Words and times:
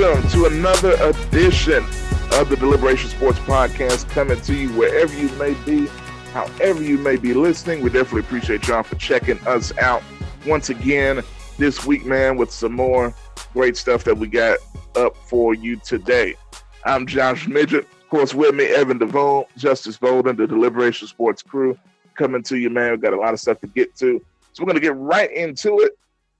welcome 0.00 0.30
to 0.30 0.46
another 0.46 0.94
edition 1.02 1.84
of 2.32 2.48
the 2.48 2.56
Deliberation 2.58 3.10
Sports 3.10 3.38
Podcast 3.40 4.08
coming 4.08 4.40
to 4.40 4.54
you 4.54 4.70
wherever 4.70 5.12
you 5.12 5.28
may 5.32 5.52
be, 5.64 5.88
however 6.32 6.82
you 6.82 6.96
may 6.96 7.16
be 7.16 7.34
listening. 7.34 7.82
We 7.82 7.90
definitely 7.90 8.20
appreciate 8.20 8.66
y'all 8.66 8.82
for 8.82 8.94
checking 8.94 9.38
us 9.46 9.76
out 9.76 10.02
once 10.46 10.70
again 10.70 11.20
this 11.58 11.84
week, 11.84 12.06
man, 12.06 12.38
with 12.38 12.50
some 12.50 12.72
more 12.72 13.14
great 13.52 13.76
stuff 13.76 14.04
that 14.04 14.16
we 14.16 14.26
got 14.26 14.56
up 14.96 15.18
for 15.18 15.52
you 15.52 15.76
today. 15.76 16.34
I'm 16.86 17.06
Josh 17.06 17.46
Midget. 17.46 17.84
Of 17.84 18.08
course, 18.08 18.32
with 18.32 18.54
me, 18.54 18.68
Evan 18.68 18.96
DeVoe, 18.96 19.48
Justice 19.58 19.98
Bolden, 19.98 20.34
the 20.34 20.46
Deliberation 20.46 21.08
Sports 21.08 21.42
crew 21.42 21.78
coming 22.14 22.42
to 22.44 22.56
you, 22.56 22.70
man. 22.70 22.92
We've 22.92 23.02
got 23.02 23.12
a 23.12 23.20
lot 23.20 23.34
of 23.34 23.40
stuff 23.40 23.60
to 23.60 23.66
get 23.66 23.94
to. 23.96 24.18
So 24.54 24.62
we're 24.62 24.72
going 24.72 24.80
to 24.80 24.80
get 24.80 24.96
right 24.96 25.30
into 25.30 25.78
it. 25.80 25.92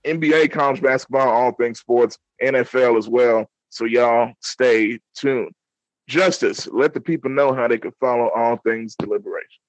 NBA, 0.05 0.51
college 0.53 0.81
basketball, 0.81 1.29
all 1.29 1.53
things 1.53 1.81
sports, 1.81 2.19
NFL 2.43 2.99
as 2.99 3.09
well. 3.09 3.49
So 3.69 3.85
y'all 3.85 4.33
stay 4.41 4.99
tuned. 5.15 5.53
Justice, 6.09 6.67
let 6.73 6.93
the 6.93 7.01
people 7.01 7.31
know 7.31 7.55
how 7.55 7.69
they 7.69 7.79
can 7.79 7.93
follow 8.01 8.31
all 8.35 8.57
things 8.57 8.97
deliberation. 8.97 9.61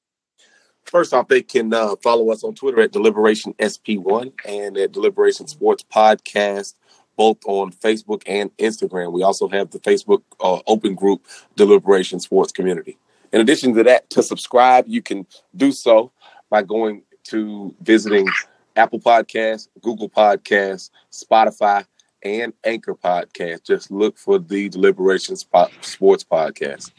First 0.85 1.13
off, 1.13 1.27
they 1.27 1.43
can 1.43 1.71
uh, 1.73 1.95
follow 1.97 2.31
us 2.31 2.43
on 2.43 2.55
Twitter 2.55 2.81
at 2.81 2.91
Deliberation 2.91 3.53
SP1 3.59 4.33
and 4.47 4.77
at 4.77 4.91
Deliberation 4.91 5.47
Sports 5.47 5.83
Podcast, 5.83 6.73
both 7.15 7.37
on 7.45 7.71
Facebook 7.71 8.23
and 8.25 8.55
Instagram. 8.57 9.13
We 9.13 9.21
also 9.21 9.47
have 9.49 9.69
the 9.69 9.79
Facebook 9.79 10.23
uh, 10.39 10.59
open 10.65 10.95
group 10.95 11.25
Deliberation 11.55 12.19
Sports 12.19 12.52
Community. 12.52 12.97
In 13.31 13.39
addition 13.39 13.75
to 13.75 13.83
that, 13.83 14.09
to 14.09 14.23
subscribe, 14.23 14.85
you 14.87 15.02
can 15.02 15.27
do 15.55 15.71
so 15.71 16.11
by 16.49 16.63
going 16.63 17.03
to 17.25 17.75
visiting 17.81 18.27
Apple 18.75 19.00
Podcasts, 19.00 19.67
Google 19.81 20.09
Podcasts, 20.09 20.89
Spotify, 21.11 21.86
and 22.23 22.53
Anchor 22.64 22.95
Podcast. 22.95 23.64
Just 23.64 23.91
look 23.91 24.17
for 24.17 24.39
the 24.39 24.69
Deliberation 24.69 25.36
Sports 25.36 26.23
Podcast. 26.23 26.92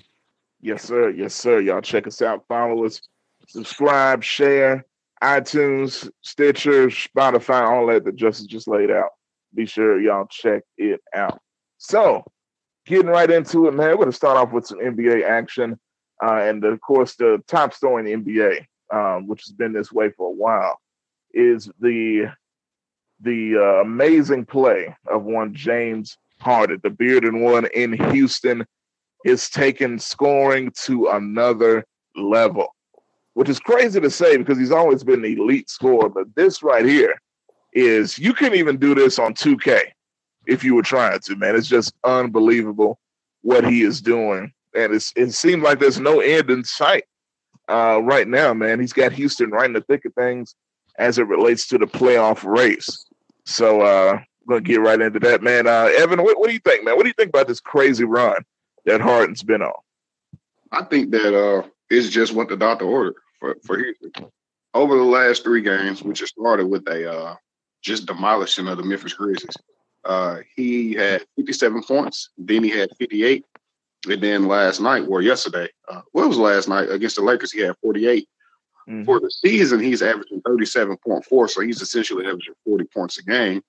Yes, 0.61 0.85
sir. 0.85 1.11
Yes, 1.11 1.35
sir. 1.35 1.61
Y'all 1.61 1.81
check 1.81 2.07
us 2.07 2.23
out. 2.23 2.45
Follow 2.47 2.85
us, 2.85 3.01
subscribe, 3.49 4.23
share, 4.23 4.87
iTunes, 5.23 6.11
Stitcher, 6.23 6.89
Spotify, 6.89 7.63
all 7.63 7.87
that 7.87 8.05
that 8.05 8.17
Justice 8.17 8.47
just 8.47 8.69
laid 8.69 8.91
out. 8.91 9.11
Be 9.55 9.67
sure 9.67 10.01
y'all 10.01 10.27
check 10.31 10.63
it 10.79 11.01
out. 11.15 11.41
So, 11.79 12.25
getting 12.87 13.07
right 13.07 13.31
into 13.31 13.67
it, 13.67 13.75
man, 13.75 13.89
we're 13.89 13.97
going 13.97 14.11
to 14.11 14.17
start 14.17 14.37
off 14.37 14.53
with 14.53 14.67
some 14.67 14.79
NBA 14.79 15.25
action. 15.29 15.79
Uh, 16.23 16.37
and 16.37 16.65
of 16.65 16.81
course, 16.81 17.17
the 17.17 17.43
top 17.49 17.75
story 17.75 18.13
in 18.13 18.25
the 18.25 18.33
NBA, 18.33 18.67
um, 18.93 19.27
which 19.27 19.43
has 19.43 19.53
been 19.53 19.73
this 19.73 19.93
way 19.93 20.11
for 20.11 20.29
a 20.29 20.35
while, 20.35 20.79
is 21.33 21.71
the 21.81 22.33
the 23.21 23.57
uh, 23.57 23.81
amazing 23.81 24.45
play 24.45 24.95
of 25.09 25.23
one 25.23 25.55
James 25.55 26.17
Harden, 26.41 26.81
the 26.83 26.91
bearded 26.91 27.35
one 27.35 27.67
in 27.75 27.93
Houston, 28.11 28.67
is 29.25 29.49
taking 29.49 29.99
scoring 29.99 30.73
to 30.83 31.09
another 31.09 31.85
level, 32.17 32.75
which 33.35 33.49
is 33.49 33.61
crazy 33.61 34.01
to 34.01 34.11
say 34.11 34.37
because 34.37 34.59
he's 34.59 34.73
always 34.73 35.05
been 35.05 35.25
an 35.25 35.39
elite 35.39 35.71
scorer. 35.71 36.09
But 36.09 36.35
this 36.35 36.63
right 36.63 36.85
here 36.85 37.15
is 37.73 38.19
you 38.19 38.35
can 38.35 38.55
even 38.55 38.77
do 38.77 38.95
this 38.95 39.19
on 39.19 39.35
2K 39.35 39.83
if 40.47 40.65
you 40.65 40.75
were 40.75 40.83
trying 40.83 41.21
to, 41.21 41.37
man. 41.37 41.55
It's 41.55 41.69
just 41.69 41.95
unbelievable 42.05 42.99
what 43.43 43.65
he 43.65 43.83
is 43.83 44.01
doing. 44.01 44.53
And 44.75 44.95
it 44.95 45.33
seems 45.33 45.63
like 45.63 45.79
there's 45.79 46.01
no 46.01 46.21
end 46.21 46.51
in 46.51 46.65
sight 46.65 47.05
uh, 47.69 48.01
right 48.03 48.27
now, 48.27 48.53
man. 48.53 48.81
He's 48.81 48.93
got 48.93 49.13
Houston 49.13 49.51
right 49.51 49.67
in 49.67 49.75
the 49.75 49.83
thick 49.83 50.05
of 50.05 50.15
things 50.15 50.57
as 50.99 51.19
it 51.19 51.27
relates 51.27 51.67
to 51.69 51.79
the 51.79 51.87
playoff 51.87 52.45
race. 52.45 53.07
So 53.45 53.81
uh 53.83 54.21
we're 54.47 54.57
gonna 54.57 54.61
get 54.63 54.81
right 54.81 55.01
into 55.01 55.21
that, 55.21 55.43
man. 55.43 55.67
Uh 55.67 55.91
Evan, 55.97 56.23
what, 56.23 56.39
what 56.39 56.49
do 56.49 56.55
you 56.55 56.61
think, 56.61 56.85
man? 56.85 56.97
What 56.97 57.03
do 57.03 57.09
you 57.09 57.15
think 57.15 57.31
about 57.31 57.49
this 57.49 57.61
crazy 57.61 58.05
run 58.05 58.45
that 58.85 59.01
Harden's 59.01 59.43
been 59.43 59.63
on? 59.63 59.73
I 60.71 60.85
think 60.85 61.11
that 61.13 61.37
uh 61.37 61.67
it's 61.91 62.09
just 62.09 62.35
what 62.35 62.49
the 62.49 62.57
doctor 62.57 62.85
ordered 62.85 63.15
for, 63.39 63.57
for 63.65 63.79
Houston. 63.79 64.13
Over 64.75 64.97
the 64.97 65.03
last 65.03 65.45
three 65.45 65.61
games, 65.61 66.03
which 66.03 66.23
started 66.23 66.67
with 66.67 66.87
a 66.89 67.11
uh 67.11 67.37
just 67.83 68.07
demolishing 68.07 68.69
of 68.69 68.79
the 68.79 68.85
Memphis 68.85 69.15
Grizzlies. 69.15 69.57
Uh 70.05 70.39
he 70.57 70.95
had 70.95 71.25
57 71.37 71.83
points, 71.83 72.31
then 72.37 72.63
he 72.65 72.71
had 72.71 72.91
58. 72.99 73.45
And 74.09 74.21
then 74.21 74.49
last 74.49 74.81
night, 74.81 75.07
or 75.09 75.23
yesterday, 75.23 75.69
uh, 75.89 76.01
what 76.11 76.27
was 76.27 76.37
last 76.37 76.69
night 76.69 76.91
against 76.91 77.17
the 77.17 77.23
Lakers? 77.23 77.53
He 77.53 77.61
had 77.61 77.77
48. 77.83 78.29
Mm-hmm. 78.89 79.05
For 79.05 79.21
the 79.21 79.31
season, 79.31 79.81
he's 79.81 80.03
averaging 80.03 80.43
37.4, 80.43 81.51
so 81.51 81.61
he's 81.61 81.81
essentially 81.81 82.27
averaging 82.27 82.55
40 82.65 82.85
points 82.85 83.19
a 83.19 83.23
game. 83.23 83.63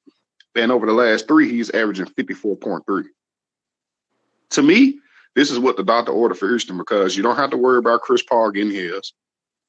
And 0.55 0.71
over 0.71 0.85
the 0.85 0.93
last 0.93 1.27
three, 1.27 1.49
he's 1.49 1.69
averaging 1.71 2.05
54.3. 2.05 3.03
To 4.51 4.61
me, 4.61 4.99
this 5.35 5.49
is 5.49 5.59
what 5.59 5.77
the 5.77 5.83
doctor 5.83 6.11
ordered 6.11 6.37
for 6.37 6.47
Houston 6.47 6.77
because 6.77 7.17
you 7.17 7.23
don't 7.23 7.37
have 7.37 7.49
to 7.51 7.57
worry 7.57 7.79
about 7.79 8.01
Chris 8.01 8.21
Paul 8.21 8.51
getting 8.51 8.71
his. 8.71 9.13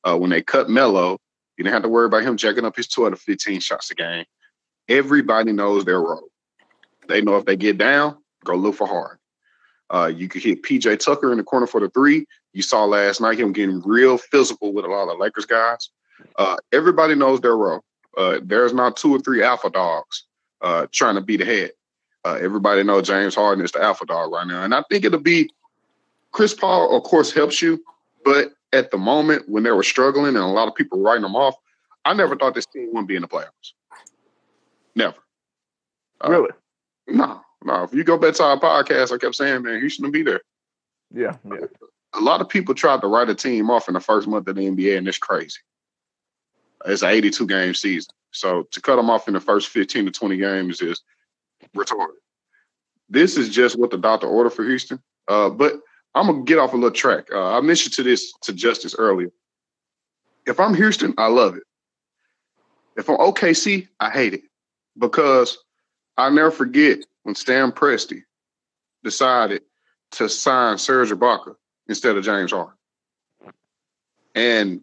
Uh, 0.04 0.16
when 0.16 0.30
they 0.30 0.42
cut 0.42 0.68
Melo, 0.68 1.18
you 1.56 1.64
don't 1.64 1.72
have 1.72 1.82
to 1.82 1.88
worry 1.88 2.06
about 2.06 2.22
him 2.22 2.36
jacking 2.36 2.64
up 2.64 2.76
his 2.76 2.88
12 2.88 3.14
to 3.14 3.16
15 3.16 3.60
shots 3.60 3.90
a 3.90 3.94
game. 3.94 4.24
Everybody 4.88 5.52
knows 5.52 5.84
their 5.84 6.00
role. 6.00 6.28
They 7.08 7.22
know 7.22 7.36
if 7.36 7.46
they 7.46 7.56
get 7.56 7.78
down, 7.78 8.18
go 8.44 8.54
look 8.54 8.74
for 8.74 8.86
hard. 8.86 9.18
Uh, 9.94 10.06
you 10.08 10.28
could 10.28 10.42
hit 10.42 10.64
PJ 10.64 10.98
Tucker 10.98 11.30
in 11.30 11.38
the 11.38 11.44
corner 11.44 11.68
for 11.68 11.80
the 11.80 11.88
three. 11.90 12.26
You 12.52 12.62
saw 12.62 12.84
last 12.84 13.20
night 13.20 13.38
him 13.38 13.52
getting 13.52 13.80
real 13.82 14.18
physical 14.18 14.72
with 14.72 14.84
a 14.84 14.88
lot 14.88 15.08
of 15.08 15.20
Lakers 15.20 15.46
guys. 15.46 15.88
Uh, 16.36 16.56
everybody 16.72 17.14
knows 17.14 17.40
their 17.40 17.56
role. 17.56 17.84
Uh, 18.16 18.40
there's 18.42 18.74
not 18.74 18.96
two 18.96 19.14
or 19.14 19.20
three 19.20 19.44
alpha 19.44 19.70
dogs 19.70 20.24
uh, 20.62 20.88
trying 20.90 21.14
to 21.14 21.20
be 21.20 21.36
the 21.36 21.44
head. 21.44 21.70
Uh, 22.24 22.38
everybody 22.40 22.82
knows 22.82 23.06
James 23.06 23.36
Harden 23.36 23.64
is 23.64 23.70
the 23.70 23.82
alpha 23.82 24.04
dog 24.04 24.32
right 24.32 24.46
now, 24.46 24.64
and 24.64 24.74
I 24.74 24.82
think 24.90 25.04
it'll 25.04 25.20
be 25.20 25.50
Chris 26.32 26.54
Paul. 26.54 26.96
Of 26.96 27.04
course, 27.04 27.32
helps 27.32 27.62
you, 27.62 27.84
but 28.24 28.52
at 28.72 28.90
the 28.90 28.98
moment 28.98 29.48
when 29.48 29.62
they 29.62 29.70
were 29.70 29.84
struggling 29.84 30.28
and 30.28 30.38
a 30.38 30.46
lot 30.46 30.66
of 30.66 30.74
people 30.74 31.00
writing 31.00 31.22
them 31.22 31.36
off, 31.36 31.54
I 32.04 32.14
never 32.14 32.34
thought 32.34 32.54
this 32.54 32.66
team 32.66 32.88
wouldn't 32.88 33.08
be 33.08 33.16
in 33.16 33.22
the 33.22 33.28
playoffs. 33.28 33.74
Never. 34.96 35.16
Uh, 36.20 36.30
really? 36.30 36.50
No, 37.06 37.43
no, 37.64 37.82
if 37.82 37.94
you 37.94 38.04
go 38.04 38.18
back 38.18 38.34
to 38.34 38.44
our 38.44 38.60
podcast, 38.60 39.12
I 39.12 39.18
kept 39.18 39.34
saying, 39.34 39.62
man, 39.62 39.80
Houston 39.80 40.04
will 40.04 40.12
be 40.12 40.22
there. 40.22 40.42
Yeah, 41.12 41.36
yeah. 41.44 41.66
A 42.14 42.20
lot 42.20 42.40
of 42.40 42.48
people 42.48 42.74
tried 42.74 43.00
to 43.00 43.08
write 43.08 43.30
a 43.30 43.34
team 43.34 43.70
off 43.70 43.88
in 43.88 43.94
the 43.94 44.00
first 44.00 44.28
month 44.28 44.46
of 44.46 44.56
the 44.56 44.62
NBA, 44.62 44.98
and 44.98 45.08
it's 45.08 45.18
crazy. 45.18 45.58
It's 46.84 47.02
an 47.02 47.10
82 47.10 47.46
game 47.46 47.74
season. 47.74 48.12
So 48.30 48.64
to 48.72 48.80
cut 48.80 48.96
them 48.96 49.10
off 49.10 49.28
in 49.28 49.34
the 49.34 49.40
first 49.40 49.68
15 49.68 50.06
to 50.06 50.10
20 50.10 50.36
games 50.36 50.80
is 50.80 51.02
retarded. 51.74 52.16
This 53.08 53.36
is 53.36 53.48
just 53.48 53.78
what 53.78 53.90
the 53.90 53.98
doctor 53.98 54.26
ordered 54.26 54.50
for 54.50 54.64
Houston. 54.64 55.02
Uh, 55.28 55.50
but 55.50 55.74
I'm 56.14 56.26
gonna 56.26 56.42
get 56.42 56.58
off 56.58 56.72
a 56.72 56.76
little 56.76 56.90
track. 56.90 57.26
Uh, 57.32 57.56
I 57.56 57.60
mentioned 57.60 57.94
to 57.94 58.02
this 58.02 58.32
to 58.42 58.52
Justice 58.52 58.94
earlier. 58.96 59.30
If 60.46 60.60
I'm 60.60 60.74
Houston, 60.74 61.14
I 61.16 61.28
love 61.28 61.56
it. 61.56 61.62
If 62.96 63.08
I'm 63.08 63.16
OKC, 63.16 63.88
I 63.98 64.10
hate 64.10 64.34
it 64.34 64.42
because 64.98 65.58
I'll 66.16 66.30
never 66.30 66.50
forget 66.50 66.98
when 67.24 67.34
Sam 67.34 67.72
Presti 67.72 68.22
decided 69.02 69.62
to 70.12 70.28
sign 70.28 70.78
Serge 70.78 71.10
Ibaka 71.10 71.56
instead 71.88 72.16
of 72.16 72.24
James 72.24 72.52
Harden. 72.52 72.74
And 74.34 74.80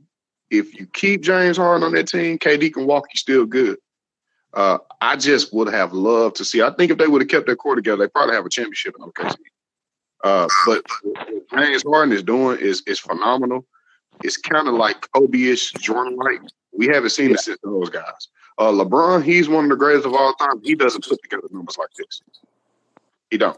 if 0.49 0.77
you 0.77 0.85
keep 0.85 1.21
James 1.21 1.57
Harden 1.57 1.83
on 1.83 1.93
that 1.93 2.07
team, 2.07 2.37
KD 2.37 2.73
can 2.73 2.85
walk 2.85 3.05
you 3.13 3.17
still 3.17 3.45
good. 3.45 3.77
Uh, 4.53 4.79
I 4.99 5.15
just 5.15 5.53
would 5.53 5.69
have 5.73 5.93
loved 5.93 6.35
to 6.37 6.45
see. 6.45 6.61
I 6.61 6.71
think 6.71 6.91
if 6.91 6.97
they 6.97 7.07
would 7.07 7.21
have 7.21 7.29
kept 7.29 7.45
their 7.45 7.55
core 7.55 7.75
together, 7.75 8.03
they 8.03 8.09
probably 8.09 8.35
have 8.35 8.45
a 8.45 8.49
championship 8.49 8.95
in 8.99 9.05
OKC. 9.05 9.35
Uh, 10.23 10.47
but 10.65 10.83
what 11.03 11.49
James 11.55 11.83
Harden 11.83 12.13
is 12.13 12.21
doing 12.21 12.59
is 12.59 12.83
is 12.85 12.99
phenomenal. 12.99 13.65
It's 14.23 14.37
kind 14.37 14.67
of 14.67 14.75
like 14.75 15.09
Kobe-ish, 15.13 15.71
Jordan-like. 15.73 16.41
We 16.77 16.87
haven't 16.87 17.09
seen 17.11 17.29
yeah. 17.29 17.35
it 17.35 17.39
since 17.39 17.59
those 17.63 17.89
guys. 17.89 18.27
Uh, 18.57 18.71
LeBron, 18.71 19.23
he's 19.23 19.49
one 19.49 19.65
of 19.65 19.69
the 19.69 19.75
greatest 19.75 20.05
of 20.05 20.13
all 20.13 20.33
time. 20.33 20.61
He 20.63 20.75
doesn't 20.75 21.07
put 21.07 21.21
together 21.23 21.47
numbers 21.51 21.77
like 21.77 21.89
this. 21.97 22.21
He 23.29 23.37
don't. 23.37 23.57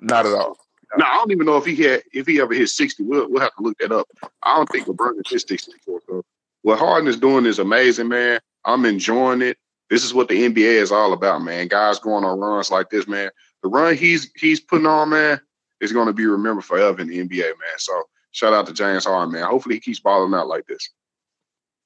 Not 0.00 0.26
at 0.26 0.32
all. 0.32 0.56
No, 0.96 1.04
I 1.04 1.16
don't 1.16 1.30
even 1.30 1.46
know 1.46 1.56
if 1.56 1.66
he 1.66 1.76
had 1.76 2.02
if 2.12 2.26
he 2.26 2.40
ever 2.40 2.54
hit 2.54 2.68
sixty. 2.68 3.02
We'll 3.02 3.30
we'll 3.30 3.42
have 3.42 3.54
to 3.56 3.62
look 3.62 3.78
that 3.78 3.92
up. 3.92 4.08
I 4.42 4.56
don't 4.56 4.68
think 4.68 4.86
LeBron 4.86 5.16
has 5.16 5.30
hit 5.30 5.48
sixty 5.48 5.72
before. 5.72 6.00
So 6.08 6.24
what 6.62 6.78
Harden 6.78 7.08
is 7.08 7.18
doing 7.18 7.46
is 7.46 7.58
amazing, 7.58 8.08
man. 8.08 8.40
I'm 8.64 8.84
enjoying 8.84 9.42
it. 9.42 9.58
This 9.88 10.04
is 10.04 10.14
what 10.14 10.28
the 10.28 10.48
NBA 10.48 10.80
is 10.80 10.92
all 10.92 11.12
about, 11.12 11.42
man. 11.42 11.68
Guys 11.68 11.98
going 11.98 12.24
on 12.24 12.38
runs 12.38 12.70
like 12.70 12.90
this, 12.90 13.06
man. 13.06 13.30
The 13.62 13.68
run 13.68 13.96
he's 13.96 14.30
he's 14.36 14.60
putting 14.60 14.86
on, 14.86 15.10
man, 15.10 15.40
is 15.80 15.92
going 15.92 16.06
to 16.06 16.12
be 16.12 16.26
remembered 16.26 16.64
forever 16.64 17.00
in 17.00 17.08
the 17.08 17.18
NBA, 17.18 17.42
man. 17.42 17.78
So 17.78 18.04
shout 18.32 18.52
out 18.52 18.66
to 18.66 18.72
James 18.72 19.04
Harden, 19.04 19.32
man. 19.32 19.44
Hopefully 19.44 19.76
he 19.76 19.80
keeps 19.80 20.00
balling 20.00 20.34
out 20.34 20.48
like 20.48 20.66
this. 20.66 20.88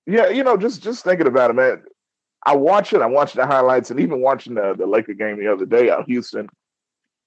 Yeah, 0.07 0.29
you 0.29 0.45
know, 0.45 0.57
just 0.57 0.83
just 0.83 1.05
thinking 1.05 1.27
about 1.27 1.51
it, 1.51 1.55
man. 1.55 1.83
I 2.47 2.55
watch 2.55 2.93
it. 2.93 3.01
I 3.01 3.07
watch 3.07 3.33
the 3.33 3.47
highlights, 3.47 3.91
and 3.91 4.01
even 4.01 4.21
watching 4.21 4.55
the 4.55 4.75
the 4.77 4.87
Laker 4.87 5.15
game 5.15 5.39
the 5.39 5.53
other 5.53 5.67
day 5.67 5.91
out 5.91 6.07
Houston 6.07 6.49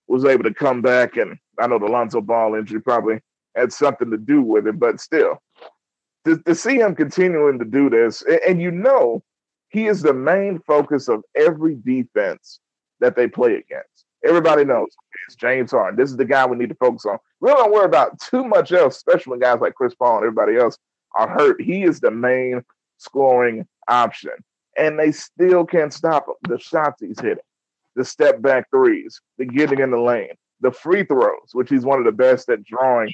was 0.08 0.26
able 0.26 0.44
to 0.44 0.54
come 0.54 0.82
back. 0.82 1.18
And 1.18 1.38
I 1.60 1.68
know 1.68 1.80
the 1.80 1.86
Lonzo 1.86 2.22
Ball 2.22 2.56
injury 2.56 2.82
probably 2.82 3.20
had 3.56 3.74
something 3.74 4.12
to 4.12 4.18
do 4.18 4.42
with 4.42 4.68
it, 4.68 4.80
but 4.80 5.00
still, 5.00 5.42
to, 6.26 6.38
to 6.40 6.56
see 6.56 6.76
him 6.78 6.96
continuing 6.96 7.60
to 7.60 7.66
do 7.66 7.90
this, 7.90 8.22
and, 8.24 8.40
and 8.48 8.62
you 8.62 8.72
know, 8.72 9.24
he 9.70 9.88
is 9.88 10.02
the 10.02 10.14
main 10.14 10.60
focus 10.60 11.08
of 11.08 11.24
every 11.36 11.76
defense 11.76 12.60
that 13.00 13.16
they 13.16 13.28
play 13.28 13.56
against. 13.56 14.06
Everybody 14.24 14.66
knows 14.66 14.90
it's 15.28 15.36
James 15.36 15.72
Harden. 15.72 15.98
This 15.98 16.10
is 16.10 16.18
the 16.18 16.26
guy 16.26 16.46
we 16.46 16.58
need 16.58 16.70
to 16.70 16.76
focus 16.76 17.06
on. 17.06 17.18
We 17.42 17.50
don't 17.50 17.72
worry 17.72 17.86
about 17.86 18.20
too 18.20 18.44
much 18.44 18.72
else, 18.72 18.98
especially 18.98 19.32
when 19.32 19.40
guys 19.40 19.60
like 19.60 19.76
Chris 19.76 19.94
Paul 19.94 20.18
and 20.18 20.26
everybody 20.26 20.58
else 20.58 20.78
are 21.16 21.28
hurt. 21.28 21.62
He 21.62 21.84
is 21.84 22.00
the 22.00 22.12
main 22.12 22.64
scoring 22.98 23.68
option. 23.88 24.32
And 24.78 25.00
they 25.00 25.12
still 25.12 25.66
can't 25.66 25.94
stop 25.94 26.28
him. 26.28 26.36
The 26.50 26.60
shots 26.60 27.02
he's 27.02 27.20
hitting, 27.20 27.38
the 27.96 28.06
step 28.06 28.42
back 28.42 28.70
threes, 28.70 29.20
the 29.38 29.46
getting 29.46 29.80
in 29.80 29.92
the 29.92 30.00
lane, 30.00 30.36
the 30.62 30.72
free 30.72 31.04
throws, 31.04 31.50
which 31.54 31.70
he's 31.70 31.86
one 31.86 32.00
of 32.00 32.06
the 32.06 32.12
best 32.12 32.50
at 32.50 32.64
drawing 32.64 33.12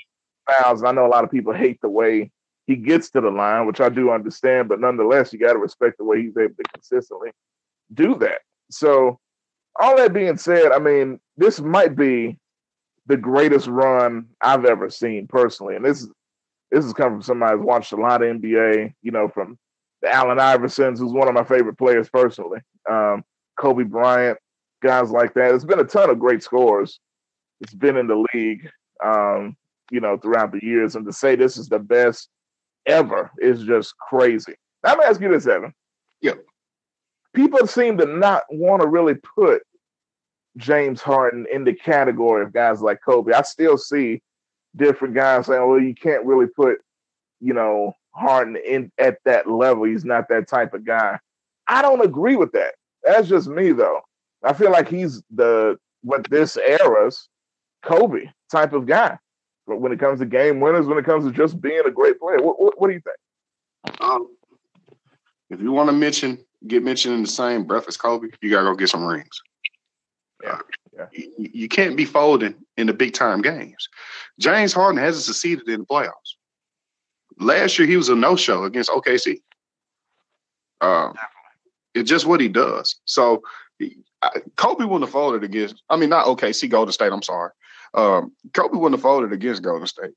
fouls. 0.50 0.82
And 0.82 0.90
I 0.90 0.92
know 0.92 1.06
a 1.06 1.08
lot 1.08 1.24
of 1.24 1.32
people 1.32 1.54
hate 1.54 1.80
the 1.82 1.90
way 1.90 2.32
he 2.68 2.76
gets 2.76 3.10
to 3.12 3.22
the 3.22 3.30
line, 3.30 3.68
which 3.68 3.82
I 3.82 3.90
do 3.90 4.12
understand, 4.12 4.70
but 4.70 4.80
nonetheless, 4.80 5.34
you 5.34 5.40
got 5.40 5.54
to 5.54 5.60
respect 5.60 5.98
the 5.98 6.06
way 6.06 6.22
he's 6.22 6.38
able 6.38 6.56
to 6.56 6.64
consistently 6.74 7.32
do 7.94 8.16
that. 8.16 8.40
So, 8.72 9.20
all 9.80 9.98
that 9.98 10.14
being 10.14 10.38
said, 10.38 10.72
I 10.72 10.80
mean, 10.80 11.20
this 11.36 11.60
might 11.60 11.96
be 11.96 12.38
the 13.08 13.18
greatest 13.18 13.68
run 13.68 14.28
I've 14.40 14.66
ever 14.66 14.90
seen 14.90 15.28
personally, 15.28 15.76
and 15.76 15.84
this 15.84 16.04
is 16.04 16.10
this 16.72 16.86
is 16.86 16.94
coming 16.94 17.16
from 17.16 17.22
somebody 17.22 17.58
who's 17.58 17.66
watched 17.66 17.92
a 17.92 17.98
lot 17.98 18.24
of 18.24 18.38
NBA. 18.38 18.94
You 19.02 19.12
know, 19.12 19.28
from 19.28 19.58
Allen 20.06 20.38
Iversons, 20.38 21.00
who's 21.00 21.14
one 21.14 21.28
of 21.28 21.34
my 21.34 21.44
favorite 21.44 21.78
players 21.78 22.10
personally, 22.10 22.60
um, 22.90 23.24
Kobe 23.58 23.84
Bryant, 23.84 24.38
guys 24.82 25.12
like 25.12 25.34
that. 25.34 25.50
There's 25.50 25.66
been 25.66 25.80
a 25.80 25.86
ton 25.86 26.10
of 26.10 26.20
great 26.20 26.44
scores. 26.44 27.00
It's 27.62 27.74
been 27.74 27.98
in 27.98 28.08
the 28.08 28.26
league, 28.34 28.70
um, 29.04 29.56
you 29.92 30.00
know, 30.00 30.18
throughout 30.18 30.52
the 30.52 30.64
years, 30.64 30.96
and 30.96 31.06
to 31.06 31.14
say 31.14 31.36
this 31.36 31.58
is 31.58 31.70
the 31.70 31.80
best 31.80 32.30
ever 32.86 33.32
is 33.40 33.64
just 33.64 33.98
crazy. 33.98 34.56
Now, 34.84 34.92
I'm 34.92 34.98
gonna 34.98 35.10
ask 35.10 35.22
you 35.22 35.30
this, 35.30 35.48
Evan. 35.48 35.74
Yeah. 36.22 36.34
People 37.34 37.66
seem 37.68 37.98
to 37.98 38.06
not 38.06 38.44
want 38.50 38.82
to 38.82 38.88
really 38.88 39.16
put 39.16 39.64
James 40.58 41.02
Harden 41.02 41.46
in 41.52 41.64
the 41.64 41.74
category 41.74 42.44
of 42.44 42.54
guys 42.54 42.82
like 42.82 43.00
Kobe. 43.04 43.34
I 43.34 43.42
still 43.42 43.78
see 43.78 44.22
different 44.76 45.16
guys 45.16 45.48
saying, 45.48 45.68
well, 45.68 45.80
you 45.80 45.96
can't 45.96 46.26
really 46.26 46.48
put, 46.48 46.80
you 47.40 47.54
know, 47.54 47.94
Harden 48.14 48.58
in 48.58 48.92
at 48.98 49.18
that 49.26 49.50
level. 49.50 49.84
He's 49.84 50.06
not 50.06 50.30
that 50.30 50.48
type 50.48 50.74
of 50.74 50.86
guy. 50.86 51.20
I 51.68 51.82
don't 51.82 52.04
agree 52.04 52.36
with 52.36 52.52
that. 52.54 52.76
That's 53.04 53.28
just 53.28 53.48
me 53.48 53.72
though. 53.72 54.02
I 54.44 54.54
feel 54.54 54.72
like 54.72 54.90
he's 54.90 55.22
the 55.34 55.78
what 56.02 56.30
this 56.30 56.58
era's 56.58 57.28
Kobe 57.84 58.26
type 58.52 58.74
of 58.74 58.86
guy. 58.86 59.18
But 59.66 59.80
when 59.80 59.92
it 59.92 60.00
comes 60.00 60.20
to 60.20 60.26
game 60.26 60.60
winners, 60.60 60.88
when 60.88 60.98
it 60.98 61.06
comes 61.06 61.26
to 61.26 61.32
just 61.32 61.62
being 61.62 61.84
a 61.86 61.92
great 61.92 62.20
player, 62.20 62.42
what, 62.42 62.62
what, 62.62 62.80
what 62.80 62.88
do 62.88 62.94
you 62.94 63.02
think? 63.02 64.02
Um, 64.02 64.28
if 65.50 65.62
you 65.62 65.72
want 65.72 65.90
to 65.90 65.94
mention, 65.94 66.44
get 66.68 66.84
mentioned 66.84 67.16
in 67.16 67.22
the 67.22 67.30
same 67.30 67.64
breath 67.64 67.88
as 67.88 67.96
Kobe, 67.98 68.28
you 68.42 68.50
gotta 68.50 68.66
go 68.66 68.76
get 68.76 68.90
some 68.90 69.06
rings. 69.06 69.42
Yeah, 70.44 70.60
yeah. 70.98 71.06
You, 71.14 71.50
you 71.54 71.68
can't 71.70 71.96
be 71.96 72.06
folding 72.06 72.56
in 72.76 72.88
the 72.88 72.94
big 72.94 73.14
time 73.14 73.42
games. 73.42 73.88
James 74.40 74.74
Harden 74.74 75.02
hasn't 75.02 75.26
succeeded 75.26 75.68
in 75.70 75.82
the 75.82 75.86
playoffs. 75.86 76.36
Last 77.40 77.78
year 77.78 77.88
he 77.88 77.98
was 77.98 78.10
a 78.10 78.16
no 78.16 78.36
show 78.36 78.64
against 78.64 78.90
OKC. 78.90 79.42
Um, 80.82 81.14
it's 81.94 82.10
just 82.10 82.26
what 82.26 82.42
he 82.42 82.48
does. 82.48 82.96
So 83.06 83.44
I, 84.22 84.42
Kobe 84.56 84.86
wouldn't 84.86 85.04
have 85.04 85.12
folded 85.12 85.44
against. 85.44 85.82
I 85.90 85.96
mean, 85.96 86.10
not 86.10 86.26
OKC, 86.26 86.70
Golden 86.70 86.92
State. 86.92 87.12
I'm 87.12 87.22
sorry. 87.22 87.52
Um, 87.94 88.32
Kobe 88.54 88.78
wouldn't 88.78 89.00
have 89.00 89.04
folded 89.04 89.32
against 89.32 89.64
Golden 89.64 89.88
State. 89.88 90.12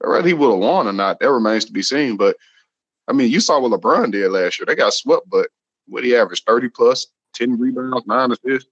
Whether 0.00 0.28
he 0.28 0.34
would 0.34 0.50
have 0.50 0.58
won 0.58 0.86
or 0.86 0.92
not, 0.92 1.18
that 1.20 1.30
remains 1.30 1.64
to 1.64 1.72
be 1.72 1.82
seen. 1.82 2.16
But 2.16 2.36
I 3.08 3.12
mean, 3.12 3.30
you 3.30 3.40
saw 3.40 3.60
what 3.60 3.72
LeBron 3.72 4.12
did 4.12 4.30
last 4.30 4.58
year. 4.58 4.66
They 4.66 4.74
got 4.74 4.92
swept, 4.92 5.28
but 5.28 5.48
what 5.86 6.04
he 6.04 6.14
averaged 6.14 6.44
30 6.46 6.68
plus, 6.68 7.06
10 7.34 7.58
rebounds, 7.58 8.06
nine 8.06 8.30
assists. 8.32 8.68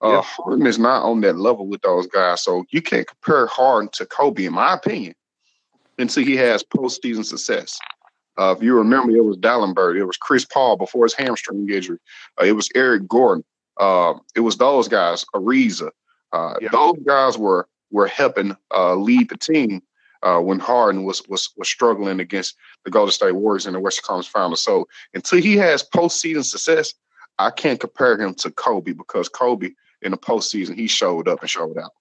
Uh. 0.00 0.20
Harden 0.20 0.66
is 0.66 0.78
not 0.78 1.04
on 1.04 1.20
that 1.20 1.36
level 1.36 1.66
with 1.66 1.82
those 1.82 2.06
guys. 2.06 2.42
So 2.42 2.64
you 2.70 2.82
can't 2.82 3.06
compare 3.06 3.46
Harden 3.46 3.90
to 3.94 4.06
Kobe, 4.06 4.46
in 4.46 4.54
my 4.54 4.74
opinion, 4.74 5.14
until 5.98 6.24
he 6.24 6.36
has 6.36 6.62
postseason 6.62 7.24
success. 7.24 7.78
Uh, 8.38 8.54
if 8.56 8.62
you 8.62 8.74
remember, 8.74 9.14
it 9.14 9.24
was 9.24 9.36
Dalembert, 9.36 9.98
it 9.98 10.04
was 10.04 10.16
Chris 10.16 10.44
Paul 10.44 10.76
before 10.76 11.04
his 11.04 11.14
hamstring 11.14 11.68
injury, 11.68 11.98
uh, 12.40 12.44
it 12.44 12.52
was 12.52 12.68
Eric 12.74 13.06
Gordon, 13.06 13.44
uh, 13.78 14.14
it 14.34 14.40
was 14.40 14.56
those 14.56 14.88
guys, 14.88 15.24
Ariza. 15.34 15.90
Uh, 16.32 16.54
yep. 16.60 16.72
Those 16.72 16.96
guys 17.06 17.36
were 17.36 17.68
were 17.90 18.06
helping 18.06 18.56
uh, 18.74 18.94
lead 18.94 19.28
the 19.28 19.36
team 19.36 19.82
uh, 20.22 20.38
when 20.38 20.58
Harden 20.58 21.04
was 21.04 21.22
was 21.28 21.50
was 21.56 21.68
struggling 21.68 22.20
against 22.20 22.56
the 22.84 22.90
Golden 22.90 23.12
State 23.12 23.32
Warriors 23.32 23.66
in 23.66 23.74
the 23.74 23.80
Western 23.80 24.04
Conference 24.04 24.28
Finals. 24.28 24.62
So 24.62 24.88
until 25.14 25.40
he 25.40 25.56
has 25.56 25.86
postseason 25.94 26.44
success, 26.44 26.94
I 27.38 27.50
can't 27.50 27.80
compare 27.80 28.18
him 28.18 28.34
to 28.36 28.50
Kobe 28.50 28.92
because 28.92 29.28
Kobe 29.28 29.70
in 30.00 30.12
the 30.12 30.18
postseason 30.18 30.74
he 30.74 30.86
showed 30.86 31.28
up 31.28 31.40
and 31.40 31.50
showed 31.50 31.76
out. 31.78 31.92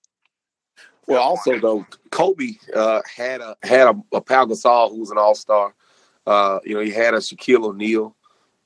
Well, 1.08 1.22
also 1.22 1.60
though, 1.60 1.86
Kobe 2.12 2.54
uh, 2.76 3.02
had 3.14 3.42
a 3.42 3.56
had 3.64 3.88
a, 3.88 3.96
a 4.14 4.22
Pau 4.22 4.46
Gasol 4.46 4.92
who 4.92 5.00
was 5.00 5.12
an 5.12 5.18
All 5.18 5.36
Star. 5.36 5.74
Uh, 6.26 6.60
you 6.64 6.76
know, 6.76 6.82
he 6.82 6.92
had 6.92 7.14
a 7.14 7.18
Shaquille 7.18 7.66
O'Neal. 7.66 8.16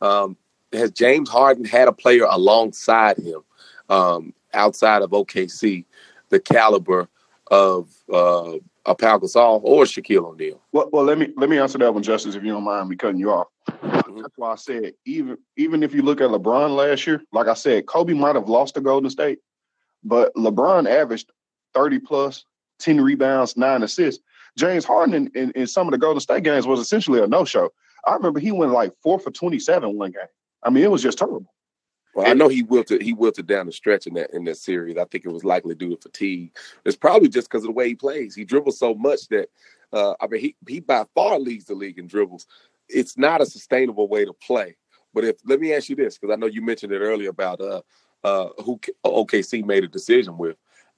Um, 0.01 0.37
has 0.73 0.91
James 0.91 1.29
Harden 1.29 1.65
had 1.65 1.87
a 1.87 1.93
player 1.93 2.25
alongside 2.29 3.17
him 3.17 3.41
um, 3.89 4.33
outside 4.53 5.01
of 5.01 5.11
OKC, 5.11 5.85
the 6.29 6.39
caliber 6.39 7.07
of 7.47 7.89
uh, 8.11 8.57
a 8.85 8.95
Pau 8.95 9.17
Gasol 9.17 9.61
or 9.63 9.83
Shaquille 9.83 10.25
O'Neal? 10.25 10.61
Well, 10.71 10.89
well, 10.91 11.03
let 11.03 11.17
me 11.17 11.29
let 11.37 11.49
me 11.49 11.57
answer 11.57 11.77
that 11.77 11.93
one, 11.93 12.03
Justice, 12.03 12.35
if 12.35 12.43
you 12.43 12.51
don't 12.51 12.63
mind 12.63 12.89
me 12.89 12.95
cutting 12.95 13.19
you 13.19 13.31
off. 13.31 13.47
Mm-hmm. 13.69 14.21
That's 14.21 14.37
why 14.37 14.51
I 14.51 14.55
said 14.55 14.93
even 15.05 15.37
even 15.57 15.83
if 15.83 15.93
you 15.93 16.01
look 16.01 16.21
at 16.21 16.29
LeBron 16.29 16.75
last 16.75 17.07
year, 17.07 17.21
like 17.31 17.47
I 17.47 17.53
said, 17.53 17.85
Kobe 17.85 18.13
might 18.13 18.35
have 18.35 18.49
lost 18.49 18.75
to 18.75 18.81
Golden 18.81 19.09
State, 19.09 19.39
but 20.03 20.33
LeBron 20.35 20.89
averaged 20.89 21.31
thirty 21.75 21.99
plus, 21.99 22.45
ten 22.79 22.99
rebounds, 22.99 23.55
nine 23.55 23.83
assists. 23.83 24.23
James 24.57 24.85
Harden 24.85 25.13
in, 25.13 25.31
in, 25.35 25.51
in 25.51 25.67
some 25.67 25.87
of 25.87 25.91
the 25.91 25.97
Golden 25.97 26.21
State 26.21 26.43
games 26.43 26.65
was 26.65 26.79
essentially 26.79 27.21
a 27.21 27.27
no 27.27 27.45
show. 27.45 27.71
I 28.07 28.13
remember 28.13 28.39
he 28.39 28.51
went 28.51 28.71
like 28.71 28.93
four 29.03 29.19
for 29.19 29.29
twenty 29.31 29.59
seven 29.59 29.97
one 29.97 30.11
game. 30.11 30.21
I 30.63 30.69
mean, 30.69 30.83
it 30.83 30.91
was 30.91 31.03
just 31.03 31.17
terrible. 31.17 31.53
Well, 32.15 32.27
I 32.27 32.33
know 32.33 32.47
he 32.47 32.63
wilted 32.63 33.01
he 33.01 33.13
wilted 33.13 33.45
down 33.45 33.65
the 33.65 33.73
stretch 33.73 34.07
in 34.07 34.13
that 34.13 34.31
in 34.33 34.45
that 34.45 34.57
series. 34.57 34.97
I 34.97 35.03
think 35.05 35.25
it 35.25 35.31
was 35.31 35.43
likely 35.43 35.75
due 35.75 35.89
to 35.89 36.01
fatigue. 36.01 36.55
It's 36.85 36.95
probably 36.95 37.27
just 37.27 37.49
because 37.49 37.63
of 37.63 37.67
the 37.67 37.73
way 37.73 37.89
he 37.89 37.95
plays. 37.95 38.33
He 38.33 38.45
dribbles 38.45 38.79
so 38.79 38.93
much 38.93 39.27
that 39.27 39.49
uh, 39.91 40.13
I 40.21 40.27
mean 40.27 40.41
he 40.41 40.55
he 40.67 40.79
by 40.79 41.05
far 41.13 41.37
leads 41.39 41.65
the 41.65 41.75
league 41.75 41.99
in 41.99 42.07
dribbles. 42.07 42.47
It's 42.87 43.17
not 43.17 43.41
a 43.41 43.45
sustainable 43.45 44.07
way 44.07 44.23
to 44.23 44.31
play. 44.31 44.77
But 45.13 45.25
if 45.25 45.35
let 45.45 45.59
me 45.59 45.73
ask 45.73 45.89
you 45.89 45.97
this, 45.97 46.17
because 46.17 46.33
I 46.33 46.37
know 46.37 46.47
you 46.47 46.61
mentioned 46.61 46.93
it 46.93 46.99
earlier 46.99 47.29
about 47.29 47.59
uh 47.59 47.81
uh 48.23 48.49
who 48.63 48.79
OKC 49.05 49.65
made 49.65 49.83
a 49.83 49.89
decision 49.89 50.37
with. 50.37 50.55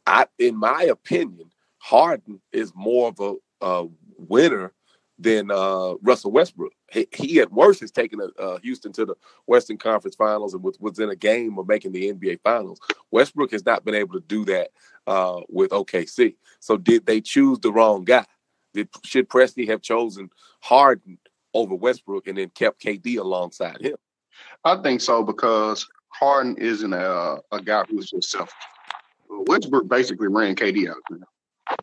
I 0.07 0.25
in 0.39 0.57
my 0.57 0.83
opinion, 0.83 1.51
Harden 1.79 2.41
is 2.51 2.73
more 2.73 3.09
of 3.09 3.19
a, 3.19 3.65
a 3.65 3.87
winner 4.17 4.73
than 5.19 5.51
uh, 5.51 5.95
Russell 6.01 6.31
Westbrook. 6.31 6.73
He, 6.91 7.07
he, 7.13 7.39
at 7.39 7.51
worst 7.51 7.81
has 7.81 7.91
taken 7.91 8.21
uh, 8.39 8.59
Houston 8.59 8.93
to 8.93 9.05
the 9.05 9.15
Western 9.47 9.77
Conference 9.77 10.15
Finals 10.15 10.53
and 10.53 10.63
was, 10.63 10.79
was 10.79 10.99
in 10.99 11.09
a 11.09 11.15
game 11.15 11.57
of 11.57 11.67
making 11.67 11.91
the 11.91 12.13
NBA 12.13 12.39
Finals. 12.43 12.79
Westbrook 13.11 13.51
has 13.51 13.65
not 13.65 13.83
been 13.83 13.95
able 13.95 14.13
to 14.13 14.25
do 14.27 14.45
that 14.45 14.69
uh, 15.07 15.41
with 15.49 15.71
OKC. 15.71 16.35
So 16.59 16.77
did 16.77 17.05
they 17.05 17.19
choose 17.19 17.59
the 17.59 17.71
wrong 17.71 18.03
guy? 18.03 18.25
Did 18.73 18.89
should 19.03 19.27
Presti 19.27 19.67
have 19.67 19.81
chosen 19.81 20.29
Harden 20.61 21.17
over 21.53 21.73
Westbrook 21.73 22.27
and 22.27 22.37
then 22.37 22.49
kept 22.49 22.81
KD 22.81 23.17
alongside 23.17 23.81
him? 23.81 23.95
I 24.63 24.81
think 24.81 25.01
so 25.01 25.23
because 25.23 25.87
Harden 26.09 26.57
isn't 26.57 26.93
a, 26.93 27.39
a 27.51 27.61
guy 27.61 27.83
who's 27.89 28.11
just 28.11 28.29
selfish. 28.29 28.53
Westbrook 29.29 29.87
basically 29.87 30.27
ran 30.27 30.55
KD 30.55 30.89
out. 30.89 31.77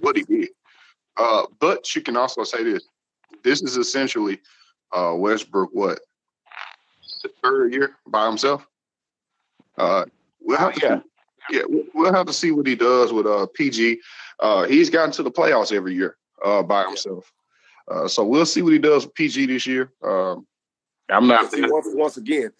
What 0.00 0.16
he 0.16 0.22
did. 0.22 0.48
Uh, 1.16 1.44
but 1.60 1.94
you 1.94 2.00
can 2.00 2.16
also 2.16 2.44
say 2.44 2.64
this: 2.64 2.84
this 3.44 3.62
is 3.62 3.76
essentially 3.76 4.40
uh, 4.92 5.14
Westbrook. 5.16 5.70
What 5.72 6.00
the 7.22 7.30
third 7.42 7.72
year 7.72 7.96
by 8.06 8.26
himself? 8.26 8.66
Uh, 9.78 10.04
we'll 10.40 10.58
have 10.58 10.74
to 10.74 10.86
yeah. 10.86 11.00
Yeah, 11.50 11.62
we'll 11.92 12.12
have 12.12 12.26
to 12.26 12.32
see 12.32 12.52
what 12.52 12.66
he 12.66 12.76
does 12.76 13.12
with 13.12 13.26
uh, 13.26 13.46
PG. 13.54 14.00
Uh, 14.38 14.64
he's 14.64 14.90
gotten 14.90 15.10
to 15.12 15.24
the 15.24 15.30
playoffs 15.30 15.72
every 15.72 15.92
year 15.92 16.16
uh, 16.44 16.62
by 16.62 16.84
himself. 16.84 17.32
Uh, 17.90 18.06
so 18.06 18.24
we'll 18.24 18.46
see 18.46 18.62
what 18.62 18.72
he 18.72 18.78
does 18.78 19.04
with 19.04 19.14
PG 19.14 19.46
this 19.46 19.66
year. 19.66 19.92
Um, 20.04 20.46
I'm 21.10 21.26
not. 21.26 21.50
See, 21.50 21.62
once, 21.68 21.88
once 21.90 22.16
again, 22.16 22.52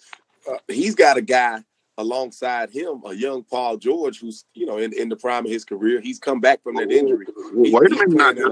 uh, 0.51 0.59
he's 0.67 0.97
got 0.97 1.17
a 1.17 1.23
guy 1.23 1.63
alongside 1.99 2.71
him, 2.71 3.03
a 3.07 3.15
young 3.15 3.45
Paul 3.45 3.77
George, 3.77 4.21
who's 4.21 4.45
you 4.55 4.67
know 4.67 4.79
in, 4.79 4.93
in 4.93 5.09
the 5.09 5.17
prime 5.17 5.45
of 5.45 5.51
his 5.51 5.65
career. 5.65 6.01
He's 6.01 6.19
come 6.19 6.41
back 6.41 6.63
from 6.63 6.77
that 6.77 6.91
injury. 6.91 7.27
Wait 7.53 7.93
a 7.93 8.07
minute, 8.07 8.37
now, 8.37 8.51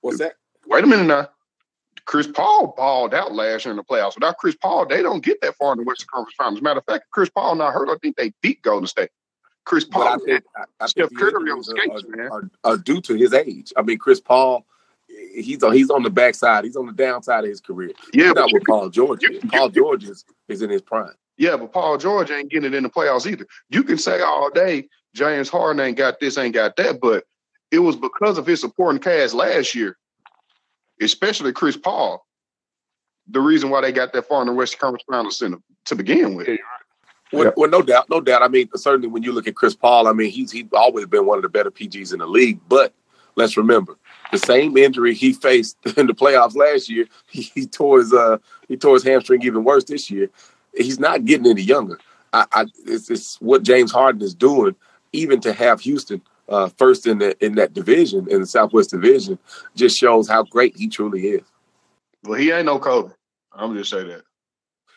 what's 0.00 0.18
that? 0.18 0.34
Wait 0.66 0.84
a 0.84 0.86
minute 0.86 1.06
now. 1.06 1.28
Chris 2.06 2.26
Paul 2.26 2.74
balled 2.76 3.14
out 3.14 3.32
last 3.32 3.64
year 3.64 3.70
in 3.70 3.76
the 3.76 3.84
playoffs. 3.84 4.14
Without 4.14 4.36
Chris 4.36 4.56
Paul, 4.56 4.86
they 4.86 5.02
don't 5.02 5.24
get 5.24 5.40
that 5.40 5.56
far 5.56 5.72
in 5.72 5.78
the 5.78 5.84
Western 5.84 6.08
Conference 6.12 6.34
Finals. 6.36 6.62
Matter 6.62 6.80
of 6.80 6.84
fact, 6.84 7.10
Chris 7.10 7.30
Paul 7.30 7.54
not 7.54 7.72
hurt. 7.72 7.88
I 7.88 7.96
think 8.02 8.16
they 8.16 8.32
beat 8.42 8.62
Golden 8.62 8.86
State. 8.86 9.10
Chris 9.64 9.84
Paul, 9.84 10.08
I 10.08 10.16
think, 10.26 10.44
I, 10.56 10.64
I 10.80 10.86
Steph 10.86 11.08
Curry 11.16 11.50
on 11.50 11.60
uh, 11.60 11.62
skates, 11.62 12.04
are, 12.04 12.16
man, 12.16 12.30
are, 12.30 12.50
are, 12.64 12.76
due 12.76 13.00
to 13.00 13.14
his 13.14 13.32
age. 13.32 13.72
I 13.76 13.82
mean, 13.82 13.96
Chris 13.96 14.20
Paul, 14.20 14.66
he's 15.34 15.62
on, 15.62 15.72
he's 15.72 15.88
on 15.88 16.02
the 16.02 16.10
backside. 16.10 16.64
He's 16.64 16.76
on 16.76 16.84
the 16.84 16.92
downside 16.92 17.44
of 17.44 17.50
his 17.50 17.62
career. 17.62 17.92
Yeah, 18.12 18.32
not 18.32 18.52
what 18.52 18.62
Paul 18.66 18.90
George 18.90 19.24
is. 19.24 19.42
Paul 19.50 19.70
George 19.70 20.04
is, 20.04 20.26
is 20.48 20.60
in 20.60 20.68
his 20.68 20.82
prime. 20.82 21.14
Yeah, 21.36 21.56
but 21.56 21.72
Paul 21.72 21.98
George 21.98 22.30
ain't 22.30 22.50
getting 22.50 22.72
it 22.72 22.76
in 22.76 22.84
the 22.84 22.90
playoffs 22.90 23.30
either. 23.30 23.46
You 23.68 23.82
can 23.82 23.98
say 23.98 24.20
all 24.20 24.50
day 24.50 24.88
James 25.14 25.48
Harden 25.48 25.80
ain't 25.80 25.96
got 25.96 26.20
this, 26.20 26.38
ain't 26.38 26.54
got 26.54 26.76
that, 26.76 27.00
but 27.00 27.24
it 27.70 27.80
was 27.80 27.96
because 27.96 28.38
of 28.38 28.46
his 28.46 28.60
supporting 28.60 29.00
cast 29.00 29.34
last 29.34 29.74
year, 29.74 29.96
especially 31.00 31.52
Chris 31.52 31.76
Paul, 31.76 32.24
the 33.26 33.40
reason 33.40 33.70
why 33.70 33.80
they 33.80 33.92
got 33.92 34.12
that 34.12 34.28
far 34.28 34.42
in 34.42 34.46
the 34.46 34.52
Western 34.52 34.78
Conference 34.78 35.04
Finals 35.10 35.38
Center 35.38 35.58
to 35.86 35.96
begin 35.96 36.34
with. 36.34 36.48
Well, 37.32 37.52
well, 37.56 37.70
no 37.70 37.82
doubt, 37.82 38.08
no 38.10 38.20
doubt. 38.20 38.42
I 38.42 38.48
mean, 38.48 38.68
certainly 38.76 39.08
when 39.08 39.22
you 39.22 39.32
look 39.32 39.48
at 39.48 39.56
Chris 39.56 39.74
Paul, 39.74 40.06
I 40.06 40.12
mean, 40.12 40.30
he's 40.30 40.52
he's 40.52 40.66
always 40.72 41.06
been 41.06 41.26
one 41.26 41.38
of 41.38 41.42
the 41.42 41.48
better 41.48 41.70
PGs 41.70 42.12
in 42.12 42.20
the 42.20 42.26
league. 42.26 42.60
But 42.68 42.94
let's 43.34 43.56
remember, 43.56 43.96
the 44.30 44.38
same 44.38 44.76
injury 44.76 45.14
he 45.14 45.32
faced 45.32 45.76
in 45.96 46.06
the 46.06 46.14
playoffs 46.14 46.54
last 46.54 46.88
year, 46.88 47.06
he, 47.28 47.42
he 47.42 47.66
tore 47.66 47.98
his 47.98 48.12
uh 48.12 48.38
he 48.68 48.76
tore 48.76 48.94
his 48.94 49.04
hamstring 49.04 49.42
even 49.42 49.64
worse 49.64 49.84
this 49.84 50.10
year. 50.10 50.30
He's 50.76 50.98
not 50.98 51.24
getting 51.24 51.46
any 51.46 51.62
younger. 51.62 51.98
I, 52.32 52.46
I 52.52 52.66
it's, 52.86 53.10
it's 53.10 53.40
what 53.40 53.62
James 53.62 53.92
Harden 53.92 54.22
is 54.22 54.34
doing, 54.34 54.74
even 55.12 55.40
to 55.40 55.52
have 55.52 55.80
Houston 55.80 56.20
uh, 56.48 56.68
first 56.76 57.06
in 57.06 57.18
the 57.18 57.44
in 57.44 57.54
that 57.54 57.72
division 57.72 58.28
in 58.30 58.40
the 58.40 58.46
Southwest 58.46 58.90
Division, 58.90 59.38
just 59.74 59.96
shows 59.96 60.28
how 60.28 60.42
great 60.42 60.76
he 60.76 60.88
truly 60.88 61.28
is. 61.28 61.42
Well, 62.24 62.38
he 62.38 62.50
ain't 62.50 62.66
no 62.66 62.78
Kobe. 62.78 63.12
I'm 63.52 63.76
just 63.76 63.90
say 63.90 64.02
that. 64.04 64.22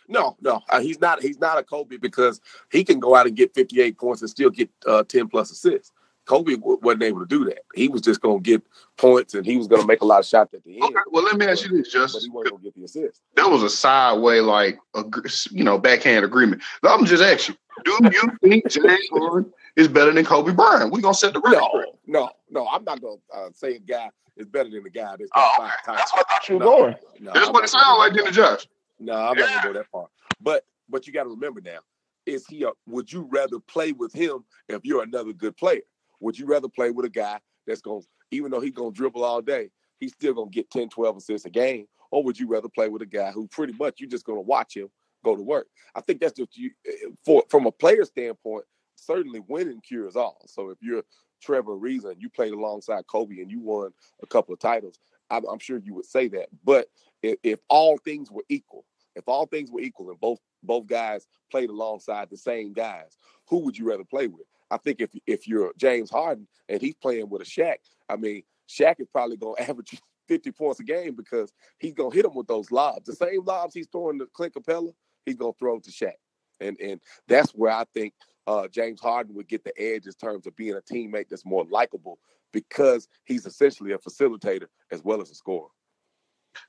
No, 0.10 0.38
no, 0.42 0.62
uh, 0.70 0.80
he's 0.80 1.02
not. 1.02 1.22
He's 1.22 1.40
not 1.40 1.58
a 1.58 1.64
Kobe 1.64 1.98
because 1.98 2.40
he 2.72 2.84
can 2.84 3.00
go 3.00 3.16
out 3.16 3.28
and 3.28 3.36
get 3.36 3.54
58 3.54 3.98
points 3.98 4.22
and 4.22 4.30
still 4.30 4.50
get 4.50 4.70
uh, 4.86 5.04
10 5.04 5.28
plus 5.28 5.52
assists. 5.52 5.92
Kobe 6.28 6.56
wasn't 6.60 7.04
able 7.04 7.22
to 7.22 7.26
do 7.26 7.46
that. 7.46 7.60
He 7.74 7.88
was 7.88 8.02
just 8.02 8.22
going 8.22 8.44
to 8.44 8.44
get 8.44 8.62
points 8.98 9.34
and 9.34 9.46
he 9.46 9.58
was 9.58 9.68
going 9.68 9.82
to 9.82 9.88
make 9.88 10.02
a 10.02 10.06
lot 10.06 10.20
of 10.20 10.26
shots 10.26 10.54
at 10.54 10.64
the 10.64 10.76
end. 10.76 10.84
Okay, 10.84 11.00
well, 11.10 11.24
let 11.24 11.38
me 11.38 11.46
ask 11.46 11.66
you 11.66 11.76
this, 11.76 11.92
Justin. 11.92 12.22
he 12.22 12.30
wasn't 12.30 12.52
going 12.52 12.62
to 12.62 12.66
get 12.66 12.76
the 12.76 12.84
assist. 12.84 13.22
That 13.36 13.50
was 13.50 13.64
a 13.64 13.70
sideway, 13.70 14.42
like 14.42 14.78
a 14.94 15.04
you 15.52 15.64
know 15.64 15.78
backhand 15.78 16.26
agreement. 16.26 16.62
I'm 16.84 17.06
just 17.06 17.24
asking 17.24 17.58
Do 17.86 17.98
you 18.04 18.32
think 18.44 18.70
James 18.70 19.10
Harden 19.12 19.52
is 19.76 19.88
better 19.88 20.12
than 20.12 20.26
Kobe 20.26 20.54
Bryant? 20.54 20.92
We're 20.92 21.02
gonna 21.02 21.14
set 21.14 21.34
the 21.34 21.42
record. 21.42 21.86
No, 22.06 22.26
no, 22.26 22.30
no. 22.50 22.68
I'm 22.68 22.84
not 22.84 23.02
gonna 23.02 23.16
uh, 23.34 23.50
say 23.54 23.76
a 23.76 23.80
guy 23.80 24.10
is 24.36 24.48
better 24.48 24.70
than 24.70 24.84
the 24.84 24.90
guy 24.90 25.16
that's 25.18 25.32
got 25.32 25.52
oh, 25.58 25.64
five 25.64 25.86
times. 25.86 26.00
That's 26.00 26.14
what 26.14 26.26
I 26.30 26.34
thought 26.34 26.50
you 26.50 26.58
were 26.58 26.66
no, 26.66 26.78
going. 26.78 26.96
No, 27.20 27.34
that's 27.34 27.48
I'm 27.48 27.54
what 27.54 27.64
it 27.64 27.70
sounds 27.70 27.98
like, 28.00 28.14
didn't 28.14 28.28
it, 28.28 28.34
Josh? 28.34 28.68
No, 29.00 29.14
I'm 29.14 29.38
yeah. 29.38 29.46
not 29.46 29.64
gonna 29.64 29.74
go 29.74 29.80
that 29.80 29.88
far. 29.92 30.08
But 30.42 30.66
but 30.90 31.08
you 31.08 31.14
got 31.14 31.24
to 31.24 31.30
remember 31.30 31.62
now, 31.62 31.80
is 32.26 32.46
he 32.48 32.64
a, 32.64 32.72
would 32.86 33.12
you 33.12 33.28
rather 33.32 33.60
play 33.60 33.92
with 33.92 34.14
him 34.14 34.44
if 34.70 34.82
you're 34.84 35.04
another 35.04 35.34
good 35.34 35.56
player? 35.58 35.82
Would 36.20 36.38
you 36.38 36.46
rather 36.46 36.68
play 36.68 36.92
with 36.92 37.06
a 37.06 37.10
guy 37.10 37.40
that's 37.66 37.82
going 37.82 38.02
to, 38.02 38.08
even 38.32 38.52
though 38.52 38.60
he's 38.60 38.74
going 38.74 38.94
to 38.94 38.98
dribble 38.98 39.24
all 39.24 39.42
day, 39.42 39.70
he's 40.00 40.14
still 40.14 40.34
going 40.34 40.50
to 40.50 40.56
get 40.56 40.70
10, 40.72 40.90
12 40.90 41.18
assists 41.18 41.46
a 41.46 41.50
game? 41.50 41.88
Or 42.12 42.24
would 42.24 42.40
you 42.40 42.48
rather 42.48 42.70
play 42.70 42.90
with 42.90 43.02
a 43.02 43.08
guy 43.08 43.32
who 43.32 43.48
pretty 43.48 43.74
much 43.74 44.00
you're 44.00 44.10
just 44.10 44.26
going 44.26 44.38
to 44.38 44.42
watch 44.44 44.76
him 44.76 44.88
go 45.24 45.36
to 45.36 45.42
work? 45.42 45.68
I 45.96 46.02
think 46.02 46.22
that's 46.22 46.38
just 46.38 46.58
you, 46.58 46.72
eh, 46.88 47.10
for 47.26 47.44
from 47.50 47.66
a 47.66 47.72
player 47.72 48.06
standpoint, 48.06 48.66
certainly 48.96 49.42
winning 49.48 49.82
cures 49.82 50.16
all. 50.16 50.42
So 50.48 50.70
if 50.70 50.78
you're 50.82 51.04
Trevor 51.42 51.74
and 51.74 52.22
you 52.22 52.30
played 52.30 52.54
alongside 52.54 53.06
Kobe 53.08 53.40
and 53.40 53.52
you 53.52 53.60
won 53.60 53.92
a 54.24 54.28
couple 54.28 54.54
of 54.54 54.60
titles, 54.60 55.00
I'm, 55.30 55.46
I'm 55.46 55.60
sure 55.60 55.78
you 55.78 55.94
would 55.96 56.06
say 56.06 56.28
that. 56.30 56.48
But 56.64 56.88
if, 57.22 57.38
if 57.44 57.60
all 57.70 57.98
things 57.98 58.32
were 58.32 58.46
equal, 58.50 58.86
if 59.16 59.28
all 59.28 59.46
things 59.46 59.72
were 59.72 59.82
equal 59.82 60.10
and 60.10 60.20
both 60.20 60.40
both 60.64 60.88
guys 60.88 61.28
played 61.52 61.70
alongside 61.70 62.30
the 62.30 62.38
same 62.38 62.74
guys, 62.74 63.18
who 63.48 63.60
would 63.60 63.78
you 63.78 63.88
rather 63.88 64.04
play 64.04 64.28
with? 64.28 64.46
I 64.70 64.78
think 64.78 65.02
if 65.02 65.12
if 65.26 65.48
you're 65.48 65.74
James 65.78 66.10
Harden 66.10 66.48
and 66.70 66.82
he's 66.82 66.96
playing 66.96 67.30
with 67.30 67.42
a 67.42 67.46
Shaq, 67.46 67.78
I 68.10 68.16
mean, 68.16 68.44
Shaq 68.70 69.00
is 69.00 69.08
probably 69.08 69.38
going 69.38 69.56
to 69.58 69.70
average 69.70 70.00
50 70.28 70.52
points 70.52 70.80
a 70.80 70.84
game 70.84 71.16
because 71.16 71.54
he's 71.80 71.94
going 71.94 72.12
to 72.12 72.16
hit 72.16 72.26
him 72.26 72.36
with 72.36 72.48
those 72.48 72.72
lobs. 72.72 73.06
The 73.06 73.16
same 73.16 73.46
lobs 73.46 73.74
he's 73.74 73.88
throwing 73.88 74.20
to 74.20 74.28
Clint 74.34 74.54
Capela, 74.54 74.92
he's 75.26 75.38
going 75.38 75.54
to 75.54 75.58
throw 75.58 75.80
to 75.80 75.92
Shaq. 75.92 76.14
And 76.60 76.78
and 76.80 77.00
that's 77.28 77.52
where 77.52 77.72
I 77.72 77.86
think 77.94 78.14
uh, 78.48 78.68
James 78.68 79.00
Harden 79.00 79.36
would 79.36 79.48
get 79.48 79.64
the 79.64 79.74
edge 79.80 80.06
in 80.06 80.14
terms 80.14 80.48
of 80.48 80.56
being 80.56 80.76
a 80.76 80.82
teammate 80.82 81.30
that's 81.30 81.46
more 81.46 81.66
likable 81.70 82.18
because 82.54 83.08
he's 83.26 83.46
essentially 83.46 83.92
a 83.92 83.98
facilitator 83.98 84.68
as 84.92 85.04
well 85.04 85.22
as 85.22 85.30
a 85.30 85.36
scorer. 85.36 85.68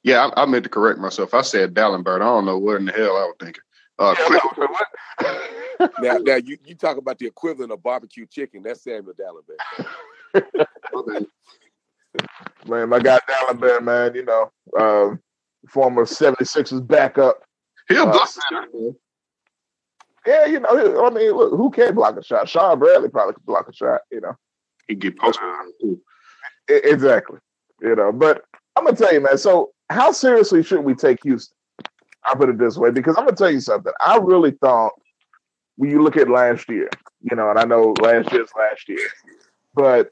Yeah, 0.03 0.29
I, 0.37 0.43
I, 0.43 0.47
meant 0.47 0.65
to 0.65 0.71
correct 0.71 0.99
myself. 0.99 1.33
I 1.33 1.43
said 1.43 1.73
Dalembert. 1.73 2.17
I 2.17 2.25
don't 2.25 2.45
know 2.45 2.59
what 2.59 2.77
in 2.77 2.85
the 2.87 2.93
hell 2.93 3.17
I 3.17 3.25
was 3.25 3.37
thinking. 3.41 3.63
Uh, 3.99 4.15
yeah, 5.23 5.39
now, 5.79 5.89
now 6.19 6.37
you, 6.37 6.59
you 6.65 6.75
talk 6.75 6.97
about 6.97 7.19
the 7.19 7.27
equivalent 7.27 7.73
of 7.73 7.83
barbecue 7.83 8.27
chicken. 8.27 8.63
That's 8.63 8.83
Samuel 8.83 9.15
Dalembert. 9.15 9.87
man, 12.67 12.89
my 12.89 12.99
guy 12.99 13.19
Dalembert, 13.29 13.83
man, 13.83 14.15
you 14.15 14.25
know, 14.25 14.51
um, 14.79 15.21
former 15.69 16.05
76ers 16.05 16.87
backup. 16.87 17.43
He'll 17.89 18.09
uh, 18.09 18.13
block 18.13 18.29
uh, 18.53 18.63
Yeah, 20.27 20.47
you 20.47 20.61
know, 20.61 21.07
I 21.07 21.11
mean, 21.11 21.33
look, 21.33 21.53
who 21.53 21.71
can 21.71 21.95
block 21.95 22.17
a 22.17 22.23
shot? 22.23 22.49
Shawn 22.49 22.79
Bradley 22.79 23.09
probably 23.09 23.35
could 23.35 23.47
block 23.47 23.69
a 23.69 23.73
shot, 23.73 24.03
you 24.11 24.21
know. 24.21 24.37
He 24.87 24.95
get 24.95 25.19
posted 25.19 25.45
too. 25.81 26.01
Exactly. 26.69 27.39
You 27.81 27.95
know, 27.95 28.13
but 28.13 28.45
I'm 28.77 28.85
gonna 28.85 28.97
tell 28.97 29.13
you, 29.13 29.21
man. 29.21 29.39
So, 29.39 29.71
how 29.91 30.13
seriously 30.13 30.63
should 30.63 30.81
we 30.81 30.95
take 30.95 31.23
Houston? 31.23 31.55
I'll 32.25 32.37
put 32.37 32.49
it 32.49 32.59
this 32.59 32.77
way 32.77 32.91
because 32.91 33.17
I'm 33.17 33.25
gonna 33.25 33.37
tell 33.37 33.51
you 33.51 33.61
something. 33.61 33.93
I 34.01 34.19
really 34.19 34.53
thought 34.53 34.93
when 35.79 35.91
you 35.91 36.03
look 36.03 36.17
at 36.17 36.29
last 36.29 36.69
year, 36.69 36.91
you 37.23 37.37
know, 37.37 37.51
and 37.51 37.59
I 37.59 37.65
know 37.65 37.95
last 38.03 38.33
year's 38.33 38.51
last 38.59 38.89
year, 38.89 39.09
but 39.75 40.11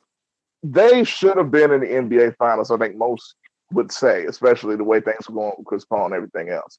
they 0.62 1.02
should 1.02 1.37
have 1.37 1.50
been 1.50 1.73
in 1.73 1.80
the 1.80 1.87
NBA 1.87 2.37
Finals. 2.37 2.70
I 2.70 2.78
think 2.78 2.96
most 2.96 3.35
would 3.73 3.90
say, 3.90 4.25
especially 4.26 4.76
the 4.76 4.85
way 4.85 5.00
things 5.00 5.28
were 5.28 5.35
going 5.35 5.54
with 5.58 5.66
Chris 5.66 5.85
Paul 5.85 6.06
and 6.06 6.14
everything 6.14 6.50
else. 6.50 6.78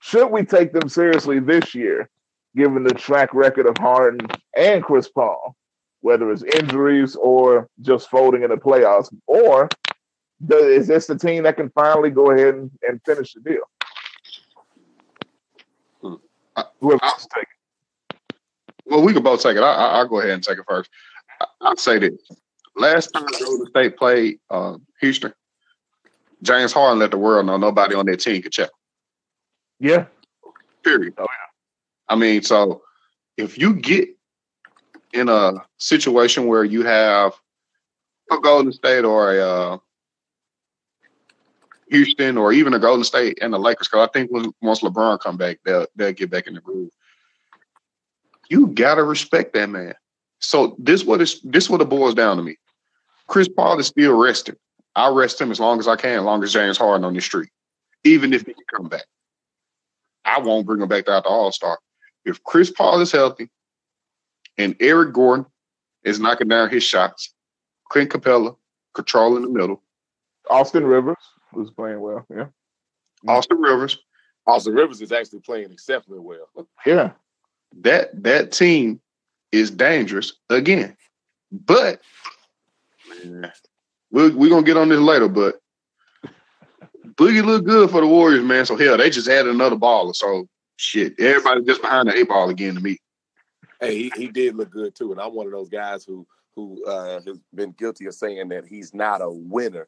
Should 0.00 0.28
we 0.32 0.44
take 0.44 0.72
them 0.72 0.88
seriously 0.88 1.38
this 1.38 1.76
year, 1.76 2.10
given 2.56 2.82
the 2.82 2.92
track 2.92 3.32
record 3.34 3.66
of 3.66 3.78
Harden 3.78 4.26
and 4.56 4.82
Chris 4.82 5.08
Paul, 5.08 5.54
whether 6.00 6.32
it's 6.32 6.42
injuries 6.42 7.14
or 7.14 7.68
just 7.82 8.10
folding 8.10 8.42
in 8.42 8.50
the 8.50 8.56
playoffs, 8.56 9.14
or 9.28 9.68
is 10.50 10.88
this 10.88 11.06
the 11.06 11.16
team 11.16 11.44
that 11.44 11.56
can 11.56 11.70
finally 11.70 12.10
go 12.10 12.32
ahead 12.32 12.54
and, 12.54 12.70
and 12.82 13.00
finish 13.06 13.32
the 13.34 13.40
deal? 13.40 13.62
Hmm. 16.00 16.62
Whoever 16.80 16.98
wants 17.00 17.26
to 17.26 17.28
take 17.32 17.44
it. 17.44 17.48
Well, 18.88 19.02
we 19.02 19.12
can 19.12 19.22
both 19.22 19.42
take 19.42 19.56
it. 19.56 19.62
I, 19.62 20.02
will 20.02 20.08
go 20.08 20.20
ahead 20.20 20.30
and 20.30 20.42
take 20.42 20.58
it 20.58 20.64
first. 20.68 20.90
I, 21.40 21.46
I'll 21.60 21.76
say 21.76 21.98
this. 21.98 22.18
Last 22.76 23.08
time 23.08 23.26
Golden 23.40 23.66
State 23.66 23.96
played 23.96 24.38
uh, 24.50 24.76
Houston, 25.00 25.32
James 26.42 26.72
Harden 26.72 26.98
let 26.98 27.10
the 27.10 27.18
world 27.18 27.46
know 27.46 27.56
nobody 27.56 27.94
on 27.94 28.06
that 28.06 28.20
team 28.20 28.40
could 28.42 28.52
check. 28.52 28.70
Yeah. 29.80 30.06
Period. 30.84 31.14
Oh, 31.18 31.22
yeah. 31.22 32.08
I 32.08 32.16
mean, 32.16 32.42
so 32.42 32.82
if 33.36 33.58
you 33.58 33.74
get 33.74 34.08
in 35.12 35.28
a 35.28 35.54
situation 35.78 36.46
where 36.46 36.64
you 36.64 36.84
have 36.84 37.32
a 38.30 38.38
Golden 38.38 38.72
State 38.72 39.04
or 39.04 39.34
a 39.34 39.40
uh, 39.40 39.78
Houston 41.90 42.36
or 42.36 42.52
even 42.52 42.72
the 42.72 42.78
Golden 42.78 43.04
State 43.04 43.38
and 43.40 43.52
the 43.52 43.58
Lakers. 43.58 43.88
Because 43.88 44.08
I 44.08 44.12
think 44.12 44.30
once 44.60 44.80
LeBron 44.80 45.20
come 45.20 45.36
back, 45.36 45.58
they'll 45.64 45.86
they'll 45.96 46.12
get 46.12 46.30
back 46.30 46.46
in 46.46 46.54
the 46.54 46.60
groove. 46.60 46.90
You 48.48 48.68
gotta 48.68 49.02
respect 49.02 49.54
that 49.54 49.68
man. 49.68 49.94
So 50.40 50.76
this 50.78 51.04
what 51.04 51.20
is 51.20 51.40
this 51.42 51.68
what 51.68 51.80
it 51.80 51.88
boils 51.88 52.14
down 52.14 52.36
to 52.36 52.42
me. 52.42 52.56
Chris 53.26 53.48
Paul 53.48 53.78
is 53.78 53.88
still 53.88 54.18
resting. 54.18 54.56
I'll 54.96 55.14
rest 55.14 55.40
him 55.40 55.50
as 55.50 55.60
long 55.60 55.78
as 55.78 55.86
I 55.86 55.96
can, 55.96 56.20
as 56.20 56.24
long 56.24 56.42
as 56.42 56.52
James 56.52 56.78
Harden 56.78 57.04
on 57.04 57.14
the 57.14 57.20
street, 57.20 57.50
even 58.04 58.32
if 58.32 58.46
he 58.46 58.54
can 58.54 58.64
come 58.74 58.88
back. 58.88 59.04
I 60.24 60.40
won't 60.40 60.66
bring 60.66 60.80
him 60.80 60.88
back 60.88 61.04
to 61.04 61.10
the 61.10 61.22
All 61.28 61.52
Star. 61.52 61.78
If 62.24 62.42
Chris 62.42 62.70
Paul 62.70 63.00
is 63.00 63.12
healthy 63.12 63.48
and 64.56 64.76
Eric 64.80 65.12
Gordon 65.12 65.46
is 66.04 66.18
knocking 66.20 66.48
down 66.48 66.70
his 66.70 66.82
shots, 66.82 67.32
Clint 67.90 68.10
Capela 68.10 68.56
controlling 68.94 69.42
the 69.42 69.50
middle, 69.50 69.82
Austin 70.50 70.84
Rivers 70.84 71.16
was 71.52 71.70
playing 71.70 72.00
well. 72.00 72.26
Yeah. 72.34 72.46
Austin 73.26 73.58
Rivers. 73.58 73.98
Austin 74.46 74.74
Rivers 74.74 75.02
is 75.02 75.12
actually 75.12 75.40
playing 75.40 75.70
exceptionally 75.70 76.20
well. 76.20 76.66
Yeah. 76.86 77.12
That 77.80 78.22
that 78.22 78.52
team 78.52 79.00
is 79.52 79.70
dangerous 79.70 80.32
again. 80.50 80.96
But 81.50 82.00
we're, 84.10 84.34
we're 84.34 84.50
gonna 84.50 84.62
get 84.62 84.76
on 84.76 84.88
this 84.88 85.00
later, 85.00 85.28
but 85.28 85.60
Boogie 87.14 87.44
looked 87.44 87.66
good 87.66 87.90
for 87.90 88.00
the 88.00 88.06
Warriors, 88.06 88.44
man. 88.44 88.64
So 88.66 88.76
hell, 88.76 88.96
they 88.96 89.10
just 89.10 89.28
added 89.28 89.54
another 89.54 89.76
baller. 89.76 90.14
So 90.14 90.48
shit, 90.76 91.18
everybody 91.18 91.64
just 91.64 91.82
behind 91.82 92.08
the 92.08 92.16
eight 92.16 92.28
ball 92.28 92.50
again 92.50 92.74
to 92.74 92.80
me. 92.80 92.98
Hey, 93.80 93.96
he, 93.96 94.12
he 94.16 94.28
did 94.28 94.56
look 94.56 94.70
good 94.70 94.94
too, 94.94 95.12
and 95.12 95.20
I'm 95.20 95.34
one 95.34 95.46
of 95.46 95.52
those 95.52 95.68
guys 95.68 96.04
who 96.04 96.26
who 96.54 96.84
uh, 96.84 97.20
has 97.24 97.38
been 97.54 97.72
guilty 97.72 98.06
of 98.06 98.14
saying 98.14 98.48
that 98.48 98.66
he's 98.66 98.92
not 98.92 99.22
a 99.22 99.30
winner. 99.30 99.86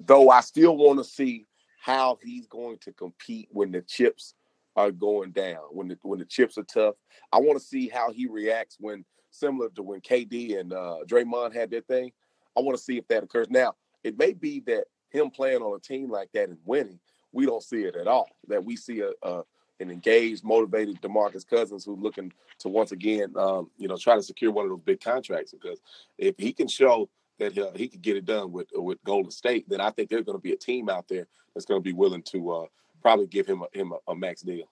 Though 0.00 0.30
I 0.30 0.40
still 0.40 0.76
want 0.76 0.98
to 0.98 1.04
see 1.04 1.46
how 1.80 2.18
he's 2.22 2.46
going 2.46 2.78
to 2.78 2.92
compete 2.92 3.48
when 3.52 3.70
the 3.70 3.82
chips 3.82 4.34
are 4.76 4.90
going 4.90 5.32
down, 5.32 5.58
when 5.70 5.88
the 5.88 5.98
when 6.02 6.18
the 6.18 6.24
chips 6.24 6.58
are 6.58 6.64
tough. 6.64 6.94
I 7.32 7.38
want 7.38 7.58
to 7.58 7.64
see 7.64 7.88
how 7.88 8.12
he 8.12 8.26
reacts 8.26 8.76
when 8.80 9.04
similar 9.30 9.68
to 9.70 9.82
when 9.82 10.00
KD 10.00 10.58
and 10.58 10.72
uh, 10.72 10.98
Draymond 11.06 11.54
had 11.54 11.70
their 11.70 11.82
thing. 11.82 12.12
I 12.56 12.60
want 12.60 12.76
to 12.76 12.82
see 12.82 12.98
if 12.98 13.06
that 13.08 13.22
occurs. 13.22 13.48
Now, 13.50 13.74
it 14.02 14.18
may 14.18 14.32
be 14.32 14.60
that 14.66 14.84
him 15.10 15.30
playing 15.30 15.62
on 15.62 15.76
a 15.76 15.80
team 15.80 16.10
like 16.10 16.30
that 16.32 16.48
and 16.48 16.58
winning, 16.64 16.98
we 17.32 17.46
don't 17.46 17.62
see 17.62 17.82
it 17.82 17.96
at 17.96 18.08
all. 18.08 18.28
That 18.48 18.64
we 18.64 18.76
see 18.76 19.00
a, 19.00 19.10
a 19.22 19.42
an 19.80 19.90
engaged, 19.90 20.44
motivated 20.44 21.00
DeMarcus 21.00 21.46
Cousins 21.46 21.84
who's 21.84 21.98
looking 21.98 22.32
to 22.58 22.68
once 22.68 22.92
again, 22.92 23.32
um, 23.36 23.70
you 23.78 23.88
know, 23.88 23.96
try 23.96 24.14
to 24.14 24.22
secure 24.22 24.52
one 24.52 24.66
of 24.66 24.70
those 24.70 24.82
big 24.82 25.00
contracts. 25.00 25.52
Because 25.52 25.80
if 26.18 26.34
he 26.38 26.52
can 26.52 26.68
show 26.68 27.08
that 27.38 27.52
he, 27.52 27.64
he 27.74 27.88
could 27.88 28.02
get 28.02 28.16
it 28.16 28.26
done 28.26 28.52
with 28.52 28.68
with 28.74 29.02
Golden 29.04 29.30
State, 29.30 29.68
then 29.68 29.80
I 29.80 29.90
think 29.90 30.10
there's 30.10 30.24
going 30.24 30.38
to 30.38 30.42
be 30.42 30.52
a 30.52 30.56
team 30.56 30.88
out 30.88 31.08
there 31.08 31.26
that's 31.54 31.66
going 31.66 31.80
to 31.80 31.84
be 31.84 31.92
willing 31.92 32.22
to 32.24 32.50
uh, 32.50 32.66
probably 33.02 33.26
give 33.26 33.46
him 33.46 33.62
a, 33.62 33.78
him 33.78 33.92
a, 33.92 34.12
a, 34.12 34.14
max 34.14 34.42
deal. 34.42 34.68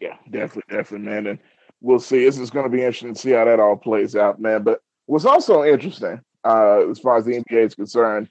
Yeah, 0.00 0.16
definitely, 0.30 0.76
definitely, 0.76 1.08
man. 1.08 1.26
And 1.26 1.38
we'll 1.80 2.00
see. 2.00 2.24
This 2.24 2.38
is 2.38 2.50
going 2.50 2.64
to 2.64 2.70
be 2.70 2.82
interesting 2.82 3.14
to 3.14 3.20
see 3.20 3.30
how 3.30 3.44
that 3.44 3.60
all 3.60 3.76
plays 3.76 4.16
out, 4.16 4.40
man. 4.40 4.62
But 4.62 4.80
what's 5.06 5.24
also 5.24 5.64
interesting, 5.64 6.20
uh, 6.44 6.88
as 6.88 6.98
far 6.98 7.16
as 7.16 7.24
the 7.24 7.42
NBA 7.42 7.66
is 7.66 7.74
concerned, 7.74 8.28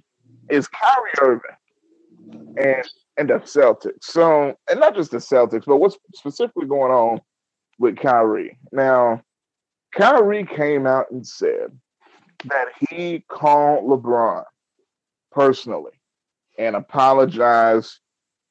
is 0.50 0.68
Kyrie 0.68 1.12
Irving 1.22 2.58
and 2.58 2.88
and 3.18 3.30
the 3.30 3.40
Celtics. 3.40 4.04
So, 4.04 4.56
and 4.70 4.80
not 4.80 4.96
just 4.96 5.12
the 5.12 5.18
Celtics, 5.18 5.66
but 5.66 5.78
what's 5.78 5.98
specifically 6.14 6.68
going 6.68 6.92
on 6.92 7.20
with 7.80 7.98
Kyrie. 7.98 8.58
Now, 8.72 9.24
Kyrie 9.96 10.46
came 10.46 10.86
out 10.86 11.10
and 11.12 11.26
said 11.26 11.72
that 12.46 12.68
he 12.90 13.24
called 13.28 13.90
LeBron 13.90 14.44
personally 15.32 15.92
and 16.58 16.76
apologized 16.76 18.00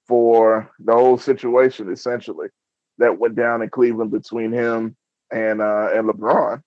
for 0.09 0.71
the 0.79 0.93
whole 0.93 1.19
situation, 1.19 1.93
essentially, 1.93 2.49
that 2.99 3.19
went 3.19 3.35
down 3.35 3.63
in 3.63 3.71
Cleveland 3.71 4.11
between 4.11 4.53
him 4.53 4.97
and 5.31 5.61
uh, 5.61 5.91
and 5.95 6.09
LeBron, 6.09 6.63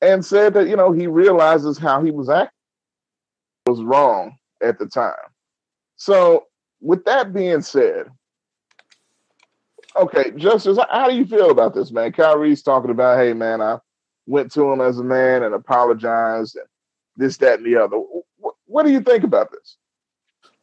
and 0.00 0.24
said 0.24 0.54
that 0.54 0.68
you 0.68 0.76
know 0.76 0.92
he 0.92 1.06
realizes 1.06 1.78
how 1.78 2.02
he 2.02 2.10
was 2.10 2.28
acting 2.28 2.50
was 3.66 3.82
wrong 3.82 4.36
at 4.62 4.78
the 4.78 4.86
time. 4.86 5.12
So 5.96 6.46
with 6.80 7.04
that 7.06 7.32
being 7.32 7.62
said, 7.62 8.06
okay, 9.96 10.32
Justice, 10.36 10.78
how 10.90 11.08
do 11.08 11.16
you 11.16 11.24
feel 11.24 11.50
about 11.50 11.74
this, 11.74 11.90
man? 11.90 12.12
Kyrie's 12.12 12.62
talking 12.62 12.90
about, 12.90 13.18
hey, 13.18 13.32
man, 13.32 13.60
I 13.60 13.78
went 14.26 14.52
to 14.52 14.70
him 14.70 14.80
as 14.80 14.98
a 14.98 15.04
man 15.04 15.42
and 15.42 15.54
apologized 15.54 16.56
and 16.56 16.66
this, 17.16 17.36
that, 17.38 17.60
and 17.60 17.66
the 17.66 17.76
other. 17.76 17.96
What, 17.96 18.54
what 18.66 18.84
do 18.84 18.92
you 18.92 19.00
think 19.00 19.24
about 19.24 19.50
this? 19.50 19.76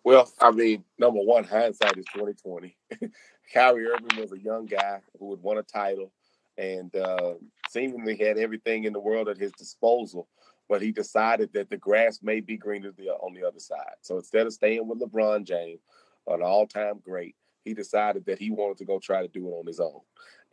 Well, 0.03 0.31
I 0.39 0.51
mean, 0.51 0.83
number 0.97 1.19
one, 1.21 1.43
hindsight 1.43 1.97
is 1.97 2.05
twenty 2.15 2.33
twenty. 2.33 2.77
Kyrie 3.53 3.87
Irving 3.87 4.19
was 4.19 4.31
a 4.31 4.39
young 4.39 4.65
guy 4.65 4.99
who 5.19 5.31
had 5.31 5.41
won 5.41 5.57
a 5.57 5.63
title 5.63 6.11
and 6.57 6.95
uh, 6.95 7.33
seemingly 7.69 8.15
had 8.15 8.37
everything 8.37 8.85
in 8.85 8.93
the 8.93 8.99
world 8.99 9.27
at 9.27 9.37
his 9.37 9.51
disposal 9.53 10.27
but 10.71 10.81
he 10.81 10.93
decided 10.93 11.51
that 11.51 11.69
the 11.69 11.75
grass 11.75 12.19
may 12.23 12.39
be 12.39 12.55
greener 12.55 12.93
on 13.19 13.33
the 13.33 13.45
other 13.45 13.59
side. 13.59 13.95
So 13.99 14.15
instead 14.15 14.47
of 14.47 14.53
staying 14.53 14.87
with 14.87 15.01
LeBron 15.01 15.43
James, 15.43 15.81
an 16.27 16.41
all-time 16.41 17.01
great, 17.03 17.35
he 17.65 17.73
decided 17.73 18.25
that 18.25 18.39
he 18.39 18.51
wanted 18.51 18.77
to 18.77 18.85
go 18.85 18.97
try 18.97 19.21
to 19.21 19.27
do 19.27 19.49
it 19.49 19.51
on 19.51 19.67
his 19.67 19.81
own. 19.81 19.99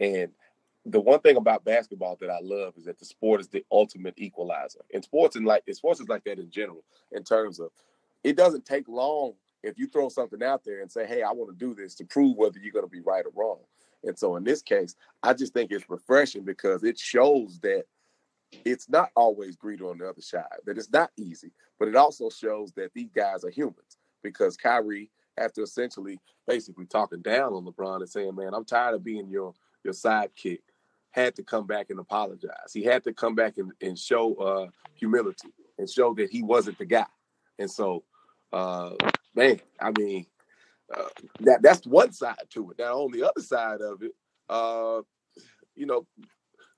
And 0.00 0.32
the 0.84 1.00
one 1.00 1.20
thing 1.20 1.36
about 1.36 1.64
basketball 1.64 2.16
that 2.20 2.30
I 2.30 2.40
love 2.42 2.74
is 2.76 2.86
that 2.86 2.98
the 2.98 3.04
sport 3.04 3.40
is 3.40 3.46
the 3.46 3.64
ultimate 3.70 4.14
equalizer. 4.16 4.80
And 4.92 5.04
sports 5.04 5.36
and 5.36 5.46
like 5.46 5.62
sports 5.70 6.00
is 6.00 6.08
like 6.08 6.24
that 6.24 6.40
in 6.40 6.50
general, 6.50 6.82
in 7.12 7.22
terms 7.22 7.60
of 7.60 7.70
it 8.24 8.36
doesn't 8.36 8.64
take 8.64 8.88
long 8.88 9.34
if 9.62 9.78
you 9.78 9.88
throw 9.88 10.08
something 10.08 10.42
out 10.42 10.64
there 10.64 10.80
and 10.80 10.90
say, 10.90 11.06
Hey, 11.06 11.22
I 11.22 11.32
want 11.32 11.50
to 11.50 11.64
do 11.64 11.74
this 11.74 11.94
to 11.96 12.04
prove 12.04 12.36
whether 12.36 12.58
you're 12.58 12.72
gonna 12.72 12.86
be 12.86 13.00
right 13.00 13.24
or 13.24 13.32
wrong. 13.34 13.60
And 14.04 14.18
so 14.18 14.36
in 14.36 14.44
this 14.44 14.62
case, 14.62 14.94
I 15.22 15.34
just 15.34 15.52
think 15.52 15.72
it's 15.72 15.88
refreshing 15.90 16.44
because 16.44 16.84
it 16.84 16.98
shows 16.98 17.58
that 17.60 17.84
it's 18.64 18.88
not 18.88 19.10
always 19.16 19.56
greedy 19.56 19.84
on 19.84 19.98
the 19.98 20.08
other 20.08 20.20
side, 20.20 20.44
that 20.64 20.78
it's 20.78 20.92
not 20.92 21.10
easy, 21.16 21.52
but 21.78 21.88
it 21.88 21.96
also 21.96 22.30
shows 22.30 22.72
that 22.72 22.92
these 22.94 23.10
guys 23.14 23.44
are 23.44 23.50
humans 23.50 23.98
because 24.22 24.56
Kyrie, 24.56 25.10
after 25.36 25.62
essentially 25.62 26.18
basically 26.46 26.86
talking 26.86 27.20
down 27.20 27.52
on 27.52 27.64
LeBron 27.64 28.00
and 28.00 28.08
saying, 28.08 28.34
man, 28.34 28.54
I'm 28.54 28.64
tired 28.64 28.94
of 28.94 29.04
being 29.04 29.28
your, 29.28 29.54
your 29.84 29.94
sidekick, 29.94 30.60
had 31.10 31.34
to 31.36 31.42
come 31.42 31.66
back 31.66 31.90
and 31.90 31.98
apologize. 31.98 32.72
He 32.72 32.84
had 32.84 33.04
to 33.04 33.12
come 33.12 33.34
back 33.34 33.58
and, 33.58 33.72
and 33.80 33.98
show 33.98 34.34
uh, 34.36 34.66
humility 34.94 35.48
and 35.78 35.88
show 35.88 36.14
that 36.14 36.30
he 36.30 36.42
wasn't 36.42 36.78
the 36.78 36.84
guy. 36.84 37.06
And 37.58 37.70
so, 37.70 38.04
uh, 38.52 38.90
man, 39.34 39.60
I 39.80 39.92
mean, 39.98 40.26
uh, 40.94 41.08
that 41.40 41.62
that's 41.62 41.86
one 41.86 42.12
side 42.12 42.36
to 42.50 42.70
it. 42.70 42.78
Now, 42.78 43.00
on 43.00 43.12
the 43.12 43.24
other 43.24 43.42
side 43.42 43.80
of 43.80 44.02
it, 44.02 44.12
uh, 44.48 45.02
you 45.74 45.86
know, 45.86 46.06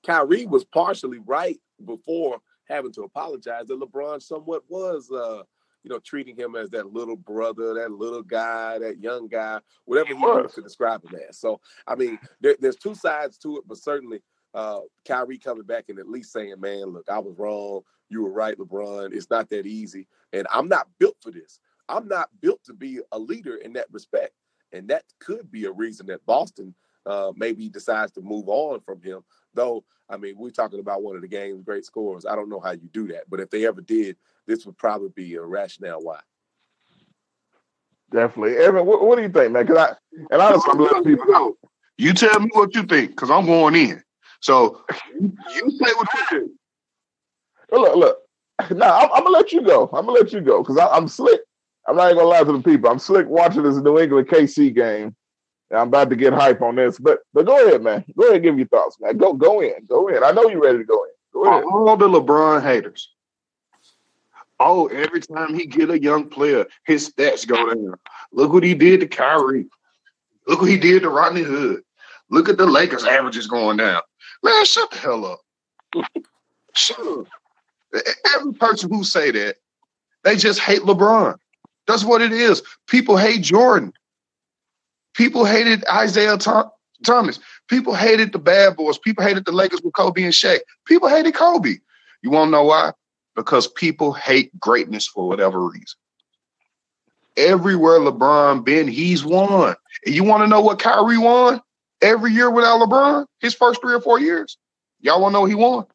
Kyrie 0.04 0.46
was 0.46 0.64
partially 0.64 1.18
right 1.18 1.58
before 1.84 2.38
having 2.68 2.92
to 2.92 3.02
apologize 3.02 3.66
that 3.66 3.80
LeBron 3.80 4.22
somewhat 4.22 4.62
was 4.68 5.10
uh, 5.10 5.42
you 5.82 5.90
know, 5.90 5.98
treating 5.98 6.36
him 6.36 6.56
as 6.56 6.70
that 6.70 6.92
little 6.92 7.16
brother, 7.16 7.74
that 7.74 7.90
little 7.90 8.22
guy, 8.22 8.78
that 8.78 9.00
young 9.00 9.28
guy, 9.28 9.58
whatever 9.84 10.08
he 10.08 10.14
wants 10.14 10.54
to 10.54 10.62
describe 10.62 11.02
him 11.04 11.18
as. 11.28 11.38
So, 11.38 11.60
I 11.86 11.94
mean, 11.94 12.18
there, 12.40 12.56
there's 12.60 12.76
two 12.76 12.94
sides 12.94 13.38
to 13.38 13.58
it, 13.58 13.64
but 13.66 13.78
certainly 13.78 14.20
uh, 14.54 14.80
Kyrie 15.06 15.38
coming 15.38 15.64
back 15.64 15.84
and 15.88 15.98
at 15.98 16.08
least 16.08 16.32
saying, 16.32 16.60
man, 16.60 16.86
look, 16.86 17.08
I 17.08 17.18
was 17.18 17.38
wrong. 17.38 17.82
You 18.08 18.22
were 18.22 18.30
right, 18.32 18.58
LeBron. 18.58 19.14
It's 19.14 19.30
not 19.30 19.48
that 19.50 19.66
easy. 19.66 20.08
And 20.32 20.46
I'm 20.52 20.68
not 20.68 20.88
built 20.98 21.16
for 21.22 21.30
this. 21.30 21.60
I'm 21.88 22.08
not 22.08 22.28
built 22.40 22.62
to 22.64 22.72
be 22.72 23.00
a 23.12 23.18
leader 23.18 23.56
in 23.56 23.72
that 23.74 23.86
respect. 23.90 24.32
And 24.72 24.88
that 24.88 25.04
could 25.18 25.50
be 25.50 25.64
a 25.64 25.72
reason 25.72 26.06
that 26.06 26.24
Boston 26.26 26.74
uh, 27.06 27.32
maybe 27.36 27.68
decides 27.68 28.12
to 28.12 28.20
move 28.20 28.48
on 28.48 28.80
from 28.80 29.02
him. 29.02 29.22
Though, 29.54 29.84
I 30.08 30.16
mean, 30.16 30.34
we're 30.36 30.50
talking 30.50 30.80
about 30.80 31.02
one 31.02 31.16
of 31.16 31.22
the 31.22 31.28
game's 31.28 31.62
great 31.62 31.84
scores. 31.84 32.26
I 32.26 32.34
don't 32.36 32.48
know 32.48 32.60
how 32.60 32.72
you 32.72 32.88
do 32.92 33.08
that, 33.08 33.24
but 33.28 33.40
if 33.40 33.50
they 33.50 33.66
ever 33.66 33.80
did, 33.80 34.16
this 34.46 34.66
would 34.66 34.78
probably 34.78 35.08
be 35.08 35.34
a 35.34 35.42
rationale 35.42 36.02
why. 36.02 36.20
Definitely, 38.12 38.56
Evan. 38.56 38.86
What, 38.86 39.06
what 39.06 39.16
do 39.16 39.22
you 39.22 39.28
think, 39.28 39.52
man? 39.52 39.66
Because 39.66 39.78
I 39.78 39.94
and 40.32 40.42
I'm 40.42 40.78
letting 40.78 41.04
people 41.04 41.26
know. 41.26 41.56
You 41.96 42.12
tell 42.12 42.40
me 42.40 42.48
what 42.52 42.74
you 42.74 42.82
think, 42.82 43.10
because 43.10 43.30
I'm 43.30 43.46
going 43.46 43.76
in. 43.76 44.02
So 44.40 44.84
you 45.20 45.70
say 45.70 45.92
what 45.94 46.08
you 46.14 46.26
think. 46.30 46.50
Look, 47.72 47.96
look. 47.96 48.18
No, 48.72 48.86
I'm, 48.86 49.10
I'm, 49.12 49.24
gonna 49.24 49.30
let 49.30 49.52
you 49.52 49.62
go. 49.62 49.84
I'm 49.92 50.04
gonna 50.06 50.18
let 50.18 50.32
you 50.32 50.40
go 50.40 50.62
because 50.62 50.76
I'm 50.78 51.08
slick. 51.08 51.40
I'm 51.86 51.96
not 51.96 52.06
even 52.06 52.18
gonna 52.18 52.28
lie 52.28 52.44
to 52.44 52.52
the 52.52 52.62
people. 52.62 52.90
I'm 52.90 52.98
slick 52.98 53.26
watching 53.26 53.62
this 53.62 53.76
New 53.76 53.98
England 53.98 54.28
KC 54.28 54.74
game 54.74 55.16
I'm 55.72 55.88
about 55.88 56.10
to 56.10 56.16
get 56.16 56.32
hype 56.32 56.62
on 56.62 56.76
this, 56.76 56.98
but 56.98 57.20
but 57.32 57.46
go 57.46 57.66
ahead, 57.66 57.82
man. 57.82 58.04
Go 58.18 58.28
ahead, 58.28 58.42
give 58.42 58.58
your 58.58 58.66
thoughts, 58.66 58.96
man. 59.00 59.16
Go 59.16 59.32
go 59.32 59.60
in, 59.60 59.74
go 59.88 60.08
in. 60.08 60.22
I 60.24 60.32
know 60.32 60.48
you're 60.48 60.62
ready 60.62 60.78
to 60.78 60.84
go 60.84 61.04
in. 61.04 61.10
Go 61.32 61.44
ahead. 61.44 61.64
All 61.64 61.96
the 61.96 62.08
LeBron 62.08 62.62
haters. 62.62 63.10
Oh, 64.58 64.88
every 64.88 65.20
time 65.20 65.54
he 65.54 65.66
get 65.66 65.90
a 65.90 66.00
young 66.00 66.28
player, 66.28 66.66
his 66.84 67.10
stats 67.10 67.46
go 67.46 67.72
down. 67.72 67.94
Look 68.32 68.52
what 68.52 68.64
he 68.64 68.74
did 68.74 69.00
to 69.00 69.06
Kyrie. 69.06 69.66
Look 70.46 70.60
what 70.60 70.70
he 70.70 70.76
did 70.76 71.02
to 71.02 71.08
Rodney 71.08 71.42
Hood. 71.42 71.82
Look 72.30 72.48
at 72.48 72.58
the 72.58 72.66
Lakers 72.66 73.04
averages 73.04 73.46
going 73.46 73.76
down. 73.76 74.02
Man, 74.42 74.64
shut 74.64 74.90
the 74.90 74.98
hell 74.98 75.24
up. 75.24 75.40
up. 75.96 77.26
Every 78.36 78.52
person 78.54 78.90
who 78.90 79.04
say 79.04 79.30
that, 79.32 79.56
they 80.24 80.36
just 80.36 80.60
hate 80.60 80.82
LeBron. 80.82 81.36
That's 81.86 82.04
what 82.04 82.22
it 82.22 82.32
is. 82.32 82.62
People 82.86 83.16
hate 83.16 83.42
Jordan. 83.42 83.92
People 85.14 85.44
hated 85.44 85.84
Isiah 85.92 86.38
Thomas. 87.04 87.40
People 87.68 87.94
hated 87.94 88.32
the 88.32 88.38
bad 88.38 88.76
boys. 88.76 88.98
People 88.98 89.24
hated 89.24 89.44
the 89.44 89.52
Lakers 89.52 89.82
with 89.82 89.94
Kobe 89.94 90.22
and 90.22 90.32
Shaq. 90.32 90.60
People 90.86 91.08
hated 91.08 91.34
Kobe. 91.34 91.76
You 92.22 92.30
want 92.30 92.48
to 92.48 92.52
know 92.52 92.64
why? 92.64 92.92
Because 93.34 93.66
people 93.66 94.12
hate 94.12 94.58
greatness 94.60 95.06
for 95.06 95.26
whatever 95.26 95.66
reason. 95.66 95.98
Everywhere 97.36 97.98
LeBron 97.98 98.64
been, 98.64 98.86
he's 98.86 99.24
won. 99.24 99.74
And 100.06 100.14
you 100.14 100.24
want 100.24 100.42
to 100.42 100.48
know 100.48 100.60
what 100.60 100.78
Kyrie 100.78 101.18
won 101.18 101.60
every 102.02 102.32
year 102.32 102.50
without 102.50 102.80
LeBron? 102.80 103.26
His 103.40 103.54
first 103.54 103.80
three 103.80 103.94
or 103.94 104.00
four 104.00 104.20
years. 104.20 104.56
Y'all 105.00 105.20
want 105.20 105.32
to 105.32 105.40
know 105.40 105.44
he 105.44 105.54
won? 105.54 105.86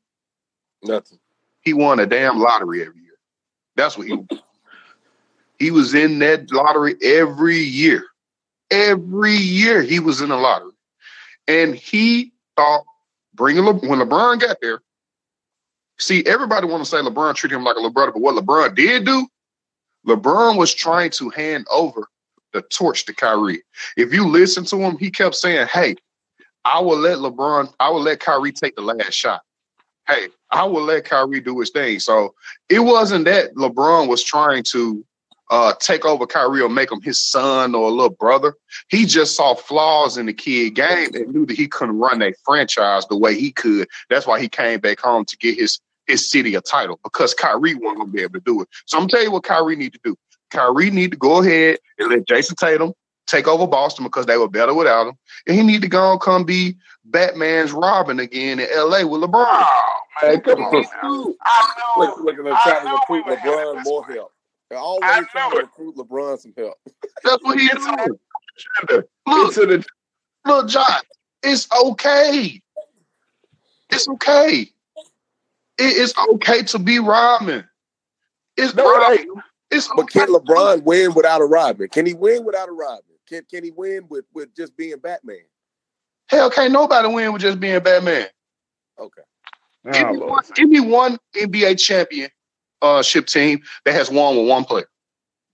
Nothing. 0.83 1.19
He 1.61 1.73
won 1.73 1.99
a 1.99 2.05
damn 2.05 2.39
lottery 2.39 2.81
every 2.81 3.01
year. 3.01 3.17
That's 3.75 3.97
what 3.97 4.07
he. 4.07 4.17
he 5.59 5.71
was 5.71 5.93
in 5.93 6.19
that 6.19 6.51
lottery 6.51 6.95
every 7.03 7.57
year. 7.57 8.05
Every 8.71 9.35
year 9.35 9.81
he 9.81 9.99
was 9.99 10.21
in 10.21 10.29
the 10.29 10.37
lottery. 10.37 10.71
And 11.47 11.75
he 11.75 12.33
thought 12.55 12.85
bringing 13.33 13.63
Le- 13.63 13.73
when 13.73 13.99
LeBron 13.99 14.39
got 14.39 14.57
there, 14.61 14.81
See, 15.97 16.25
everybody 16.25 16.67
want 16.67 16.83
to 16.83 16.89
say 16.89 16.97
LeBron 16.97 17.35
treated 17.35 17.55
him 17.55 17.63
like 17.63 17.75
a 17.75 17.79
little 17.79 17.91
brother, 17.91 18.11
but 18.11 18.21
what 18.21 18.35
LeBron 18.35 18.75
did 18.75 19.05
do, 19.05 19.27
LeBron 20.05 20.57
was 20.57 20.73
trying 20.73 21.09
to 21.11 21.29
hand 21.29 21.65
over 21.71 22.07
the 22.55 22.61
torch 22.63 23.05
to 23.05 23.13
Kyrie. 23.13 23.61
If 23.97 24.13
you 24.13 24.27
listen 24.27 24.65
to 24.65 24.77
him, 24.77 24.97
he 24.97 25.11
kept 25.11 25.35
saying, 25.35 25.67
"Hey, 25.67 25.95
I 26.63 26.79
will 26.79 26.97
let 26.97 27.19
LeBron, 27.19 27.71
I 27.79 27.89
will 27.89 28.01
let 28.01 28.19
Kyrie 28.19 28.51
take 28.51 28.75
the 28.75 28.81
last 28.81 29.13
shot. 29.13 29.41
Hey, 30.07 30.29
I 30.51 30.63
will 30.63 30.83
let 30.83 31.05
Kyrie 31.05 31.41
do 31.41 31.59
his 31.59 31.69
thing." 31.69 31.99
So 31.99 32.33
it 32.69 32.79
wasn't 32.79 33.25
that 33.25 33.53
LeBron 33.55 34.07
was 34.07 34.23
trying 34.23 34.63
to 34.71 35.05
uh, 35.51 35.73
take 35.79 36.05
over 36.05 36.25
Kyrie 36.25 36.61
or 36.61 36.69
make 36.69 36.91
him 36.91 37.01
his 37.01 37.21
son 37.21 37.75
or 37.75 37.87
a 37.87 37.91
little 37.91 38.09
brother. 38.09 38.55
He 38.89 39.05
just 39.05 39.35
saw 39.35 39.53
flaws 39.53 40.17
in 40.17 40.25
the 40.25 40.33
kid 40.33 40.75
game 40.75 41.09
and 41.13 41.33
knew 41.33 41.45
that 41.45 41.57
he 41.57 41.67
couldn't 41.67 41.99
run 41.99 42.21
a 42.21 42.33
franchise 42.43 43.05
the 43.07 43.17
way 43.17 43.39
he 43.39 43.51
could. 43.51 43.87
That's 44.09 44.25
why 44.25 44.39
he 44.39 44.49
came 44.49 44.79
back 44.79 44.99
home 44.99 45.25
to 45.25 45.37
get 45.37 45.57
his 45.57 45.79
his 46.07 46.29
city 46.29 46.53
a 46.53 46.61
title 46.61 46.99
because 47.03 47.33
Kyrie 47.33 47.75
wasn't 47.75 47.99
gonna 47.99 48.11
be 48.11 48.21
able 48.21 48.33
to 48.33 48.45
do 48.45 48.61
it. 48.61 48.69
So 48.85 48.97
I'm 48.97 49.03
gonna 49.03 49.11
tell 49.11 49.23
you 49.23 49.31
what 49.31 49.43
Kyrie 49.43 49.75
need 49.75 49.93
to 49.93 49.99
do. 50.03 50.15
Kyrie 50.51 50.91
need 50.91 51.11
to 51.11 51.17
go 51.17 51.41
ahead 51.41 51.77
and 51.99 52.09
let 52.09 52.27
Jayson 52.27 52.55
Tatum 52.55 52.93
take 53.27 53.47
over 53.47 53.67
Boston 53.67 54.05
because 54.05 54.25
they 54.25 54.37
were 54.37 54.47
better 54.47 54.73
without 54.73 55.07
him, 55.07 55.17
and 55.47 55.55
he 55.55 55.63
need 55.63 55.81
to 55.81 55.87
go 55.87 56.11
and 56.11 56.21
come 56.21 56.43
be 56.43 56.75
Batman's 57.05 57.71
Robin 57.71 58.19
again 58.19 58.59
in 58.59 58.67
L.A. 58.71 59.05
with 59.05 59.21
LeBron. 59.21 59.45
Oh, 59.47 59.99
man, 60.21 60.41
come 60.41 60.61
on. 60.63 60.85
I 61.41 61.73
know. 61.77 62.03
Look, 62.03 62.19
look 62.19 62.37
at 62.37 62.43
them 62.43 62.57
trying 62.63 62.85
to 62.85 62.91
recruit 62.93 63.25
LeBron 63.25 63.83
more 63.83 64.05
help. 64.05 64.31
They're 64.69 64.79
always 64.79 65.27
trying 65.31 65.51
to 65.51 65.57
recruit 65.57 65.95
LeBron 65.95 66.39
some 66.39 66.53
help. 66.57 66.77
That's 67.23 67.43
what 67.43 67.59
he 67.59 67.65
is 67.65 67.85
doing. 67.85 68.19
Look, 69.27 69.53
the, 69.55 69.85
look, 70.45 70.69
John, 70.69 71.01
it's 71.43 71.67
okay. 71.71 72.61
It's 73.89 74.07
okay. 74.07 74.71
It 75.77 75.97
is 75.97 76.13
okay 76.31 76.63
to 76.63 76.79
be 76.79 76.99
Rodman. 76.99 77.67
It's 78.57 78.73
no, 78.73 78.85
right. 78.85 79.27
It's 79.75 79.89
but 79.95 80.09
can 80.09 80.27
LeBron 80.29 80.83
win 80.83 81.13
without 81.13 81.41
a 81.41 81.45
Rodman? 81.45 81.89
Can 81.89 82.05
he 82.05 82.13
win 82.13 82.45
without 82.45 82.69
a 82.69 82.71
Rodman? 82.71 83.17
Can 83.27 83.43
can 83.49 83.63
he 83.63 83.71
win 83.71 84.05
with 84.09 84.25
with 84.33 84.55
just 84.55 84.75
being 84.77 84.97
Batman? 84.99 85.43
Hell, 86.27 86.49
can't 86.49 86.71
nobody 86.71 87.07
win 87.07 87.33
with 87.33 87.41
just 87.41 87.59
being 87.59 87.81
Batman. 87.81 88.27
Okay. 88.99 89.21
Give, 89.91 90.09
me, 90.09 90.17
one, 90.17 90.43
give 90.55 90.69
me 90.69 90.79
one 90.79 91.19
NBA 91.35 91.79
championship 91.79 92.31
uh, 92.81 93.03
team 93.03 93.61
that 93.83 93.93
has 93.93 94.09
won 94.09 94.35
with 94.35 94.47
one 94.47 94.63
player. 94.63 94.87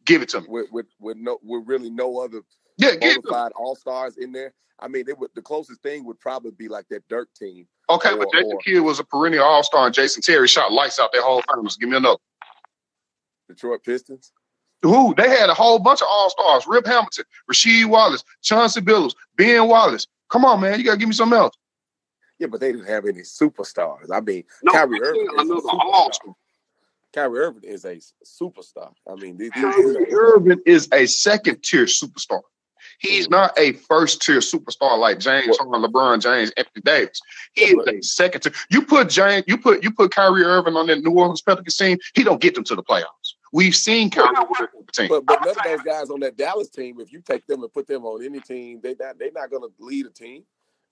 Give 0.05 0.21
it 0.21 0.29
to 0.29 0.41
me. 0.41 0.47
With 0.49 0.67
with, 0.71 0.85
with 0.99 1.17
no 1.17 1.37
with 1.43 1.63
really 1.65 1.89
no 1.89 2.19
other 2.19 2.41
yeah, 2.77 2.95
qualified 2.95 3.51
all 3.53 3.75
stars 3.75 4.17
in 4.17 4.31
there. 4.31 4.53
I 4.79 4.87
mean, 4.87 5.05
it 5.07 5.17
would 5.19 5.31
the 5.35 5.41
closest 5.41 5.81
thing 5.83 6.05
would 6.05 6.19
probably 6.19 6.51
be 6.51 6.67
like 6.67 6.87
that 6.89 7.07
Dirk 7.09 7.29
team. 7.33 7.67
Okay, 7.89 8.13
or, 8.13 8.17
but 8.17 8.31
Jason 8.31 8.53
or, 8.53 8.59
Kidd 8.59 8.81
was 8.81 8.99
a 8.99 9.03
perennial 9.03 9.43
all 9.43 9.63
star, 9.63 9.85
and 9.85 9.93
Jason 9.93 10.21
Terry 10.21 10.47
shot 10.47 10.71
lights 10.71 10.99
out 10.99 11.11
their 11.11 11.21
whole 11.21 11.43
finals. 11.43 11.75
Give 11.75 11.89
me 11.89 11.97
another. 11.97 12.17
Detroit 13.53 13.83
Pistons. 13.83 14.31
Who 14.81 15.13
they 15.15 15.29
had 15.29 15.49
a 15.49 15.53
whole 15.53 15.77
bunch 15.79 16.01
of 16.01 16.07
all 16.09 16.29
stars: 16.29 16.65
Rip 16.67 16.87
Hamilton, 16.87 17.25
Rasheed 17.51 17.85
Wallace, 17.85 18.23
Chauncey 18.41 18.81
Billups, 18.81 19.13
Ben 19.37 19.67
Wallace. 19.67 20.07
Come 20.29 20.43
on, 20.43 20.59
man, 20.61 20.79
you 20.79 20.85
gotta 20.85 20.97
give 20.97 21.09
me 21.09 21.13
something 21.13 21.37
else. 21.37 21.55
Yeah, 22.39 22.47
but 22.47 22.59
they 22.59 22.71
didn't 22.71 22.87
have 22.87 23.05
any 23.05 23.21
superstars. 23.21 24.07
I 24.11 24.21
mean, 24.21 24.43
no, 24.63 24.71
Kyrie 24.71 24.99
Irving. 25.01 25.27
Another 25.37 25.61
all-star. 25.69 26.33
Kyrie 27.13 27.39
Irving 27.39 27.69
is 27.69 27.85
a 27.85 27.99
superstar. 28.25 28.93
I 29.07 29.15
mean, 29.15 29.37
these, 29.37 29.51
Kyrie 29.51 30.11
Irving 30.11 30.61
is 30.65 30.87
a 30.91 31.05
second 31.05 31.61
tier 31.61 31.85
superstar. 31.85 32.41
He's 32.99 33.29
not 33.29 33.57
a 33.59 33.73
first 33.73 34.21
tier 34.21 34.39
superstar 34.39 34.97
like 34.97 35.19
James 35.19 35.57
Harden, 35.57 35.83
LeBron 35.83 36.21
James, 36.21 36.51
Anthony 36.57 36.81
Davis. 36.83 37.19
He 37.53 37.65
is 37.65 37.87
a 37.87 38.01
second 38.01 38.41
tier. 38.41 38.53
You 38.71 38.83
put 38.83 39.09
James, 39.09 39.43
you 39.47 39.57
put 39.57 39.83
you 39.83 39.91
put 39.91 40.11
Kyrie 40.11 40.43
Irving 40.43 40.75
on 40.75 40.87
that 40.87 41.03
New 41.03 41.11
Orleans 41.11 41.41
Pelicans 41.41 41.77
team, 41.77 41.97
he 42.15 42.23
don't 42.23 42.41
get 42.41 42.55
them 42.55 42.63
to 42.63 42.75
the 42.75 42.83
playoffs. 42.83 43.20
We've 43.51 43.75
seen 43.75 44.09
Kyrie 44.09 44.33
team. 44.93 45.09
But, 45.09 45.25
but 45.25 45.41
none 45.41 45.49
of 45.49 45.63
those 45.63 45.81
guys 45.81 46.09
on 46.09 46.21
that 46.21 46.37
Dallas 46.37 46.69
team, 46.69 46.99
if 46.99 47.11
you 47.11 47.21
take 47.21 47.45
them 47.47 47.63
and 47.63 47.73
put 47.73 47.87
them 47.87 48.05
on 48.05 48.23
any 48.23 48.39
team, 48.39 48.79
they 48.81 48.95
not 48.99 49.19
they're 49.19 49.31
not 49.33 49.49
going 49.49 49.63
to 49.63 49.71
lead 49.79 50.05
a 50.05 50.09
team. 50.09 50.43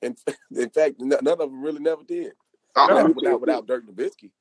And 0.02 0.18
in 0.56 0.70
fact, 0.70 0.96
none 1.00 1.26
of 1.28 1.38
them 1.40 1.62
really 1.62 1.80
never 1.80 2.04
did. 2.04 2.34
Uh-huh. 2.76 3.10
Without, 3.16 3.42
without 3.42 3.68
Dirk 3.68 3.86
Nowitzki. 3.88 4.32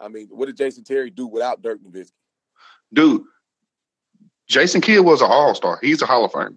I 0.00 0.08
mean, 0.08 0.28
what 0.30 0.46
did 0.46 0.56
Jason 0.56 0.84
Terry 0.84 1.10
do 1.10 1.26
without 1.26 1.62
Dirk 1.62 1.80
Nowitzki? 1.82 2.12
Dude, 2.92 3.24
Jason 4.48 4.80
Kidd 4.80 5.04
was 5.04 5.20
an 5.20 5.28
All 5.30 5.54
Star. 5.54 5.78
He's 5.82 6.02
a 6.02 6.06
Hall 6.06 6.24
of 6.24 6.32
Famer. 6.32 6.56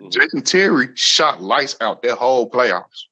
Mm-hmm. 0.00 0.08
Jason 0.10 0.42
Terry 0.42 0.88
shot 0.94 1.42
lights 1.42 1.76
out 1.80 2.02
that 2.02 2.18
whole 2.18 2.50
playoffs. 2.50 3.04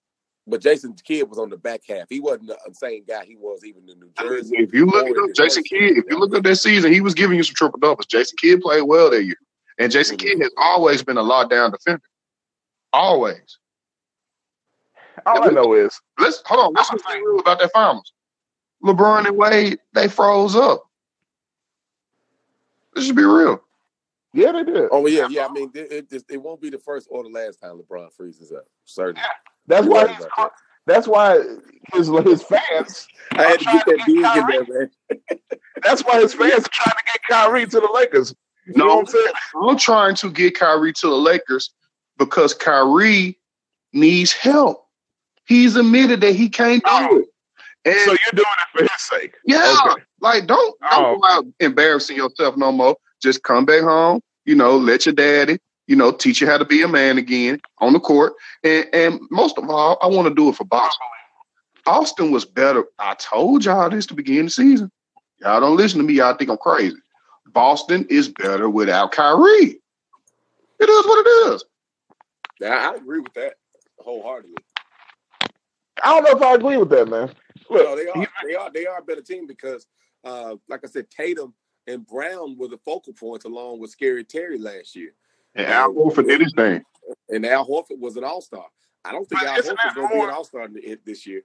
But 0.46 0.60
Jason 0.60 0.94
Kidd 0.94 1.28
was 1.28 1.38
on 1.38 1.50
the 1.50 1.56
back 1.56 1.82
half. 1.88 2.08
He 2.08 2.18
wasn't 2.18 2.48
the 2.48 2.58
same 2.72 3.04
guy 3.06 3.24
he 3.24 3.36
was 3.36 3.64
even 3.64 3.88
in 3.88 4.00
New 4.00 4.10
Jersey. 4.18 4.56
If 4.58 4.74
you 4.74 4.86
look 4.86 5.06
at 5.06 5.36
Jason 5.36 5.62
Kidd, 5.62 5.98
if 5.98 6.04
you 6.10 6.18
look 6.18 6.34
at 6.34 6.42
that 6.42 6.56
season, 6.56 6.92
he 6.92 7.00
was 7.00 7.14
giving 7.14 7.36
you 7.36 7.44
some 7.44 7.54
triple 7.54 7.78
doubles. 7.78 8.06
Jason 8.06 8.36
Kidd 8.40 8.60
played 8.60 8.82
well 8.82 9.10
that 9.10 9.24
year. 9.24 9.36
And 9.78 9.92
Jason 9.92 10.16
mm-hmm. 10.16 10.26
Kidd 10.26 10.42
has 10.42 10.50
always 10.56 11.02
been 11.02 11.16
a 11.16 11.22
lockdown 11.22 11.70
defender. 11.70 12.02
Always. 12.92 13.58
All 15.26 15.44
I 15.44 15.52
know 15.52 15.74
is 15.74 16.00
let's 16.18 16.42
hold 16.44 16.66
on. 16.66 16.72
Let's 16.74 16.90
be 16.90 17.20
real 17.20 17.38
about 17.38 17.60
that 17.60 17.70
finals. 17.72 18.12
LeBron 18.82 19.26
and 19.26 19.36
Wade, 19.36 19.78
they 19.94 20.08
froze 20.08 20.56
up. 20.56 20.84
This 22.94 23.06
should 23.06 23.16
be 23.16 23.22
real. 23.22 23.62
Yeah, 24.34 24.52
they 24.52 24.64
did. 24.64 24.88
Oh 24.90 25.06
yeah, 25.06 25.28
yeah. 25.30 25.46
I 25.46 25.52
mean, 25.52 25.70
it, 25.74 26.06
it, 26.10 26.24
it 26.28 26.42
won't 26.42 26.60
be 26.60 26.70
the 26.70 26.78
first 26.78 27.06
or 27.10 27.22
the 27.22 27.28
last 27.28 27.60
time 27.60 27.78
LeBron 27.78 28.12
freezes 28.12 28.50
up. 28.50 28.64
Certainly. 28.84 29.20
Yeah, 29.20 29.51
that's 29.66 29.86
why. 29.86 30.06
That. 30.06 30.50
That's 30.86 31.06
why 31.06 31.40
his 31.92 32.08
his 32.08 32.42
fans. 32.42 33.08
I 33.32 33.42
had 33.42 33.60
to 33.60 33.64
get 33.64 33.86
that 33.86 34.02
big 34.06 34.16
in 34.16 34.22
there, 34.22 34.66
man. 34.68 34.90
that's 35.82 36.02
why 36.02 36.20
his 36.20 36.34
fans 36.34 36.66
are 36.66 36.70
trying 36.72 36.96
to 36.96 37.04
get 37.06 37.20
Kyrie 37.28 37.66
to 37.66 37.80
the 37.80 37.90
Lakers. 37.92 38.34
You 38.66 38.74
no, 38.76 39.00
I'm 39.00 39.06
saying? 39.06 39.32
I'm 39.62 39.78
trying 39.78 40.14
to 40.16 40.30
get 40.30 40.58
Kyrie 40.58 40.92
to 40.94 41.06
the 41.08 41.14
Lakers 41.14 41.72
because 42.18 42.54
Kyrie 42.54 43.38
needs 43.92 44.32
help. 44.32 44.86
He's 45.46 45.76
admitted 45.76 46.20
that 46.20 46.34
he 46.34 46.48
can't 46.48 46.82
oh. 46.86 47.08
do 47.08 47.14
oh. 47.14 47.18
it. 47.18 47.28
And 47.84 48.00
so 48.04 48.10
you're 48.10 48.32
doing 48.32 48.46
it 48.46 48.78
for 48.78 48.82
his 48.82 48.90
sake. 48.98 49.34
Yeah. 49.44 49.76
Okay. 49.86 50.02
Like 50.20 50.46
don't 50.46 50.78
don't 50.80 51.04
oh. 51.04 51.18
go 51.18 51.28
out 51.28 51.46
embarrassing 51.58 52.16
yourself 52.16 52.56
no 52.56 52.70
more. 52.70 52.96
Just 53.20 53.42
come 53.42 53.64
back 53.64 53.82
home, 53.82 54.20
you 54.44 54.54
know, 54.54 54.76
let 54.76 55.06
your 55.06 55.14
daddy, 55.14 55.58
you 55.86 55.96
know, 55.96 56.12
teach 56.12 56.40
you 56.40 56.46
how 56.46 56.58
to 56.58 56.64
be 56.64 56.82
a 56.82 56.88
man 56.88 57.18
again 57.18 57.60
on 57.78 57.92
the 57.92 58.00
court. 58.00 58.34
And 58.62 58.86
and 58.92 59.20
most 59.30 59.58
of 59.58 59.68
all, 59.68 59.98
I 60.02 60.06
want 60.06 60.28
to 60.28 60.34
do 60.34 60.48
it 60.48 60.56
for 60.56 60.64
Boston. 60.64 61.06
Boston 61.84 62.30
was 62.30 62.44
better. 62.44 62.84
I 62.98 63.14
told 63.14 63.64
y'all 63.64 63.90
this 63.90 64.06
to 64.06 64.14
begin 64.14 64.44
the 64.44 64.50
season. 64.50 64.90
Y'all 65.40 65.60
don't 65.60 65.76
listen 65.76 65.98
to 65.98 66.04
me. 66.04 66.14
Y'all 66.14 66.34
think 66.36 66.50
I'm 66.50 66.56
crazy. 66.58 66.96
Boston 67.46 68.06
is 68.08 68.28
better 68.28 68.70
without 68.70 69.12
Kyrie. 69.12 69.80
It 70.80 70.88
is 70.88 71.06
what 71.06 71.26
it 71.26 71.52
is. 71.52 71.64
Yeah, 72.60 72.92
I 72.92 72.94
agree 72.94 73.20
with 73.20 73.34
that 73.34 73.54
wholeheartedly. 73.98 74.56
I 76.02 76.20
don't 76.20 76.24
know 76.24 76.36
if 76.36 76.42
I 76.42 76.54
agree 76.54 76.76
with 76.76 76.90
that, 76.90 77.08
man. 77.08 77.32
Look, 77.70 77.84
no, 77.84 77.96
they 77.96 78.08
are 78.08 78.28
they 78.46 78.54
are 78.54 78.70
they 78.70 78.86
are 78.86 78.98
a 78.98 79.02
better 79.02 79.20
team 79.20 79.46
because 79.46 79.86
uh, 80.24 80.56
like 80.68 80.80
I 80.84 80.88
said, 80.88 81.10
Tatum 81.10 81.54
and 81.86 82.06
Brown 82.06 82.56
were 82.56 82.68
the 82.68 82.78
focal 82.78 83.12
points 83.12 83.44
along 83.44 83.80
with 83.80 83.90
Scary 83.90 84.24
Terry 84.24 84.58
last 84.58 84.94
year. 84.94 85.14
And 85.54 85.66
Al 85.66 85.92
Horford 85.92 86.26
did 86.26 86.40
his 86.40 86.54
thing. 86.54 86.82
And 87.28 87.44
Al 87.46 87.66
Horford 87.66 87.98
was 87.98 88.16
an 88.16 88.24
all 88.24 88.40
star. 88.40 88.66
I 89.04 89.12
don't 89.12 89.28
think 89.28 89.42
but 89.42 89.48
Al 89.48 89.56
Horford's 89.56 89.94
gonna 89.94 90.08
be 90.08 90.20
an 90.20 90.30
all 90.30 90.44
star 90.44 90.68
this 91.04 91.26
year. 91.26 91.42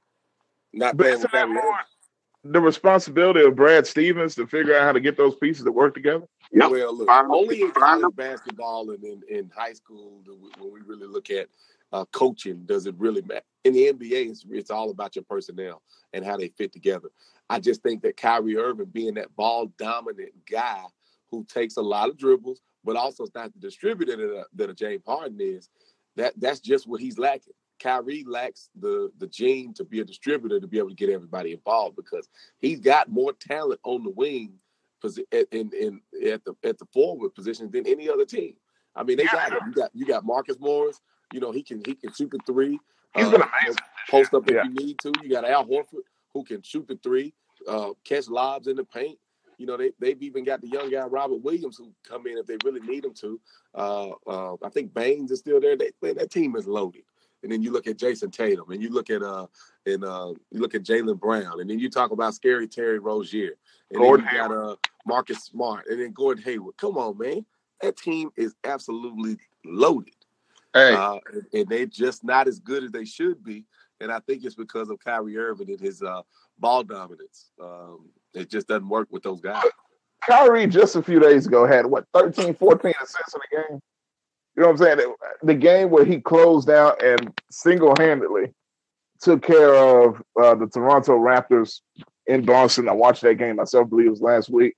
Not 0.73 0.97
playing 0.97 1.21
with 1.21 1.31
that 1.31 1.49
more 1.49 1.79
the 2.51 2.61
responsibility 2.61 3.41
of 3.41 3.55
Brad 3.55 3.87
Stevens 3.87 4.35
to 4.35 4.47
figure 4.47 4.75
out 4.75 4.83
how 4.83 4.91
to 4.91 4.99
get 4.99 5.17
those 5.17 5.35
pieces 5.35 5.63
to 5.65 5.71
work 5.71 5.93
together? 5.93 6.25
Yep. 6.51 6.71
Well, 6.71 6.97
look, 6.97 7.09
only 7.09 7.61
in 7.61 7.71
college 7.71 8.15
basketball 8.15 8.91
and 8.91 9.03
in, 9.03 9.21
in 9.29 9.51
high 9.55 9.73
school 9.73 10.21
when 10.57 10.71
we 10.71 10.79
really 10.81 11.07
look 11.07 11.29
at 11.29 11.47
uh, 11.91 12.05
coaching 12.11 12.63
does 12.65 12.85
it 12.85 12.95
really 12.97 13.21
matter. 13.21 13.45
In 13.63 13.73
the 13.73 13.91
NBA, 13.91 14.29
it's, 14.29 14.45
it's 14.49 14.71
all 14.71 14.89
about 14.91 15.15
your 15.15 15.25
personnel 15.29 15.81
and 16.13 16.25
how 16.25 16.37
they 16.37 16.49
fit 16.49 16.71
together. 16.71 17.09
I 17.49 17.59
just 17.59 17.81
think 17.81 18.01
that 18.03 18.17
Kyrie 18.17 18.57
Irving 18.57 18.87
being 18.87 19.15
that 19.15 19.35
ball 19.35 19.67
dominant 19.77 20.33
guy 20.49 20.83
who 21.31 21.45
takes 21.45 21.77
a 21.77 21.81
lot 21.81 22.09
of 22.09 22.17
dribbles, 22.17 22.61
but 22.87 22.95
also 22.95 23.25
is 23.25 23.35
not 23.35 23.51
the 23.53 23.59
distributor 23.59 24.15
that 24.15 24.23
a, 24.23 24.45
that 24.55 24.69
a 24.69 24.73
James 24.73 25.03
Harden 25.05 25.39
is, 25.41 25.69
that 26.15 26.33
that's 26.37 26.61
just 26.61 26.87
what 26.87 27.01
he's 27.01 27.19
lacking. 27.19 27.53
Kyrie 27.79 28.23
lacks 28.25 28.69
the 28.79 29.11
the 29.19 29.27
gene 29.27 29.73
to 29.73 29.83
be 29.83 29.99
a 29.99 30.05
distributor 30.05 30.59
to 30.59 30.67
be 30.67 30.79
able 30.79 30.89
to 30.89 30.95
get 30.95 31.09
everybody 31.09 31.51
involved 31.51 31.97
because 31.97 32.29
he's 32.59 32.79
got 32.79 33.09
more 33.09 33.33
talent 33.33 33.81
on 33.83 34.03
the 34.03 34.09
wing 34.09 34.53
in, 35.31 35.69
in, 35.73 36.01
at 36.31 36.43
the 36.45 36.55
at 36.63 36.79
the 36.79 36.85
forward 36.93 37.35
position 37.35 37.69
than 37.69 37.85
any 37.85 38.09
other 38.09 38.25
team. 38.25 38.55
I 38.95 39.03
mean, 39.03 39.17
they 39.17 39.25
got 39.25 39.51
you 39.51 39.73
got 39.73 39.91
you 39.93 40.05
got 40.05 40.25
Marcus 40.25 40.57
Morris. 40.57 41.01
You 41.33 41.41
know, 41.41 41.51
he 41.51 41.61
can 41.61 41.83
he 41.85 41.93
can 41.93 42.13
shoot 42.13 42.31
the 42.31 42.39
three. 42.47 42.79
He's 43.15 43.25
uh, 43.25 43.31
been 43.31 43.41
amazing. 43.41 43.83
Post 44.09 44.33
up 44.33 44.49
if 44.49 44.55
yeah. 44.55 44.63
you 44.63 44.73
need 44.73 44.97
to. 44.99 45.11
You 45.21 45.29
got 45.29 45.43
Al 45.43 45.65
Horford 45.65 46.05
who 46.33 46.43
can 46.45 46.61
shoot 46.61 46.87
the 46.87 46.97
three, 47.03 47.33
uh, 47.67 47.89
catch 48.05 48.29
lobs 48.29 48.67
in 48.67 48.77
the 48.77 48.85
paint. 48.85 49.19
You 49.57 49.65
know, 49.65 49.77
they, 49.77 49.91
they've 49.99 50.21
even 50.21 50.43
got 50.43 50.61
the 50.61 50.67
young 50.67 50.89
guy 50.91 51.05
Robert 51.05 51.41
Williams 51.41 51.77
who 51.77 51.91
come 52.07 52.27
in 52.27 52.37
if 52.37 52.45
they 52.45 52.57
really 52.63 52.81
need 52.81 53.05
him 53.05 53.13
to. 53.15 53.39
Uh, 53.73 54.09
uh, 54.27 54.55
I 54.63 54.69
think 54.69 54.93
Baynes 54.93 55.31
is 55.31 55.39
still 55.39 55.59
there. 55.59 55.75
They, 55.75 55.91
that 56.13 56.31
team 56.31 56.55
is 56.55 56.67
loaded. 56.67 57.03
and 57.43 57.51
then 57.51 57.61
you 57.61 57.71
look 57.71 57.87
at 57.87 57.97
Jayson 57.97 58.31
Tatum, 58.31 58.71
and 58.71 58.81
you 58.81 58.89
look 58.89 59.09
at 59.09 59.21
uh, 59.21 59.47
and 59.85 60.03
uh, 60.03 60.33
you 60.51 60.59
look 60.59 60.75
at 60.75 60.83
Jaylen 60.83 61.19
Brown, 61.19 61.59
and 61.59 61.69
then 61.69 61.79
you 61.79 61.89
talk 61.89 62.11
about 62.11 62.35
Scary 62.35 62.67
Terry 62.67 62.99
Rozier, 62.99 63.53
and 63.91 63.99
Gordon 63.99 64.25
then 64.25 64.35
you 64.35 64.41
got 64.41 64.51
uh 64.51 64.75
Marcus 65.05 65.43
Smart, 65.45 65.85
and 65.87 65.99
then 65.99 66.11
Gordon 66.11 66.43
Hayward. 66.43 66.77
Come 66.77 66.97
on, 66.97 67.17
man, 67.17 67.45
that 67.81 67.97
team 67.97 68.29
is 68.35 68.55
absolutely 68.63 69.37
loaded. 69.65 70.13
Hey. 70.73 70.93
Uh, 70.93 71.19
and, 71.31 71.45
and 71.53 71.69
they're 71.69 71.85
just 71.85 72.23
not 72.23 72.47
as 72.47 72.59
good 72.59 72.83
as 72.83 72.91
they 72.91 73.05
should 73.05 73.43
be. 73.43 73.65
And 73.99 74.11
I 74.11 74.19
think 74.19 74.43
it's 74.43 74.55
because 74.55 74.89
of 74.89 74.99
Kyrie 74.99 75.37
Irving 75.37 75.71
and 75.71 75.79
his 75.79 76.03
uh, 76.03 76.21
ball 76.59 76.83
dominance. 76.83 77.49
Um, 77.59 78.09
it 78.37 78.49
just 78.49 78.67
doesn't 78.67 78.89
work 78.89 79.07
with 79.11 79.23
those 79.23 79.41
guys. 79.41 79.63
Kyrie 80.27 80.67
just 80.67 80.95
a 80.95 81.03
few 81.03 81.19
days 81.19 81.47
ago 81.47 81.65
had 81.65 81.85
what 81.85 82.05
13, 82.13 82.53
14 82.53 82.93
assists 83.01 83.33
in 83.33 83.41
the 83.49 83.57
game. 83.57 83.79
You 84.55 84.63
know 84.63 84.71
what 84.71 84.81
I'm 84.81 84.97
saying? 84.97 85.13
The 85.43 85.53
game 85.53 85.89
where 85.91 86.03
he 86.03 86.19
closed 86.19 86.69
out 86.69 87.03
and 87.03 87.39
single 87.51 87.93
handedly 87.97 88.53
took 89.21 89.43
care 89.43 89.73
of 89.75 90.21
uh, 90.41 90.55
the 90.55 90.67
Toronto 90.67 91.17
Raptors 91.19 91.81
in 92.25 92.45
Boston. 92.45 92.89
I 92.89 92.93
watched 92.93 93.21
that 93.21 93.35
game 93.35 93.57
myself. 93.57 93.85
I 93.85 93.89
believe 93.89 94.07
it 94.07 94.11
was 94.11 94.21
last 94.21 94.49
week. 94.49 94.75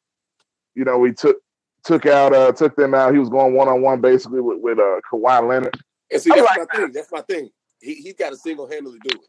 You 0.75 0.85
know, 0.85 0.97
we 0.97 1.13
took 1.13 1.37
took 1.83 2.05
out 2.05 2.33
uh, 2.33 2.51
took 2.51 2.75
them 2.75 2.93
out. 2.93 3.13
He 3.13 3.19
was 3.19 3.29
going 3.29 3.53
one 3.53 3.67
on 3.67 3.81
one 3.81 4.01
basically 4.01 4.41
with 4.41 4.59
with 4.59 4.79
uh, 4.79 4.99
Kawhi 5.11 5.47
Leonard. 5.47 5.77
And 6.11 6.21
see, 6.21 6.29
that's 6.29 6.41
like 6.41 6.57
my 6.57 6.65
that. 6.65 6.77
thing. 6.77 6.91
That's 6.91 7.11
my 7.11 7.21
thing. 7.21 7.49
He 7.81 7.95
he's 7.95 8.15
got 8.15 8.31
to 8.31 8.37
single 8.37 8.69
handedly 8.69 8.99
do 9.03 9.17
it. 9.17 9.27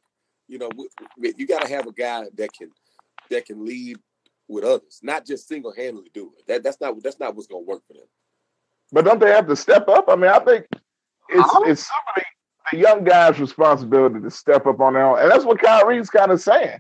You 0.49 0.59
know, 0.59 0.71
you 1.17 1.47
got 1.47 1.63
to 1.63 1.69
have 1.69 1.87
a 1.87 1.93
guy 1.93 2.25
that 2.35 2.53
can 2.53 2.71
that 3.31 3.47
can 3.47 3.65
lead 3.65 3.99
with 4.51 4.65
others, 4.65 5.01
not 5.03 5.25
just 5.25 5.49
single 5.49 5.73
handedly 5.73 6.11
do 6.13 6.33
it. 6.39 6.47
That 6.47 6.63
that's 6.63 6.81
not 6.81 7.03
that's 7.03 7.21
not 7.21 7.35
what's 7.35 7.47
going 7.47 7.65
to 7.65 7.69
work 7.69 7.83
for 7.87 7.95
them. 7.95 8.07
But 8.93 9.05
don't 9.05 9.21
they 9.21 9.31
have 9.31 9.47
to 9.47 9.57
step 9.57 9.89
up? 9.89 10.07
I 10.09 10.17
mean, 10.17 10.31
I 10.31 10.41
think 10.41 10.67
it's 11.29 11.51
huh? 11.51 11.63
it's 11.67 11.89
somebody 11.89 12.27
the 12.73 12.79
young 12.79 13.05
guy's 13.05 13.41
responsibility 13.41 14.21
to 14.21 14.31
step 14.31 14.67
up 14.67 14.81
on 14.81 14.95
their 14.95 15.05
own, 15.05 15.21
and 15.21 15.31
that's 15.31 15.45
what 15.45 15.61
Kyrie's 15.61 16.11
kind 16.11 16.31
of 16.31 16.41
saying. 16.41 16.79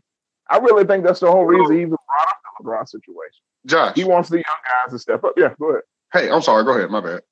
I 0.48 0.58
really 0.58 0.84
think 0.84 1.04
that's 1.04 1.20
the 1.20 1.30
whole 1.30 1.44
reason 1.44 1.74
he 1.74 1.82
even 1.82 1.90
brought 1.90 2.28
up 2.28 2.36
the 2.58 2.64
LeBron 2.64 2.88
situation. 2.88 3.42
Josh, 3.66 3.94
he 3.94 4.04
wants 4.04 4.28
the 4.28 4.38
young 4.38 4.44
guys 4.44 4.92
to 4.92 4.98
step 4.98 5.22
up. 5.22 5.34
Yeah, 5.36 5.54
go 5.60 5.70
ahead. 5.70 5.82
Hey, 6.12 6.30
I'm 6.30 6.42
sorry. 6.42 6.64
Go 6.64 6.76
ahead. 6.76 6.90
My 6.90 7.00
bad. 7.00 7.22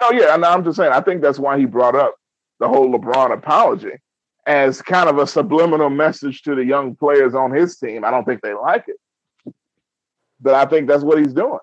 No, 0.00 0.10
yeah, 0.12 0.34
no, 0.36 0.48
I'm 0.48 0.64
just 0.64 0.76
saying. 0.76 0.92
I 0.92 1.00
think 1.00 1.20
that's 1.20 1.38
why 1.38 1.58
he 1.58 1.66
brought 1.66 1.94
up 1.94 2.14
the 2.60 2.68
whole 2.68 2.88
LeBron 2.88 3.32
apology 3.32 3.92
as 4.46 4.80
kind 4.80 5.10
of 5.10 5.18
a 5.18 5.26
subliminal 5.26 5.90
message 5.90 6.42
to 6.42 6.54
the 6.54 6.64
young 6.64 6.96
players 6.96 7.34
on 7.34 7.52
his 7.52 7.76
team. 7.76 8.04
I 8.04 8.10
don't 8.10 8.24
think 8.24 8.40
they 8.40 8.54
like 8.54 8.84
it, 8.88 8.96
but 10.40 10.54
I 10.54 10.66
think 10.66 10.88
that's 10.88 11.04
what 11.04 11.18
he's 11.18 11.32
doing. 11.32 11.58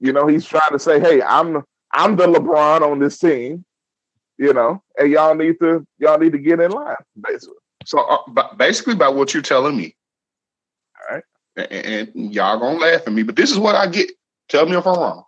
You 0.00 0.12
know, 0.12 0.26
he's 0.26 0.44
trying 0.44 0.72
to 0.72 0.78
say, 0.78 1.00
"Hey, 1.00 1.22
I'm 1.22 1.62
I'm 1.92 2.16
the 2.16 2.26
LeBron 2.26 2.82
on 2.82 2.98
this 2.98 3.18
team," 3.18 3.64
you 4.38 4.52
know, 4.52 4.82
and 4.98 5.10
y'all 5.10 5.34
need 5.34 5.58
to 5.60 5.86
y'all 5.98 6.18
need 6.18 6.32
to 6.32 6.38
get 6.38 6.60
in 6.60 6.70
line, 6.70 6.96
basically. 7.20 7.56
So, 7.84 8.00
uh, 8.00 8.54
basically, 8.54 8.94
by 8.94 9.08
what 9.08 9.34
you're 9.34 9.42
telling 9.42 9.76
me, 9.76 9.94
all 11.00 11.16
right, 11.16 11.24
and, 11.56 12.10
and 12.14 12.34
y'all 12.34 12.58
gonna 12.58 12.78
laugh 12.78 13.02
at 13.06 13.12
me, 13.12 13.22
but 13.22 13.36
this 13.36 13.50
is 13.50 13.58
what 13.58 13.74
I 13.74 13.86
get. 13.86 14.10
Tell 14.48 14.66
me 14.66 14.76
if 14.76 14.86
I'm 14.86 14.98
wrong. 14.98 15.24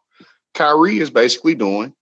Kyrie 0.55 0.99
is 0.99 1.11
basically 1.11 1.55
doing 1.55 1.95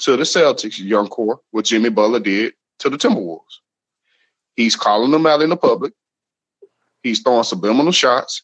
to 0.00 0.16
the 0.16 0.24
Celtics 0.24 0.78
young 0.78 1.08
core 1.08 1.40
what 1.50 1.64
Jimmy 1.64 1.88
Butler 1.88 2.20
did 2.20 2.54
to 2.80 2.90
the 2.90 2.98
Timberwolves. 2.98 3.60
He's 4.56 4.76
calling 4.76 5.10
them 5.10 5.26
out 5.26 5.42
in 5.42 5.50
the 5.50 5.56
public. 5.56 5.92
He's 7.02 7.20
throwing 7.20 7.44
subliminal 7.44 7.92
shots. 7.92 8.42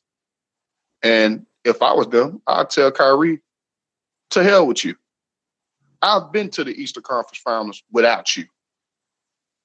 And 1.02 1.46
if 1.64 1.82
I 1.82 1.92
was 1.92 2.08
them, 2.08 2.42
I'd 2.46 2.70
tell 2.70 2.90
Kyrie, 2.90 3.40
to 4.30 4.42
hell 4.42 4.66
with 4.66 4.84
you. 4.84 4.94
I've 6.02 6.32
been 6.32 6.50
to 6.50 6.64
the 6.64 6.72
Eastern 6.80 7.02
Conference 7.02 7.38
Finals 7.38 7.82
without 7.90 8.36
you. 8.36 8.44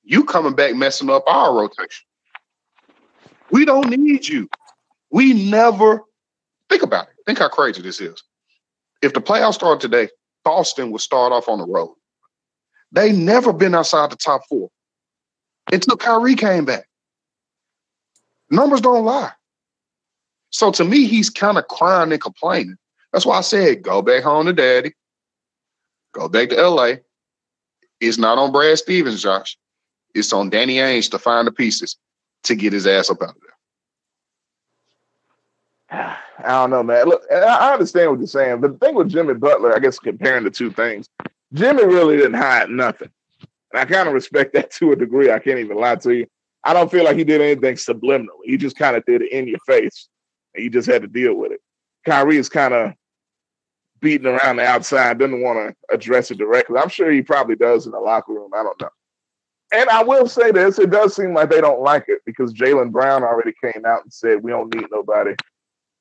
You 0.04 0.24
coming 0.24 0.54
back 0.54 0.76
messing 0.76 1.10
up 1.10 1.24
our 1.28 1.56
rotation. 1.56 2.06
We 3.52 3.66
don't 3.66 3.90
need 3.90 4.28
you. 4.28 4.50
We 5.12 5.50
never 5.50 6.02
think 6.70 6.82
about 6.82 7.06
it. 7.06 7.14
Think 7.26 7.40
how 7.40 7.50
crazy 7.50 7.82
this 7.82 8.02
is. 8.02 8.22
If 9.02 9.14
the 9.14 9.22
playoffs 9.22 9.56
started 9.56 9.82
today, 9.82 10.10
Boston 10.44 10.92
would 10.92 11.02
start 11.02 11.32
off 11.32 11.48
on 11.48 11.60
the 11.60 11.66
road. 11.66 11.96
They 12.92 13.12
never 13.12 13.54
been 13.54 13.76
outside 13.76 14.12
the 14.12 14.16
top 14.16 14.42
four 14.50 14.70
until 15.72 15.98
Kyrie 15.98 16.36
came 16.36 16.66
back. 16.66 16.88
Numbers 18.50 18.82
don't 18.82 19.06
lie. 19.06 19.32
So 20.54 20.72
to 20.72 20.86
me, 20.86 21.08
he's 21.08 21.30
kind 21.32 21.58
of 21.58 21.68
crying 21.68 22.12
and 22.12 22.22
complaining. 22.22 22.78
That's 23.12 23.26
why 23.26 23.40
I 23.40 23.42
said, 23.42 23.82
go 23.82 24.02
back 24.02 24.24
home 24.24 24.46
to 24.46 24.54
daddy. 24.54 24.94
Go 26.14 26.30
back 26.30 26.50
to 26.50 26.70
LA. 26.70 26.94
It's 28.00 28.20
not 28.20 28.38
on 28.38 28.52
Brad 28.52 28.78
Stevens, 28.78 29.22
Josh. 29.22 29.58
It's 30.14 30.32
on 30.32 30.52
Danny 30.52 30.76
Ainge 30.76 31.10
to 31.12 31.20
find 31.20 31.48
the 31.48 31.52
pieces 31.52 31.98
to 32.44 32.56
get 32.56 32.72
his 32.72 32.86
ass 32.86 33.10
up 33.10 33.22
out 33.24 33.30
of 33.30 33.36
there. 35.90 36.18
I 36.46 36.52
don't 36.52 36.70
know, 36.70 36.84
man. 36.84 37.08
Look, 37.08 37.24
I 37.32 37.74
understand 37.74 38.12
what 38.12 38.20
you're 38.20 38.28
saying, 38.28 38.62
but 38.62 38.74
the 38.74 38.86
thing 38.86 38.96
with 38.96 39.10
Jimmy 39.10 39.34
Butler, 39.34 39.76
I 39.76 39.80
guess 39.80 39.98
comparing 39.98 40.44
the 40.44 40.52
two 40.52 40.72
things, 40.72 41.10
Jimmy 41.54 41.86
really 41.86 42.18
didn't 42.18 42.36
hide 42.36 42.70
nothing. 42.70 43.10
And 43.72 43.82
I 43.82 43.86
kind 43.86 44.08
of 44.08 44.14
respect 44.14 44.54
that 44.54 44.70
to 44.74 44.92
a 44.92 44.96
degree. 44.96 45.32
I 45.32 45.40
can't 45.40 45.60
even 45.60 45.78
lie 45.78 45.96
to 45.96 46.14
you. 46.14 46.28
I 46.64 46.74
don't 46.74 46.92
feel 46.92 47.06
like 47.06 47.18
he 47.18 47.24
did 47.24 47.42
anything 47.42 47.76
subliminally. 47.76 48.28
He 48.44 48.58
just 48.58 48.78
kind 48.78 48.96
of 48.96 49.04
did 49.06 49.24
it 49.24 49.32
in 49.32 49.48
your 49.48 49.60
face, 49.66 50.10
and 50.56 50.64
you 50.64 50.70
just 50.70 50.90
had 50.90 51.02
to 51.02 51.08
deal 51.08 51.36
with 51.36 51.52
it. 51.52 51.62
Kyrie 52.06 52.38
is 52.38 52.50
kind 52.50 52.74
of 52.74 52.94
beating 54.02 54.28
around 54.28 54.58
the 54.58 54.66
outside, 54.66 55.20
doesn't 55.20 55.42
want 55.42 55.58
to 55.58 55.96
address 55.96 56.32
it 56.32 56.38
directly. 56.38 56.78
I'm 56.78 56.90
sure 56.90 57.12
he 57.12 57.22
probably 57.22 57.56
does 57.56 57.86
in 57.86 57.92
the 57.92 58.00
locker 58.00 58.34
room. 58.34 58.52
I 58.54 58.64
don't 58.64 58.82
know. 58.82 58.90
And 59.72 59.90
I 59.90 60.04
will 60.04 60.28
say 60.28 60.52
this: 60.52 60.78
it 60.78 60.92
does 60.92 61.16
seem 61.16 61.34
like 61.34 61.50
they 61.50 61.62
don't 61.62 61.82
like 61.82 62.06
it 62.08 62.22
because 62.26 62.54
Jaylen 62.54 62.92
Brown 62.92 63.24
already 63.24 63.54
came 63.62 63.86
out 63.86 64.04
and 64.04 64.14
said 64.14 64.44
we 64.44 64.52
don't 64.52 64.74
need 64.76 64.86
nobody 64.92 65.36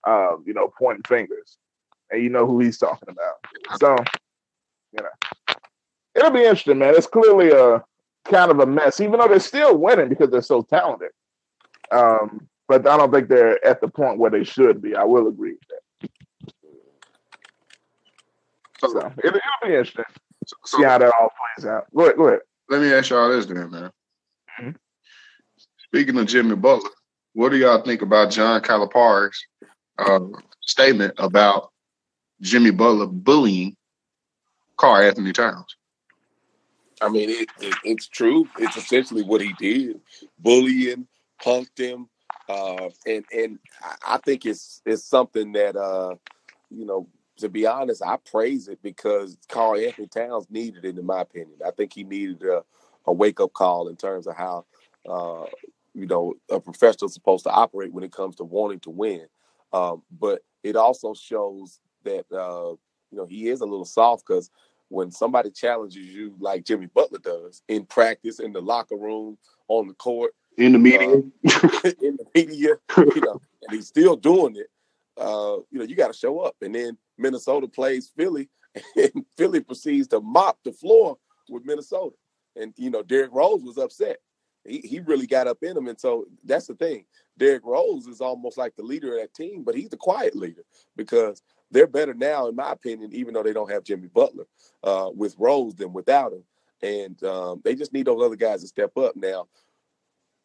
um, 0.07 0.43
you 0.47 0.55
know, 0.55 0.73
pointing 0.79 1.05
fingers. 1.05 1.59
And 2.11 2.23
you 2.23 2.29
know 2.29 2.47
who 2.47 2.61
he's 2.61 2.79
talking 2.79 3.09
about. 3.09 3.81
So, 3.81 3.97
you 4.93 5.03
know, 5.03 5.55
it'll 6.15 6.31
be 6.31 6.41
interesting, 6.41 6.79
man. 6.79 6.95
It's 6.95 7.07
clearly 7.07 7.51
a 7.51 7.83
kind 8.25 8.51
of 8.51 8.59
a 8.59 8.67
mess, 8.67 9.01
even 9.01 9.19
though 9.19 9.29
they're 9.29 9.41
still 9.41 9.77
winning 9.77 10.09
because 10.09 10.31
they're 10.31 10.43
so 10.43 10.63
talented. 10.63 11.11
Um, 11.91 12.49
but 12.81 12.87
I 12.87 12.97
don't 12.97 13.13
think 13.13 13.29
they're 13.29 13.65
at 13.65 13.81
the 13.81 13.89
point 13.89 14.19
where 14.19 14.31
they 14.31 14.45
should 14.45 14.81
be. 14.81 14.95
I 14.95 15.05
will 15.05 15.29
agree 15.29 15.53
with 15.53 15.69
that. 15.69 16.11
So, 18.81 18.89
so 18.89 19.13
it, 19.23 19.33
will 19.33 19.41
be 19.63 19.69
interesting. 19.69 20.05
So, 20.47 20.57
so, 20.65 20.79
see 20.79 20.85
how 20.85 20.99
that 20.99 21.13
all 21.21 21.31
plays 21.57 21.67
out. 21.67 21.87
Go 21.95 22.05
ahead. 22.05 22.17
Go 22.17 22.29
ahead. 22.29 22.41
Let 22.69 22.81
me 22.81 22.93
ask 22.93 23.11
y'all 23.11 23.29
this, 23.29 23.47
then, 23.47 23.71
man. 23.71 23.91
Mm-hmm. 24.61 24.71
Speaking 25.87 26.19
of 26.19 26.27
Jimmy 26.27 26.57
Butler, 26.57 26.91
what 27.35 27.51
do 27.51 27.59
y'all 27.59 27.83
think 27.83 28.03
about 28.03 28.31
John 28.31 28.61
Calipari's 28.63 29.39
uh, 29.99 30.21
statement 30.63 31.15
about 31.19 31.71
Jimmy 32.41 32.71
Butler 32.71 33.07
bullying 33.07 33.77
Karl-Anthony 34.77 35.33
Towns. 35.33 35.77
I 37.01 37.09
mean, 37.09 37.31
it, 37.31 37.49
it, 37.61 37.75
it's 37.85 38.09
true. 38.09 38.49
It's 38.59 38.77
essentially 38.77 39.23
what 39.23 39.41
he 39.41 39.53
did: 39.59 40.01
bullying, 40.39 41.07
punked 41.41 41.79
him, 41.79 42.09
uh, 42.49 42.91
and 43.07 43.25
and 43.33 43.61
I 44.07 44.19
think 44.19 44.47
it's 44.47 44.83
it's 44.87 45.05
something 45.05 45.53
that 45.55 45.77
uh, 45.77 46.17
you 46.71 46.87
know. 46.87 47.09
To 47.39 47.51
be 47.51 47.67
honest, 47.67 48.03
I 48.03 48.17
praise 48.19 48.69
it 48.69 48.81
because 48.83 49.37
Karl-Anthony 49.49 50.09
Towns 50.09 50.47
needed 50.51 50.87
it, 50.87 50.99
in 50.99 51.07
my 51.07 51.23
opinion. 51.23 51.59
I 51.67 51.73
think 51.73 51.93
he 51.93 52.05
needed 52.05 52.43
a, 52.45 52.63
a 53.07 53.13
wake 53.13 53.41
up 53.41 53.53
call 53.53 53.89
in 53.89 53.97
terms 53.97 54.27
of 54.29 54.37
how 54.37 54.67
uh, 55.09 55.47
you 55.95 56.07
know 56.07 56.35
a 56.51 56.61
professional 56.61 57.09
is 57.09 57.15
supposed 57.15 57.45
to 57.45 57.51
operate 57.51 57.93
when 57.93 58.05
it 58.05 58.13
comes 58.13 58.37
to 58.37 58.45
wanting 58.45 58.81
to 58.81 58.91
win. 58.91 59.27
Um, 59.73 60.03
but 60.19 60.43
it 60.65 60.77
also 60.77 61.15
shows 61.15 61.81
that 62.05 62.27
uh, 62.33 62.73
you 63.11 63.19
know 63.19 63.27
he 63.27 63.49
is 63.49 63.61
a 63.63 63.67
little 63.67 63.85
soft 63.87 64.25
because 64.27 64.51
when 64.91 65.11
somebody 65.11 65.51
challenges 65.51 66.07
you 66.07 66.37
like 66.41 66.65
Jimmy 66.65 66.87
Butler 66.87 67.21
does 67.21 67.63
in 67.69 67.87
practice, 67.87 68.41
in 68.41 68.53
the 68.55 68.63
locker 68.63 68.97
room, 68.97 69.39
on 69.69 69.89
the 69.89 69.95
court, 69.95 70.33
in 70.59 70.73
the 70.73 70.79
media, 70.79 71.09
uh, 71.09 71.21
in 72.03 72.17
the 72.17 72.27
media, 72.35 72.77
you 72.99 73.21
know, 73.21 73.41
and 73.63 73.77
he's 73.77 73.89
still 73.89 74.17
doing 74.17 74.57
it. 74.57 74.69
Uh, 75.17 75.59
you 75.71 75.79
know, 75.79 75.85
you 75.85 75.95
got 75.95 76.09
to 76.09 76.19
show 76.19 76.41
up. 76.41 76.57
And 76.63 76.75
then 76.75 76.97
Minnesota 77.19 77.69
plays 77.69 78.11
Philly, 78.17 78.49
and 78.97 79.25
Philly 79.37 79.61
proceeds 79.61 80.09
to 80.09 80.21
mop 80.21 80.59
the 80.65 80.73
floor 80.73 81.19
with 81.49 81.65
Minnesota. 81.65 82.17
And 82.57 82.73
you 82.77 82.91
know, 82.91 83.03
Derrick 83.03 83.33
Rose 83.33 83.63
was 83.63 83.79
upset. 83.79 84.19
He 84.67 84.79
he 84.79 85.01
really 85.01 85.27
got 85.27 85.49
up 85.49 85.59
in 85.63 85.77
him, 85.77 85.89
and 85.89 85.99
so 85.99 86.27
that's 86.45 86.67
the 86.67 86.75
thing. 86.75 87.05
Derrick 87.39 87.65
Rose 87.65 88.07
is 88.07 88.21
almost 88.21 88.59
like 88.59 88.77
the 88.77 88.83
leader 88.83 89.15
of 89.15 89.21
that 89.21 89.35
team, 89.35 89.65
but 89.65 89.75
he's 89.75 89.89
the 89.89 89.97
quiet 89.97 90.37
leader 90.37 90.63
because 90.97 91.43
they're 91.71 91.87
better 91.87 92.15
now, 92.15 92.47
in 92.47 92.55
my 92.55 92.71
opinion, 92.73 93.13
even 93.13 93.33
though 93.33 93.43
they 93.43 93.55
don't 93.55 93.71
have 93.71 93.83
Jimmy 93.83 94.09
Butler 94.09 94.45
uh, 94.85 95.11
with 95.15 95.35
Rose 95.39 95.75
than 95.75 95.93
without 95.93 96.33
him. 96.33 96.45
And 96.83 97.23
um, 97.25 97.63
they 97.65 97.75
just 97.75 97.93
need 97.93 98.07
those 98.07 98.23
other 98.23 98.37
guys 98.37 98.61
to 98.61 98.69
step 98.69 98.97
up 98.99 99.17
now. 99.17 99.49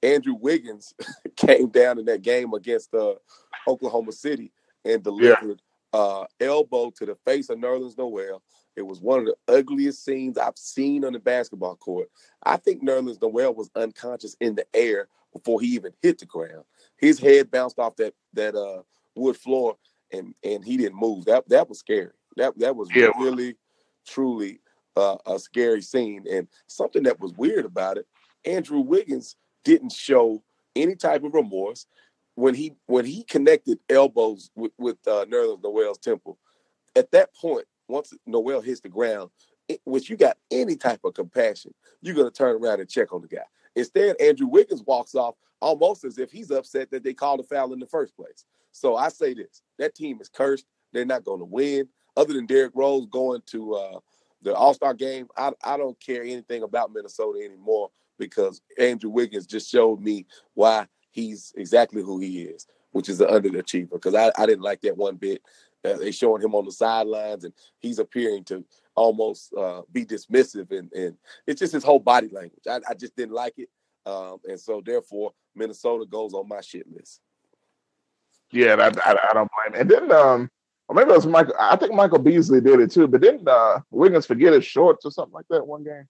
Andrew 0.03 0.35
Wiggins 0.39 0.93
came 1.35 1.69
down 1.69 1.99
in 1.99 2.05
that 2.05 2.21
game 2.21 2.53
against 2.53 2.93
uh, 2.93 3.15
Oklahoma 3.67 4.11
City 4.11 4.51
and 4.85 5.03
delivered 5.03 5.61
yeah. 5.93 5.99
uh, 5.99 6.25
elbow 6.39 6.91
to 6.91 7.05
the 7.05 7.15
face 7.25 7.49
of 7.49 7.57
Nerlens 7.57 7.97
Noel. 7.97 8.41
It 8.75 8.85
was 8.85 9.01
one 9.01 9.19
of 9.19 9.25
the 9.25 9.35
ugliest 9.47 10.05
scenes 10.05 10.37
I've 10.37 10.57
seen 10.57 11.03
on 11.03 11.13
the 11.13 11.19
basketball 11.19 11.75
court. 11.75 12.09
I 12.43 12.57
think 12.57 12.83
Nerlens 12.83 13.21
Noel 13.21 13.53
was 13.53 13.71
unconscious 13.75 14.35
in 14.39 14.55
the 14.55 14.65
air 14.73 15.07
before 15.33 15.59
he 15.61 15.67
even 15.69 15.93
hit 16.01 16.19
the 16.19 16.25
ground. 16.25 16.63
His 16.97 17.19
head 17.19 17.49
bounced 17.49 17.79
off 17.79 17.95
that 17.97 18.13
that 18.33 18.55
uh, 18.55 18.83
wood 19.15 19.35
floor, 19.35 19.77
and 20.13 20.35
and 20.43 20.63
he 20.63 20.77
didn't 20.77 20.99
move. 20.99 21.25
That 21.25 21.49
that 21.49 21.67
was 21.67 21.79
scary. 21.79 22.11
That 22.35 22.57
that 22.59 22.75
was 22.75 22.89
yeah. 22.93 23.09
really, 23.19 23.55
truly 24.05 24.59
uh, 24.95 25.17
a 25.25 25.39
scary 25.39 25.81
scene. 25.81 26.25
And 26.31 26.47
something 26.67 27.03
that 27.03 27.19
was 27.19 27.33
weird 27.33 27.65
about 27.65 27.97
it, 27.97 28.07
Andrew 28.45 28.79
Wiggins 28.79 29.35
didn't 29.67 29.91
show 29.91 30.41
any 30.77 30.95
type 30.95 31.25
of 31.25 31.33
remorse 31.33 31.87
when 32.35 32.55
he 32.55 32.71
when 32.85 33.03
he 33.03 33.23
connected 33.23 33.77
elbows 33.89 34.49
with, 34.55 34.71
with 34.77 35.05
uh, 35.05 35.25
Noel's 35.27 35.97
temple. 35.97 36.37
At 36.95 37.11
that 37.11 37.35
point, 37.35 37.65
once 37.89 38.13
Noel 38.25 38.61
hits 38.61 38.79
the 38.79 38.87
ground, 38.87 39.29
which 39.83 40.09
you 40.09 40.15
got 40.15 40.37
any 40.51 40.77
type 40.77 41.01
of 41.03 41.15
compassion, 41.15 41.73
you're 42.01 42.15
gonna 42.15 42.31
turn 42.31 42.55
around 42.55 42.79
and 42.79 42.89
check 42.89 43.11
on 43.11 43.21
the 43.21 43.27
guy. 43.27 43.43
Instead, 43.75 44.15
Andrew 44.21 44.47
Wiggins 44.47 44.83
walks 44.87 45.15
off 45.15 45.35
almost 45.59 46.05
as 46.05 46.17
if 46.17 46.31
he's 46.31 46.49
upset 46.49 46.89
that 46.91 47.03
they 47.03 47.13
called 47.13 47.41
a 47.41 47.43
foul 47.43 47.73
in 47.73 47.79
the 47.79 47.87
first 47.87 48.15
place. 48.15 48.45
So 48.71 48.95
I 48.95 49.09
say 49.09 49.33
this: 49.33 49.61
that 49.79 49.95
team 49.95 50.21
is 50.21 50.29
cursed. 50.29 50.65
They're 50.93 51.03
not 51.03 51.25
going 51.25 51.39
to 51.39 51.45
win. 51.45 51.89
Other 52.15 52.33
than 52.33 52.45
Derrick 52.45 52.71
Rose 52.73 53.05
going 53.07 53.41
to 53.47 53.73
uh, 53.73 53.99
the 54.43 54.55
All 54.55 54.73
Star 54.73 54.93
game, 54.93 55.27
I, 55.35 55.51
I 55.61 55.75
don't 55.75 55.99
care 55.99 56.23
anything 56.23 56.63
about 56.63 56.93
Minnesota 56.93 57.39
anymore 57.43 57.89
because 58.17 58.61
Andrew 58.77 59.09
Wiggins 59.09 59.45
just 59.45 59.69
showed 59.69 60.01
me 60.01 60.25
why 60.53 60.87
he's 61.11 61.53
exactly 61.57 62.01
who 62.01 62.19
he 62.19 62.43
is, 62.43 62.67
which 62.91 63.09
is 63.09 63.21
an 63.21 63.27
underachiever. 63.27 63.93
Because 63.93 64.15
I, 64.15 64.31
I 64.37 64.45
didn't 64.45 64.63
like 64.63 64.81
that 64.81 64.97
one 64.97 65.15
bit. 65.15 65.41
Uh, 65.85 65.97
they 65.97 66.11
showing 66.11 66.41
him 66.41 66.55
on 66.55 66.65
the 66.65 66.71
sidelines 66.71 67.43
and 67.43 67.53
he's 67.79 67.99
appearing 67.99 68.43
to 68.43 68.65
almost 68.95 69.53
uh, 69.53 69.81
be 69.91 70.03
dismissive 70.03 70.71
and, 70.71 70.91
and 70.91 71.15
it's 71.45 71.59
just 71.59 71.73
his 71.73 71.83
whole 71.83 71.99
body 71.99 72.29
language. 72.29 72.63
I, 72.67 72.79
I 72.89 72.93
just 72.93 73.15
didn't 73.15 73.35
like 73.35 73.53
it. 73.57 73.69
Um, 74.05 74.39
and 74.45 74.59
so 74.59 74.81
therefore 74.83 75.33
Minnesota 75.55 76.05
goes 76.05 76.33
on 76.33 76.47
my 76.47 76.61
shit 76.61 76.91
list. 76.91 77.21
Yeah, 78.51 78.75
I, 78.75 78.87
I, 79.09 79.15
I 79.29 79.33
don't 79.33 79.51
blame. 79.51 79.81
And 79.81 79.89
then 79.89 80.11
um, 80.11 80.49
or 80.87 80.95
maybe 80.95 81.11
it 81.11 81.15
was 81.15 81.27
Michael. 81.27 81.55
I 81.59 81.75
think 81.75 81.93
Michael 81.93 82.19
Beasley 82.19 82.61
did 82.61 82.79
it 82.79 82.91
too. 82.91 83.07
But 83.07 83.21
didn't 83.21 83.47
uh, 83.47 83.81
Wiggins 83.91 84.25
forget 84.25 84.53
his 84.53 84.65
shorts 84.65 85.05
or 85.05 85.11
something 85.11 85.33
like 85.33 85.47
that 85.49 85.67
one 85.67 85.83
game? 85.83 86.07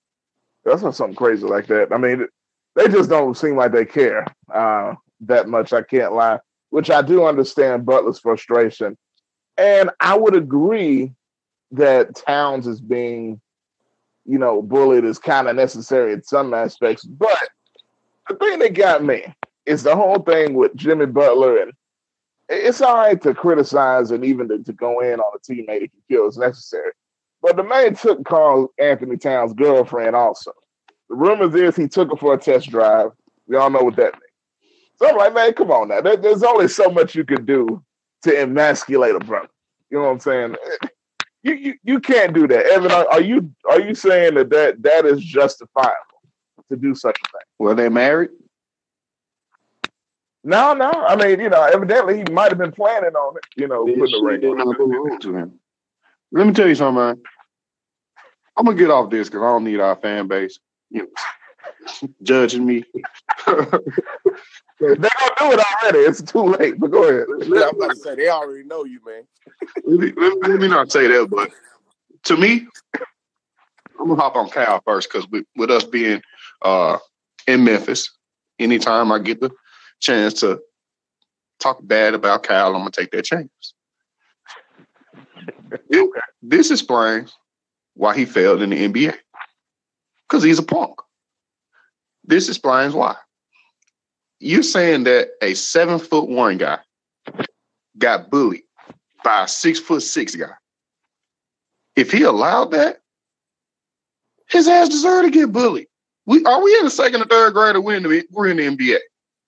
That's 0.68 0.84
not 0.84 0.96
something 0.96 1.16
crazy 1.16 1.46
like 1.46 1.68
that. 1.68 1.94
I 1.94 1.98
mean, 1.98 2.28
they 2.76 2.88
just 2.88 3.10
don't 3.10 3.38
seem 3.38 3.56
like 3.56 3.72
they 3.72 3.86
care 3.86 4.26
uh, 4.54 4.96
that 5.22 5.48
much. 5.48 5.74
I 5.74 5.82
can't 5.82 6.14
lie. 6.14 6.40
Which 6.70 6.90
I 6.90 7.02
do 7.02 7.26
understand 7.26 7.86
Butler's 7.86 8.20
frustration, 8.20 8.98
and 9.58 9.90
I 10.02 10.18
would 10.18 10.36
agree 10.36 11.14
that 11.72 12.16
Towns 12.16 12.68
is 12.68 12.82
being, 12.82 13.40
you 14.26 14.38
know, 14.38 14.62
bullied 14.62 15.06
is 15.06 15.18
kind 15.18 15.48
of 15.48 15.56
necessary 15.56 16.12
in 16.12 16.24
some 16.24 16.54
aspects. 16.54 17.06
But 17.06 17.50
the 18.28 18.36
thing 18.36 18.60
that 18.60 18.74
got 18.74 19.04
me 19.04 19.34
is 19.66 19.84
the 19.84 19.96
whole 19.96 20.20
thing 20.20 20.54
with 20.54 20.76
Jimmy 20.76 21.06
Butler 21.06 21.58
and 21.60 21.74
it's 22.50 22.82
all 22.82 22.96
right 22.96 23.22
to 23.22 23.34
criticize 23.34 24.12
and 24.12 24.24
even 24.24 24.48
to, 24.48 24.64
to 24.64 24.74
go 24.74 25.02
in 25.02 25.20
on 25.20 25.34
a 25.36 25.40
teammate 25.40 25.84
if 25.84 25.92
you 25.94 26.02
feel 26.08 26.28
it's 26.28 26.38
necessary. 26.38 26.92
But 27.42 27.56
the 27.56 27.64
man 27.64 27.96
took 27.96 28.26
Karl-Anthony 28.26 29.18
Towns' 29.18 29.54
girlfriend 29.54 30.16
also. 30.16 30.52
The 31.10 31.16
rumors 31.16 31.56
is 31.56 31.76
he 31.76 31.88
took 31.88 32.10
her 32.10 32.18
for 32.18 32.34
a 32.34 32.38
test 32.38 32.70
drive. 32.70 33.12
We 33.48 33.56
all 33.56 33.70
know 33.70 33.84
what 33.84 33.96
that 33.98 34.14
means. 34.14 34.24
So 34.98 35.10
I'm 35.10 35.18
like, 35.18 35.34
man, 35.34 35.54
come 35.54 35.72
on 35.72 35.90
now. 35.90 36.02
There, 36.02 36.18
there's 36.18 36.44
only 36.44 36.68
so 36.68 36.90
much 36.90 37.16
you 37.16 37.24
can 37.24 37.46
do 37.46 37.84
to 38.24 38.42
emasculate 38.42 39.16
a 39.16 39.20
brother. 39.20 39.50
You 39.90 40.00
know 40.00 40.06
what 40.06 40.12
I'm 40.12 40.20
saying? 40.20 40.56
You 41.44 41.54
you, 41.54 41.74
you 41.84 42.00
can't 42.02 42.34
do 42.34 42.46
that. 42.48 42.66
Evan, 42.66 42.92
are, 42.92 43.08
are 43.10 43.22
you 43.22 43.54
are 43.70 43.80
you 43.80 43.96
saying 43.96 44.34
that, 44.34 44.50
that 44.50 44.82
that 44.82 45.06
is 45.06 45.24
justifiable 45.24 45.94
to 46.68 46.76
do 46.76 46.94
such 46.94 47.18
a 47.24 47.32
thing? 47.32 47.48
Were 47.60 47.76
they 47.76 47.88
married? 47.88 48.32
No, 50.44 50.74
no. 50.74 50.92
I 50.92 51.16
mean, 51.16 51.40
you 51.40 51.50
know, 51.50 51.64
evidently 51.64 52.18
he 52.18 52.34
might 52.34 52.50
have 52.50 52.58
been 52.58 52.72
planning 52.72 53.16
on 53.16 53.38
it. 53.38 53.44
You 53.56 53.68
know, 53.68 53.86
putting 53.86 54.00
the 54.00 54.22
ring 54.24 54.44
on. 54.44 55.20
To 55.20 55.36
him. 55.36 55.60
Let 56.32 56.48
me 56.48 56.54
tell 56.54 56.68
you 56.68 56.76
something, 56.76 57.04
man. 57.04 57.22
I'm 58.58 58.66
gonna 58.66 58.78
get 58.78 58.90
off 58.90 59.10
this 59.10 59.30
because 59.30 59.44
I 59.44 59.48
don't 59.48 59.64
need 59.64 59.80
our 59.80 59.96
fan 59.96 60.28
base, 60.28 60.60
you 60.90 61.04
know, 61.04 62.10
judging 62.24 62.66
me. 62.66 62.84
they 63.48 63.60
don't 63.60 63.78
do 64.80 65.52
it 65.52 65.60
already. 65.60 66.00
It's 66.00 66.22
too 66.22 66.44
late. 66.44 66.80
But 66.80 66.92
go 66.92 67.04
ahead. 67.04 67.28
I'm 67.30 67.54
about 67.54 67.92
to 67.92 67.96
say 67.96 68.16
they 68.16 68.30
already 68.30 68.64
know 68.64 68.84
you, 68.84 69.00
man. 69.06 69.24
let, 69.86 70.00
me, 70.00 70.14
let, 70.18 70.34
me, 70.34 70.50
let 70.50 70.60
me 70.62 70.68
not 70.68 70.92
say 70.92 71.08
that, 71.08 71.30
but 71.30 71.52
to 72.24 72.36
me, 72.36 72.68
I'm 74.00 74.08
gonna 74.08 74.22
hop 74.22 74.36
on 74.36 74.50
Cal 74.50 74.82
first 74.86 75.12
because 75.12 75.28
with, 75.30 75.46
with 75.56 75.72
us 75.72 75.84
being 75.84 76.22
uh, 76.62 76.98
in 77.48 77.64
Memphis, 77.64 78.10
anytime 78.60 79.12
I 79.12 79.20
get 79.20 79.40
the 79.40 79.52
chance 80.00 80.34
to 80.42 80.60
talk 81.60 81.80
bad 81.82 82.14
about 82.14 82.44
Kyle, 82.44 82.68
I'm 82.68 82.82
gonna 82.82 82.92
take 82.92 83.12
that 83.12 83.26
chance. 83.26 83.74
This 86.42 86.72
explains 86.72 87.36
why 87.96 88.16
he 88.16 88.26
failed 88.26 88.62
in 88.62 88.70
the 88.70 88.88
NBA. 88.88 89.16
Because 90.28 90.44
he's 90.44 90.60
a 90.60 90.64
punk. 90.64 91.00
This 92.24 92.50
explains 92.50 92.94
why. 92.94 93.16
You're 94.40 94.64
saying 94.64 95.06
that 95.06 95.30
a 95.42 95.54
seven 95.56 96.00
foot 96.00 96.30
one 96.30 96.58
guy 96.58 96.80
got 97.98 98.30
bullied 98.30 98.64
by 99.24 99.44
a 99.44 99.48
six 99.48 99.80
foot 99.80 100.04
six 100.04 100.36
guy. 100.36 100.52
If 101.96 102.12
he 102.12 102.24
allowed 102.24 102.72
that, 102.72 103.00
his 104.48 104.68
ass 104.68 104.90
deserved 104.90 105.26
to 105.26 105.32
get 105.32 105.52
bullied. 105.52 105.88
We 106.26 106.44
are 106.46 106.62
we 106.62 106.78
in 106.78 106.84
the 106.84 106.92
second 106.92 107.22
or 107.22 107.26
third 107.26 107.54
grade 107.54 107.76
or 107.76 107.82
we're 107.82 107.96
in 107.96 108.04
the, 108.04 108.24
we're 108.32 108.48
in 108.48 108.58
the 108.58 108.64
NBA? 108.64 108.98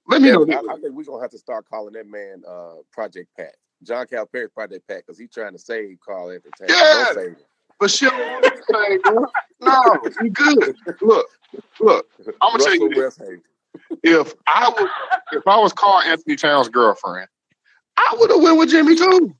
Let 0.07 0.21
me 0.21 0.29
yeah, 0.29 0.35
know. 0.35 0.69
I, 0.69 0.73
I, 0.73 0.79
think 0.79 0.93
we're 0.95 1.03
gonna 1.03 1.21
have 1.21 1.31
to 1.31 1.37
start 1.37 1.65
calling 1.69 1.93
that 1.93 2.07
man 2.07 2.41
uh, 2.47 2.75
Project 2.91 3.29
Pat. 3.37 3.55
John 3.83 4.05
Calipari 4.07 4.51
Project 4.53 4.87
Pat 4.87 5.03
because 5.05 5.17
he's 5.17 5.31
trying 5.31 5.53
to 5.53 5.59
save 5.59 5.97
Karl-Anthony. 6.05 6.51
Yeah, 6.67 7.13
but 7.79 7.89
shit, 7.89 8.11
no, 9.61 9.97
you 10.21 10.29
good. 10.31 10.75
Look, 11.01 11.27
look. 11.79 12.07
I'm 12.41 12.57
gonna 12.57 12.63
tell 12.63 12.75
you 12.75 12.93
this. 12.93 13.19
If 14.03 14.33
I 14.47 14.69
was, 14.69 14.89
if 15.31 15.47
I 15.47 15.57
was 15.57 15.71
Karl-Anthony 15.73 16.35
Towns' 16.35 16.69
girlfriend, 16.69 17.27
I 17.95 18.15
would 18.19 18.31
have 18.31 18.41
went 18.41 18.57
with 18.57 18.69
Jimmy 18.69 18.95
too. 18.95 19.33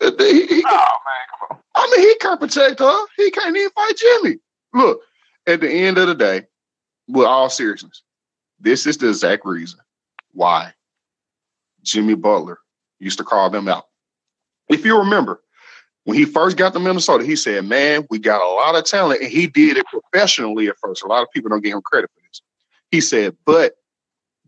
Uh, 0.00 0.12
he, 0.18 0.46
he, 0.46 0.62
oh 0.64 0.96
man, 1.06 1.26
come 1.40 1.48
on. 1.50 1.58
I 1.74 1.90
mean, 1.90 2.08
he 2.08 2.14
can't 2.16 2.40
protect 2.40 2.78
her. 2.78 3.06
He 3.16 3.30
can't 3.30 3.56
even 3.56 3.70
fight 3.70 3.96
Jimmy. 3.96 4.38
Look, 4.74 5.00
at 5.46 5.60
the 5.60 5.70
end 5.70 5.98
of 5.98 6.06
the 6.06 6.14
day, 6.14 6.46
with 7.08 7.26
all 7.26 7.50
seriousness, 7.50 8.02
this 8.60 8.86
is 8.86 8.98
the 8.98 9.08
exact 9.08 9.44
reason 9.44 9.80
why 10.32 10.72
Jimmy 11.82 12.14
Butler 12.14 12.60
used 12.98 13.18
to 13.18 13.24
call 13.24 13.50
them 13.50 13.68
out. 13.68 13.84
If 14.68 14.84
you 14.84 14.98
remember, 14.98 15.40
when 16.04 16.16
he 16.16 16.24
first 16.24 16.56
got 16.56 16.72
to 16.72 16.80
Minnesota, 16.80 17.24
he 17.24 17.36
said, 17.36 17.64
Man, 17.66 18.06
we 18.10 18.18
got 18.18 18.40
a 18.40 18.48
lot 18.54 18.74
of 18.74 18.84
talent. 18.84 19.20
And 19.20 19.30
he 19.30 19.46
did 19.46 19.76
it 19.76 19.86
professionally 19.86 20.68
at 20.68 20.76
first. 20.82 21.02
A 21.02 21.06
lot 21.06 21.22
of 21.22 21.28
people 21.34 21.50
don't 21.50 21.62
give 21.62 21.74
him 21.74 21.82
credit 21.82 22.10
for 22.14 22.20
this. 22.22 22.42
He 22.90 23.00
said, 23.00 23.36
But 23.44 23.74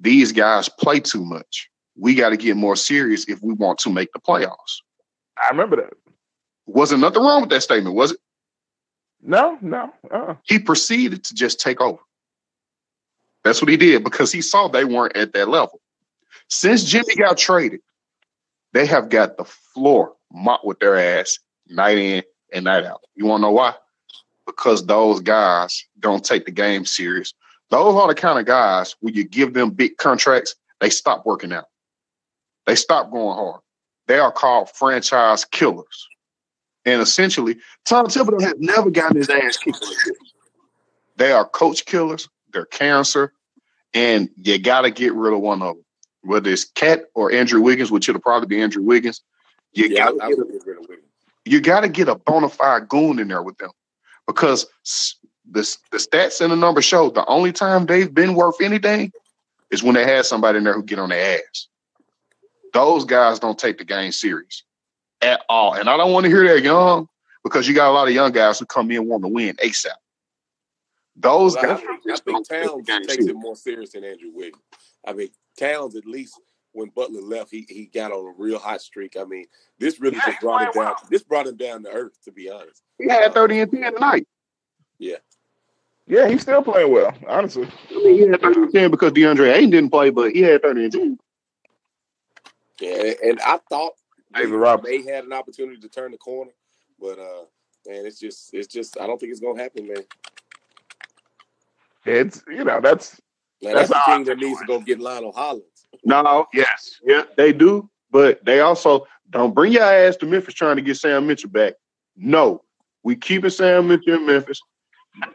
these 0.01 0.33
guys 0.33 0.69
play 0.69 1.01
too 1.01 1.25
much. 1.25 1.69
We 1.97 2.15
got 2.15 2.31
to 2.31 2.37
get 2.37 2.57
more 2.57 2.77
serious 2.77 3.29
if 3.29 3.43
we 3.43 3.53
want 3.53 3.79
to 3.81 3.91
make 3.91 4.13
the 4.13 4.21
playoffs. 4.21 4.79
I 5.37 5.49
remember 5.51 5.77
that. 5.77 5.93
Wasn't 6.67 7.01
nothing 7.01 7.23
wrong 7.23 7.43
with 7.43 7.51
that 7.51 7.63
statement, 7.63 7.95
was 7.95 8.13
it? 8.13 8.19
No, 9.23 9.59
no. 9.61 9.93
Uh-uh. 10.11 10.37
He 10.45 10.59
proceeded 10.59 11.25
to 11.25 11.35
just 11.35 11.61
take 11.61 11.81
over. 11.81 11.99
That's 13.45 13.61
what 13.61 13.71
he 13.71 13.77
did 13.77 14.05
because 14.05 14.33
he 14.33 14.43
saw 14.43 14.69
they 14.69 14.85
weren't 14.85 15.17
at 15.17 15.33
that 15.33 15.49
level. 15.49 15.81
Since 16.49 16.85
Jimmy 16.85 17.15
got 17.17 17.39
traded, 17.39 17.81
they 18.73 18.87
have 18.87 19.09
got 19.09 19.37
the 19.37 19.45
floor 19.45 20.15
mopped 20.33 20.65
with 20.65 20.79
their 20.79 20.97
ass 20.97 21.39
night 21.69 21.99
in 21.99 22.23
and 22.53 22.65
night 22.65 22.85
out. 22.85 23.03
You 23.15 23.27
want 23.27 23.41
to 23.41 23.47
know 23.47 23.53
why? 23.53 23.75
Because 24.47 24.87
those 24.87 25.21
guys 25.21 25.85
don't 25.99 26.25
take 26.25 26.45
the 26.45 26.51
game 26.51 26.85
serious. 26.85 27.35
Those 27.71 27.95
are 27.95 28.09
the 28.09 28.15
kind 28.15 28.39
of 28.39 28.47
guys 28.47 28.97
when 29.01 29.15
you 29.15 29.25
give 29.25 29.55
them 29.55 29.71
big 29.71 29.97
contracts, 29.97 30.55
they 30.81 30.91
stop 30.91 31.25
working 31.25 31.53
out. 31.53 31.67
They 32.67 32.75
stop 32.75 33.11
going 33.11 33.37
hard. 33.37 33.61
They 34.07 34.19
are 34.19 34.33
called 34.33 34.71
franchise 34.71 35.45
killers. 35.45 36.09
And 36.85 37.01
essentially, 37.01 37.57
Tom 37.85 38.07
Thibodeau 38.07 38.41
has 38.41 38.55
never 38.59 38.91
gotten 38.91 39.19
his 39.19 39.29
ass 39.29 39.57
kicked. 39.59 39.85
They 41.17 41.33
are 41.33 41.47
coach 41.47 41.85
killers 41.85 42.29
They're 42.53 42.65
cancer, 42.65 43.35
and 43.93 44.31
you 44.37 44.59
got 44.59 44.83
to 44.83 44.91
get 44.91 45.13
rid 45.13 45.35
of 45.35 45.41
one 45.41 45.63
of 45.63 45.77
them. 45.77 45.85
Whether 46.23 46.51
it's 46.51 46.65
KAT 46.65 47.05
or 47.15 47.33
Andrew 47.33 47.61
Wiggins, 47.61 47.91
which 47.91 48.09
it'll 48.09 48.21
probably 48.21 48.47
be 48.47 48.61
Andrew 48.61 48.83
Wiggins, 48.83 49.23
you 49.73 49.87
yeah, 49.87 50.11
got 50.11 50.29
to 50.29 50.37
get, 50.37 50.53
get 50.53 50.67
rid 50.67 50.79
of 50.79 50.87
Wiggins. 50.89 51.07
You 51.47 51.61
got 51.61 51.81
to 51.81 51.89
get 51.89 52.09
a 52.09 52.15
bona 52.15 52.49
fide 52.49 52.89
goon 52.89 53.19
in 53.19 53.29
there 53.29 53.43
with 53.43 53.57
them, 53.59 53.71
because 54.27 54.67
the 55.51 55.77
the 55.91 55.97
stats 55.99 56.41
and 56.41 56.53
the 56.53 56.57
numbers 56.57 56.85
show 56.85 57.11
the 57.11 57.25
only 57.27 57.53
time 57.53 57.87
they've 57.87 58.13
been 58.13 58.35
worth 58.35 58.61
anything 58.61 59.13
is 59.71 59.83
when 59.83 59.95
they 59.95 60.05
had 60.05 60.27
somebody 60.27 60.59
in 60.59 60.65
there 60.65 60.75
who 60.75 60.83
get 60.83 60.99
on 60.99 61.09
their 61.09 61.39
ass. 61.39 61.69
Those 62.73 63.05
guys 63.05 63.39
don't 63.39 63.59
take 63.59 63.79
the 63.79 63.85
game 63.85 64.13
serious. 64.13 64.63
at 65.23 65.43
all. 65.49 65.75
And 65.75 65.89
I 65.89 65.97
don't 65.97 66.13
want 66.13 66.25
to 66.25 66.31
hear 66.31 66.47
that 66.49 66.63
young 66.63 67.09
because 67.43 67.67
you 67.69 67.75
got 67.75 67.91
a 67.91 67.93
lot 67.93 68.09
of 68.09 68.15
young 68.15 68.33
guys 68.33 68.59
who 68.59 68.67
come 68.67 68.91
in 68.91 69.07
wanting 69.09 69.31
to 69.31 69.35
win 69.35 69.57
ASAP. 69.57 69.89
Those 71.17 71.55
Well, 71.57 71.65
I 71.65 71.67
guys. 71.67 71.81
think, 71.81 71.91
I 72.11 72.17
think 72.17 72.49
take 72.49 72.87
Towns 72.87 73.07
takes 73.07 73.13
serious. 73.15 73.27
it 73.27 73.35
more 73.35 73.57
serious 73.57 73.93
than 73.93 74.05
Andrew 74.05 74.31
Wiggins. 74.33 74.63
I 75.07 75.13
mean, 75.13 75.29
Towns 75.59 75.97
at 75.97 76.07
least 76.07 76.41
when 76.73 76.91
Butler 76.91 77.21
left, 77.23 77.51
he 77.51 77.67
he 77.69 77.87
got 77.87 78.13
on 78.13 78.27
a 78.27 78.35
real 78.37 78.59
hot 78.59 78.81
streak. 78.81 79.17
I 79.19 79.25
mean, 79.25 79.47
this 79.79 80.01
really 80.01 80.17
Yeah, 80.17 80.27
just 80.27 80.41
brought 80.41 80.63
him 80.63 80.73
played 80.73 80.85
down. 80.85 80.95
This 81.11 81.23
brought 81.23 81.47
him 81.47 81.57
down 81.57 81.83
to 81.85 81.91
earth, 81.91 82.19
to 82.25 82.33
be 82.33 82.51
honest. 82.51 82.83
He 82.99 83.09
had 83.09 83.35
30 83.35 83.61
and 83.61 83.73
10 83.73 83.95
tonight. 83.95 84.27
Yeah, 84.99 85.17
Yeah, 86.07 86.29
he's 86.29 86.43
still 86.43 86.63
playing 86.63 86.93
well, 86.93 87.15
honestly. 87.27 87.67
I 87.91 87.95
mean, 87.95 88.15
he 88.15 88.21
had 88.29 88.41
30 88.41 88.61
and 88.63 88.73
10 88.73 88.91
because 88.91 89.13
DeAndre 89.13 89.55
Ayton 89.55 89.71
didn't 89.71 89.91
play, 89.91 90.11
but 90.11 90.33
he 90.33 90.43
had 90.43 90.63
30 90.63 90.85
and 90.85 90.93
10. 90.93 91.19
Yeah, 92.81 93.13
and 93.23 93.41
I 93.41 93.59
thought 93.69 93.93
David 94.35 94.53
they 94.53 94.57
Robinson. 94.57 95.05
may 95.05 95.11
had 95.13 95.25
an 95.25 95.33
opportunity 95.33 95.81
to 95.81 95.89
turn 95.89 96.13
the 96.13 96.19
corner, 96.19 96.53
but 97.01 97.19
uh, 97.19 97.45
man, 97.87 98.07
it's 98.07 98.19
just 98.19 98.55
it's 98.55 98.69
just 98.69 98.99
I 99.01 99.07
don't 99.07 99.19
think 99.19 99.33
it's 99.33 99.41
gonna 99.41 99.61
happen, 99.63 99.87
man. 99.89 100.05
It's 102.05 102.43
you 102.49 102.65
know 102.65 102.81
that's 102.81 103.21
Now, 103.63 103.75
That's 103.75 103.91
that's, 103.91 104.07
the 104.07 104.11
our 104.11 104.17
team 104.17 104.25
that 104.27 104.39
needs 104.39 104.61
to 104.61 104.67
go 104.67 104.81
get 104.81 105.01
Lionel 105.01 105.33
Hollins. 105.33 105.65
No, 106.05 106.47
yes, 106.55 106.99
yeah, 107.05 107.25
they 107.37 107.53
do, 107.53 107.91
but 108.11 108.43
they 108.45 108.61
also 108.61 109.07
don't 109.29 109.55
bring 109.55 109.73
your 109.73 109.83
ass 109.83 110.17
to 110.17 110.27
Memphis 110.27 110.55
trying 110.55 110.77
to 110.77 110.83
get 110.83 110.97
Sam 110.97 111.27
Mitchell 111.27 111.51
back. 111.51 111.75
No, 112.17 112.65
we 113.03 113.17
keeping 113.17 113.51
Sam 113.51 113.89
Mitchell 113.89 114.15
in 114.15 114.27
Memphis. 114.27 114.61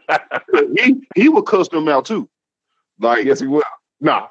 he 0.76 0.96
he 1.16 1.30
will 1.30 1.44
cuss 1.44 1.68
them 1.70 1.88
out 1.88 2.06
too. 2.06 2.28
Like, 3.00 3.26
yes 3.26 3.40
he 3.42 3.48
will. 3.48 3.62
nah, 4.00 4.28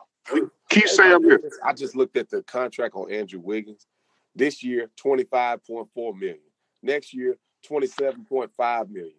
keep 0.70 0.88
Sam 0.88 1.10
my 1.12 1.18
Mitchell. 1.18 1.30
goodness. 1.36 1.58
I 1.64 1.72
just 1.72 1.94
looked 1.94 2.16
at 2.16 2.30
the 2.30 2.42
contract 2.42 2.94
on 2.96 3.12
Andrew 3.12 3.40
Wiggins. 3.40 3.86
This 4.34 4.62
year, 4.64 4.90
twenty 4.96 5.24
five 5.24 5.64
point 5.64 5.88
four 5.94 6.14
million. 6.14 6.38
Next 6.82 7.14
year, 7.14 7.36
twenty 7.64 7.86
seven 7.86 8.24
point 8.24 8.50
five 8.56 8.90
million. 8.90 9.14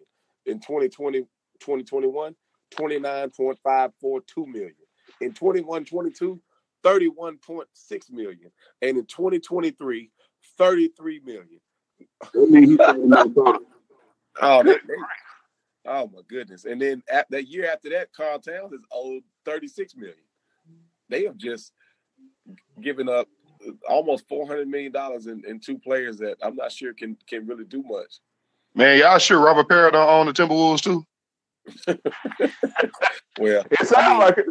In 0.45 0.59
2020, 0.59 1.21
2021, 1.59 2.35
29.542 2.71 4.47
million. 4.47 4.73
In 5.21 5.33
21 5.33 5.85
22, 5.85 6.41
31.6 6.83 8.11
million. 8.11 8.51
And 8.81 8.97
in 8.97 9.05
2023, 9.05 10.11
33 10.57 11.19
million. 11.25 11.59
That 12.33 12.49
mean 12.49 12.69
he 12.71 12.77
playing 12.77 13.09
no 13.09 13.25
better. 13.29 13.57
Oh, 14.41 14.63
they- 14.63 14.73
they- 14.73 15.85
oh 15.85 16.07
my 16.13 16.21
goodness. 16.27 16.65
And 16.65 16.81
then 16.81 17.01
at, 17.11 17.29
that 17.31 17.47
year 17.47 17.71
after 17.71 17.89
that, 17.91 18.11
Karl 18.13 18.39
Towns 18.39 18.73
is 18.73 18.81
owed 18.91 19.23
36 19.45 19.95
million. 19.95 20.15
They 21.09 21.23
have 21.25 21.37
just 21.37 21.71
given 22.81 23.07
up 23.09 23.27
almost 23.89 24.27
400 24.27 24.67
million 24.67 24.91
dollars 24.91 25.27
in, 25.27 25.43
in 25.47 25.59
two 25.59 25.77
players 25.79 26.17
that 26.17 26.37
I'm 26.43 26.55
not 26.55 26.71
sure 26.71 26.93
can 26.93 27.17
can 27.27 27.47
really 27.47 27.63
do 27.63 27.81
much. 27.83 28.19
Man, 28.75 28.99
y'all 28.99 29.17
sure 29.17 29.39
Robert 29.39 29.69
Pera 29.69 29.91
don't 29.91 30.09
own 30.09 30.25
the 30.27 30.33
Timberwolves 30.33 30.81
too? 30.81 31.03
Well, 33.37 33.65
It 33.69 33.85
sounds 33.87 33.93
I 33.93 34.09
mean- 34.11 34.19
like 34.19 34.37
it. 34.37 34.45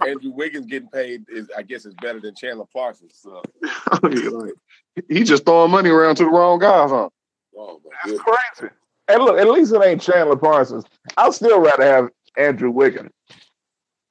and 0.00 0.08
Andrew 0.08 0.30
Wiggins 0.32 0.66
getting 0.66 0.88
paid 0.88 1.24
is 1.28 1.50
I 1.56 1.62
guess 1.62 1.84
is 1.84 1.94
better 2.00 2.18
than 2.20 2.34
Chandler 2.34 2.64
Parsons. 2.72 3.18
So, 3.22 3.42
Like, 4.02 4.52
he 5.08 5.22
just 5.22 5.44
throwing 5.44 5.70
money 5.70 5.90
around 5.90 6.16
to 6.16 6.24
the 6.24 6.30
wrong 6.30 6.58
guys, 6.58 6.90
huh? 6.90 7.08
oh 7.58 7.80
That's 8.06 8.18
crazy. 8.20 8.72
And 9.08 9.22
look, 9.22 9.38
at 9.38 9.48
least 9.48 9.72
it 9.74 9.82
ain't 9.84 10.00
Chandler 10.00 10.36
Parsons. 10.36 10.84
I'll 11.16 11.32
still 11.32 11.60
rather 11.60 11.84
have 11.84 12.08
Andrew 12.38 12.70
Wiggins 12.70 13.12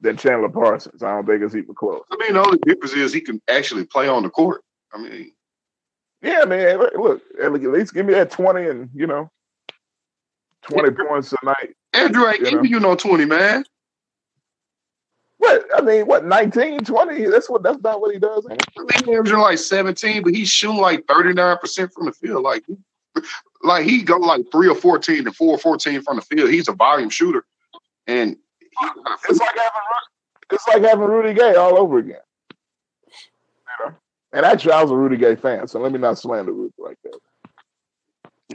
than 0.01 0.17
Chandler 0.17 0.49
Parsons. 0.49 1.01
I 1.01 1.09
don't 1.15 1.25
think 1.25 1.41
it's 1.41 1.55
even 1.55 1.73
close. 1.73 2.03
I 2.11 2.17
mean, 2.17 2.33
the 2.33 2.45
only 2.45 2.59
difference 2.65 2.93
is 2.93 3.11
he 3.11 3.21
can 3.21 3.41
actually 3.49 3.85
play 3.85 4.07
on 4.07 4.21
the 4.23 4.29
court. 4.29 4.61
I 4.93 4.99
mean, 4.99 5.31
Yeah, 6.21 6.45
man. 6.45 6.77
Look, 6.79 7.21
at 7.41 7.51
least 7.51 7.93
give 7.95 8.05
me 8.05 8.13
that 8.13 8.29
twenty 8.31 8.69
and 8.69 8.89
you 8.93 9.07
know, 9.07 9.31
twenty 10.61 10.91
points 10.91 11.33
a 11.33 11.45
night. 11.45 11.75
Andrew 11.95 12.27
ain't 12.27 12.39
You 12.41 12.49
giving 12.51 12.65
you 12.65 12.79
no 12.79 12.95
20, 12.95 13.25
man. 13.25 13.63
What 15.37 15.65
I 15.75 15.81
mean, 15.81 16.07
what 16.07 16.25
19, 16.25 16.79
20? 16.79 17.25
That's 17.27 17.49
what. 17.49 17.61
That's 17.61 17.81
not 17.81 18.01
what 18.01 18.13
he 18.13 18.19
does. 18.19 18.45
it? 18.45 18.63
I 18.77 18.81
mean, 18.81 19.05
he 19.05 19.13
averaging 19.15 19.37
like 19.39 19.57
17, 19.57 20.23
but 20.23 20.33
he's 20.33 20.49
shooting 20.49 20.77
like 20.77 21.05
39% 21.05 21.93
from 21.93 22.05
the 22.05 22.11
field. 22.13 22.43
Like, 22.43 22.63
like 23.63 23.85
he 23.85 24.01
go 24.01 24.17
like 24.17 24.45
3 24.51 24.69
or 24.69 24.75
14 24.75 25.27
and 25.27 25.35
4 25.35 25.47
or 25.47 25.57
14 25.57 26.01
from 26.01 26.15
the 26.17 26.21
field. 26.21 26.49
He's 26.49 26.67
a 26.67 26.73
volume 26.73 27.09
shooter. 27.09 27.45
And 28.07 28.37
he, 28.59 28.87
It's 29.29 29.39
like 29.39 29.55
having 29.57 29.81
it's 30.51 30.67
like 30.67 30.83
having 30.83 31.07
Rudy 31.07 31.33
Gay 31.33 31.55
all 31.55 31.77
over 31.77 31.97
again. 31.99 32.19
You 33.79 33.85
know. 33.85 33.95
And 34.33 34.45
actually, 34.45 34.73
I 34.73 34.81
was 34.81 34.91
a 34.91 34.95
Rudy 34.95 35.17
Gay 35.17 35.35
fan, 35.35 35.67
so 35.67 35.79
let 35.79 35.91
me 35.91 35.99
not 35.99 36.17
slander 36.17 36.53
Rudy 36.53 36.73
like 36.77 36.97
that. 37.03 37.19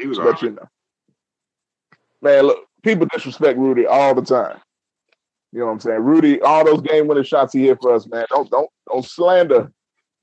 he 0.01 0.07
was 0.07 0.19
But 0.19 0.27
right. 0.27 0.43
you 0.43 0.51
know, 0.51 0.69
man, 2.23 2.47
look, 2.47 2.67
people 2.83 3.07
disrespect 3.13 3.59
Rudy 3.59 3.87
all 3.87 4.15
the 4.15 4.23
time. 4.23 4.59
You 5.53 5.61
know 5.61 5.67
what 5.67 5.73
I'm 5.73 5.81
saying? 5.81 6.01
Rudy, 6.01 6.41
all 6.43 6.65
those 6.65 6.81
game 6.83 7.09
winning 7.09 7.25
shots 7.25 7.53
he 7.53 7.67
hit 7.67 7.79
for 7.81 7.95
us, 7.95 8.07
man. 8.07 8.27
Don't 8.31 8.49
don't 8.51 8.71
don't 8.89 9.05
slander 9.05 9.73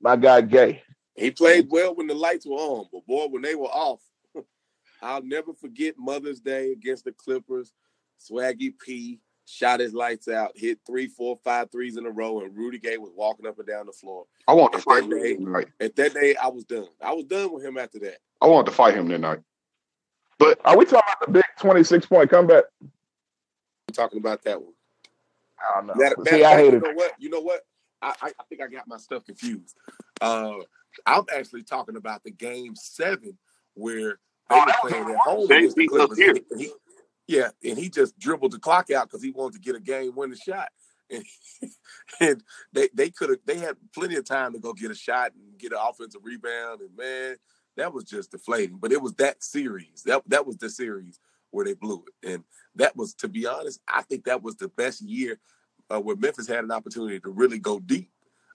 my 0.00 0.16
guy 0.16 0.40
Gay. 0.40 0.82
He 1.16 1.30
played 1.30 1.66
well 1.70 1.94
when 1.94 2.06
the 2.06 2.14
lights 2.14 2.46
were 2.46 2.54
on, 2.54 2.86
but 2.92 3.06
boy, 3.06 3.26
when 3.26 3.42
they 3.42 3.54
were 3.56 3.66
off, 3.66 4.00
I'll 5.02 5.22
never 5.22 5.52
forget 5.52 5.94
Mother's 5.98 6.40
Day 6.40 6.72
against 6.72 7.04
the 7.04 7.12
Clippers. 7.12 7.72
Swaggy 8.20 8.72
P 8.84 9.20
shot 9.44 9.80
his 9.80 9.92
lights 9.94 10.28
out, 10.28 10.52
hit 10.54 10.78
three, 10.86 11.06
four, 11.08 11.36
five 11.44 11.70
threes 11.70 11.96
in 11.96 12.06
a 12.06 12.10
row, 12.10 12.40
and 12.40 12.56
Rudy 12.56 12.78
Gay 12.78 12.98
was 12.98 13.10
walking 13.14 13.46
up 13.46 13.58
and 13.58 13.66
down 13.66 13.86
the 13.86 13.92
floor. 13.92 14.24
I 14.46 14.52
want 14.54 14.72
to 14.72 14.78
At 14.78 14.84
fight 14.84 15.04
him 15.04 15.10
day- 15.10 15.36
tonight. 15.36 15.68
At 15.80 15.96
that 15.96 16.14
day, 16.14 16.36
I 16.36 16.48
was 16.48 16.64
done. 16.64 16.86
I 17.02 17.12
was 17.12 17.24
done 17.24 17.52
with 17.52 17.64
him 17.64 17.76
after 17.78 17.98
that. 18.00 18.18
I 18.40 18.46
want 18.46 18.66
to 18.66 18.72
fight 18.72 18.94
him 18.94 19.08
tonight. 19.08 19.40
But 20.38 20.60
are 20.64 20.76
we 20.76 20.84
talking 20.84 21.00
about 21.20 21.26
the 21.26 21.32
big 21.32 21.44
26 21.58 22.06
point 22.06 22.30
comeback? 22.30 22.64
I'm 22.82 23.94
talking 23.94 24.18
about 24.18 24.42
that 24.44 24.60
one. 24.60 24.72
I 25.58 25.78
don't 25.78 25.86
know. 25.88 25.94
Matter- 25.94 26.16
matter 26.18 26.36
See, 26.36 26.42
of 26.42 26.46
I 26.46 26.50
fact, 26.50 26.60
hate 26.62 26.72
you 26.72 26.78
it. 26.78 26.82
know 26.84 26.92
what? 26.92 27.12
You 27.18 27.30
know 27.30 27.40
what? 27.40 27.60
I, 28.00 28.14
I, 28.22 28.26
I 28.28 28.44
think 28.48 28.62
I 28.62 28.68
got 28.68 28.86
my 28.86 28.96
stuff 28.96 29.24
confused. 29.24 29.76
Uh, 30.20 30.54
I'm 31.04 31.24
actually 31.34 31.64
talking 31.64 31.96
about 31.96 32.22
the 32.22 32.30
game 32.30 32.76
seven 32.76 33.36
where 33.74 34.18
they 34.48 34.56
Oh, 34.56 34.64
were 34.66 34.88
playing 34.88 35.10
at 35.10 35.16
home 35.18 35.50
against 35.50 35.76
the 35.76 35.88
Clippers. 35.88 36.16
here. 36.18 36.28
And 36.30 36.38
he- 36.38 36.44
and 36.52 36.60
he- 36.60 36.72
yeah, 37.26 37.50
and 37.62 37.76
he 37.76 37.90
just 37.90 38.18
dribbled 38.18 38.52
the 38.52 38.58
clock 38.58 38.90
out 38.90 39.08
because 39.10 39.22
he 39.22 39.32
wanted 39.32 39.54
to 39.54 39.60
get 39.60 39.76
a 39.76 39.80
game 39.80 40.14
winning 40.14 40.36
shot. 40.38 40.68
And, 41.10 41.24
and 42.20 42.42
they 42.74 42.88
they 42.94 43.08
could 43.10 43.30
have 43.30 43.38
they 43.46 43.56
had 43.58 43.76
plenty 43.94 44.16
of 44.16 44.26
time 44.26 44.52
to 44.52 44.58
go 44.58 44.74
get 44.74 44.90
a 44.90 44.94
shot 44.94 45.32
and 45.34 45.58
get 45.58 45.72
an 45.72 45.78
offensive 45.80 46.20
rebound. 46.22 46.82
And 46.82 46.94
man, 46.94 47.36
that 47.78 47.94
was 47.94 48.04
just 48.04 48.30
deflating. 48.32 48.76
But 48.76 48.92
it 48.92 49.00
was 49.00 49.14
that 49.14 49.42
series. 49.42 50.02
That 50.04 50.22
that 50.26 50.46
was 50.46 50.56
the 50.58 50.68
series 50.68 51.18
where 51.50 51.64
they 51.64 51.74
blew 51.74 52.04
it. 52.06 52.30
And 52.30 52.44
that 52.74 52.94
was, 52.96 53.14
to 53.14 53.28
be 53.28 53.46
honest, 53.46 53.80
I 53.88 54.02
think 54.02 54.24
that 54.24 54.42
was 54.42 54.56
the 54.56 54.68
best 54.68 55.00
year 55.00 55.38
uh, 55.90 56.00
where 56.00 56.16
Memphis 56.16 56.46
had 56.46 56.64
an 56.64 56.70
opportunity 56.70 57.18
to 57.20 57.30
really 57.30 57.58
go 57.58 57.78
deep, 57.78 58.10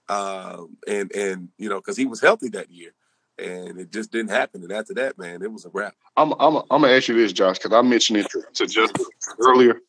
um, 0.08 0.76
and 0.86 1.10
and 1.12 1.48
you 1.58 1.68
know 1.68 1.80
because 1.80 1.96
he 1.96 2.06
was 2.06 2.20
healthy 2.20 2.48
that 2.50 2.70
year, 2.70 2.92
and 3.38 3.78
it 3.78 3.90
just 3.90 4.12
didn't 4.12 4.30
happen. 4.30 4.62
And 4.62 4.72
after 4.72 4.94
that, 4.94 5.18
man, 5.18 5.42
it 5.42 5.52
was 5.52 5.64
a 5.64 5.70
wrap. 5.70 5.94
I'm 6.16 6.32
I'm 6.38 6.56
I'm 6.70 6.82
gonna 6.82 6.90
ask 6.90 7.08
you 7.08 7.14
this, 7.14 7.32
Josh, 7.32 7.58
because 7.58 7.72
I 7.72 7.82
mentioned 7.82 8.18
it 8.18 8.30
to, 8.30 8.66
just 8.66 8.96
earlier. 9.40 9.80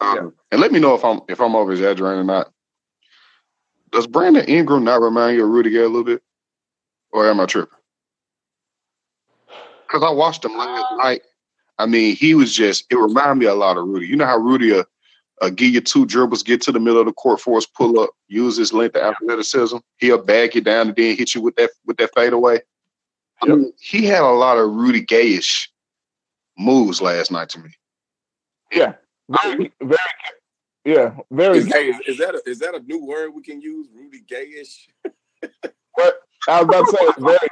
Um, 0.00 0.16
Yeah. 0.16 0.30
And 0.52 0.60
let 0.60 0.72
me 0.72 0.80
know 0.80 0.94
if 0.94 1.04
I'm 1.04 1.20
if 1.28 1.40
I'm 1.40 1.54
over 1.54 1.72
exaggerating 1.72 2.20
or 2.20 2.24
not. 2.24 2.52
Does 3.92 4.06
Brandon 4.06 4.44
Ingram 4.44 4.84
not 4.84 5.00
remind 5.00 5.36
you 5.36 5.44
of 5.44 5.50
Rudy 5.50 5.70
Gay 5.70 5.78
a 5.78 5.88
little 5.88 6.04
bit, 6.04 6.22
or 7.10 7.28
am 7.28 7.40
I 7.40 7.46
tripping? 7.46 7.79
Because 9.90 10.06
I 10.06 10.10
watched 10.10 10.44
him 10.44 10.56
last 10.56 10.86
night. 10.98 11.22
I 11.78 11.86
mean, 11.86 12.14
he 12.14 12.34
was 12.34 12.54
just. 12.54 12.84
It 12.90 12.96
reminded 12.96 13.36
me 13.36 13.46
a 13.46 13.54
lot 13.54 13.76
of 13.76 13.86
Rudy. 13.86 14.06
You 14.06 14.16
know 14.16 14.26
how 14.26 14.36
Rudy 14.36 14.72
uh, 14.72 14.84
uh, 15.40 15.50
give 15.50 15.74
you 15.74 15.80
two 15.80 16.06
dribbles, 16.06 16.42
get 16.42 16.60
to 16.62 16.72
the 16.72 16.78
middle 16.78 17.00
of 17.00 17.06
the 17.06 17.12
court, 17.12 17.40
force 17.40 17.66
pull 17.66 17.98
up, 17.98 18.10
use 18.28 18.56
his 18.56 18.72
length 18.72 18.96
of 18.96 19.02
athleticism. 19.02 19.78
He'll 19.98 20.22
bag 20.22 20.54
you 20.54 20.60
down 20.60 20.88
and 20.88 20.96
then 20.96 21.16
hit 21.16 21.34
you 21.34 21.40
with 21.40 21.56
that 21.56 21.70
with 21.86 21.96
that 21.96 22.10
fadeaway. 22.14 22.60
I 23.42 23.46
mean, 23.46 23.72
he 23.80 24.04
had 24.04 24.22
a 24.22 24.28
lot 24.28 24.58
of 24.58 24.70
Rudy 24.70 25.04
Gayish 25.04 25.68
moves 26.58 27.00
last 27.00 27.32
night 27.32 27.48
to 27.50 27.58
me. 27.58 27.70
Yeah. 28.70 28.94
Very, 29.44 29.72
very, 29.80 29.98
yeah, 30.84 31.14
very. 31.30 31.58
Is, 31.58 31.66
hey, 31.72 31.90
is, 31.90 32.00
is 32.08 32.18
that 32.18 32.34
a, 32.34 32.42
is 32.46 32.58
that 32.58 32.74
a 32.74 32.80
new 32.80 33.06
word 33.06 33.30
we 33.30 33.42
can 33.42 33.60
use? 33.60 33.86
Rudy 33.94 34.22
Gayish. 34.22 34.88
But 35.40 36.20
I 36.48 36.62
was 36.62 36.64
about 36.64 36.86
to 36.86 36.96
say, 36.96 37.06
very. 37.20 37.48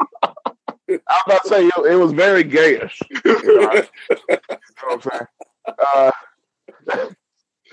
I 0.89 0.95
was 0.97 1.23
about 1.27 1.43
to 1.43 1.49
say 1.49 1.67
it, 1.67 1.93
it 1.93 1.97
was 1.97 2.13
very 2.13 2.45
gayish. 2.45 3.01
You 3.25 3.57
know 3.57 4.97
what 4.97 5.07
I'm 5.07 5.11
saying? 5.11 5.27
Uh, 5.79 6.11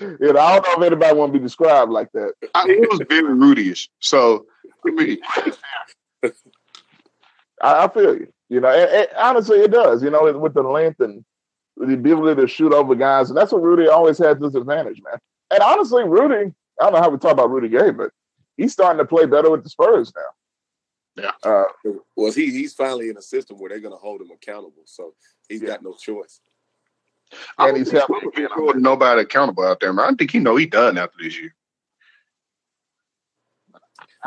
you 0.00 0.32
know, 0.32 0.40
I 0.40 0.58
don't 0.58 0.80
know 0.80 0.84
if 0.84 0.92
anybody 0.92 1.16
want 1.16 1.32
to 1.32 1.38
be 1.38 1.42
described 1.42 1.90
like 1.90 2.10
that. 2.12 2.34
I, 2.54 2.66
it 2.68 2.90
was 2.90 3.00
very 3.08 3.32
Rudy-ish. 3.32 3.88
So 4.00 4.46
I 4.86 4.90
mean, 4.90 5.18
I, 6.24 6.32
I 7.62 7.88
feel 7.88 8.16
you. 8.16 8.32
You 8.48 8.60
know, 8.60 8.68
and, 8.68 8.90
and 8.90 9.08
honestly, 9.16 9.58
it 9.58 9.70
does. 9.70 10.02
You 10.02 10.10
know, 10.10 10.30
with 10.38 10.54
the 10.54 10.62
length 10.62 11.00
and 11.00 11.24
the 11.76 11.94
ability 11.94 12.40
to 12.40 12.48
shoot 12.48 12.72
over 12.72 12.94
guys, 12.94 13.30
and 13.30 13.36
that's 13.36 13.52
what 13.52 13.62
Rudy 13.62 13.88
always 13.88 14.18
has 14.18 14.38
this 14.38 14.54
advantage, 14.54 15.00
man. 15.02 15.18
And 15.50 15.60
honestly, 15.62 16.04
Rudy, 16.04 16.52
I 16.80 16.84
don't 16.84 16.92
know 16.92 17.00
how 17.00 17.10
we 17.10 17.18
talk 17.18 17.32
about 17.32 17.50
Rudy 17.50 17.68
Gay, 17.68 17.90
but 17.90 18.10
he's 18.56 18.72
starting 18.72 18.98
to 18.98 19.04
play 19.04 19.26
better 19.26 19.50
with 19.50 19.62
the 19.62 19.70
Spurs 19.70 20.12
now. 20.14 20.22
Yeah. 21.16 21.30
Uh, 21.42 21.64
well, 22.14 22.32
he 22.32 22.50
he's 22.50 22.74
finally 22.74 23.08
in 23.08 23.16
a 23.16 23.22
system 23.22 23.58
where 23.58 23.70
they're 23.70 23.80
going 23.80 23.94
to 23.94 23.98
hold 23.98 24.20
him 24.20 24.30
accountable, 24.30 24.82
so 24.84 25.14
he's 25.48 25.62
Yeah. 25.62 25.68
got 25.68 25.82
no 25.82 25.94
choice. 25.94 26.40
I 27.58 27.68
And 27.68 27.70
don't 27.70 27.78
he's 27.78 27.90
think 27.90 28.04
helping 28.06 28.30
he's 28.36 28.48
holding 28.52 28.82
nobody 28.82 29.22
accountable 29.22 29.64
out 29.64 29.80
there, 29.80 29.92
man. 29.92 30.12
I 30.12 30.16
think 30.16 30.30
he 30.30 30.38
know 30.38 30.56
he 30.56 30.66
done 30.66 30.98
after 30.98 31.16
this 31.22 31.38
year. 31.40 31.54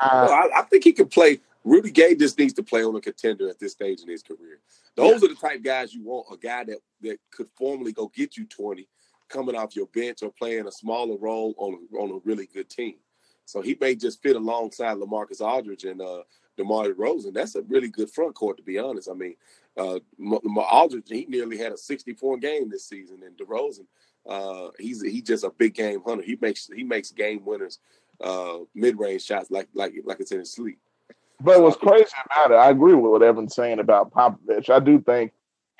uh, 0.01 0.25
Well, 0.27 0.31
I, 0.33 0.59
I 0.59 0.63
think 0.63 0.83
he 0.83 0.91
can 0.93 1.07
play. 1.07 1.39
Rudy 1.63 1.91
Gay 1.91 2.15
just 2.15 2.39
needs 2.39 2.53
to 2.53 2.63
play 2.63 2.83
on 2.83 2.95
a 2.95 3.01
contender 3.01 3.49
at 3.49 3.59
this 3.59 3.73
stage 3.73 4.01
in 4.01 4.07
his 4.07 4.23
career. 4.23 4.59
Those 4.95 5.23
are 5.23 5.27
the 5.27 5.35
type 5.35 5.61
guys 5.61 5.93
you 5.93 6.03
want. 6.03 6.27
A 6.31 6.37
guy 6.37 6.63
that 6.63 6.79
that 7.01 7.19
could 7.31 7.47
formally 7.55 7.91
go 7.91 8.07
get 8.07 8.35
you 8.35 8.45
twenty, 8.45 8.87
coming 9.27 9.55
off 9.55 9.75
your 9.75 9.87
bench 9.87 10.23
or 10.23 10.31
playing 10.31 10.67
a 10.67 10.71
smaller 10.71 11.17
role 11.17 11.53
on 11.57 11.87
on 11.97 12.11
a 12.11 12.19
really 12.25 12.47
good 12.47 12.69
team. 12.69 12.95
So 13.45 13.61
he 13.61 13.77
may 13.79 13.95
just 13.95 14.21
fit 14.21 14.35
alongside 14.35 14.97
LaMarcus 14.97 15.41
Aldridge 15.41 15.83
and 15.83 16.01
uh, 16.01 16.23
DeMar 16.59 16.89
DeRozan. 16.89 17.33
That's 17.33 17.55
a 17.55 17.63
really 17.63 17.87
good 17.87 18.11
front 18.11 18.35
court, 18.35 18.57
to 18.57 18.63
be 18.63 18.77
honest. 18.77 19.09
I 19.09 19.13
mean, 19.13 19.35
uh, 19.77 19.99
Aldridge 20.71 21.09
he 21.09 21.25
nearly 21.27 21.57
had 21.57 21.71
a 21.71 21.77
sixty-four 21.77 22.37
game 22.37 22.69
this 22.69 22.85
season, 22.85 23.23
and 23.25 23.35
DeRozan 23.37 23.87
uh, 24.27 24.69
he's 24.77 25.01
he's 25.01 25.23
just 25.23 25.43
a 25.43 25.49
big 25.49 25.73
game 25.73 26.01
hunter. 26.05 26.23
He 26.23 26.37
makes 26.39 26.69
he 26.75 26.83
makes 26.83 27.11
game 27.11 27.41
winners, 27.45 27.79
uh, 28.21 28.59
mid-range 28.75 29.23
shots 29.23 29.49
like 29.49 29.69
like 29.73 29.93
like 30.03 30.19
it's 30.19 30.31
in 30.31 30.39
his 30.39 30.51
sleep. 30.51 30.77
But 31.41 31.61
what's 31.61 31.77
crazy 31.77 32.11
about 32.25 32.51
it, 32.51 32.55
I 32.55 32.69
agree 32.69 32.93
with 32.93 33.11
what 33.11 33.23
Evan's 33.23 33.55
saying 33.55 33.79
about 33.79 34.11
Popovich. 34.11 34.69
I 34.69 34.79
do 34.79 34.99
think 34.99 35.31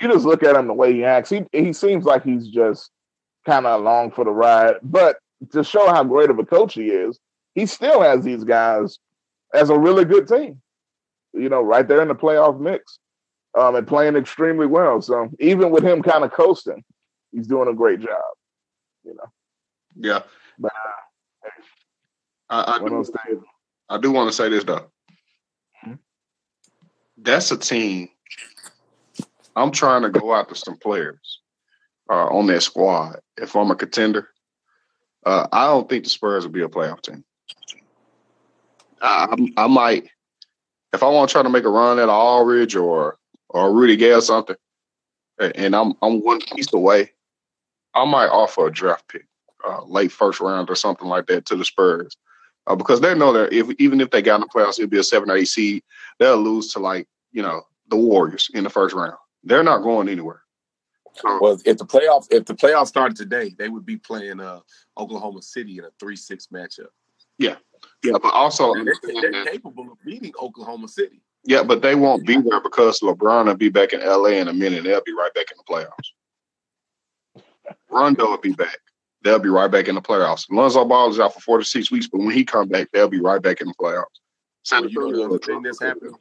you 0.02 0.08
just 0.08 0.26
look 0.26 0.44
at 0.44 0.56
him 0.56 0.68
the 0.68 0.74
way 0.74 0.94
he 0.94 1.04
acts. 1.04 1.30
He 1.30 1.44
he 1.52 1.74
seems 1.74 2.06
like 2.06 2.24
he's 2.24 2.48
just 2.48 2.92
kind 3.46 3.66
of 3.66 3.82
along 3.82 4.12
for 4.12 4.24
the 4.24 4.32
ride. 4.32 4.76
But 4.82 5.18
to 5.52 5.64
show 5.64 5.88
how 5.88 6.04
great 6.06 6.30
of 6.30 6.40
a 6.40 6.46
coach 6.46 6.76
he 6.76 6.88
is, 6.88 7.20
he 7.56 7.66
still 7.66 8.02
has 8.02 8.24
these 8.24 8.46
guys 8.46 9.00
as 9.54 9.70
a 9.70 9.78
really 9.78 10.06
good 10.06 10.28
team. 10.28 10.62
You 11.34 11.50
know, 11.50 11.62
right 11.62 11.88
there 11.88 12.02
in 12.02 12.08
the 12.08 12.16
playoff 12.16 12.60
mix, 12.60 13.00
um, 13.58 13.76
and 13.76 13.88
playing 13.88 14.16
extremely 14.16 14.68
well. 14.68 15.02
So 15.02 15.30
even 15.40 15.70
with 15.72 15.84
him 15.84 16.02
kind 16.02 16.24
of 16.24 16.32
coasting, 16.32 16.84
he's 17.32 17.48
doing 17.48 17.70
a 17.70 17.74
great 17.74 18.00
job. 18.00 18.22
You 19.04 19.16
know, 19.16 19.32
Yeah. 19.96 20.24
But, 20.58 20.74
I, 22.50 22.78
I, 22.78 22.80
do. 22.80 23.46
I 23.90 23.98
do 24.00 24.12
want 24.12 24.30
to 24.30 24.36
say 24.36 24.50
this 24.50 24.64
though. 24.64 24.90
Mhm. 25.86 26.00
That's 27.18 27.52
a 27.52 27.58
team. 27.58 28.10
I'm 29.56 29.72
trying 29.72 30.02
to 30.04 30.10
go 30.10 30.34
after 30.34 30.56
some 30.56 30.78
players 30.78 31.42
uh, 32.10 32.28
on 32.28 32.48
that 32.48 32.62
squad. 32.64 33.20
If 33.38 33.56
I'm 33.56 33.72
a 33.72 33.76
contender, 33.76 34.30
uh, 35.26 35.48
I 35.52 35.68
don't 35.68 35.88
think 35.88 36.04
the 36.04 36.10
Spurs 36.10 36.46
will 36.46 36.54
be 36.54 36.62
a 36.62 36.68
playoff 36.68 37.02
team. 37.02 37.24
I, 39.02 39.36
I 39.58 39.68
might, 39.68 40.10
if 40.94 41.04
I 41.04 41.08
want 41.08 41.30
to 41.30 41.34
try 41.34 41.44
to 41.44 41.50
make 41.50 41.66
a 41.66 41.70
run 41.70 42.00
at 42.00 42.10
Aldridge 42.10 42.76
or 42.76 43.18
or 43.50 43.74
Rudy 43.74 43.96
Gay 43.96 44.14
or 44.14 44.22
something, 44.22 44.56
and 45.40 45.76
I'm 45.76 45.94
I'm 46.02 46.24
one 46.24 46.42
piece 46.42 46.72
away, 46.74 47.12
I 47.94 48.06
might 48.06 48.28
offer 48.28 48.68
a 48.68 48.72
draft 48.72 49.08
pick, 49.08 49.28
uh, 49.68 49.84
late 49.86 50.12
first 50.12 50.40
round 50.40 50.70
or 50.70 50.76
something 50.76 51.08
like 51.08 51.28
that 51.28 51.46
to 51.48 51.56
the 51.56 51.66
Spurs, 51.66 52.16
uh, 52.68 52.76
because 52.76 53.02
they 53.02 53.16
know 53.16 53.34
that 53.34 53.54
if 53.54 53.70
even 53.80 54.02
if 54.02 54.12
they 54.12 54.22
got 54.22 54.36
in 54.36 54.42
the 54.42 54.48
playoffs, 54.48 54.80
it'd 54.80 54.90
be 54.90 55.00
a 55.00 55.04
seven 55.04 55.30
or 55.30 55.38
eight 55.38 55.48
seed. 55.48 55.84
They'll 56.20 56.38
lose 56.38 56.74
to 56.74 56.80
like 56.80 57.08
you 57.32 57.42
know 57.42 57.64
the 57.90 57.98
Warriors 57.98 58.50
in 58.54 58.64
the 58.64 58.70
first 58.70 58.96
round. 58.96 59.18
They're 59.44 59.64
not 59.64 59.84
going 59.84 60.10
anywhere. 60.10 60.42
Well, 61.24 61.60
if 61.66 61.78
the 61.78 61.86
playoffs 61.86 62.28
if 62.32 62.46
the 62.46 62.56
playoffs 62.56 62.88
started 62.88 63.18
today, 63.18 63.54
they 63.58 63.70
would 63.70 63.86
be 63.86 63.98
playing 63.98 64.40
uh, 64.40 64.60
Oklahoma 64.98 65.42
City 65.42 65.78
in 65.78 65.86
a 65.86 65.90
three-six 66.00 66.48
matchup. 66.48 66.88
yeah, 67.38 67.56
but 68.04 68.34
also 68.34 68.74
they're, 68.74 68.94
they're 69.04 69.46
capable 69.46 69.92
of 69.92 69.98
beating 70.06 70.34
Oklahoma 70.42 70.88
City. 70.88 71.22
yeah, 71.46 71.64
but 71.64 71.82
they 71.82 71.96
won't 71.96 72.26
be 72.26 72.40
there 72.40 72.62
because 72.62 73.00
LeBron 73.00 73.46
will 73.46 73.56
be 73.56 73.70
back 73.70 73.94
in 73.94 74.02
LA 74.02 74.30
in 74.30 74.48
a 74.48 74.54
minute. 74.54 74.84
They'll 74.84 75.04
be 75.04 75.14
right 75.14 75.34
back 75.34 75.48
in 75.52 75.58
the 75.58 75.64
playoffs. 75.64 76.14
Rondo 77.90 78.26
will 78.26 78.38
be 78.38 78.54
back. 78.54 78.80
They'll 79.24 79.40
be 79.40 79.50
right 79.50 79.70
back 79.70 79.88
in 79.88 79.96
the 79.96 80.02
playoffs. 80.02 80.46
Lonzo 80.50 80.86
Ball 80.86 81.10
is 81.10 81.20
out 81.20 81.34
for 81.34 81.42
four 81.42 81.58
to 81.58 81.66
six 81.66 81.92
weeks, 81.92 82.08
but 82.08 82.20
when 82.20 82.32
he 82.32 82.46
come 82.46 82.70
back, 82.70 82.90
they'll 82.92 83.10
be 83.10 83.20
right 83.20 83.42
back 83.42 83.62
in 83.62 83.68
the 83.68 83.74
playoffs. 83.74 84.06
San 84.64 84.84
Well, 84.84 84.90
you 84.90 85.00
know 85.00 85.12
the 85.12 85.24
other 85.24 85.40
thing 85.40 85.62
that's 85.62 85.82
happened. 85.82 86.16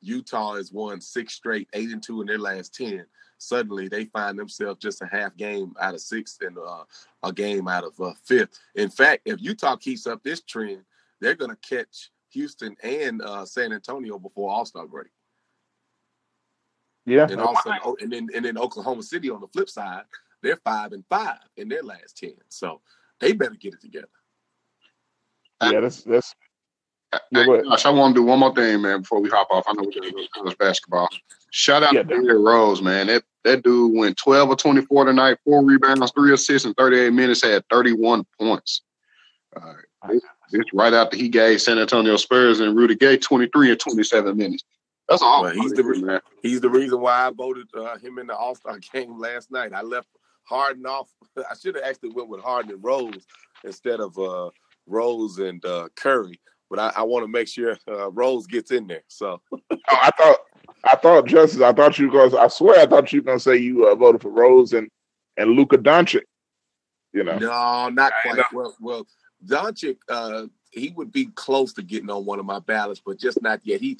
Utah 0.00 0.56
has 0.56 0.72
won 0.72 1.00
six 1.00 1.34
straight, 1.34 1.68
eight 1.72 1.90
and 1.90 2.02
two 2.02 2.20
in 2.20 2.26
their 2.26 2.38
last 2.38 2.74
ten. 2.74 3.04
Suddenly, 3.38 3.88
they 3.88 4.06
find 4.06 4.38
themselves 4.38 4.80
just 4.80 5.02
a 5.02 5.06
half 5.06 5.36
game 5.36 5.72
out 5.80 5.94
of 5.94 6.00
sixth 6.00 6.42
and 6.42 6.58
uh, 6.58 6.84
a 7.22 7.32
game 7.32 7.68
out 7.68 7.84
of 7.84 7.98
uh, 8.00 8.12
fifth. 8.24 8.58
In 8.74 8.90
fact, 8.90 9.22
if 9.24 9.40
Utah 9.40 9.76
keeps 9.76 10.06
up 10.06 10.22
this 10.22 10.42
trend, 10.42 10.82
they're 11.20 11.34
going 11.36 11.50
to 11.50 11.68
catch 11.68 12.10
Houston 12.30 12.76
and 12.82 13.22
uh, 13.22 13.44
San 13.44 13.72
Antonio 13.72 14.18
before 14.18 14.50
All 14.50 14.64
Star 14.64 14.86
break. 14.86 15.08
Yeah, 17.06 17.26
And 17.30 17.40
also, 17.40 17.70
oh, 17.84 17.96
and 18.00 18.12
then 18.12 18.28
and 18.34 18.44
then 18.44 18.58
Oklahoma 18.58 19.02
City 19.02 19.30
on 19.30 19.40
the 19.40 19.48
flip 19.48 19.70
side, 19.70 20.02
they're 20.42 20.60
five 20.62 20.92
and 20.92 21.04
five 21.08 21.38
in 21.56 21.68
their 21.68 21.82
last 21.82 22.18
ten. 22.18 22.34
So 22.48 22.82
they 23.20 23.32
better 23.32 23.54
get 23.54 23.74
it 23.74 23.80
together. 23.80 24.08
yeah, 25.62 25.80
that's 25.80 26.02
that's 26.02 26.34
Hey, 26.34 26.47
Yeah, 27.12 27.44
go 27.46 27.54
ahead. 27.54 27.66
I 27.84 27.90
want 27.90 28.14
to 28.14 28.20
do 28.20 28.24
one 28.24 28.38
more 28.38 28.54
thing, 28.54 28.82
man, 28.82 29.00
before 29.00 29.20
we 29.20 29.30
hop 29.30 29.48
off. 29.50 29.64
I 29.66 29.72
know 29.72 29.84
we're 29.84 30.00
going 30.00 30.10
to 30.10 30.10
go 30.12 30.22
to 30.22 30.28
college 30.34 30.58
basketball. 30.58 31.08
Shout 31.50 31.82
out 31.82 31.94
Yeah, 31.94 32.02
to 32.02 32.08
Derrick 32.08 32.38
Rose, 32.38 32.82
man. 32.82 33.06
That 33.06 33.24
that 33.44 33.62
dude 33.62 33.96
went 33.96 34.18
12 34.18 34.50
or 34.50 34.56
24 34.56 35.06
tonight, 35.06 35.38
four 35.44 35.64
rebounds, 35.64 36.12
three 36.12 36.34
assists 36.34 36.66
in 36.66 36.74
38 36.74 37.12
minutes, 37.12 37.42
had 37.42 37.64
31 37.70 38.26
points. 38.38 38.82
Uh, 39.56 39.72
this, 40.10 40.22
this 40.52 40.64
right 40.74 40.92
after 40.92 41.16
he 41.16 41.28
gave 41.28 41.62
San 41.62 41.78
Antonio 41.78 42.16
Spurs 42.16 42.60
and 42.60 42.76
Rudy 42.76 42.94
Gay 42.94 43.16
23 43.16 43.70
and 43.70 43.80
27 43.80 44.36
minutes. 44.36 44.64
That's 45.08 45.22
all. 45.22 45.42
Well, 45.42 45.54
he's 45.54 45.72
the 45.72 46.22
He's 46.42 46.60
the 46.60 46.68
reason 46.68 47.00
why 47.00 47.26
I 47.26 47.30
voted 47.30 47.66
uh, 47.74 47.96
him 47.98 48.18
in 48.18 48.26
the 48.26 48.36
All 48.36 48.54
Star 48.54 48.78
game 48.92 49.18
last 49.18 49.50
night. 49.50 49.72
I 49.72 49.80
left 49.80 50.08
Harden 50.44 50.84
off. 50.84 51.08
I 51.38 51.54
should 51.60 51.76
have 51.76 51.84
actually 51.84 52.10
went 52.10 52.28
with 52.28 52.42
Harden 52.42 52.72
and 52.72 52.84
Rose 52.84 53.26
instead 53.64 54.00
of 54.00 54.18
uh, 54.18 54.50
Rose 54.86 55.38
and 55.38 55.64
uh, 55.64 55.88
Curry. 55.96 56.38
But 56.70 56.78
I, 56.78 56.92
I 56.96 57.02
want 57.02 57.24
to 57.24 57.28
make 57.28 57.48
sure 57.48 57.78
uh, 57.88 58.10
Rose 58.10 58.46
gets 58.46 58.70
in 58.70 58.86
there. 58.86 59.02
So 59.08 59.40
Oh, 59.90 59.98
I 60.02 60.10
thought 60.10 60.36
I 60.84 60.96
thought 60.96 61.26
Justice. 61.26 61.60
I 61.60 61.72
thought 61.72 61.98
you 61.98 62.12
guys. 62.12 62.34
I 62.34 62.48
swear, 62.48 62.80
I 62.80 62.86
thought 62.86 63.12
you 63.12 63.20
were 63.20 63.26
gonna 63.26 63.40
say 63.40 63.56
you 63.56 63.88
uh, 63.88 63.94
voted 63.94 64.22
for 64.22 64.30
Rose 64.30 64.72
and 64.72 64.88
and 65.36 65.50
Luka 65.50 65.78
Doncic. 65.78 66.22
You 67.12 67.24
know, 67.24 67.38
no, 67.38 67.88
not 67.88 68.12
quite. 68.22 68.44
Well, 68.52 68.76
well, 68.80 69.06
Doncic, 69.46 69.96
uh, 70.08 70.46
he 70.70 70.90
would 70.90 71.10
be 71.10 71.26
close 71.26 71.72
to 71.74 71.82
getting 71.82 72.10
on 72.10 72.26
one 72.26 72.38
of 72.38 72.44
my 72.44 72.58
ballots, 72.58 73.00
but 73.04 73.18
just 73.18 73.40
not 73.40 73.60
yet. 73.64 73.80
He 73.80 73.98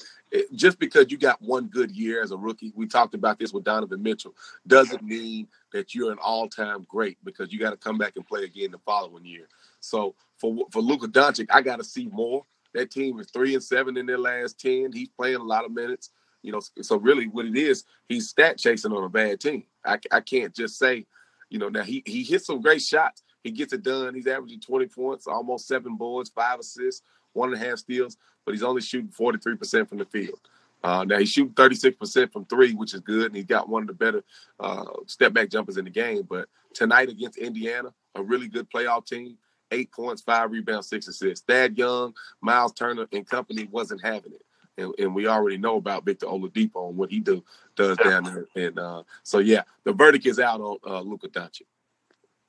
just 0.53 0.77
because 0.77 1.11
you 1.11 1.17
got 1.17 1.41
one 1.41 1.67
good 1.67 1.91
year 1.91 2.21
as 2.21 2.31
a 2.31 2.37
rookie. 2.37 2.71
We 2.75 2.87
talked 2.87 3.15
about 3.15 3.39
this 3.39 3.51
with 3.51 3.63
Donovan 3.63 4.03
Mitchell. 4.03 4.35
Doesn't 4.67 5.01
mean 5.01 5.47
that 5.73 5.95
you're 5.95 6.11
an 6.11 6.19
all-time 6.21 6.85
great 6.87 7.17
because 7.23 7.51
you 7.51 7.59
got 7.59 7.71
to 7.71 7.77
come 7.77 7.97
back 7.97 8.13
and 8.15 8.27
play 8.27 8.43
again 8.43 8.71
the 8.71 8.79
following 8.79 9.25
year. 9.25 9.47
So 9.79 10.13
for 10.37 10.65
for 10.71 10.81
Luka 10.81 11.07
Doncic, 11.07 11.47
I 11.49 11.61
got 11.61 11.77
to 11.77 11.83
see 11.83 12.07
more. 12.07 12.45
That 12.73 12.91
team 12.91 13.19
is 13.19 13.29
three 13.31 13.53
and 13.53 13.63
seven 13.63 13.97
in 13.97 14.05
their 14.05 14.17
last 14.17 14.59
ten. 14.59 14.91
He's 14.91 15.09
playing 15.09 15.37
a 15.37 15.43
lot 15.43 15.65
of 15.65 15.71
minutes. 15.71 16.11
You 16.41 16.53
know, 16.53 16.61
so 16.81 16.97
really 16.97 17.27
what 17.27 17.45
it 17.45 17.57
is, 17.57 17.83
he's 18.07 18.29
stat 18.29 18.57
chasing 18.57 18.93
on 18.93 19.03
a 19.03 19.09
bad 19.09 19.41
team. 19.41 19.63
I, 19.85 19.97
I 20.09 20.21
can't 20.21 20.55
just 20.55 20.77
say, 20.79 21.05
you 21.49 21.59
know, 21.59 21.67
now 21.69 21.83
he 21.83 22.01
he 22.05 22.23
hits 22.23 22.45
some 22.45 22.61
great 22.61 22.81
shots. 22.81 23.23
He 23.43 23.51
gets 23.51 23.73
it 23.73 23.83
done. 23.83 24.15
He's 24.15 24.27
averaging 24.27 24.59
20 24.61 24.87
points, 24.87 25.27
almost 25.27 25.67
seven 25.67 25.95
boards, 25.95 26.29
five 26.29 26.59
assists, 26.59 27.03
one 27.33 27.53
and 27.53 27.61
a 27.61 27.65
half 27.65 27.79
steals, 27.79 28.17
but 28.45 28.53
he's 28.53 28.63
only 28.63 28.81
shooting 28.81 29.09
43% 29.09 29.87
from 29.87 29.97
the 29.97 30.05
field. 30.05 30.39
Uh, 30.83 31.03
now 31.03 31.17
he's 31.17 31.31
shooting 31.31 31.53
36% 31.53 32.31
from 32.31 32.45
three, 32.45 32.73
which 32.73 32.93
is 32.93 33.01
good, 33.01 33.27
and 33.27 33.35
he's 33.35 33.45
got 33.45 33.67
one 33.67 33.83
of 33.83 33.87
the 33.87 33.93
better 33.93 34.23
uh, 34.59 34.85
step 35.07 35.33
back 35.33 35.49
jumpers 35.49 35.77
in 35.77 35.85
the 35.85 35.91
game. 35.91 36.23
But 36.29 36.47
tonight 36.73 37.09
against 37.09 37.37
Indiana, 37.37 37.93
a 38.15 38.23
really 38.23 38.47
good 38.47 38.69
playoff 38.69 39.05
team, 39.05 39.37
eight 39.71 39.91
points, 39.91 40.21
five 40.21 40.51
rebounds, 40.51 40.87
six 40.89 41.07
assists. 41.07 41.45
Thad 41.45 41.77
Young, 41.77 42.13
Miles 42.41 42.73
Turner, 42.73 43.07
and 43.11 43.27
company 43.27 43.67
wasn't 43.71 44.03
having 44.03 44.33
it. 44.33 44.45
And, 44.77 44.93
and 44.97 45.13
we 45.13 45.27
already 45.27 45.57
know 45.57 45.75
about 45.77 46.05
Victor 46.05 46.27
Oladipo 46.27 46.87
and 46.89 46.97
what 46.97 47.09
he 47.09 47.19
do 47.19 47.43
does 47.75 47.97
down 47.97 48.23
there. 48.23 48.45
And 48.55 48.79
uh, 48.79 49.03
so, 49.23 49.39
yeah, 49.39 49.63
the 49.83 49.91
verdict 49.93 50.25
is 50.25 50.39
out 50.39 50.61
on 50.61 50.77
uh, 50.87 51.01
Luka 51.01 51.27
Doncic. 51.27 51.63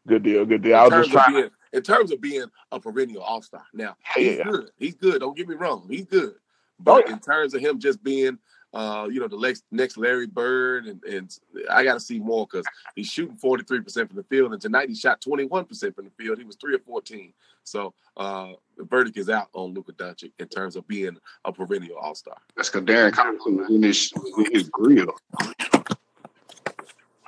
good 0.06 0.22
deal, 0.22 0.44
good 0.46 0.62
deal. 0.62 0.76
I 0.76 0.84
was 0.84 0.92
just 0.92 1.10
trying. 1.10 1.34
being, 1.34 1.50
in 1.72 1.82
terms 1.82 2.12
of 2.12 2.20
being 2.20 2.44
a 2.70 2.78
perennial 2.78 3.22
All 3.22 3.42
Star. 3.42 3.64
Now 3.74 3.96
Yeah, 4.16 4.22
he's 4.22 4.38
yeah. 4.38 4.44
good. 4.44 4.70
He's 4.76 4.94
good. 4.94 5.20
Don't 5.20 5.36
get 5.36 5.48
me 5.48 5.56
wrong. 5.56 5.86
He's 5.88 6.06
good. 6.06 6.34
But 6.78 6.92
Oh, 6.92 7.02
yeah. 7.08 7.12
in 7.14 7.18
terms 7.20 7.54
of 7.54 7.60
him 7.60 7.78
just 7.78 8.02
being, 8.02 8.38
uh, 8.72 9.08
you 9.10 9.20
know, 9.20 9.28
the 9.28 9.38
next 9.38 9.64
next 9.70 9.96
Larry 9.96 10.26
Bird, 10.26 10.86
and, 10.86 11.02
and 11.04 11.38
I 11.70 11.82
got 11.82 11.94
to 11.94 12.00
see 12.00 12.20
more 12.20 12.46
because 12.46 12.64
he's 12.94 13.08
shooting 13.08 13.36
forty 13.36 13.64
three 13.64 13.80
percent 13.80 14.08
from 14.08 14.16
the 14.16 14.24
field, 14.24 14.52
and 14.52 14.62
tonight 14.62 14.88
he 14.88 14.94
shot 14.94 15.20
twenty 15.20 15.44
one 15.44 15.64
percent 15.64 15.94
from 15.94 16.04
the 16.04 16.10
field. 16.22 16.38
He 16.38 16.44
was 16.44 16.56
three 16.56 16.74
or 16.74 16.80
fourteen. 16.80 17.32
So 17.64 17.94
uh, 18.16 18.52
the 18.76 18.84
verdict 18.84 19.16
is 19.16 19.28
out 19.28 19.48
on 19.52 19.74
Luka 19.74 19.92
Doncic 19.92 20.32
in 20.38 20.48
terms 20.48 20.76
of 20.76 20.86
being 20.88 21.16
a 21.44 21.52
perennial 21.52 21.98
All 21.98 22.14
Star. 22.14 22.36
That's 22.56 22.70
because 22.70 22.86
Darren 22.86 23.12
Collison 23.12 23.58
was 23.58 23.70
in 23.70 23.82
his, 23.82 24.12
in 24.38 24.52
his 24.52 24.68
grill. 24.68 25.14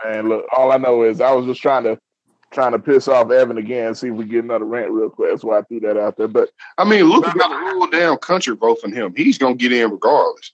Man, 0.04 0.28
look, 0.28 0.46
all 0.56 0.72
I 0.72 0.78
know 0.78 1.02
is 1.02 1.20
I 1.20 1.32
was 1.32 1.46
just 1.46 1.60
trying 1.60 1.84
to 1.84 1.98
trying 2.50 2.72
to 2.72 2.78
piss 2.78 3.08
off 3.08 3.30
Evan 3.30 3.58
again, 3.58 3.94
see 3.94 4.08
if 4.08 4.14
we 4.14 4.26
get 4.26 4.44
another 4.44 4.64
rant 4.64 4.90
real 4.90 5.10
quick. 5.10 5.30
That's 5.30 5.44
why 5.44 5.58
I 5.58 5.62
threw 5.62 5.80
that 5.80 5.96
out 5.96 6.16
there. 6.16 6.28
But 6.28 6.50
I 6.78 6.84
mean, 6.84 7.04
look 7.04 7.26
at 7.26 7.34
the 7.34 7.44
whole 7.44 7.86
damn 7.88 8.16
country 8.18 8.54
voting 8.54 8.92
him. 8.92 9.14
He's 9.16 9.38
gonna 9.38 9.54
get 9.54 9.72
in 9.72 9.90
regardless. 9.90 10.52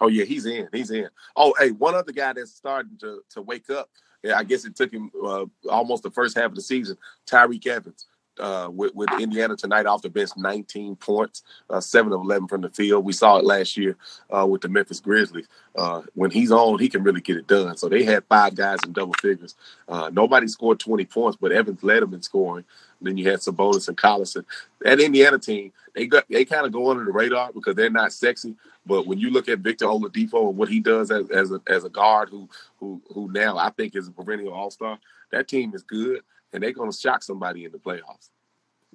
Oh 0.00 0.08
yeah, 0.08 0.24
he's 0.24 0.46
in. 0.46 0.68
He's 0.72 0.90
in. 0.90 1.08
Oh, 1.36 1.54
hey, 1.58 1.70
one 1.70 1.94
other 1.94 2.12
guy 2.12 2.32
that's 2.32 2.52
starting 2.52 2.96
to 3.00 3.22
to 3.30 3.42
wake 3.42 3.70
up. 3.70 3.90
Yeah, 4.22 4.38
I 4.38 4.44
guess 4.44 4.64
it 4.64 4.74
took 4.74 4.92
him 4.92 5.10
uh, 5.24 5.46
almost 5.70 6.02
the 6.02 6.10
first 6.10 6.36
half 6.36 6.46
of 6.46 6.54
the 6.56 6.62
season. 6.62 6.96
Tyreke 7.26 7.66
Evans 7.66 8.06
uh, 8.40 8.68
with, 8.72 8.94
with 8.94 9.08
Indiana 9.20 9.56
tonight 9.56 9.86
off 9.86 10.02
the 10.02 10.10
bench, 10.10 10.30
19 10.36 10.96
points, 10.96 11.42
uh, 11.70 11.80
7 11.80 12.12
of 12.12 12.20
11 12.20 12.48
from 12.48 12.60
the 12.62 12.70
field. 12.70 13.04
We 13.04 13.12
saw 13.12 13.38
it 13.38 13.44
last 13.44 13.76
year 13.76 13.96
uh, 14.30 14.46
with 14.46 14.62
the 14.62 14.68
Memphis 14.68 15.00
Grizzlies. 15.00 15.48
Uh, 15.76 16.02
when 16.14 16.30
he's 16.30 16.50
on, 16.50 16.78
he 16.78 16.88
can 16.88 17.02
really 17.02 17.20
get 17.20 17.36
it 17.36 17.46
done. 17.46 17.76
So 17.76 17.88
they 17.88 18.04
had 18.04 18.24
five 18.28 18.54
guys 18.54 18.78
in 18.84 18.92
double 18.92 19.14
figures. 19.20 19.54
Uh, 19.88 20.10
nobody 20.12 20.48
scored 20.48 20.80
20 20.80 21.04
points, 21.06 21.38
but 21.40 21.52
Evans 21.52 21.82
led 21.82 22.02
them 22.02 22.14
in 22.14 22.22
scoring. 22.22 22.64
Then 23.00 23.16
you 23.16 23.30
had 23.30 23.40
Sabonis 23.40 23.88
and 23.88 23.96
Collison. 23.96 24.44
That 24.80 25.00
Indiana 25.00 25.38
team, 25.38 25.72
they 25.94 26.06
got 26.06 26.24
they 26.28 26.44
kind 26.44 26.66
of 26.66 26.72
go 26.72 26.90
under 26.90 27.04
the 27.04 27.12
radar 27.12 27.52
because 27.52 27.76
they're 27.76 27.90
not 27.90 28.12
sexy. 28.12 28.56
But 28.86 29.06
when 29.06 29.18
you 29.18 29.30
look 29.30 29.48
at 29.48 29.60
Victor 29.60 29.86
Oladipo 29.86 30.48
and 30.48 30.56
what 30.56 30.68
he 30.68 30.80
does 30.80 31.10
as, 31.10 31.30
as 31.30 31.52
a 31.52 31.60
as 31.68 31.84
a 31.84 31.90
guard 31.90 32.28
who 32.30 32.48
who 32.78 33.00
who 33.14 33.30
now 33.32 33.56
I 33.56 33.70
think 33.70 33.94
is 33.94 34.08
a 34.08 34.12
perennial 34.12 34.52
All 34.52 34.70
Star, 34.70 34.98
that 35.30 35.48
team 35.48 35.74
is 35.74 35.82
good 35.82 36.22
and 36.52 36.62
they're 36.62 36.72
going 36.72 36.90
to 36.90 36.96
shock 36.96 37.22
somebody 37.22 37.64
in 37.64 37.72
the 37.72 37.78
playoffs. 37.78 38.30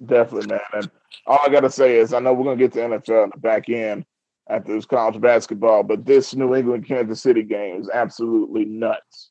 Definitely, 0.04 0.48
man. 0.48 0.60
And 0.72 0.90
all 1.26 1.40
I 1.44 1.48
got 1.48 1.60
to 1.60 1.70
say 1.70 1.98
is, 1.98 2.12
I 2.12 2.18
know 2.18 2.32
we're 2.32 2.44
going 2.44 2.58
to 2.58 2.64
get 2.64 2.72
to 2.72 2.80
NFL 2.80 3.24
in 3.24 3.30
the 3.32 3.40
back 3.40 3.68
end 3.68 4.04
after 4.48 4.74
this 4.74 4.86
college 4.86 5.20
basketball, 5.20 5.82
but 5.82 6.04
this 6.04 6.34
New 6.34 6.54
England 6.54 6.86
Kansas 6.86 7.22
City 7.22 7.42
game 7.42 7.80
is 7.80 7.88
absolutely 7.92 8.64
nuts. 8.64 9.30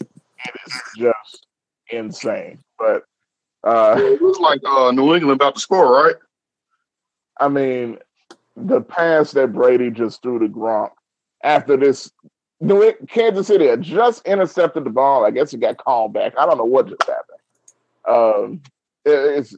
It 0.00 0.54
is 0.66 0.82
just 0.98 1.46
insane. 1.88 2.58
But 2.78 3.04
uh, 3.64 3.94
it 3.98 4.22
looks 4.22 4.38
like 4.38 4.60
uh, 4.64 4.92
New 4.92 5.14
England 5.14 5.40
about 5.40 5.54
to 5.54 5.60
score, 5.60 5.90
right? 5.90 6.16
I 7.40 7.48
mean, 7.48 7.98
the 8.56 8.80
pass 8.80 9.32
that 9.32 9.52
Brady 9.52 9.90
just 9.90 10.22
threw 10.22 10.38
to 10.38 10.48
Gronk 10.48 10.90
after 11.42 11.76
this 11.76 12.10
New 12.60 12.92
Kansas 13.08 13.46
City 13.46 13.66
had 13.66 13.82
just 13.82 14.26
intercepted 14.26 14.84
the 14.84 14.90
ball. 14.90 15.24
I 15.24 15.30
guess 15.30 15.52
it 15.52 15.60
got 15.60 15.78
called 15.78 16.12
back. 16.12 16.34
I 16.38 16.46
don't 16.46 16.58
know 16.58 16.64
what 16.64 16.88
just 16.88 17.02
happened. 17.02 17.38
Um, 18.06 18.62
it, 19.04 19.38
it's 19.38 19.56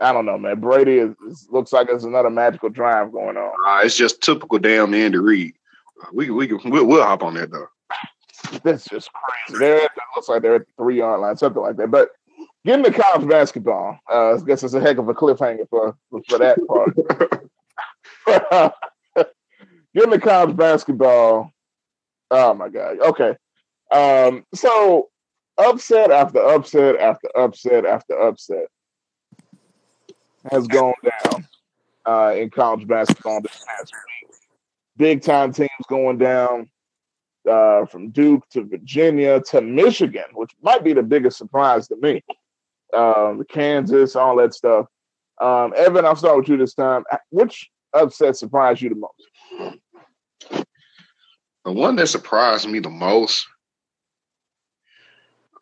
I 0.00 0.12
don't 0.12 0.26
know, 0.26 0.38
man. 0.38 0.60
Brady 0.60 0.98
is, 0.98 1.14
is, 1.28 1.48
looks 1.50 1.72
like 1.72 1.88
there's 1.88 2.04
another 2.04 2.30
magical 2.30 2.70
drive 2.70 3.12
going 3.12 3.36
on. 3.36 3.52
Uh, 3.66 3.84
it's 3.84 3.96
just 3.96 4.22
typical 4.22 4.58
damn 4.58 4.94
Andy 4.94 5.18
Reid. 5.18 5.54
Uh, 6.02 6.06
we 6.12 6.30
we 6.30 6.46
we'll, 6.64 6.86
we'll 6.86 7.02
hop 7.02 7.22
on 7.22 7.34
that 7.34 7.50
though. 7.50 7.68
That's 8.62 8.86
just 8.86 9.10
crazy. 9.12 9.58
They're 9.58 9.84
it 9.84 9.90
looks 10.16 10.28
like 10.28 10.42
they're 10.42 10.54
at 10.54 10.66
the 10.66 10.72
three 10.78 10.98
yard 10.98 11.20
line, 11.20 11.36
something 11.36 11.62
like 11.62 11.76
that. 11.76 11.90
But 11.90 12.10
getting 12.64 12.84
to 12.84 12.92
college 12.92 13.28
basketball, 13.28 13.98
uh, 14.10 14.34
I 14.34 14.38
guess 14.46 14.62
it's 14.62 14.74
a 14.74 14.80
heck 14.80 14.98
of 14.98 15.08
a 15.08 15.14
cliffhanger 15.14 15.68
for 15.68 15.96
for 16.28 16.38
that 16.38 16.58
part. 16.66 16.94
getting 19.94 20.10
to 20.10 20.18
college 20.18 20.56
basketball. 20.56 21.52
Oh 22.30 22.54
my 22.54 22.68
god. 22.68 23.00
Okay. 23.00 23.36
Um, 23.90 24.44
so 24.54 25.08
upset 25.58 26.10
after 26.10 26.38
upset 26.40 26.96
after 26.96 27.28
upset 27.36 27.84
after 27.84 28.20
upset 28.20 28.66
has 30.50 30.66
gone 30.66 30.94
down 31.02 31.46
uh, 32.06 32.34
in 32.34 32.50
college 32.50 32.86
basketball 32.86 33.40
this 33.40 33.62
past 33.66 33.92
week. 33.92 34.30
Big 34.96 35.22
time 35.22 35.52
teams 35.52 35.70
going 35.88 36.18
down 36.18 36.70
uh, 37.48 37.86
from 37.86 38.10
Duke 38.10 38.48
to 38.50 38.64
Virginia 38.64 39.40
to 39.48 39.60
Michigan, 39.60 40.24
which 40.34 40.52
might 40.62 40.84
be 40.84 40.92
the 40.92 41.02
biggest 41.02 41.38
surprise 41.38 41.88
to 41.88 41.96
me. 41.96 42.22
Um, 42.94 43.44
Kansas, 43.48 44.16
all 44.16 44.36
that 44.36 44.54
stuff. 44.54 44.86
Um, 45.40 45.72
Evan, 45.76 46.04
I'll 46.04 46.16
start 46.16 46.36
with 46.36 46.48
you 46.48 46.56
this 46.56 46.74
time. 46.74 47.04
Which 47.30 47.70
upset 47.94 48.36
surprised 48.36 48.82
you 48.82 48.90
the 48.90 48.94
most? 48.96 50.66
The 51.64 51.72
one 51.72 51.96
that 51.96 52.08
surprised 52.08 52.68
me 52.68 52.78
the 52.78 52.90
most, 52.90 53.46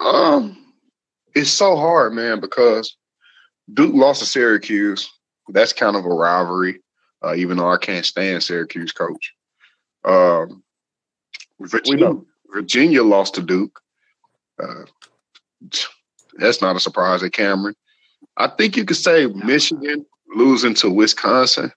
um, 0.00 0.56
it's 1.34 1.50
so 1.50 1.76
hard, 1.76 2.12
man, 2.12 2.40
because 2.40 2.96
Duke 3.72 3.94
lost 3.94 4.20
to 4.20 4.26
Syracuse. 4.26 5.10
That's 5.48 5.72
kind 5.72 5.96
of 5.96 6.04
a 6.04 6.08
rivalry, 6.08 6.80
uh, 7.24 7.34
even 7.34 7.56
though 7.56 7.70
I 7.70 7.78
can't 7.78 8.06
stand 8.06 8.42
Syracuse 8.42 8.92
coach. 8.92 9.34
Um, 10.04 10.62
Virginia, 11.60 12.12
Virginia 12.52 13.02
lost 13.02 13.34
to 13.34 13.42
Duke. 13.42 13.80
Uh, 14.62 14.84
that's 16.34 16.62
not 16.62 16.76
a 16.76 16.80
surprise 16.80 17.22
at 17.22 17.32
Cameron. 17.32 17.74
I 18.36 18.48
think 18.48 18.76
you 18.76 18.84
could 18.84 18.96
say 18.96 19.26
Michigan 19.26 20.06
losing 20.34 20.74
to 20.74 20.90
Wisconsin. 20.90 21.72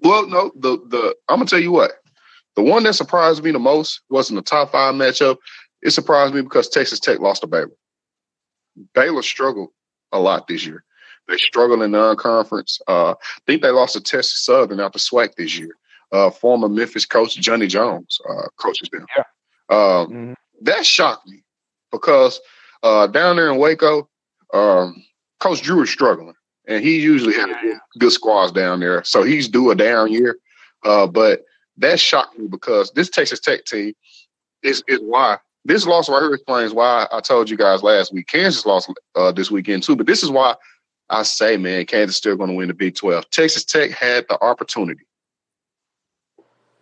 Well, 0.00 0.26
no, 0.28 0.52
the 0.54 0.78
the 0.88 1.16
I'm 1.28 1.38
gonna 1.38 1.46
tell 1.48 1.58
you 1.60 1.72
what. 1.72 1.92
The 2.54 2.62
one 2.62 2.84
that 2.84 2.94
surprised 2.94 3.42
me 3.42 3.50
the 3.50 3.58
most 3.58 4.00
wasn't 4.08 4.36
the 4.36 4.42
top 4.42 4.72
five 4.72 4.94
matchup. 4.94 5.36
It 5.82 5.90
surprised 5.90 6.34
me 6.34 6.42
because 6.42 6.68
Texas 6.68 7.00
Tech 7.00 7.18
lost 7.20 7.42
to 7.42 7.46
Baylor. 7.46 7.70
Baylor 8.94 9.22
struggled 9.22 9.70
a 10.12 10.18
lot 10.18 10.46
this 10.48 10.64
year. 10.64 10.84
They 11.28 11.36
struggled 11.36 11.82
in 11.82 11.90
non-conference. 11.90 12.80
Uh, 12.86 13.12
I 13.12 13.14
think 13.46 13.62
they 13.62 13.70
lost 13.70 13.94
to 13.94 14.00
Texas 14.00 14.44
Southern 14.44 14.80
out 14.80 14.86
after 14.86 14.98
SWAC 14.98 15.34
this 15.34 15.58
year. 15.58 15.76
Uh, 16.12 16.30
former 16.30 16.68
Memphis 16.68 17.04
coach 17.04 17.36
Johnny 17.36 17.66
Jones 17.66 18.20
uh, 18.28 18.48
coaches 18.58 18.88
them. 18.90 19.06
Yeah. 19.16 19.24
Um, 19.68 19.76
mm-hmm. 19.78 20.32
That 20.62 20.86
shocked 20.86 21.26
me 21.26 21.42
because 21.96 22.40
uh, 22.82 23.06
down 23.06 23.36
there 23.36 23.50
in 23.50 23.58
Waco, 23.58 24.08
um, 24.52 25.02
Coach 25.40 25.62
Drew 25.62 25.82
is 25.82 25.90
struggling, 25.90 26.34
and 26.66 26.84
he 26.84 27.00
usually 27.00 27.34
had 27.34 27.48
good, 27.60 27.78
good 27.98 28.12
squads 28.12 28.52
down 28.52 28.80
there. 28.80 29.02
So 29.04 29.22
he's 29.22 29.48
due 29.48 29.70
a 29.70 29.74
down 29.74 30.12
year. 30.12 30.38
Uh, 30.84 31.06
but 31.06 31.44
that 31.78 31.98
shocked 31.98 32.38
me 32.38 32.46
because 32.46 32.90
this 32.92 33.10
Texas 33.10 33.40
Tech 33.40 33.64
team 33.64 33.94
is 34.62 34.82
is 34.88 35.00
why 35.00 35.38
this 35.64 35.86
loss 35.86 36.08
right 36.08 36.22
here 36.22 36.34
explains 36.34 36.72
why 36.72 37.06
I 37.10 37.20
told 37.20 37.50
you 37.50 37.56
guys 37.56 37.82
last 37.82 38.12
week. 38.12 38.28
Kansas 38.28 38.64
lost 38.64 38.92
uh, 39.14 39.32
this 39.32 39.50
weekend 39.50 39.82
too, 39.82 39.96
but 39.96 40.06
this 40.06 40.22
is 40.22 40.30
why 40.30 40.54
I 41.10 41.22
say, 41.22 41.56
man, 41.56 41.86
Kansas 41.86 42.16
still 42.16 42.36
going 42.36 42.50
to 42.50 42.56
win 42.56 42.68
the 42.68 42.74
Big 42.74 42.94
12. 42.94 43.30
Texas 43.30 43.64
Tech 43.64 43.90
had 43.90 44.26
the 44.28 44.42
opportunity 44.42 45.04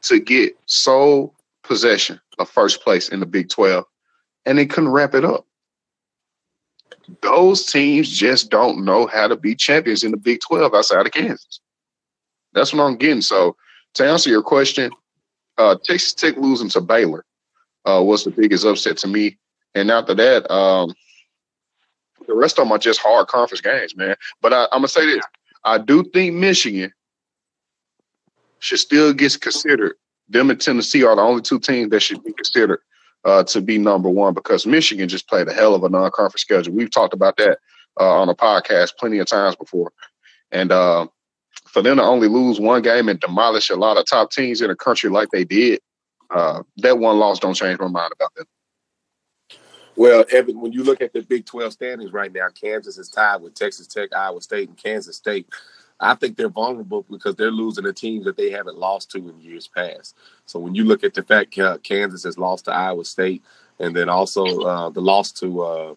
to 0.02 0.20
get 0.20 0.54
sole 0.66 1.34
possession 1.62 2.20
of 2.38 2.48
first 2.48 2.82
place 2.82 3.08
in 3.08 3.20
the 3.20 3.26
Big 3.26 3.48
12, 3.48 3.84
and 4.46 4.58
they 4.58 4.66
couldn't 4.66 4.90
wrap 4.90 5.14
it 5.14 5.24
up. 5.24 5.46
Those 7.20 7.66
teams 7.66 8.08
just 8.08 8.50
don't 8.50 8.84
know 8.84 9.06
how 9.06 9.28
to 9.28 9.36
be 9.36 9.54
champions 9.54 10.02
in 10.02 10.10
the 10.10 10.16
Big 10.16 10.40
12 10.40 10.74
outside 10.74 11.06
of 11.06 11.12
Kansas. 11.12 11.60
That's 12.52 12.72
what 12.72 12.84
I'm 12.84 12.96
getting. 12.96 13.20
So, 13.20 13.56
to 13.94 14.06
answer 14.06 14.30
your 14.30 14.42
question, 14.42 14.90
uh, 15.58 15.76
Texas 15.84 16.14
Tech 16.14 16.36
losing 16.36 16.68
to 16.70 16.80
Baylor 16.80 17.24
uh, 17.84 18.02
was 18.02 18.24
the 18.24 18.30
biggest 18.30 18.64
upset 18.64 18.96
to 18.98 19.08
me. 19.08 19.36
And 19.74 19.90
after 19.90 20.14
that, 20.14 20.50
um, 20.50 20.94
the 22.26 22.34
rest 22.34 22.58
of 22.58 22.64
them 22.64 22.72
are 22.72 22.78
just 22.78 23.00
hard 23.00 23.26
conference 23.26 23.60
games, 23.60 23.96
man. 23.96 24.16
But 24.40 24.52
I, 24.52 24.62
I'm 24.64 24.78
gonna 24.78 24.88
say 24.88 25.06
this: 25.06 25.24
I 25.64 25.78
do 25.78 26.04
think 26.04 26.34
Michigan 26.34 26.92
should 28.60 28.78
still 28.78 29.12
get 29.12 29.40
considered. 29.40 29.96
Them 30.28 30.50
and 30.50 30.60
Tennessee 30.60 31.04
are 31.04 31.14
the 31.14 31.22
only 31.22 31.42
two 31.42 31.58
teams 31.58 31.90
that 31.90 32.00
should 32.00 32.24
be 32.24 32.32
considered 32.32 32.80
uh, 33.24 33.44
to 33.44 33.60
be 33.60 33.78
number 33.78 34.08
one 34.08 34.34
because 34.34 34.66
Michigan 34.66 35.08
just 35.08 35.28
played 35.28 35.48
a 35.48 35.52
hell 35.52 35.74
of 35.74 35.84
a 35.84 35.88
non-conference 35.88 36.42
schedule. 36.42 36.74
We've 36.74 36.90
talked 36.90 37.14
about 37.14 37.36
that 37.38 37.58
uh, 38.00 38.20
on 38.20 38.28
a 38.28 38.34
podcast 38.34 38.96
plenty 38.98 39.18
of 39.18 39.26
times 39.26 39.56
before, 39.56 39.92
and 40.50 40.70
uh, 40.70 41.06
for 41.66 41.82
them 41.82 41.96
to 41.96 42.02
only 42.02 42.28
lose 42.28 42.60
one 42.60 42.82
game 42.82 43.08
and 43.08 43.20
demolish 43.20 43.70
a 43.70 43.76
lot 43.76 43.96
of 43.96 44.06
top 44.06 44.30
teams 44.30 44.60
in 44.60 44.68
the 44.68 44.76
country 44.76 45.10
like 45.10 45.28
they 45.30 45.44
did, 45.44 45.80
uh, 46.30 46.62
that 46.78 46.98
one 46.98 47.18
loss 47.18 47.38
don't 47.38 47.54
change 47.54 47.78
my 47.78 47.88
mind 47.88 48.12
about 48.12 48.34
that. 48.36 48.46
Well, 49.96 50.24
Evan, 50.32 50.60
when 50.60 50.72
you 50.72 50.82
look 50.82 51.00
at 51.00 51.12
the 51.12 51.22
Big 51.22 51.46
12 51.46 51.72
standings 51.72 52.12
right 52.12 52.32
now, 52.32 52.48
Kansas 52.48 52.98
is 52.98 53.08
tied 53.08 53.36
with 53.36 53.54
Texas 53.54 53.86
Tech, 53.86 54.12
Iowa 54.12 54.40
State, 54.40 54.68
and 54.68 54.76
Kansas 54.76 55.16
State. 55.16 55.46
I 56.00 56.14
think 56.14 56.36
they're 56.36 56.48
vulnerable 56.48 57.04
because 57.10 57.36
they're 57.36 57.50
losing 57.50 57.86
a 57.86 57.92
team 57.92 58.24
that 58.24 58.36
they 58.36 58.50
haven't 58.50 58.78
lost 58.78 59.10
to 59.12 59.18
in 59.18 59.40
years 59.40 59.68
past. 59.68 60.16
So 60.46 60.58
when 60.58 60.74
you 60.74 60.84
look 60.84 61.04
at 61.04 61.14
the 61.14 61.22
fact 61.22 61.56
Kansas 61.82 62.24
has 62.24 62.36
lost 62.36 62.66
to 62.66 62.72
Iowa 62.72 63.04
State, 63.04 63.42
and 63.78 63.94
then 63.94 64.08
also 64.08 64.44
uh, 64.60 64.90
the 64.90 65.00
loss 65.00 65.32
to 65.32 65.62
uh, 65.62 65.94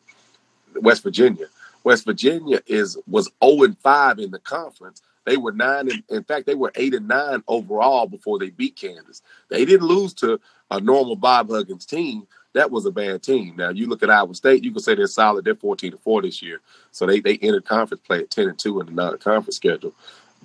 West 0.82 1.04
Virginia. 1.04 1.46
West 1.84 2.06
Virginia 2.06 2.62
is 2.66 2.98
was 3.08 3.32
0 3.44 3.64
and 3.64 3.78
5 3.80 4.20
in 4.20 4.32
the 4.32 4.40
conference, 4.40 5.02
they 5.28 5.36
were 5.36 5.52
nine. 5.52 5.90
In, 5.90 6.04
in 6.10 6.24
fact, 6.24 6.46
they 6.46 6.56
were 6.56 6.72
eight 6.76 6.94
and 6.94 7.08
nine 7.08 7.44
overall 7.50 8.08
before 8.08 8.40
they 8.40 8.50
beat 8.50 8.78
Kansas. 8.78 9.22
They 9.50 9.66
didn't 9.66 9.86
lose 9.86 10.14
to 10.16 10.40
a 10.72 10.80
normal 10.80 11.18
Bob 11.18 11.50
Huggins 11.50 11.86
team. 11.86 12.26
That 12.54 12.72
was 12.72 12.86
a 12.86 12.92
bad 12.92 13.22
team. 13.24 13.56
Now 13.56 13.70
you 13.70 13.88
look 13.88 14.04
at 14.04 14.10
Iowa 14.10 14.34
State, 14.34 14.64
you 14.64 14.72
can 14.72 14.82
say 14.82 14.96
they're 14.96 15.08
solid. 15.08 15.46
They're 15.46 15.56
14 15.56 15.92
to 15.92 15.98
4 15.98 16.22
this 16.24 16.42
year. 16.42 16.62
So 16.92 17.06
they 17.06 17.20
they 17.20 17.38
entered 17.38 17.66
conference 17.66 18.02
play 18.06 18.20
at 18.20 18.32
10 18.32 18.50
and 18.50 18.60
2 18.60 18.80
in 18.80 18.86
the 18.88 18.92
non-conference 18.94 19.56
schedule. 19.56 19.94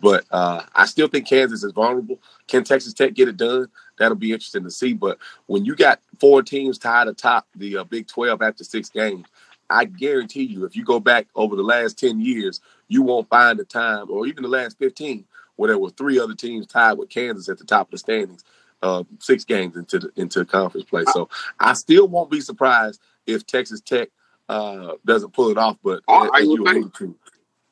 But 0.01 0.25
uh, 0.31 0.63
I 0.75 0.87
still 0.87 1.07
think 1.09 1.29
Kansas 1.29 1.63
is 1.63 1.73
vulnerable. 1.73 2.19
Can 2.49 2.65
Texas 2.65 2.93
Tech 2.93 3.15
get 3.15 3.29
it 3.29 3.37
done? 3.37 3.69
that'll 4.03 4.17
be 4.17 4.33
interesting 4.33 4.65
to 4.65 4.71
see. 4.71 4.93
But 4.93 5.19
when 5.47 5.65
you 5.65 5.75
got 5.75 6.01
four 6.19 6.43
teams 6.43 6.79
tied 6.79 7.09
atop 7.09 7.47
the 7.55 7.79
uh, 7.79 7.85
Big 7.85 8.07
12 8.09 8.43
after 8.43 8.65
six 8.65 8.91
games, 8.91 9.27
I 9.71 9.85
guarantee 9.85 10.43
you, 10.43 10.65
if 10.65 10.77
you 10.77 10.85
go 10.85 11.01
back 11.01 11.29
over 11.35 11.57
the 11.57 11.63
last 11.63 11.99
10 11.99 12.21
years, 12.21 12.61
you 12.89 13.03
won't 13.03 13.29
find 13.29 13.59
a 13.61 13.65
time, 13.65 14.11
or 14.11 14.27
even 14.27 14.43
the 14.43 14.49
last 14.49 14.79
15, 14.79 15.25
where 15.57 15.69
there 15.69 15.79
were 15.79 15.91
three 15.91 16.19
other 16.19 16.35
teams 16.35 16.67
tied 16.67 16.95
with 16.99 17.09
Kansas 17.09 17.49
at 17.49 17.59
the 17.59 17.65
top 17.65 17.87
of 17.87 17.93
the 17.93 17.99
standings, 17.99 18.45
uh, 18.83 19.05
six 19.19 19.45
games 19.45 19.77
into 19.77 19.99
the, 19.99 20.13
into 20.17 20.45
conference 20.45 20.85
play. 20.89 21.05
So 21.13 21.29
I 21.59 21.75
still 21.75 22.09
won't 22.09 22.31
be 22.31 22.41
surprised 22.41 23.01
if 23.27 23.47
Texas 23.47 23.81
Tech 23.81 24.09
uh, 24.49 24.95
doesn't 25.05 25.33
pull 25.33 25.51
it 25.51 25.59
off. 25.59 25.79
But 25.83 26.03
oh, 26.09 26.29
as 26.29 26.45
you 26.45 26.63
alluded 26.65 26.95
to, 26.95 27.17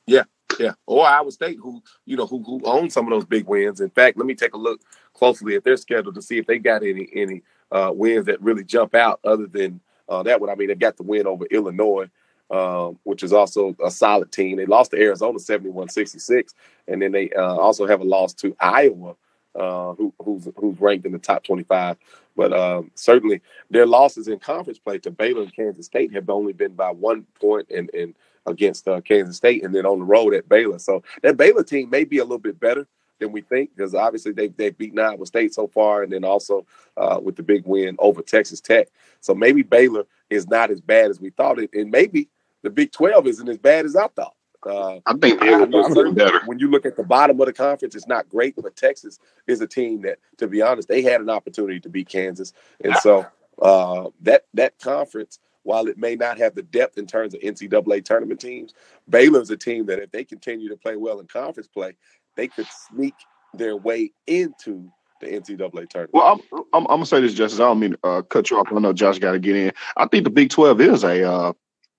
yeah, 0.06 0.24
yeah, 0.58 0.72
or 0.86 1.06
Iowa 1.06 1.30
State, 1.30 1.58
who 1.60 1.82
you 2.06 2.16
know 2.16 2.26
who 2.26 2.42
who 2.42 2.60
owns 2.64 2.94
some 2.94 3.06
of 3.06 3.10
those 3.10 3.24
big 3.26 3.46
wins. 3.46 3.80
In 3.80 3.90
fact, 3.90 4.16
let 4.16 4.26
me 4.26 4.34
take 4.34 4.54
a 4.54 4.58
look 4.58 4.80
closely 5.14 5.56
at 5.56 5.64
their 5.64 5.76
schedule 5.76 6.12
to 6.12 6.22
see 6.22 6.38
if 6.38 6.46
they 6.46 6.58
got 6.58 6.82
any 6.82 7.08
any 7.14 7.42
uh, 7.70 7.90
wins 7.94 8.26
that 8.26 8.40
really 8.40 8.64
jump 8.64 8.94
out 8.94 9.20
other 9.24 9.46
than 9.46 9.80
uh, 10.08 10.22
that 10.22 10.40
one. 10.40 10.50
I 10.50 10.54
mean, 10.54 10.68
they 10.68 10.74
got 10.74 10.96
the 10.96 11.02
win 11.02 11.26
over 11.26 11.44
Illinois, 11.46 12.10
um, 12.50 12.98
which 13.04 13.22
is 13.22 13.32
also 13.32 13.76
a 13.84 13.90
solid 13.90 14.32
team. 14.32 14.56
They 14.56 14.66
lost 14.66 14.90
to 14.90 15.00
Arizona 15.00 15.38
71-66, 15.38 16.54
and 16.88 17.00
then 17.00 17.12
they 17.12 17.30
uh, 17.30 17.54
also 17.56 17.86
have 17.86 18.00
a 18.00 18.04
loss 18.04 18.34
to 18.34 18.56
Iowa, 18.58 19.14
uh, 19.54 19.94
who, 19.94 20.12
who's 20.22 20.48
who's 20.56 20.80
ranked 20.80 21.06
in 21.06 21.12
the 21.12 21.18
top 21.18 21.44
25. 21.44 21.96
But 22.36 22.52
um, 22.52 22.90
certainly 22.94 23.42
their 23.70 23.86
losses 23.86 24.28
in 24.28 24.38
conference 24.38 24.78
play 24.78 24.98
to 24.98 25.10
Baylor 25.10 25.42
and 25.42 25.54
Kansas 25.54 25.86
State 25.86 26.12
have 26.12 26.30
only 26.30 26.52
been 26.52 26.74
by 26.74 26.90
one 26.90 27.26
point 27.40 27.70
and 27.70 28.14
against 28.46 28.88
uh, 28.88 29.00
Kansas 29.00 29.36
State, 29.36 29.64
and 29.64 29.74
then 29.74 29.86
on 29.86 29.98
the 29.98 30.04
road 30.04 30.34
at 30.34 30.48
Baylor. 30.48 30.78
So 30.78 31.02
that 31.22 31.36
Baylor 31.36 31.62
team 31.62 31.90
may 31.90 32.04
be 32.04 32.18
a 32.18 32.24
little 32.24 32.38
bit 32.38 32.58
better 32.58 32.86
than 33.18 33.32
we 33.32 33.42
think 33.42 33.70
because 33.76 33.94
obviously 33.94 34.32
they 34.32 34.48
they've 34.48 34.76
beaten 34.76 34.98
Iowa 34.98 35.26
State 35.26 35.54
so 35.54 35.66
far, 35.66 36.02
and 36.02 36.12
then 36.12 36.24
also 36.24 36.66
uh, 36.96 37.20
with 37.22 37.36
the 37.36 37.42
big 37.42 37.66
win 37.66 37.96
over 37.98 38.22
Texas 38.22 38.60
Tech. 38.60 38.88
So 39.20 39.34
maybe 39.34 39.62
Baylor 39.62 40.04
is 40.30 40.48
not 40.48 40.70
as 40.70 40.80
bad 40.80 41.10
as 41.10 41.20
we 41.20 41.30
thought 41.30 41.58
it, 41.58 41.70
and 41.74 41.90
maybe 41.90 42.28
the 42.62 42.70
Big 42.70 42.92
Twelve 42.92 43.26
isn't 43.26 43.48
as 43.48 43.58
bad 43.58 43.84
as 43.84 43.96
I 43.96 44.08
thought. 44.08 44.34
Uh, 44.64 45.00
I 45.06 45.14
think 45.14 45.40
better. 45.40 46.40
When 46.44 46.58
you 46.58 46.70
look 46.70 46.84
at 46.84 46.96
the 46.96 47.02
bottom 47.02 47.40
of 47.40 47.46
the 47.46 47.52
conference, 47.52 47.94
it's 47.94 48.06
not 48.06 48.28
great, 48.28 48.54
but 48.56 48.76
Texas 48.76 49.18
is 49.46 49.60
a 49.60 49.66
team 49.66 50.02
that, 50.02 50.18
to 50.36 50.46
be 50.46 50.60
honest, 50.60 50.88
they 50.88 51.02
had 51.02 51.20
an 51.20 51.30
opportunity 51.30 51.80
to 51.80 51.88
beat 51.88 52.08
Kansas, 52.08 52.52
and 52.84 52.94
so 52.98 53.26
uh, 53.62 54.10
that 54.22 54.44
that 54.54 54.78
conference 54.78 55.38
while 55.62 55.86
it 55.86 55.98
may 55.98 56.16
not 56.16 56.38
have 56.38 56.54
the 56.54 56.62
depth 56.62 56.98
in 56.98 57.06
terms 57.06 57.34
of 57.34 57.40
NCAA 57.40 58.04
tournament 58.04 58.40
teams, 58.40 58.74
Baylor's 59.08 59.50
a 59.50 59.56
team 59.56 59.86
that 59.86 59.98
if 59.98 60.10
they 60.10 60.24
continue 60.24 60.68
to 60.68 60.76
play 60.76 60.96
well 60.96 61.20
in 61.20 61.26
conference 61.26 61.68
play, 61.68 61.96
they 62.36 62.48
could 62.48 62.66
sneak 62.88 63.14
their 63.54 63.76
way 63.76 64.12
into 64.26 64.90
the 65.20 65.26
NCAA 65.26 65.88
tournament. 65.88 66.14
Well, 66.14 66.40
I'm, 66.52 66.60
I'm, 66.72 66.84
I'm 66.84 66.86
gonna 66.86 67.06
say 67.06 67.20
this, 67.20 67.34
Justice. 67.34 67.60
I 67.60 67.64
don't 67.64 67.80
mean 67.80 67.92
to 67.92 67.98
uh, 68.08 68.22
cut 68.22 68.50
you 68.50 68.58
off. 68.58 68.68
I 68.74 68.78
know 68.78 68.92
Josh 68.92 69.18
got 69.18 69.32
to 69.32 69.38
get 69.38 69.56
in. 69.56 69.72
I 69.96 70.06
think 70.06 70.24
the 70.24 70.30
Big 70.30 70.50
Twelve 70.50 70.80
is 70.80 71.04
a 71.04 71.30
uh, 71.30 71.52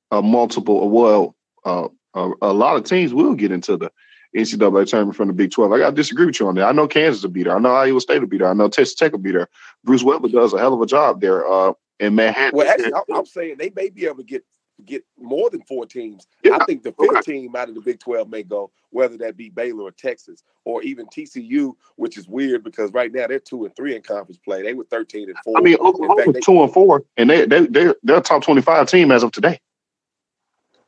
a 0.10 0.22
multiple. 0.22 0.90
Well, 0.90 1.36
uh, 1.64 1.90
a, 2.14 2.32
a, 2.42 2.54
lot 2.54 2.76
of 2.76 2.84
teams 2.84 3.14
will 3.14 3.36
get 3.36 3.52
into 3.52 3.78
the 3.78 3.92
NCAA 4.36 4.88
tournament 4.88 5.16
from 5.16 5.28
the 5.28 5.34
Big 5.34 5.52
Twelve. 5.52 5.72
I 5.72 5.78
got 5.78 5.90
to 5.90 5.96
disagree 5.96 6.26
with 6.26 6.40
you 6.40 6.48
on 6.48 6.56
that. 6.56 6.66
I 6.66 6.72
know 6.72 6.88
Kansas 6.88 7.24
will 7.24 7.32
be 7.32 7.44
there. 7.44 7.56
I 7.56 7.60
know 7.60 7.74
Iowa 7.74 8.00
State 8.00 8.20
will 8.20 8.28
be 8.28 8.38
there. 8.38 8.50
I 8.50 8.54
know 8.54 8.70
Texas 8.70 8.96
Tech 8.96 9.12
will 9.12 9.20
be 9.20 9.32
there. 9.32 9.48
Bruce 9.84 10.04
Weber 10.04 10.30
does 10.30 10.54
a 10.54 10.58
hell 10.58 10.74
of 10.74 10.82
a 10.82 10.86
job 10.86 11.22
there 11.22 11.48
uh, 11.50 11.74
in 12.00 12.16
Manhattan. 12.16 12.58
Well, 12.58 12.68
actually, 12.68 12.94
I'm 13.14 13.26
saying 13.26 13.56
they 13.58 13.72
may 13.76 13.90
be 13.90 14.06
able 14.06 14.18
to 14.18 14.24
get 14.24 14.44
get 14.86 15.04
more 15.20 15.50
than 15.50 15.62
four 15.64 15.86
teams. 15.86 16.28
Yeah. 16.44 16.58
I 16.60 16.66
think 16.66 16.84
the 16.84 16.92
fifth 16.92 17.10
okay. 17.10 17.22
team 17.22 17.56
out 17.56 17.70
of 17.70 17.76
the 17.76 17.82
Big 17.82 18.00
12 18.00 18.30
may 18.30 18.44
go, 18.44 18.72
whether 18.90 19.18
that 19.18 19.38
be 19.38 19.50
Baylor 19.50 19.84
or 19.84 19.92
Texas 19.92 20.44
or 20.66 20.82
even 20.84 21.08
TCU, 21.08 21.74
which 21.96 22.18
is 22.18 22.28
weird 22.28 22.64
because 22.64 22.92
right 22.92 23.12
now 23.12 23.28
they're 23.28 23.40
two 23.40 23.66
and 23.66 23.76
three 23.76 23.96
in 23.96 24.02
conference 24.02 24.38
play. 24.38 24.64
They 24.64 24.74
were 24.74 24.86
13 24.86 25.30
and 25.30 25.38
four. 25.44 25.58
I 25.58 25.62
mean, 25.62 25.76
Oklahoma 25.76 26.34
they, 26.34 26.40
two 26.40 26.62
and 26.64 26.74
four, 26.74 27.04
and 27.18 27.30
they, 27.30 27.46
they, 27.46 27.68
they're, 27.68 27.96
they're 28.04 28.18
a 28.18 28.22
top 28.22 28.44
25 28.44 28.88
team 28.88 29.12
as 29.12 29.24
of 29.24 29.32
today. 29.32 29.60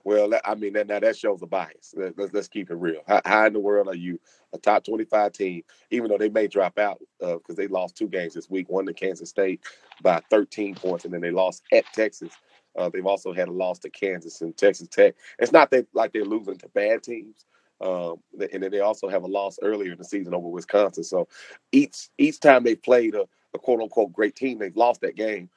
Well, 0.04 0.32
I 0.46 0.56
mean, 0.56 0.74
that, 0.74 0.88
now 0.88 1.00
that 1.00 1.18
shows 1.18 1.42
a 1.44 1.48
bias. 1.48 1.94
Let, 1.98 2.20
us 2.20 2.32
let's 2.34 2.48
keep 2.50 2.72
it 2.72 2.76
real. 2.76 3.02
How, 3.08 3.22
how, 3.26 3.48
in 3.48 3.54
the 3.54 3.60
world 3.62 3.88
are 3.90 3.96
you 3.96 4.20
a 4.54 4.58
top 4.58 4.86
25 4.86 5.34
team, 5.34 5.64
even 5.92 6.10
though 6.10 6.18
they 6.18 6.30
may 6.30 6.48
drop 6.48 6.80
out 6.80 7.00
because 7.20 7.42
uh, 7.52 7.56
they 7.56 7.68
lost 7.68 7.98
two 7.98 8.08
games 8.08 8.34
this 8.36 8.50
week, 8.50 8.70
one 8.70 8.86
to 8.88 8.94
Kansas 8.94 9.30
State 9.30 9.62
by 10.04 10.22
13 10.32 10.76
points, 10.76 11.06
and 11.06 11.14
then 11.14 11.22
they 11.22 11.32
lost 11.32 11.64
at 11.74 11.86
Texas 11.94 12.32
uh, 12.78 12.90
they've 12.90 13.08
also 13.08 13.34
had 13.34 13.50
a 13.50 13.54
loss 13.54 13.80
to 13.82 13.92
Kansas 13.92 14.42
and 14.42 14.58
Texas 14.58 14.90
Tech. 14.90 15.16
It's 15.40 15.54
not 15.54 15.72
that 15.72 15.88
like 15.94 16.14
they're 16.14 16.26
losing 16.26 16.58
to 16.60 16.70
bad 16.70 17.04
teams. 17.04 17.46
Um, 17.82 18.18
and 18.54 18.64
then 18.64 18.72
they 18.72 18.82
also 18.82 19.10
have 19.10 19.26
a 19.26 19.30
loss 19.30 19.60
earlier 19.64 19.94
in 19.94 20.00
the 20.00 20.06
season 20.06 20.36
over 20.36 20.50
Wisconsin. 20.50 21.04
So 21.06 21.28
each 21.74 22.10
each 22.20 22.40
time 22.42 22.64
they 22.64 22.78
played 22.78 23.16
a, 23.16 23.26
a 23.56 23.60
quote 23.60 23.82
unquote 23.82 24.14
great 24.14 24.38
team, 24.38 24.60
they've 24.60 24.78
lost 24.78 25.02
that 25.02 25.18
game. 25.18 25.52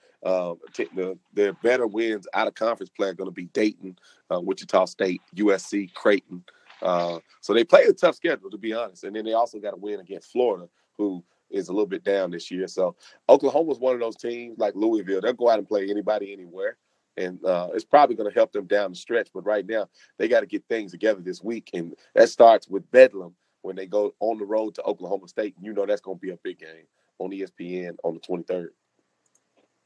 T- 0.72 0.89
the, 0.95 1.18
their 1.33 1.53
better 1.55 1.87
wins 1.87 2.27
out 2.35 2.49
of 2.49 2.55
conference 2.55 2.91
play 2.91 3.09
are 3.09 3.14
going 3.14 3.29
to 3.29 3.35
be 3.35 3.47
Dayton, 3.47 3.99
uh, 4.31 4.41
Wichita 4.41 4.87
State, 4.87 5.22
USC, 5.37 5.93
Creighton. 5.95 6.45
Uh, 6.83 7.18
so 7.41 7.55
they 7.55 7.64
play 7.64 7.85
a 7.85 7.93
tough 7.93 8.16
schedule, 8.16 8.51
to 8.51 8.59
be 8.59 8.72
honest. 8.72 9.05
And 9.05 9.14
then 9.14 9.24
they 9.24 9.33
also 9.33 9.59
got 9.59 9.70
to 9.70 9.77
win 9.77 10.01
against 10.01 10.33
Florida, 10.33 10.68
who 10.99 11.24
is 11.51 11.68
a 11.68 11.72
little 11.72 11.87
bit 11.87 12.05
down 12.05 12.31
this 12.31 12.51
year. 12.51 12.66
So 12.66 12.97
Oklahoma's 13.29 13.79
one 13.79 13.95
of 13.95 14.01
those 14.01 14.16
teams 14.16 14.59
like 14.59 14.74
Louisville. 14.74 15.20
They'll 15.20 15.33
go 15.33 15.49
out 15.49 15.59
and 15.59 15.68
play 15.68 15.89
anybody 15.89 16.33
anywhere 16.33 16.77
and 17.16 17.43
uh, 17.45 17.68
it's 17.74 17.85
probably 17.85 18.16
going 18.16 18.31
to 18.31 18.35
help 18.35 18.53
them 18.53 18.66
down 18.66 18.91
the 18.91 18.97
stretch. 18.97 19.29
But 19.33 19.47
right 19.47 19.66
now, 19.66 19.89
they 20.18 20.29
got 20.29 20.41
to 20.41 20.47
get 20.47 20.64
things 20.68 20.93
together 20.93 21.20
this 21.20 21.43
week, 21.43 21.70
and 21.72 21.95
that 22.14 22.29
starts 22.29 22.68
with 22.68 22.91
Bedlam 22.91 23.35
when 23.62 23.77
they 23.77 23.87
go 23.87 24.14
on 24.20 24.39
the 24.39 24.45
road 24.45 24.74
to 24.77 24.83
Oklahoma 24.83 25.29
State. 25.29 25.55
And 25.57 25.66
You 25.66 25.72
know 25.72 25.87
that's 25.87 26.01
going 26.01 26.18
to 26.18 26.22
be 26.22 26.31
a 26.31 26.39
big 26.43 26.59
game 26.59 26.87
on 27.18 27.31
ESPN 27.31 27.97
on 28.05 28.14
the 28.14 28.20
23rd. 28.20 28.68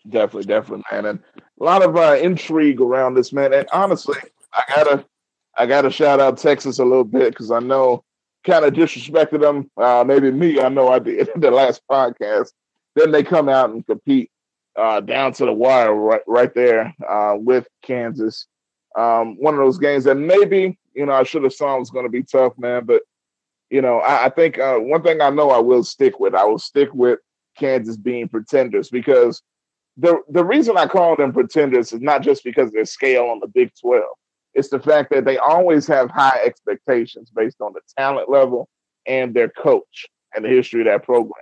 Definitely, 0.09 0.46
definitely, 0.46 0.84
man, 0.90 1.05
and 1.07 1.18
a 1.61 1.64
lot 1.64 1.82
of 1.82 1.96
uh, 1.96 2.16
intrigue 2.20 2.80
around 2.80 3.14
this, 3.14 3.32
man. 3.32 3.53
And 3.53 3.68
honestly, 3.72 4.18
I 4.55 4.62
gotta, 4.74 5.05
I 5.59 5.66
gotta 5.66 5.90
shout 5.90 6.20
out 6.20 6.38
Texas 6.38 6.78
a 6.78 6.84
little 6.84 7.05
bit 7.05 7.30
because 7.30 7.51
I 7.51 7.61
know 7.61 8.03
kind 8.44 8.64
of 8.64 8.72
disrespected 8.72 9.40
them. 9.40 9.70
Uh, 9.76 10.05
maybe 10.07 10.30
me, 10.30 10.61
I 10.61 10.68
know 10.68 10.88
I 10.88 10.98
did 10.98 11.28
the 11.36 11.51
last 11.51 11.82
podcast. 11.90 12.53
Then 12.96 13.11
they 13.12 13.22
come 13.22 13.48
out 13.48 13.70
and 13.70 13.86
compete 13.86 14.30
uh, 14.76 15.01
down 15.01 15.32
to 15.34 15.44
the 15.44 15.53
wire 15.53 15.94
right 15.94 16.22
right 16.26 16.55
there 16.55 16.94
uh, 17.09 17.34
with 17.36 17.68
Kansas. 17.82 18.46
Um, 18.96 19.36
one 19.36 19.55
of 19.55 19.61
those 19.61 19.78
games 19.78 20.05
that 20.05 20.16
maybe 20.16 20.78
you 20.94 21.07
know 21.07 21.12
I 21.12 21.24
should 21.24 21.44
have 21.44 21.53
saw 21.53 21.78
was 21.78 21.90
going 21.90 22.07
to 22.07 22.11
be 22.11 22.22
tough, 22.22 22.55
man. 22.59 22.84
But 22.84 23.03
you 23.68 23.82
know 23.82 23.98
I, 23.98 24.26
I 24.26 24.28
think 24.30 24.59
uh, 24.59 24.78
one 24.78 25.03
thing 25.03 25.20
I 25.20 25.30
know 25.30 25.51
I 25.51 25.59
will 25.59 25.84
stick 25.84 26.18
with. 26.18 26.34
I 26.34 26.44
will 26.44 26.59
stick 26.59 26.88
with 26.94 27.18
Kansas 27.57 27.96
being 27.96 28.28
pretenders 28.28 28.88
because 28.88 29.42
the 30.01 30.20
the 30.28 30.44
reason 30.44 30.76
I 30.76 30.86
call 30.86 31.16
them 31.16 31.32
pretenders 31.32 31.92
is 31.92 32.01
not 32.01 32.22
just 32.22 32.42
because 32.42 32.72
their 32.72 32.84
scale 32.84 33.24
on 33.24 33.40
the 33.40 33.46
Big 33.46 33.70
Twelve. 33.80 34.16
It's 34.55 34.70
the 34.70 34.80
fact 34.80 35.11
that 35.11 35.24
they 35.24 35.38
always 35.38 35.86
have 35.86 36.11
high 36.11 36.40
expectations 36.44 37.30
based 37.30 37.61
on 37.61 37.72
the 37.72 37.80
talent 37.96 38.28
level 38.28 38.68
and 39.07 39.32
their 39.32 39.48
coach 39.48 40.07
and 40.34 40.44
the 40.44 40.48
history 40.48 40.80
of 40.80 40.86
that 40.86 41.05
program. 41.05 41.34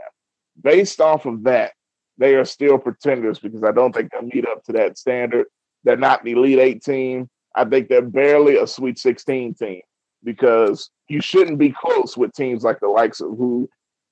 Based 0.61 1.01
off 1.01 1.25
of 1.25 1.45
that, 1.45 1.73
they 2.19 2.35
are 2.35 2.45
still 2.45 2.79
pretenders 2.79 3.39
because 3.39 3.63
I 3.63 3.73
don't 3.73 3.95
think 3.95 4.11
they'll 4.11 4.23
meet 4.23 4.47
up 4.47 4.65
to 4.65 4.73
that 4.73 4.99
standard. 4.99 5.47
They're 5.85 5.97
not 5.97 6.25
the 6.25 6.33
Elite 6.33 6.59
Eight 6.59 6.83
team. 6.83 7.29
I 7.55 7.65
think 7.65 7.89
they're 7.89 8.03
barely 8.03 8.57
a 8.57 8.67
Sweet 8.67 8.99
16 8.99 9.55
team 9.55 9.81
because 10.23 10.91
you 11.09 11.21
shouldn't 11.21 11.59
be 11.59 11.73
close 11.73 12.17
with 12.17 12.33
teams 12.35 12.63
like 12.63 12.81
the 12.81 12.89
likes 12.89 13.21
of 13.21 13.31
who 13.31 13.71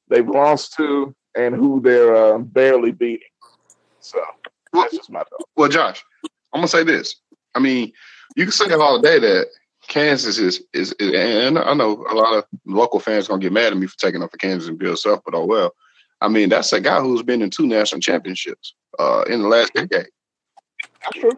they've 0.09 0.29
lost 0.29 0.75
to 0.75 1.15
and 1.37 1.55
who 1.55 1.81
they're 1.81 2.17
uh, 2.17 2.39
barely 2.39 2.93
beating. 2.93 3.29
So 4.07 4.21
that's 4.73 4.97
just 4.97 5.11
my 5.11 5.21
thought. 5.21 5.49
Well, 5.57 5.69
Josh, 5.69 6.05
I'm 6.53 6.61
gonna 6.61 6.69
say 6.69 6.85
this. 6.85 7.17
I 7.55 7.59
mean, 7.59 7.93
you 8.37 8.45
can 8.45 8.53
say 8.53 8.73
all 8.73 9.01
day 9.01 9.19
that 9.19 9.49
Kansas 9.89 10.39
is, 10.39 10.63
is, 10.73 10.93
is 10.99 11.13
and 11.15 11.59
I 11.59 11.75
know 11.75 12.05
a 12.11 12.15
lot 12.15 12.35
of 12.35 12.45
local 12.67 13.01
fans 13.01 13.29
gonna 13.29 13.41
get 13.41 13.53
mad 13.53 13.73
at 13.73 13.79
me 13.79 13.87
for 13.87 13.99
taking 13.99 14.23
up 14.23 14.31
for 14.31 14.37
Kansas 14.37 14.69
and 14.69 14.79
Bill 14.79 14.97
Self, 14.97 15.21
but 15.25 15.35
oh 15.35 15.45
well. 15.45 15.75
I 16.21 16.29
mean, 16.29 16.49
that's 16.49 16.73
a 16.73 16.81
guy 16.81 17.01
who's 17.01 17.23
been 17.23 17.43
in 17.43 17.51
two 17.51 17.67
national 17.67 18.01
championships 18.01 18.75
uh, 18.99 19.25
in 19.29 19.43
the 19.43 19.49
last 19.49 19.75
decade. 19.75 20.09
That's 21.03 21.19
true. 21.19 21.33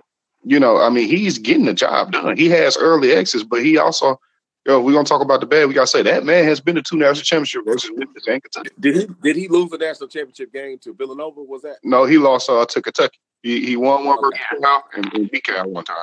You 0.45 0.61
know, 0.61 0.79
I 0.79 0.89
mean, 0.89 1.09
he's 1.09 1.39
getting 1.39 1.65
the 1.65 1.75
job 1.75 2.13
done. 2.13 2.37
He 2.37 2.49
has 2.51 2.77
early 2.77 3.13
exits, 3.13 3.45
but 3.45 3.65
he 3.65 3.77
also, 3.77 4.21
you 4.69 4.75
know, 4.75 4.81
we're 4.83 4.93
gonna 4.93 5.05
talk 5.05 5.23
about 5.23 5.41
the 5.41 5.47
bad. 5.47 5.67
We 5.67 5.73
gotta 5.73 5.87
say 5.87 6.03
that 6.03 6.27
man 6.27 6.45
has 6.45 6.61
been 6.61 6.75
to 6.75 6.83
two 6.83 6.99
national 6.99 7.25
championship 7.25 7.65
versus 7.65 7.91
Memphis 7.97 8.27
and 8.29 8.43
Kentucky. 8.43 8.69
Did 8.79 8.97
he 8.97 9.07
did 9.23 9.37
he 9.37 9.49
lose 9.49 9.71
the 9.71 9.79
national 9.79 10.09
championship 10.09 10.53
game 10.53 10.79
to 10.81 10.93
Villanova? 10.93 11.43
Was 11.43 11.63
that? 11.63 11.79
No, 11.83 12.05
he 12.05 12.19
lost 12.19 12.51
uh, 12.51 12.67
to 12.67 12.83
Kentucky. 12.83 13.19
He 13.43 13.65
he 13.65 13.77
won 13.77 14.05
one 14.05 14.19
versus 14.21 14.39
Cal 14.61 14.85
and, 14.95 15.15
and 15.15 15.31
beat 15.31 15.45
Cal 15.45 15.71
one 15.71 15.85
time. 15.85 15.97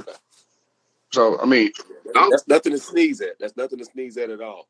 Okay. 0.00 0.12
So 1.12 1.38
I 1.38 1.44
mean, 1.44 1.72
that's 2.14 2.48
nothing 2.48 2.72
to 2.72 2.78
sneeze 2.78 3.20
at. 3.20 3.38
That's 3.38 3.56
nothing 3.58 3.78
to 3.78 3.84
sneeze 3.84 4.16
at 4.16 4.30
at 4.30 4.40
all. 4.40 4.66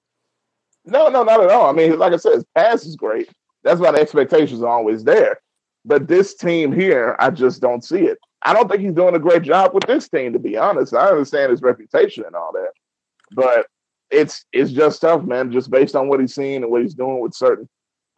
No, 0.84 1.08
no, 1.08 1.22
not 1.22 1.40
at 1.40 1.50
all. 1.50 1.70
I 1.70 1.72
mean, 1.72 1.96
like 1.96 2.12
I 2.12 2.16
said, 2.16 2.34
his 2.34 2.44
pass 2.56 2.84
is 2.84 2.96
great. 2.96 3.30
That's 3.62 3.80
why 3.80 3.92
the 3.92 4.00
expectations 4.00 4.60
are 4.60 4.68
always 4.68 5.04
there. 5.04 5.38
But 5.84 6.08
this 6.08 6.34
team 6.34 6.72
here, 6.72 7.14
I 7.20 7.30
just 7.30 7.60
don't 7.60 7.84
see 7.84 8.00
it. 8.00 8.18
I 8.42 8.52
don't 8.52 8.68
think 8.68 8.82
he's 8.82 8.92
doing 8.92 9.14
a 9.14 9.20
great 9.20 9.42
job 9.42 9.72
with 9.72 9.84
this 9.84 10.08
team, 10.08 10.32
to 10.32 10.38
be 10.38 10.56
honest. 10.56 10.94
I 10.94 11.08
understand 11.08 11.52
his 11.52 11.62
reputation 11.62 12.24
and 12.26 12.34
all 12.34 12.52
that, 12.52 12.72
but 13.34 13.66
it's 14.10 14.44
it's 14.52 14.70
just 14.70 15.00
tough, 15.00 15.24
man. 15.24 15.52
Just 15.52 15.70
based 15.70 15.96
on 15.96 16.08
what 16.08 16.20
he's 16.20 16.34
seen 16.34 16.62
and 16.62 16.70
what 16.70 16.82
he's 16.82 16.94
doing 16.94 17.20
with 17.20 17.34
certain 17.34 17.68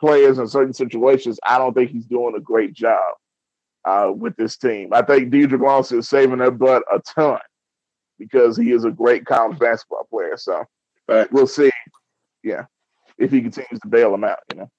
players 0.01 0.39
in 0.39 0.49
certain 0.49 0.75
situations, 0.75 1.39
I 1.45 1.59
don't 1.59 1.75
think 1.75 1.91
he's 1.91 2.07
doing 2.07 2.35
a 2.37 2.41
great 2.41 2.75
job 2.75 3.15
uh, 3.85 4.13
with 4.15 4.37
this 4.37 4.57
team. 4.57 4.91
I 4.93 5.03
think 5.03 5.33
Dedric 5.33 5.61
Lawson 5.61 5.99
is 5.99 6.09
saving 6.09 6.39
their 6.39 6.51
butt 6.51 6.83
a 6.93 7.01
ton 7.01 7.39
because 8.19 8.57
he 8.57 8.73
is 8.73 8.85
a 8.85 8.91
great 8.91 9.25
college 9.25 9.59
basketball 9.59 10.07
player. 10.11 10.37
So 10.37 10.65
right. 11.09 11.31
we'll 11.33 11.47
see. 11.47 11.71
Yeah, 12.43 12.67
if 13.19 13.31
he 13.31 13.41
continues 13.41 13.81
to 13.81 13.89
bail 13.89 14.13
them 14.13 14.25
out, 14.25 14.39
you 14.53 14.61
know. 14.61 14.71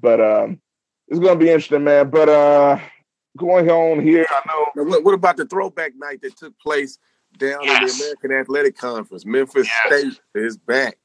But 0.00 0.20
um, 0.20 0.60
it's 1.08 1.18
going 1.18 1.38
to 1.38 1.44
be 1.44 1.50
interesting, 1.50 1.84
man. 1.84 2.10
But 2.10 2.28
uh, 2.28 2.78
going 3.36 3.68
on 3.68 4.00
here, 4.00 4.26
I 4.28 4.40
know. 4.46 4.84
What, 4.84 5.04
what, 5.04 5.14
about 5.14 5.36
the 5.36 5.46
throwback 5.46 5.92
night 5.96 6.20
that 6.22 6.36
took 6.36 6.58
place 6.58 6.98
down 7.38 7.64
yes. 7.64 7.80
in 7.80 7.86
the 7.86 8.04
American 8.04 8.32
Athletic 8.32 8.76
Conference? 8.76 9.24
Memphis 9.24 9.68
yes. 9.68 9.86
State 9.86 10.20
is 10.34 10.56
back 10.56 10.98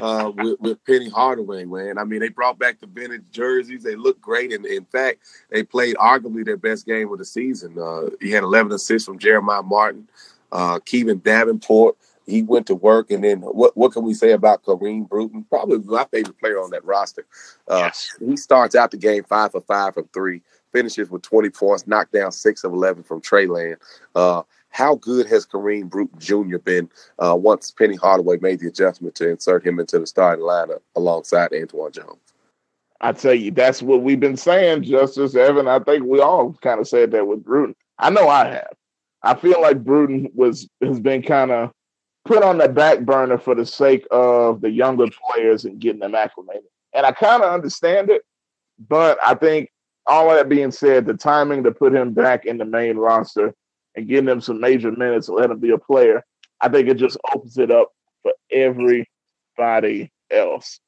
uh, 0.00 0.32
with, 0.34 0.60
with, 0.60 0.84
Penny 0.84 1.08
Hardaway, 1.08 1.64
man. 1.64 1.98
I 1.98 2.04
mean, 2.04 2.20
they 2.20 2.28
brought 2.28 2.58
back 2.58 2.80
the 2.80 2.86
vintage 2.86 3.30
jerseys. 3.30 3.82
They 3.82 3.96
look 3.96 4.20
great. 4.20 4.52
And 4.52 4.64
in 4.66 4.84
fact, 4.84 5.18
they 5.50 5.62
played 5.62 5.96
arguably 5.96 6.44
their 6.44 6.56
best 6.56 6.86
game 6.86 7.12
of 7.12 7.18
the 7.18 7.24
season. 7.24 7.78
Uh, 7.78 8.10
he 8.20 8.30
had 8.30 8.42
11 8.42 8.72
assists 8.72 9.06
from 9.06 9.18
Jeremiah 9.18 9.62
Martin, 9.62 10.08
uh, 10.52 10.78
Kyvon 10.80 11.22
Davenport. 11.22 11.96
He 12.26 12.42
went 12.42 12.66
to 12.66 12.74
work. 12.74 13.10
And 13.10 13.24
then 13.24 13.40
what, 13.40 13.76
what 13.76 13.92
can 13.92 14.04
we 14.04 14.14
say 14.14 14.32
about 14.32 14.62
Kareem 14.62 15.08
Brewton? 15.08 15.44
Probably 15.48 15.78
my 15.78 16.04
favorite 16.10 16.38
player 16.38 16.60
on 16.60 16.70
that 16.70 16.84
roster. 16.84 17.26
Uh, 17.66 17.84
yes. 17.84 18.14
He 18.20 18.36
starts 18.36 18.74
out 18.74 18.90
the 18.90 18.98
game 18.98 19.24
five 19.24 19.52
for 19.52 19.62
five 19.62 19.94
from 19.94 20.08
three, 20.12 20.42
finishes 20.72 21.10
with 21.10 21.22
20 21.22 21.48
points, 21.50 21.86
knocked 21.86 22.12
down 22.12 22.32
six 22.32 22.64
of 22.64 22.72
11 22.72 23.04
from 23.04 23.20
Trey 23.20 23.46
Land. 23.46 23.76
Uh, 24.14 24.42
how 24.70 24.96
good 24.96 25.26
has 25.26 25.46
Kareem 25.46 25.88
Brewton 25.88 26.18
Jr. 26.18 26.58
been 26.58 26.88
uh, 27.18 27.36
once 27.36 27.70
Penny 27.70 27.96
Hardaway 27.96 28.38
made 28.38 28.60
the 28.60 28.68
adjustment 28.68 29.14
to 29.16 29.28
insert 29.28 29.66
him 29.66 29.80
into 29.80 29.98
the 29.98 30.06
starting 30.06 30.44
lineup 30.44 30.80
alongside 30.94 31.50
Antwann 31.50 31.92
Jones? 31.92 32.18
I 33.00 33.12
tell 33.12 33.34
you, 33.34 33.50
that's 33.50 33.80
what 33.80 34.02
we've 34.02 34.20
been 34.20 34.36
saying, 34.36 34.82
Justice 34.82 35.34
Evan. 35.34 35.68
I 35.68 35.78
think 35.78 36.04
we 36.04 36.20
all 36.20 36.52
kind 36.54 36.80
of 36.80 36.88
said 36.88 37.12
that 37.12 37.26
with 37.26 37.44
Brewton. 37.44 37.76
I 37.98 38.10
know 38.10 38.28
I 38.28 38.48
have. 38.48 38.72
I 39.22 39.34
feel 39.34 39.60
like 39.60 39.84
Brewton 39.84 40.30
was 40.34 40.68
has 40.82 41.00
been 41.00 41.22
kind 41.22 41.50
of 41.50 41.70
put 42.24 42.42
on 42.42 42.58
the 42.58 42.68
back 42.68 43.00
burner 43.00 43.38
for 43.38 43.54
the 43.54 43.66
sake 43.66 44.06
of 44.10 44.60
the 44.60 44.70
younger 44.70 45.06
players 45.08 45.64
and 45.64 45.80
getting 45.80 46.00
them 46.00 46.14
acclimated. 46.14 46.64
And 46.92 47.06
I 47.06 47.12
kind 47.12 47.42
of 47.42 47.52
understand 47.52 48.10
it, 48.10 48.22
but 48.88 49.18
I 49.24 49.34
think 49.34 49.70
all 50.06 50.28
that 50.30 50.48
being 50.48 50.70
said, 50.70 51.06
the 51.06 51.14
timing 51.14 51.64
to 51.64 51.72
put 51.72 51.94
him 51.94 52.12
back 52.12 52.44
in 52.44 52.58
the 52.58 52.64
main 52.64 52.96
roster 52.96 53.54
and 53.98 54.06
getting 54.06 54.28
him 54.28 54.40
some 54.40 54.60
major 54.60 54.92
minutes 54.92 55.28
and 55.28 55.36
let 55.36 55.50
him 55.50 55.58
be 55.58 55.70
a 55.70 55.78
player, 55.78 56.24
I 56.60 56.68
think 56.68 56.88
it 56.88 56.94
just 56.94 57.18
opens 57.34 57.58
it 57.58 57.70
up 57.70 57.92
for 58.22 58.32
everybody 58.50 60.10
else. 60.30 60.78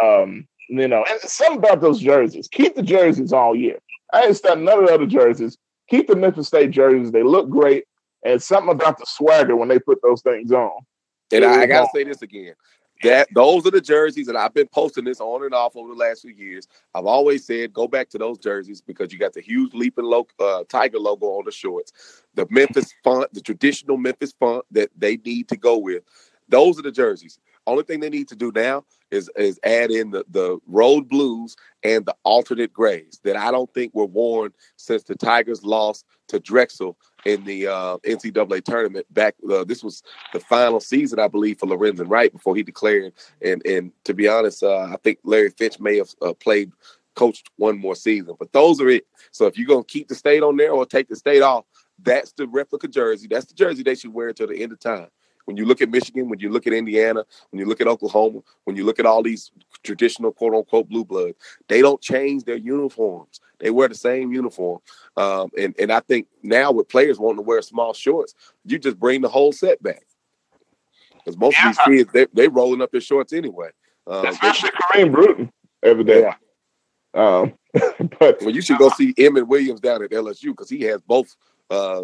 Um, 0.00 0.46
you 0.68 0.86
know, 0.86 1.02
and 1.08 1.20
something 1.20 1.58
about 1.58 1.80
those 1.80 1.98
jerseys. 1.98 2.46
Keep 2.46 2.76
the 2.76 2.82
jerseys 2.82 3.32
all 3.32 3.56
year. 3.56 3.78
I 4.12 4.26
ain't 4.26 4.36
starting 4.36 4.64
none 4.64 4.80
of 4.80 4.86
the 4.86 4.94
other 4.94 5.06
jerseys. 5.06 5.56
Keep 5.88 6.08
the 6.08 6.16
Memphis 6.16 6.48
State 6.48 6.70
jerseys. 6.70 7.10
They 7.10 7.22
look 7.22 7.48
great. 7.48 7.84
And 8.22 8.42
something 8.42 8.70
about 8.70 8.98
the 8.98 9.06
swagger 9.06 9.56
when 9.56 9.68
they 9.68 9.78
put 9.78 10.02
those 10.02 10.20
things 10.20 10.52
on. 10.52 10.72
And 11.32 11.44
I, 11.44 11.62
I 11.62 11.66
gotta 11.66 11.88
say 11.94 12.04
this 12.04 12.20
again. 12.20 12.54
That 13.04 13.28
those 13.34 13.66
are 13.66 13.70
the 13.70 13.80
jerseys 13.80 14.26
that 14.26 14.36
I've 14.36 14.54
been 14.54 14.68
posting 14.68 15.04
this 15.04 15.20
on 15.20 15.44
and 15.44 15.54
off 15.54 15.76
over 15.76 15.90
the 15.90 15.94
last 15.98 16.22
few 16.22 16.32
years. 16.32 16.66
I've 16.94 17.06
always 17.06 17.46
said 17.46 17.72
go 17.72 17.88
back 17.88 18.08
to 18.10 18.18
those 18.18 18.38
jerseys 18.38 18.80
because 18.80 19.12
you 19.12 19.18
got 19.20 19.34
the 19.34 19.40
huge 19.40 19.72
leaping 19.74 20.04
lo- 20.04 20.26
uh, 20.40 20.64
tiger 20.68 20.98
logo 20.98 21.26
on 21.26 21.44
the 21.44 21.52
shorts, 21.52 21.92
the 22.34 22.46
Memphis 22.50 22.92
font, 23.04 23.32
the 23.34 23.40
traditional 23.40 23.98
Memphis 23.98 24.32
font 24.40 24.64
that 24.72 24.90
they 24.98 25.16
need 25.18 25.48
to 25.48 25.56
go 25.56 25.78
with. 25.78 26.02
Those 26.48 26.78
are 26.78 26.82
the 26.82 26.92
jerseys. 26.92 27.38
Only 27.68 27.84
thing 27.84 28.00
they 28.00 28.10
need 28.10 28.28
to 28.28 28.36
do 28.36 28.50
now 28.54 28.84
is 29.10 29.30
is 29.36 29.60
add 29.62 29.90
in 29.90 30.10
the, 30.10 30.24
the 30.30 30.58
road 30.66 31.08
blues 31.08 31.56
and 31.82 32.04
the 32.06 32.14
alternate 32.24 32.72
grays 32.72 33.20
that 33.24 33.36
I 33.36 33.50
don't 33.50 33.72
think 33.74 33.94
were 33.94 34.06
worn 34.06 34.52
since 34.76 35.02
the 35.04 35.14
Tigers 35.14 35.62
lost 35.62 36.06
to 36.28 36.40
Drexel 36.40 36.96
in 37.24 37.44
the 37.44 37.66
uh, 37.66 37.98
NCAA 37.98 38.64
tournament. 38.64 39.06
Back, 39.12 39.34
uh, 39.50 39.64
this 39.64 39.82
was 39.82 40.02
the 40.32 40.40
final 40.40 40.80
season, 40.80 41.18
I 41.18 41.28
believe, 41.28 41.58
for 41.58 41.66
Lorenzen 41.66 42.08
Wright 42.08 42.32
before 42.32 42.56
he 42.56 42.62
declared. 42.62 43.12
And 43.42 43.64
and 43.66 43.92
to 44.04 44.14
be 44.14 44.28
honest, 44.28 44.62
uh, 44.62 44.84
I 44.84 44.96
think 45.02 45.18
Larry 45.24 45.50
Finch 45.50 45.78
may 45.78 45.98
have 45.98 46.10
uh, 46.22 46.32
played, 46.34 46.72
coached 47.16 47.50
one 47.56 47.78
more 47.78 47.96
season. 47.96 48.34
But 48.38 48.52
those 48.52 48.80
are 48.80 48.88
it. 48.88 49.06
So 49.30 49.46
if 49.46 49.58
you're 49.58 49.68
gonna 49.68 49.84
keep 49.84 50.08
the 50.08 50.14
state 50.14 50.42
on 50.42 50.56
there 50.56 50.72
or 50.72 50.86
take 50.86 51.08
the 51.08 51.16
state 51.16 51.42
off, 51.42 51.64
that's 52.02 52.32
the 52.32 52.46
replica 52.46 52.88
jersey. 52.88 53.26
That's 53.28 53.46
the 53.46 53.54
jersey 53.54 53.82
they 53.82 53.94
should 53.94 54.14
wear 54.14 54.28
until 54.28 54.46
the 54.46 54.62
end 54.62 54.72
of 54.72 54.80
time. 54.80 55.08
When 55.48 55.56
you 55.56 55.64
look 55.64 55.80
at 55.80 55.88
Michigan, 55.88 56.28
when 56.28 56.40
you 56.40 56.50
look 56.50 56.66
at 56.66 56.74
Indiana, 56.74 57.24
when 57.48 57.58
you 57.58 57.64
look 57.64 57.80
at 57.80 57.86
Oklahoma, 57.86 58.40
when 58.64 58.76
you 58.76 58.84
look 58.84 58.98
at 58.98 59.06
all 59.06 59.22
these 59.22 59.50
traditional 59.82 60.30
quote 60.30 60.52
unquote 60.52 60.90
blue 60.90 61.06
blood, 61.06 61.32
they 61.68 61.80
don't 61.80 62.02
change 62.02 62.44
their 62.44 62.58
uniforms. 62.58 63.40
They 63.58 63.70
wear 63.70 63.88
the 63.88 63.94
same 63.94 64.30
uniform. 64.30 64.80
Um, 65.16 65.48
and, 65.58 65.74
and 65.78 65.90
I 65.90 66.00
think 66.00 66.26
now 66.42 66.70
with 66.70 66.90
players 66.90 67.18
wanting 67.18 67.38
to 67.38 67.42
wear 67.48 67.62
small 67.62 67.94
shorts, 67.94 68.34
you 68.66 68.78
just 68.78 69.00
bring 69.00 69.22
the 69.22 69.30
whole 69.30 69.52
set 69.52 69.82
back. 69.82 70.02
Because 71.14 71.38
most 71.38 71.56
yeah. 71.56 71.70
of 71.70 71.76
these 71.76 71.96
kids, 71.96 72.12
they 72.12 72.26
they 72.34 72.48
rolling 72.48 72.82
up 72.82 72.90
their 72.90 73.00
shorts 73.00 73.32
anyway. 73.32 73.70
Um, 74.06 74.26
Especially 74.26 74.68
Kareem 74.68 75.12
Brewton 75.12 75.50
every 75.82 76.04
day. 76.04 76.30
Yeah. 77.14 77.38
Um, 77.38 77.54
but 78.20 78.42
well, 78.42 78.50
you 78.50 78.60
should 78.60 78.76
go 78.76 78.90
see 78.90 79.14
Emmett 79.16 79.48
Williams 79.48 79.80
down 79.80 80.02
at 80.02 80.10
LSU 80.10 80.48
because 80.48 80.68
he 80.68 80.82
has 80.82 81.00
both 81.00 81.34
uh, 81.70 82.02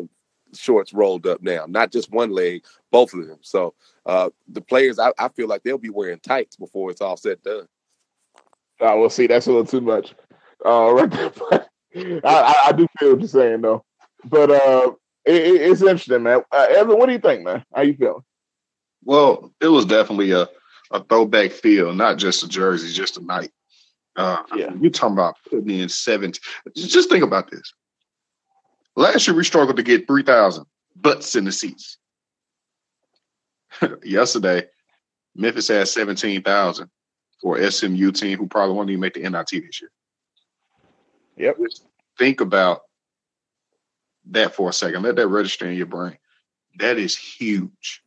shorts 0.55 0.93
rolled 0.93 1.27
up 1.27 1.43
now, 1.43 1.67
not 1.69 1.93
just 1.93 2.11
one 2.11 2.31
leg, 2.31 2.65
both 2.91 3.15
of 3.15 3.27
them. 3.27 3.39
So 3.43 3.75
uh, 4.07 4.31
the 4.49 4.61
players, 4.61 4.99
I, 4.99 5.13
I, 5.19 5.29
feel 5.29 5.49
like 5.49 5.63
they'll 5.63 5.79
be 5.79 5.91
wearing 5.91 6.21
tights 6.21 6.57
before 6.57 6.91
it's 6.91 7.01
all 7.01 7.17
said 7.17 7.43
done. 7.43 7.67
Uh, 8.81 8.95
we'll 8.97 9.11
see. 9.11 9.27
That's 9.27 9.47
a 9.47 9.51
little 9.51 9.67
too 9.67 9.81
much. 9.81 10.15
Uh, 10.65 10.93
right 10.93 11.11
there. 11.11 12.21
I, 12.25 12.67
I, 12.67 12.73
do 12.73 12.87
feel 12.99 13.13
what 13.13 13.21
you're 13.21 13.29
saying 13.29 13.61
though, 13.61 13.85
but 14.25 14.51
uh, 14.51 14.93
it, 15.25 15.61
it's 15.61 15.81
interesting, 15.81 16.23
man. 16.23 16.43
Uh, 16.51 16.67
Evan, 16.71 16.99
what 16.99 17.07
do 17.07 17.13
you 17.13 17.19
think, 17.19 17.45
man? 17.45 17.65
How 17.75 17.83
you 17.83 17.95
feeling? 17.95 18.23
Well, 19.05 19.53
it 19.61 19.69
was 19.69 19.85
definitely 19.85 20.33
a, 20.33 20.49
a 20.91 21.05
throwback 21.05 21.53
feel, 21.53 21.95
not 21.95 22.19
just 22.19 22.43
a 22.43 22.49
jersey, 22.49 22.93
just 22.93 23.17
a 23.17 23.25
night. 23.25 23.53
Uh, 24.17 24.43
yeah, 24.55 24.73
you're 24.81 24.91
talking 24.91 25.15
about 25.15 25.37
putting 25.49 25.71
in 25.71 25.89
seven. 25.89 26.33
Just 26.75 27.11
think 27.11 27.25
about 27.25 27.51
this. 27.51 27.73
Last 28.97 29.27
year 29.27 29.37
we 29.37 29.45
struggled 29.45 29.77
to 29.77 29.83
get 29.83 30.07
3,000 30.07 30.65
butts 30.97 31.35
in 31.35 31.45
the 31.45 31.53
seats. 31.53 31.99
Yesterday, 34.05 34.67
Memphis 35.35 35.69
had 35.69 35.89
17,000 35.89 36.89
for 37.41 37.71
SMU 37.71 38.13
team 38.13 38.39
who 38.39 38.47
probably 38.47 38.77
won't 38.77 38.91
even 38.91 39.01
make 39.01 39.15
the 39.15 39.29
NIT 39.29 39.51
this 39.51 39.81
year. 39.81 39.91
Yep. 41.37 41.59
Just 41.59 41.87
think 42.19 42.41
about 42.41 42.83
that 44.31 44.55
for 44.55 44.71
a 44.71 44.73
second. 44.73 45.03
Let 45.03 45.17
that 45.17 45.29
register 45.29 45.69
in 45.69 45.77
your 45.77 45.87
brain. 45.87 46.17
That 46.79 46.99
is 46.99 47.17
huge. 47.17 48.03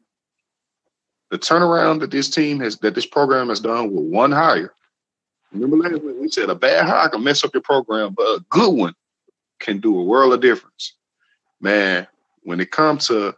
The 1.30 1.38
turnaround 1.38 2.00
that 2.00 2.12
this 2.12 2.30
team 2.30 2.62
has, 2.62 2.78
that 2.78 2.96
this 2.96 3.06
program 3.06 3.50
has 3.50 3.60
done 3.60 3.92
with 3.92 4.06
one 4.06 4.32
hire. 4.32 4.74
Remember 5.52 5.78
last 5.78 6.02
week 6.04 6.16
we 6.20 6.30
said 6.30 6.50
a 6.50 6.56
bad 6.56 6.86
hire 6.86 7.10
can 7.10 7.24
mess 7.24 7.44
up 7.44 7.54
your 7.54 7.62
program, 7.62 8.14
but 8.14 8.24
a 8.24 8.46
good 8.50 8.74
one 8.74 8.94
can 9.60 9.80
do 9.80 9.98
a 9.98 10.04
world 10.04 10.34
of 10.34 10.42
difference. 10.42 10.94
Man, 11.60 12.08
when 12.44 12.60
it 12.60 12.72
comes 12.72 13.08
to 13.08 13.36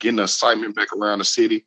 getting 0.00 0.18
excitement 0.18 0.76
back 0.76 0.92
around 0.92 1.18
the 1.18 1.24
city, 1.24 1.66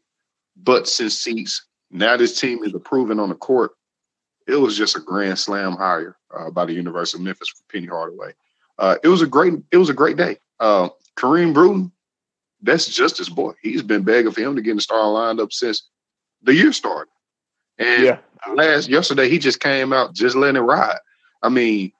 butts 0.55 0.99
and 0.99 1.11
seats, 1.11 1.65
now 1.91 2.17
this 2.17 2.39
team 2.39 2.63
is 2.63 2.73
approving 2.73 3.19
on 3.19 3.29
the 3.29 3.35
court. 3.35 3.71
It 4.47 4.55
was 4.55 4.77
just 4.77 4.95
a 4.95 4.99
grand 4.99 5.39
slam 5.39 5.73
hire 5.73 6.17
uh, 6.35 6.51
by 6.51 6.65
the 6.65 6.73
University 6.73 7.17
of 7.17 7.23
Memphis 7.23 7.49
for 7.49 7.63
Penny 7.71 7.87
Hardaway. 7.87 8.33
Uh, 8.77 8.97
it 9.03 9.07
was 9.07 9.21
a 9.21 9.27
great, 9.27 9.53
it 9.71 9.77
was 9.77 9.89
a 9.89 9.93
great 9.93 10.17
day. 10.17 10.37
Uh, 10.59 10.89
Kareem 11.17 11.53
Brewton, 11.53 11.91
that's 12.61 12.87
just 12.87 13.17
his 13.17 13.29
boy. 13.29 13.53
He's 13.61 13.81
been 13.81 14.03
begging 14.03 14.31
for 14.31 14.41
him 14.41 14.55
to 14.55 14.61
get 14.61 14.71
in 14.71 14.77
the 14.77 14.81
star 14.81 15.09
lined 15.09 15.39
up 15.39 15.51
since 15.51 15.89
the 16.43 16.53
year 16.53 16.73
started. 16.73 17.09
And 17.77 18.03
yeah. 18.03 18.17
last 18.53 18.87
yesterday, 18.87 19.29
he 19.29 19.39
just 19.39 19.59
came 19.59 19.91
out 19.93 20.13
just 20.13 20.35
letting 20.35 20.61
it 20.61 20.65
ride. 20.65 20.99
I 21.41 21.49
mean, 21.49 21.91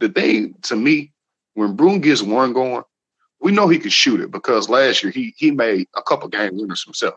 the 0.00 0.08
thing 0.08 0.54
to 0.62 0.74
me, 0.74 1.12
when 1.54 1.76
Brewton 1.76 2.00
gets 2.00 2.22
one 2.22 2.52
going, 2.52 2.82
we 3.40 3.52
know 3.52 3.68
he 3.68 3.78
can 3.78 3.90
shoot 3.90 4.20
it 4.20 4.30
because 4.30 4.68
last 4.68 5.02
year 5.02 5.12
he 5.12 5.34
he 5.36 5.50
made 5.50 5.86
a 5.94 6.02
couple 6.02 6.28
game 6.28 6.56
winners 6.56 6.84
himself. 6.84 7.14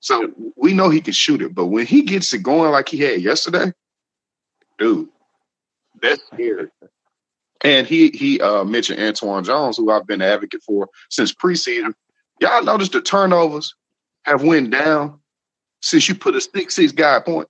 So 0.00 0.32
we 0.56 0.72
know 0.72 0.90
he 0.90 1.00
can 1.00 1.12
shoot 1.12 1.42
it, 1.42 1.54
but 1.54 1.66
when 1.66 1.86
he 1.86 2.02
gets 2.02 2.32
it 2.34 2.42
going 2.42 2.72
like 2.72 2.88
he 2.88 2.98
had 2.98 3.22
yesterday, 3.22 3.72
dude, 4.78 5.08
that's 6.00 6.22
scary. 6.32 6.68
And 7.62 7.86
he 7.86 8.10
he 8.10 8.40
uh, 8.40 8.64
mentioned 8.64 8.98
Antwann 8.98 9.44
Jones, 9.44 9.76
who 9.76 9.90
I've 9.90 10.06
been 10.06 10.20
an 10.20 10.28
advocate 10.28 10.62
for 10.64 10.88
since 11.10 11.32
preseason. 11.32 11.94
Y'all 12.40 12.64
notice 12.64 12.88
the 12.88 13.00
turnovers 13.00 13.74
have 14.24 14.42
went 14.42 14.70
down 14.70 15.20
since 15.80 16.08
you 16.08 16.16
put 16.16 16.34
a 16.34 16.40
six 16.40 16.74
six 16.74 16.90
guy 16.90 17.20
point. 17.20 17.48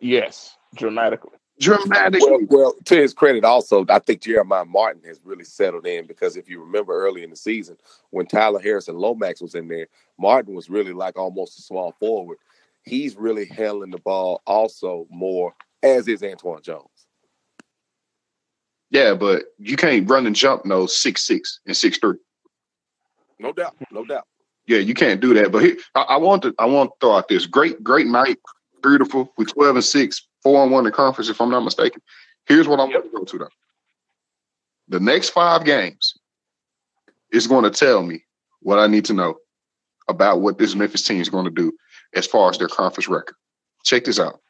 Yes, 0.00 0.56
dramatically 0.74 1.38
dramatically. 1.60 2.28
Well, 2.28 2.46
well, 2.48 2.74
to 2.84 2.96
his 2.96 3.14
credit, 3.14 3.44
also, 3.44 3.84
I 3.88 3.98
think 3.98 4.22
Jeremiah 4.22 4.64
Martin 4.64 5.02
has 5.04 5.20
really 5.24 5.44
settled 5.44 5.86
in 5.86 6.06
because 6.06 6.36
if 6.36 6.48
you 6.48 6.60
remember 6.60 6.94
early 6.94 7.22
in 7.22 7.30
the 7.30 7.36
season 7.36 7.76
when 8.10 8.26
Tyler 8.26 8.60
Harrison 8.60 8.96
Lomax 8.96 9.40
was 9.40 9.54
in 9.54 9.68
there, 9.68 9.86
Martin 10.18 10.54
was 10.54 10.70
really 10.70 10.92
like 10.92 11.18
almost 11.18 11.58
a 11.58 11.62
small 11.62 11.92
forward. 12.00 12.38
he's 12.84 13.16
really 13.16 13.46
handling 13.46 13.90
the 13.90 13.98
ball 13.98 14.42
also 14.46 15.06
more, 15.10 15.54
as 15.82 16.08
is 16.08 16.22
Antwann 16.22 16.62
Jones. 16.62 16.88
Yeah, 18.90 19.14
but 19.14 19.44
you 19.58 19.76
can't 19.76 20.08
run 20.08 20.26
and 20.26 20.36
jump 20.36 20.66
no 20.66 20.86
six 20.86 21.22
six 21.22 21.60
and 21.66 21.76
six 21.76 21.98
three. 21.98 22.18
No 23.38 23.52
doubt, 23.52 23.74
no 23.90 24.04
doubt. 24.04 24.26
Yeah, 24.66 24.78
you 24.78 24.94
can't 24.94 25.20
do 25.20 25.34
that. 25.34 25.50
But 25.50 25.64
he, 25.64 25.74
I, 25.94 26.02
I, 26.02 26.16
want 26.18 26.42
to 26.42 26.54
I 26.58 26.66
want 26.66 26.90
to 26.90 26.96
throw 27.00 27.16
out 27.16 27.28
this 27.28 27.46
great 27.46 27.82
great 27.82 28.06
night, 28.06 28.38
beautiful. 28.82 29.32
We 29.38 29.46
twelve 29.46 29.76
and 29.76 29.84
six, 29.84 30.26
four 30.42 30.62
and 30.62 30.72
one 30.72 30.86
in 30.86 30.92
conference, 30.92 31.28
if 31.28 31.40
I'm 31.40 31.50
not 31.50 31.64
mistaken. 31.64 32.02
Here's 32.46 32.68
what 32.68 32.80
I'm 32.80 32.90
yep. 32.90 33.02
going 33.02 33.10
to 33.10 33.18
go 33.18 33.24
to 33.24 33.38
though. 33.38 33.48
The 34.88 35.00
next 35.00 35.30
five 35.30 35.64
games 35.64 36.14
is 37.32 37.46
going 37.46 37.64
to 37.64 37.70
tell 37.70 38.02
me 38.02 38.24
what 38.60 38.78
I 38.78 38.86
need 38.86 39.04
to 39.06 39.14
know 39.14 39.36
about 40.08 40.40
what 40.40 40.58
this 40.58 40.74
Memphis 40.74 41.02
team 41.02 41.20
is 41.20 41.28
going 41.28 41.44
to 41.44 41.50
do 41.50 41.72
as 42.14 42.26
far 42.26 42.50
as 42.50 42.58
their 42.58 42.68
conference 42.68 43.08
record. 43.08 43.36
Check 43.84 44.04
this 44.04 44.20
out. 44.20 44.40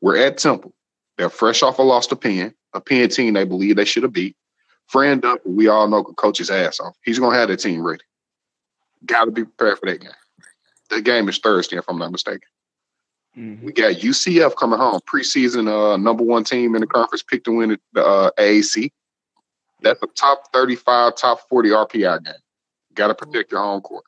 We're 0.00 0.16
at 0.16 0.38
Temple. 0.38 0.74
They're 1.16 1.30
fresh 1.30 1.62
off 1.62 1.78
a 1.78 1.82
loss 1.82 2.06
to 2.08 2.16
Penn, 2.16 2.54
a 2.72 2.80
Penn 2.80 3.08
team 3.08 3.34
they 3.34 3.44
believe 3.44 3.76
they 3.76 3.84
should 3.84 4.04
have 4.04 4.12
beat. 4.12 4.36
Fran 4.86 5.20
Dunphy, 5.20 5.46
we 5.46 5.68
all 5.68 5.88
know 5.88 6.02
coach 6.02 6.38
his 6.38 6.50
ass 6.50 6.80
off. 6.80 6.96
He's 7.04 7.18
going 7.18 7.32
to 7.32 7.38
have 7.38 7.48
the 7.48 7.56
team 7.56 7.82
ready. 7.82 8.04
Got 9.04 9.26
to 9.26 9.30
be 9.30 9.44
prepared 9.44 9.78
for 9.78 9.86
that 9.86 10.00
game. 10.00 10.10
The 10.90 11.02
game 11.02 11.28
is 11.28 11.38
Thursday, 11.38 11.76
if 11.76 11.84
I'm 11.88 11.98
not 11.98 12.12
mistaken. 12.12 12.48
Mm-hmm. 13.38 13.64
We 13.64 13.72
got 13.72 13.94
UCF 13.94 14.56
coming 14.56 14.78
home, 14.78 15.00
preseason 15.06 15.68
uh, 15.68 15.96
number 15.96 16.24
one 16.24 16.42
team 16.42 16.74
in 16.74 16.80
the 16.80 16.86
conference, 16.86 17.22
picked 17.22 17.44
to 17.44 17.52
win 17.52 17.78
the 17.92 18.04
uh, 18.04 18.30
AAC. 18.36 18.90
That's 19.80 20.02
a 20.02 20.06
top 20.08 20.52
35, 20.52 21.14
top 21.14 21.48
40 21.48 21.68
RPI 21.68 22.24
game. 22.24 22.34
Got 22.94 23.08
to 23.08 23.14
protect 23.14 23.52
your 23.52 23.60
home 23.60 23.80
court. 23.80 24.04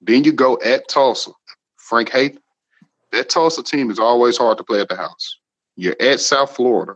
Then 0.00 0.22
you 0.22 0.32
go 0.32 0.60
at 0.64 0.86
Tulsa. 0.88 1.32
Frank 1.76 2.10
Haith, 2.10 2.38
that 3.10 3.28
Tulsa 3.28 3.62
team 3.62 3.90
is 3.90 3.98
always 3.98 4.38
hard 4.38 4.58
to 4.58 4.64
play 4.64 4.80
at 4.80 4.88
the 4.88 4.96
house. 4.96 5.38
You're 5.76 5.96
at 6.00 6.20
South 6.20 6.54
Florida, 6.54 6.94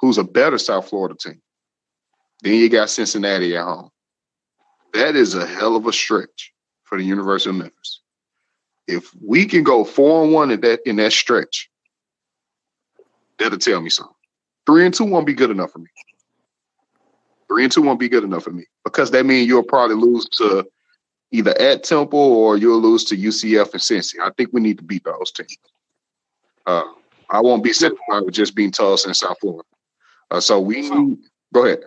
who's 0.00 0.18
a 0.18 0.24
better 0.24 0.58
South 0.58 0.88
Florida 0.88 1.14
team. 1.14 1.40
Then 2.42 2.54
you 2.54 2.68
got 2.68 2.90
Cincinnati 2.90 3.56
at 3.56 3.64
home. 3.64 3.90
That 4.92 5.14
is 5.14 5.34
a 5.34 5.46
hell 5.46 5.76
of 5.76 5.86
a 5.86 5.92
stretch 5.92 6.52
for 6.82 6.98
the 6.98 7.04
University 7.04 7.50
of 7.50 7.56
Memphis. 7.56 8.00
If 8.88 9.10
we 9.24 9.44
can 9.44 9.62
go 9.62 9.84
four 9.84 10.24
and 10.24 10.32
one 10.32 10.50
in 10.50 10.60
that 10.62 10.80
in 10.86 10.96
that 10.96 11.12
stretch, 11.12 11.70
that'll 13.38 13.58
tell 13.58 13.80
me 13.80 13.90
something. 13.90 14.14
Three 14.66 14.84
and 14.84 14.94
two 14.94 15.04
won't 15.04 15.26
be 15.26 15.34
good 15.34 15.50
enough 15.50 15.72
for 15.72 15.78
me. 15.78 15.90
Three 17.48 17.64
and 17.64 17.72
two 17.72 17.82
won't 17.82 18.00
be 18.00 18.08
good 18.08 18.24
enough 18.24 18.44
for 18.44 18.50
me 18.50 18.64
because 18.84 19.10
that 19.12 19.26
means 19.26 19.46
you'll 19.46 19.62
probably 19.62 19.96
lose 19.96 20.26
to 20.30 20.66
either 21.30 21.58
at 21.60 21.84
Temple 21.84 22.18
or 22.18 22.56
you'll 22.56 22.80
lose 22.80 23.04
to 23.04 23.16
UCF 23.16 23.72
and 23.72 23.82
Cincy. 23.82 24.14
I 24.22 24.30
think 24.36 24.50
we 24.52 24.60
need 24.60 24.78
to 24.78 24.84
beat 24.84 25.04
those 25.04 25.30
teams. 25.30 25.56
Uh, 26.66 26.84
I 27.30 27.40
won't 27.40 27.64
be 27.64 27.72
satisfied 27.72 28.24
with 28.24 28.34
just 28.34 28.54
being 28.54 28.70
Tulsa 28.70 29.08
and 29.08 29.16
South 29.16 29.36
Florida. 29.40 29.68
Uh, 30.30 30.40
so 30.40 30.60
we 30.60 30.88
go 31.52 31.64
ahead. 31.64 31.84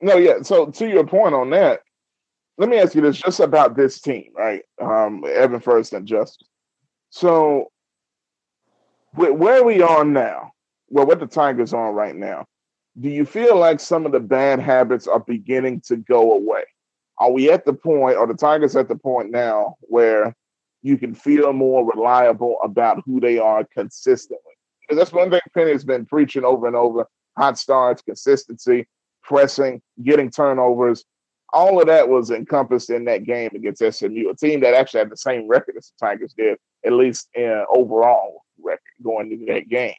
No, 0.00 0.16
yeah. 0.16 0.42
So 0.42 0.66
to 0.66 0.88
your 0.88 1.06
point 1.06 1.34
on 1.34 1.50
that, 1.50 1.82
let 2.58 2.68
me 2.68 2.78
ask 2.78 2.94
you 2.94 3.00
this 3.02 3.18
just 3.18 3.40
about 3.40 3.76
this 3.76 4.00
team, 4.00 4.30
right? 4.34 4.62
Um, 4.80 5.24
Evan 5.28 5.60
first 5.60 5.92
and 5.92 6.06
Justice. 6.06 6.48
So 7.10 7.70
where 9.14 9.60
are 9.60 9.64
we 9.64 9.82
are 9.82 10.04
now, 10.04 10.52
well, 10.88 11.06
what 11.06 11.20
the 11.20 11.26
Tigers 11.26 11.72
are 11.72 11.92
right 11.92 12.14
now, 12.14 12.46
do 12.98 13.08
you 13.08 13.24
feel 13.24 13.56
like 13.56 13.80
some 13.80 14.06
of 14.06 14.12
the 14.12 14.20
bad 14.20 14.60
habits 14.60 15.06
are 15.06 15.20
beginning 15.20 15.82
to 15.82 15.96
go 15.96 16.32
away? 16.32 16.64
Are 17.18 17.30
we 17.30 17.50
at 17.50 17.64
the 17.64 17.72
point, 17.72 18.16
or 18.16 18.26
the 18.26 18.34
Tigers 18.34 18.76
at 18.76 18.88
the 18.88 18.96
point 18.96 19.30
now 19.30 19.76
where 19.80 20.34
you 20.82 20.98
can 20.98 21.14
feel 21.14 21.52
more 21.52 21.90
reliable 21.90 22.58
about 22.62 23.02
who 23.06 23.20
they 23.20 23.38
are 23.38 23.64
consistently? 23.64 24.52
Because 24.82 24.98
that's 24.98 25.12
one 25.12 25.30
thing 25.30 25.40
Penny's 25.54 25.84
been 25.84 26.06
preaching 26.06 26.44
over 26.44 26.66
and 26.66 26.76
over: 26.76 27.06
hot 27.36 27.58
starts, 27.58 28.02
consistency, 28.02 28.86
pressing, 29.22 29.80
getting 30.02 30.30
turnovers. 30.30 31.04
All 31.52 31.80
of 31.80 31.86
that 31.86 32.08
was 32.08 32.30
encompassed 32.30 32.90
in 32.90 33.04
that 33.04 33.24
game 33.24 33.50
against 33.54 33.82
SMU, 33.82 34.28
a 34.28 34.34
team 34.34 34.60
that 34.60 34.74
actually 34.74 34.98
had 34.98 35.10
the 35.10 35.16
same 35.16 35.48
record 35.48 35.76
as 35.78 35.92
the 35.98 36.06
Tigers 36.06 36.34
did, 36.36 36.58
at 36.84 36.92
least 36.92 37.28
in 37.34 37.64
overall 37.70 38.42
record 38.58 38.80
going 39.02 39.32
into 39.32 39.46
that 39.46 39.68
game 39.68 39.94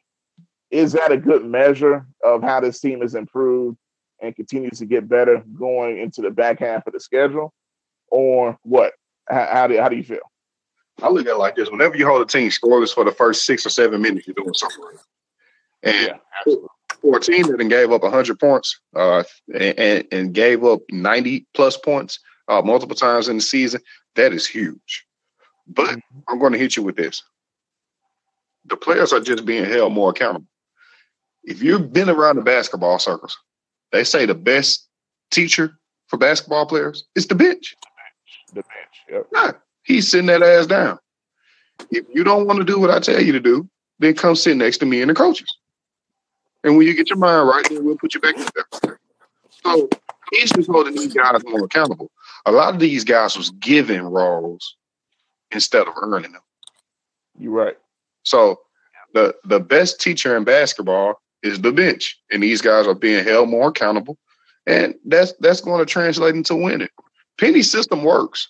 is 0.71 0.93
that 0.93 1.11
a 1.11 1.17
good 1.17 1.45
measure 1.45 2.05
of 2.23 2.41
how 2.43 2.59
this 2.59 2.79
team 2.79 3.01
has 3.01 3.15
improved 3.15 3.77
and 4.21 4.35
continues 4.35 4.79
to 4.79 4.85
get 4.85 5.07
better 5.07 5.43
going 5.57 5.99
into 5.99 6.21
the 6.21 6.31
back 6.31 6.59
half 6.59 6.85
of 6.87 6.93
the 6.93 6.99
schedule, 6.99 7.53
or 8.09 8.57
what? 8.63 8.93
How, 9.29 9.49
how 9.51 9.67
do 9.67 9.79
how 9.79 9.89
do 9.89 9.95
you 9.95 10.03
feel? 10.03 10.31
I 11.01 11.09
look 11.09 11.25
at 11.27 11.33
it 11.33 11.37
like 11.37 11.55
this: 11.55 11.69
whenever 11.69 11.95
you 11.95 12.05
hold 12.05 12.21
a 12.21 12.25
team 12.25 12.49
scoreless 12.49 12.93
for 12.93 13.03
the 13.03 13.11
first 13.11 13.45
six 13.45 13.65
or 13.65 13.69
seven 13.69 14.01
minutes, 14.01 14.27
you're 14.27 14.33
doing 14.33 14.53
something 14.53 14.83
right. 14.83 14.97
And 15.83 16.07
yeah, 16.47 16.53
for 17.11 17.17
a 17.17 17.21
team 17.21 17.43
that 17.55 17.69
gave 17.69 17.91
up 17.91 18.03
100 18.03 18.39
points 18.39 18.79
uh, 18.95 19.23
and, 19.53 20.05
and 20.11 20.33
gave 20.33 20.63
up 20.63 20.81
90 20.91 21.45
plus 21.53 21.77
points 21.77 22.19
uh, 22.47 22.61
multiple 22.61 22.95
times 22.95 23.27
in 23.27 23.37
the 23.37 23.41
season, 23.41 23.81
that 24.15 24.33
is 24.33 24.47
huge. 24.47 25.05
But 25.67 25.89
mm-hmm. 25.89 26.19
I'm 26.27 26.39
going 26.39 26.53
to 26.53 26.59
hit 26.59 26.75
you 26.75 26.83
with 26.83 26.95
this: 26.95 27.21
the 28.65 28.77
players 28.77 29.11
are 29.13 29.19
just 29.19 29.45
being 29.45 29.65
held 29.65 29.93
more 29.93 30.11
accountable 30.11 30.47
if 31.47 31.63
you've 31.63 31.91
been 31.93 32.09
around 32.09 32.35
the 32.35 32.41
basketball 32.41 32.99
circles, 32.99 33.35
they 33.91 34.03
say 34.03 34.25
the 34.25 34.35
best 34.35 34.85
teacher 35.31 35.79
for 36.07 36.17
basketball 36.17 36.65
players 36.65 37.05
is 37.15 37.25
the 37.25 37.35
bench. 37.35 37.73
The 38.49 38.55
bench. 38.55 38.65
Yep. 39.09 39.27
Nah, 39.31 39.51
he's 39.83 40.11
sitting 40.11 40.27
that 40.27 40.43
ass 40.43 40.67
down. 40.67 40.99
If 41.89 42.05
you 42.13 42.23
don't 42.23 42.45
want 42.45 42.59
to 42.59 42.65
do 42.65 42.79
what 42.79 42.91
I 42.91 42.99
tell 42.99 43.21
you 43.21 43.31
to 43.31 43.39
do, 43.39 43.67
then 43.99 44.13
come 44.13 44.35
sit 44.35 44.57
next 44.57 44.79
to 44.79 44.85
me 44.85 45.01
and 45.01 45.09
the 45.09 45.15
coaches. 45.15 45.47
And 46.67 46.75
when 46.75 46.85
you 46.85 46.93
get 46.93 47.09
your 47.09 47.17
mind 47.17 47.47
right, 47.47 47.65
then 47.69 47.85
we'll 47.85 47.95
put 47.95 48.13
you 48.13 48.19
back 48.19 48.35
in 48.35 48.45
there. 48.83 48.99
So 49.63 49.87
he's 50.33 50.51
just 50.51 50.69
holding 50.69 50.95
these 50.95 51.13
guys 51.13 51.41
more 51.45 51.63
accountable. 51.63 52.11
A 52.45 52.51
lot 52.51 52.73
of 52.73 52.81
these 52.81 53.05
guys 53.05 53.37
was 53.37 53.51
given 53.51 54.03
roles 54.03 54.75
instead 55.51 55.87
of 55.87 55.93
earning 56.01 56.33
them. 56.33 56.41
You're 57.39 57.53
right. 57.53 57.77
So 58.23 58.59
the 59.13 59.33
the 59.45 59.61
best 59.61 60.01
teacher 60.01 60.35
in 60.35 60.43
basketball 60.43 61.21
is 61.41 61.61
the 61.61 61.71
bench, 61.71 62.19
and 62.31 62.43
these 62.43 62.61
guys 62.61 62.85
are 62.85 62.93
being 62.93 63.23
held 63.23 63.47
more 63.47 63.69
accountable, 63.69 64.17
and 64.65 64.93
that's 65.05 65.31
that's 65.39 65.61
going 65.61 65.79
to 65.79 65.85
translate 65.85 66.35
into 66.35 66.53
winning. 66.53 66.89
Penny's 67.39 67.71
system 67.71 68.03
works. 68.03 68.49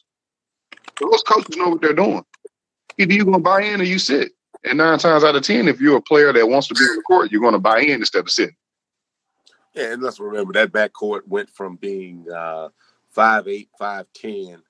Those 0.99 1.21
coaches 1.21 1.55
know 1.55 1.69
what 1.69 1.81
they're 1.81 1.93
doing. 1.93 2.25
Either 2.97 3.13
you're 3.13 3.25
going 3.25 3.37
to 3.37 3.43
buy 3.43 3.61
in 3.61 3.79
or 3.79 3.83
you 3.83 3.99
sit. 3.99 4.31
And 4.63 4.77
nine 4.77 4.99
times 4.99 5.23
out 5.23 5.35
of 5.35 5.43
ten, 5.43 5.67
if 5.67 5.79
you're 5.79 5.97
a 5.97 6.01
player 6.01 6.33
that 6.33 6.49
wants 6.49 6.67
to 6.67 6.73
be 6.73 6.81
on 6.81 6.95
the 6.95 7.01
court, 7.03 7.31
you're 7.31 7.41
going 7.41 7.53
to 7.53 7.59
buy 7.59 7.79
in 7.79 7.99
instead 8.01 8.19
of 8.19 8.29
sitting. 8.29 8.55
Yeah, 9.73 9.93
and 9.93 10.01
let's 10.01 10.19
remember 10.19 10.53
that 10.53 10.71
backcourt 10.71 11.27
went 11.27 11.49
from 11.49 11.75
being 11.75 12.25
uh, 12.31 12.69
five 13.09 13.47
eight, 13.47 13.69
five 13.77 14.07
ten, 14.13 14.61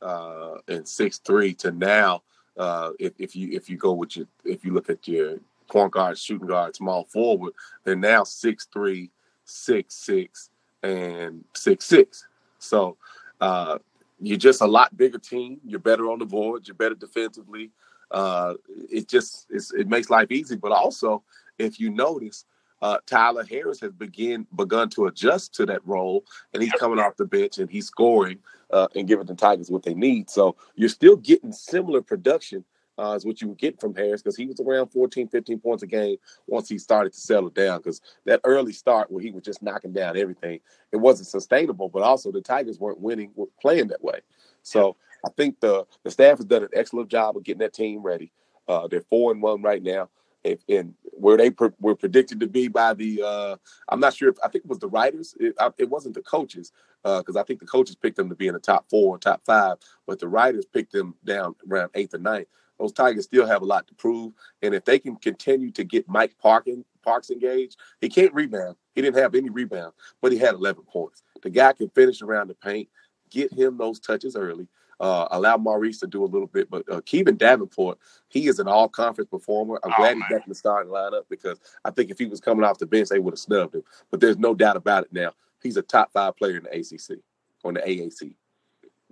uh, 0.00 0.54
and 0.68 0.88
six 0.88 1.18
three 1.18 1.54
to 1.54 1.70
now. 1.70 2.22
Uh, 2.56 2.92
if, 2.98 3.12
if 3.18 3.34
you 3.34 3.50
if 3.52 3.68
you 3.68 3.76
go 3.76 3.92
with 3.92 4.16
your 4.16 4.26
if 4.44 4.64
you 4.64 4.72
look 4.72 4.88
at 4.88 5.06
your 5.06 5.38
point 5.68 5.92
guard, 5.92 6.18
shooting 6.18 6.46
guard, 6.46 6.76
small 6.76 7.04
forward. 7.04 7.52
They're 7.82 7.96
now 7.96 8.24
six 8.24 8.66
three, 8.72 9.10
six 9.44 9.94
six, 9.94 10.50
and 10.82 11.44
six 11.54 11.84
six. 11.84 12.26
So 12.58 12.96
uh, 13.40 13.78
you're 14.20 14.38
just 14.38 14.60
a 14.60 14.66
lot 14.66 14.96
bigger 14.96 15.18
team. 15.18 15.60
You're 15.64 15.80
better 15.80 16.10
on 16.10 16.18
the 16.18 16.26
board. 16.26 16.66
You're 16.66 16.74
better 16.74 16.94
defensively. 16.94 17.70
Uh, 18.14 18.54
it 18.90 19.08
just 19.08 19.46
it 19.50 19.88
makes 19.88 20.08
life 20.08 20.30
easy. 20.30 20.56
But 20.56 20.72
also, 20.72 21.22
if 21.58 21.80
you 21.80 21.90
notice, 21.90 22.44
uh, 22.80 22.98
Tyler 23.06 23.44
Harris 23.44 23.80
has 23.80 23.92
begin 23.92 24.46
begun 24.54 24.88
to 24.90 25.06
adjust 25.06 25.52
to 25.56 25.66
that 25.66 25.84
role, 25.84 26.24
and 26.52 26.62
he's 26.62 26.72
coming 26.72 27.00
off 27.00 27.16
the 27.16 27.26
bench 27.26 27.58
and 27.58 27.68
he's 27.68 27.88
scoring 27.88 28.38
uh, 28.70 28.86
and 28.94 29.08
giving 29.08 29.26
the 29.26 29.34
Tigers 29.34 29.70
what 29.70 29.82
they 29.82 29.94
need. 29.94 30.30
So 30.30 30.54
you're 30.76 30.88
still 30.88 31.16
getting 31.16 31.52
similar 31.52 32.02
production 32.02 32.64
uh, 32.98 33.14
is 33.16 33.26
what 33.26 33.40
you 33.40 33.48
would 33.48 33.58
get 33.58 33.80
from 33.80 33.96
Harris 33.96 34.22
because 34.22 34.36
he 34.36 34.46
was 34.46 34.60
around 34.60 34.88
14, 34.88 35.26
15 35.26 35.58
points 35.58 35.82
a 35.82 35.86
game 35.86 36.16
once 36.46 36.68
he 36.68 36.78
started 36.78 37.12
to 37.12 37.20
settle 37.20 37.50
down. 37.50 37.78
Because 37.78 38.00
that 38.26 38.40
early 38.44 38.72
start 38.72 39.10
where 39.10 39.22
he 39.22 39.32
was 39.32 39.42
just 39.42 39.62
knocking 39.62 39.92
down 39.92 40.16
everything, 40.16 40.60
it 40.92 40.98
wasn't 40.98 41.26
sustainable. 41.26 41.88
But 41.88 42.02
also 42.02 42.30
the 42.30 42.40
Tigers 42.40 42.78
weren't 42.78 43.00
winning, 43.00 43.32
were 43.34 43.46
playing 43.60 43.88
that 43.88 44.04
way. 44.04 44.20
So 44.62 44.96
I 45.24 45.30
think 45.36 45.60
the 45.60 45.86
the 46.04 46.10
staff 46.10 46.38
has 46.38 46.46
done 46.46 46.62
an 46.64 46.70
excellent 46.74 47.08
job 47.08 47.36
of 47.36 47.44
getting 47.44 47.60
that 47.60 47.74
team 47.74 48.02
ready. 48.02 48.32
Uh, 48.68 48.88
they're 48.88 49.02
four 49.02 49.32
and 49.32 49.42
one 49.42 49.62
right 49.62 49.82
now. 49.82 50.08
If, 50.44 50.60
and 50.68 50.94
where 51.02 51.38
they 51.38 51.50
pre- 51.50 51.70
were 51.80 51.96
predicted 51.96 52.40
to 52.40 52.46
be 52.46 52.68
by 52.68 52.92
the, 52.92 53.22
uh, 53.22 53.56
I'm 53.88 53.98
not 54.00 54.14
sure 54.14 54.28
if 54.28 54.36
I 54.44 54.48
think 54.48 54.64
it 54.66 54.68
was 54.68 54.78
the 54.78 54.88
writers. 54.88 55.34
It, 55.40 55.54
I, 55.58 55.70
it 55.78 55.88
wasn't 55.88 56.14
the 56.16 56.22
coaches 56.22 56.70
because 57.02 57.36
uh, 57.36 57.40
I 57.40 57.44
think 57.44 57.60
the 57.60 57.66
coaches 57.66 57.96
picked 57.96 58.16
them 58.16 58.28
to 58.28 58.34
be 58.34 58.48
in 58.48 58.54
the 58.54 58.60
top 58.60 58.84
four 58.90 59.16
or 59.16 59.18
top 59.18 59.40
five, 59.46 59.78
but 60.06 60.18
the 60.18 60.28
writers 60.28 60.66
picked 60.66 60.92
them 60.92 61.14
down 61.24 61.54
around 61.70 61.90
eighth 61.94 62.14
or 62.14 62.18
ninth 62.18 62.48
those 62.78 62.92
Tigers 62.92 63.24
still 63.24 63.46
have 63.46 63.62
a 63.62 63.66
lot 63.66 63.86
to 63.88 63.94
prove. 63.94 64.32
And 64.62 64.74
if 64.74 64.84
they 64.84 64.98
can 64.98 65.16
continue 65.16 65.70
to 65.72 65.84
get 65.84 66.08
Mike 66.08 66.36
Parkin, 66.38 66.84
Parks 67.02 67.30
engaged, 67.30 67.78
he 68.00 68.08
can't 68.08 68.34
rebound. 68.34 68.76
He 68.94 69.02
didn't 69.02 69.20
have 69.20 69.34
any 69.34 69.50
rebound, 69.50 69.92
but 70.20 70.32
he 70.32 70.38
had 70.38 70.54
11 70.54 70.84
points. 70.84 71.22
The 71.42 71.50
guy 71.50 71.72
can 71.74 71.88
finish 71.90 72.22
around 72.22 72.48
the 72.48 72.54
paint, 72.54 72.88
get 73.30 73.52
him 73.52 73.76
those 73.76 74.00
touches 74.00 74.36
early. 74.36 74.66
Uh, 75.04 75.28
allow 75.32 75.58
Maurice 75.58 75.98
to 75.98 76.06
do 76.06 76.24
a 76.24 76.24
little 76.24 76.46
bit, 76.46 76.70
but 76.70 76.82
uh, 76.90 77.02
Kyvon 77.02 77.36
Davenport, 77.36 77.98
he 78.28 78.48
is 78.48 78.58
an 78.58 78.68
all 78.68 78.88
conference 78.88 79.28
performer. 79.28 79.78
I'm 79.84 79.92
oh, 79.92 79.96
glad 79.98 80.16
man. 80.16 80.26
he's 80.26 80.34
back 80.34 80.46
in 80.46 80.48
the 80.48 80.54
starting 80.54 80.90
lineup 80.90 81.24
because 81.28 81.60
I 81.84 81.90
think 81.90 82.10
if 82.10 82.18
he 82.18 82.24
was 82.24 82.40
coming 82.40 82.64
off 82.64 82.78
the 82.78 82.86
bench, 82.86 83.10
they 83.10 83.18
would 83.18 83.34
have 83.34 83.38
snubbed 83.38 83.74
him. 83.74 83.82
But 84.10 84.22
there's 84.22 84.38
no 84.38 84.54
doubt 84.54 84.78
about 84.78 85.04
it 85.04 85.12
now. 85.12 85.32
He's 85.62 85.76
a 85.76 85.82
top 85.82 86.10
five 86.14 86.38
player 86.38 86.56
in 86.56 86.62
the 86.62 86.70
ACC, 86.70 87.18
on 87.64 87.74
the 87.74 87.80
AAC. 87.80 88.34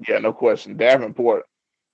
Yeah, 0.09 0.17
no 0.17 0.33
question. 0.33 0.79
Davenport 0.79 1.45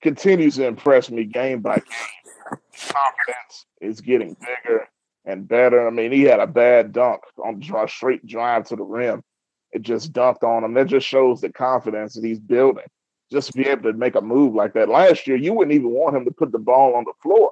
continues 0.01 0.55
to 0.55 0.65
impress 0.65 1.11
me 1.11 1.25
game 1.25 1.59
by 1.59 1.75
game. 1.75 2.57
Confidence 2.71 3.65
is 3.81 3.99
getting 3.99 4.37
bigger 4.39 4.87
and 5.25 5.45
better. 5.45 5.85
I 5.85 5.89
mean, 5.89 6.13
he 6.13 6.21
had 6.21 6.39
a 6.39 6.47
bad 6.47 6.93
dunk 6.93 7.23
on 7.43 7.61
a 7.61 7.87
straight 7.89 8.25
drive 8.25 8.63
to 8.67 8.77
the 8.77 8.83
rim. 8.83 9.25
It 9.73 9.81
just 9.81 10.13
dunked 10.13 10.43
on 10.43 10.63
him. 10.63 10.73
That 10.75 10.87
just 10.87 11.05
shows 11.05 11.41
the 11.41 11.51
confidence 11.51 12.13
that 12.13 12.23
he's 12.23 12.39
building. 12.39 12.85
Just 13.31 13.51
to 13.51 13.57
be 13.57 13.67
able 13.67 13.91
to 13.91 13.97
make 13.97 14.15
a 14.15 14.21
move 14.21 14.55
like 14.55 14.73
that. 14.73 14.89
Last 14.89 15.27
year, 15.27 15.37
you 15.37 15.53
wouldn't 15.53 15.75
even 15.75 15.91
want 15.91 16.15
him 16.15 16.25
to 16.25 16.31
put 16.31 16.51
the 16.51 16.59
ball 16.59 16.95
on 16.95 17.03
the 17.03 17.13
floor, 17.21 17.51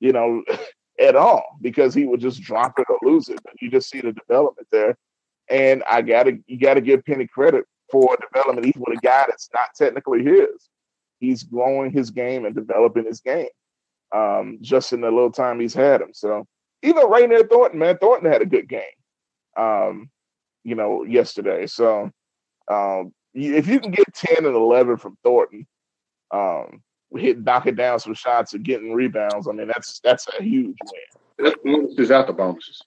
you 0.00 0.12
know, 0.12 0.44
at 1.00 1.16
all, 1.16 1.44
because 1.60 1.94
he 1.94 2.04
would 2.04 2.20
just 2.20 2.42
drop 2.42 2.78
it 2.78 2.86
or 2.88 2.98
lose 3.02 3.28
it. 3.28 3.40
But 3.42 3.54
you 3.60 3.70
just 3.70 3.90
see 3.90 4.00
the 4.00 4.12
development 4.12 4.68
there. 4.70 4.96
And 5.48 5.82
I 5.90 6.02
gotta 6.02 6.38
you 6.46 6.58
gotta 6.58 6.80
give 6.80 7.04
Penny 7.04 7.26
credit 7.26 7.64
for 7.90 8.16
development, 8.16 8.66
even 8.66 8.82
with 8.86 8.98
a 8.98 9.00
guy 9.00 9.24
that's 9.28 9.50
not 9.52 9.68
technically 9.76 10.24
his. 10.24 10.68
He's 11.18 11.42
growing 11.42 11.90
his 11.90 12.10
game 12.10 12.44
and 12.44 12.54
developing 12.54 13.04
his 13.04 13.20
game. 13.20 13.48
Um, 14.14 14.58
just 14.60 14.92
in 14.92 15.00
the 15.00 15.10
little 15.10 15.32
time 15.32 15.60
he's 15.60 15.74
had 15.74 16.00
him. 16.00 16.10
So 16.12 16.46
even 16.82 17.08
near 17.28 17.44
Thornton, 17.44 17.78
man, 17.78 17.96
Thornton 17.98 18.30
had 18.30 18.42
a 18.42 18.46
good 18.46 18.68
game. 18.68 18.82
Um, 19.56 20.10
you 20.64 20.74
know, 20.74 21.04
yesterday. 21.04 21.66
So 21.66 22.10
um, 22.70 23.12
if 23.34 23.66
you 23.66 23.80
can 23.80 23.90
get 23.90 24.12
10 24.14 24.44
and 24.44 24.54
11 24.54 24.96
from 24.98 25.16
Thornton, 25.22 25.66
um, 26.30 26.82
hit 27.14 27.42
knocking 27.42 27.74
down 27.74 27.98
some 27.98 28.14
shots 28.14 28.54
and 28.54 28.64
getting 28.64 28.92
rebounds, 28.92 29.48
I 29.48 29.52
mean, 29.52 29.68
that's 29.68 30.00
that's 30.00 30.26
a 30.38 30.42
huge 30.42 30.76
win. 31.38 31.54
Bonuses 31.64 32.10
out 32.10 32.26
the 32.26 32.32
bonuses. 32.32 32.82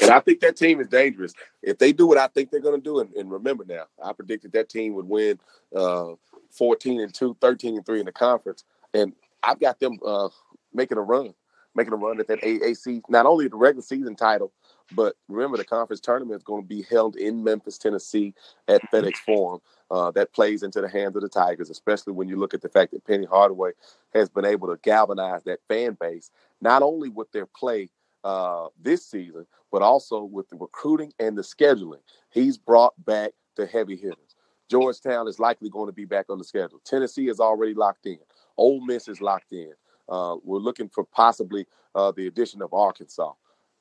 And 0.00 0.10
I 0.10 0.20
think 0.20 0.40
that 0.40 0.56
team 0.56 0.80
is 0.80 0.88
dangerous. 0.88 1.34
If 1.62 1.78
they 1.78 1.92
do 1.92 2.06
what 2.06 2.18
I 2.18 2.26
think 2.28 2.50
they're 2.50 2.60
going 2.60 2.80
to 2.80 2.82
do, 2.82 3.00
and, 3.00 3.12
and, 3.14 3.30
remember 3.30 3.64
now, 3.66 3.84
I 4.02 4.12
predicted 4.12 4.52
that 4.52 4.70
team 4.70 4.94
would 4.94 5.08
win 5.08 5.38
uh, 5.76 6.12
14 6.52 7.00
and 7.00 7.12
2, 7.12 7.36
13 7.40 7.76
and 7.76 7.86
3 7.86 8.00
in 8.00 8.06
the 8.06 8.12
conference. 8.12 8.64
And 8.94 9.12
I've 9.42 9.60
got 9.60 9.78
them 9.78 9.98
uh, 10.04 10.28
making 10.72 10.98
a 10.98 11.02
run, 11.02 11.34
making 11.74 11.92
a 11.92 11.96
run 11.96 12.20
at 12.20 12.28
that 12.28 12.40
AAC, 12.40 13.02
not 13.08 13.26
only 13.26 13.48
the 13.48 13.56
regular 13.56 13.82
season 13.82 14.16
title, 14.16 14.52
but 14.94 15.14
remember, 15.28 15.56
the 15.56 15.64
conference 15.64 16.00
tournament 16.00 16.36
is 16.36 16.42
going 16.42 16.62
to 16.62 16.68
be 16.68 16.82
held 16.82 17.16
in 17.16 17.44
Memphis, 17.44 17.78
Tennessee 17.78 18.34
at 18.68 18.82
FedEx 18.90 19.16
Forum. 19.16 19.60
Uh, 19.90 20.10
that 20.10 20.32
plays 20.32 20.62
into 20.62 20.80
the 20.80 20.88
hands 20.88 21.14
of 21.16 21.20
the 21.20 21.28
Tigers, 21.28 21.68
especially 21.68 22.14
when 22.14 22.26
you 22.26 22.38
look 22.38 22.54
at 22.54 22.62
the 22.62 22.68
fact 22.70 22.92
that 22.92 23.04
Penny 23.06 23.26
Hardaway 23.26 23.72
has 24.14 24.30
been 24.30 24.46
able 24.46 24.68
to 24.68 24.78
galvanize 24.82 25.42
that 25.42 25.58
fan 25.68 25.98
base, 26.00 26.30
not 26.62 26.80
only 26.80 27.10
with 27.10 27.30
their 27.32 27.44
play 27.44 27.90
uh, 28.24 28.68
this 28.80 29.04
season, 29.04 29.46
but 29.70 29.82
also 29.82 30.22
with 30.22 30.48
the 30.48 30.56
recruiting 30.56 31.12
and 31.18 31.36
the 31.36 31.42
scheduling. 31.42 32.00
He's 32.30 32.56
brought 32.56 32.94
back 33.04 33.32
the 33.56 33.66
heavy 33.66 33.96
hitters. 33.96 34.34
Georgetown 34.70 35.28
is 35.28 35.38
likely 35.38 35.68
going 35.68 35.88
to 35.88 35.92
be 35.92 36.06
back 36.06 36.30
on 36.30 36.38
the 36.38 36.44
schedule. 36.44 36.80
Tennessee 36.84 37.28
is 37.28 37.40
already 37.40 37.74
locked 37.74 38.06
in. 38.06 38.18
Ole 38.56 38.80
Miss 38.86 39.08
is 39.08 39.20
locked 39.20 39.52
in. 39.52 39.72
Uh, 40.08 40.36
we're 40.42 40.58
looking 40.58 40.88
for 40.88 41.04
possibly 41.04 41.66
uh, 41.94 42.12
the 42.12 42.26
addition 42.26 42.62
of 42.62 42.72
Arkansas. 42.72 43.32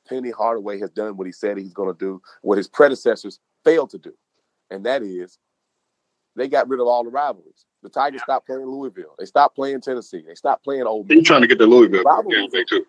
Penny 0.07 0.31
Hardaway 0.31 0.79
has 0.79 0.89
done 0.91 1.17
what 1.17 1.27
he 1.27 1.33
said 1.33 1.57
he's 1.57 1.73
going 1.73 1.93
to 1.93 1.97
do, 1.97 2.21
what 2.41 2.57
his 2.57 2.67
predecessors 2.67 3.39
failed 3.63 3.89
to 3.91 3.97
do, 3.97 4.13
and 4.69 4.85
that 4.85 5.03
is 5.03 5.37
they 6.35 6.47
got 6.47 6.67
rid 6.69 6.79
of 6.79 6.87
all 6.87 7.03
the 7.03 7.09
rivalries. 7.09 7.65
The 7.83 7.89
Tigers 7.89 8.19
yeah. 8.21 8.25
stopped 8.25 8.47
playing 8.47 8.65
Louisville. 8.65 9.15
They 9.17 9.25
stopped 9.25 9.55
playing 9.55 9.81
Tennessee. 9.81 10.23
They 10.25 10.35
stopped 10.35 10.63
playing 10.63 10.83
Old 10.83 11.09
Miss. 11.09 11.19
He's 11.19 11.27
trying 11.27 11.41
to 11.41 11.47
get 11.47 11.57
the 11.57 11.65
Louisville 11.65 12.03
rivalries 12.03 12.49
yeah, 12.53 12.63
too. 12.69 12.85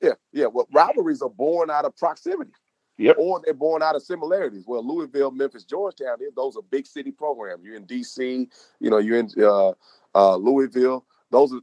Yeah, 0.00 0.12
yeah. 0.32 0.46
Well, 0.46 0.66
rivalries 0.72 1.22
are 1.22 1.30
born 1.30 1.70
out 1.70 1.84
of 1.84 1.96
proximity. 1.96 2.52
Yep. 2.98 3.16
Or 3.18 3.40
they're 3.42 3.54
born 3.54 3.82
out 3.82 3.96
of 3.96 4.02
similarities. 4.02 4.64
Well, 4.66 4.86
Louisville, 4.86 5.30
Memphis, 5.30 5.64
Georgetown, 5.64 6.18
those 6.36 6.56
are 6.56 6.62
big 6.70 6.86
city 6.86 7.10
programs. 7.10 7.64
You're 7.64 7.76
in 7.76 7.86
D.C., 7.86 8.48
you 8.78 8.90
know, 8.90 8.98
you're 8.98 9.18
in 9.18 9.30
uh, 9.42 9.72
uh, 10.14 10.36
Louisville. 10.36 11.06
Those 11.30 11.54
are 11.54 11.60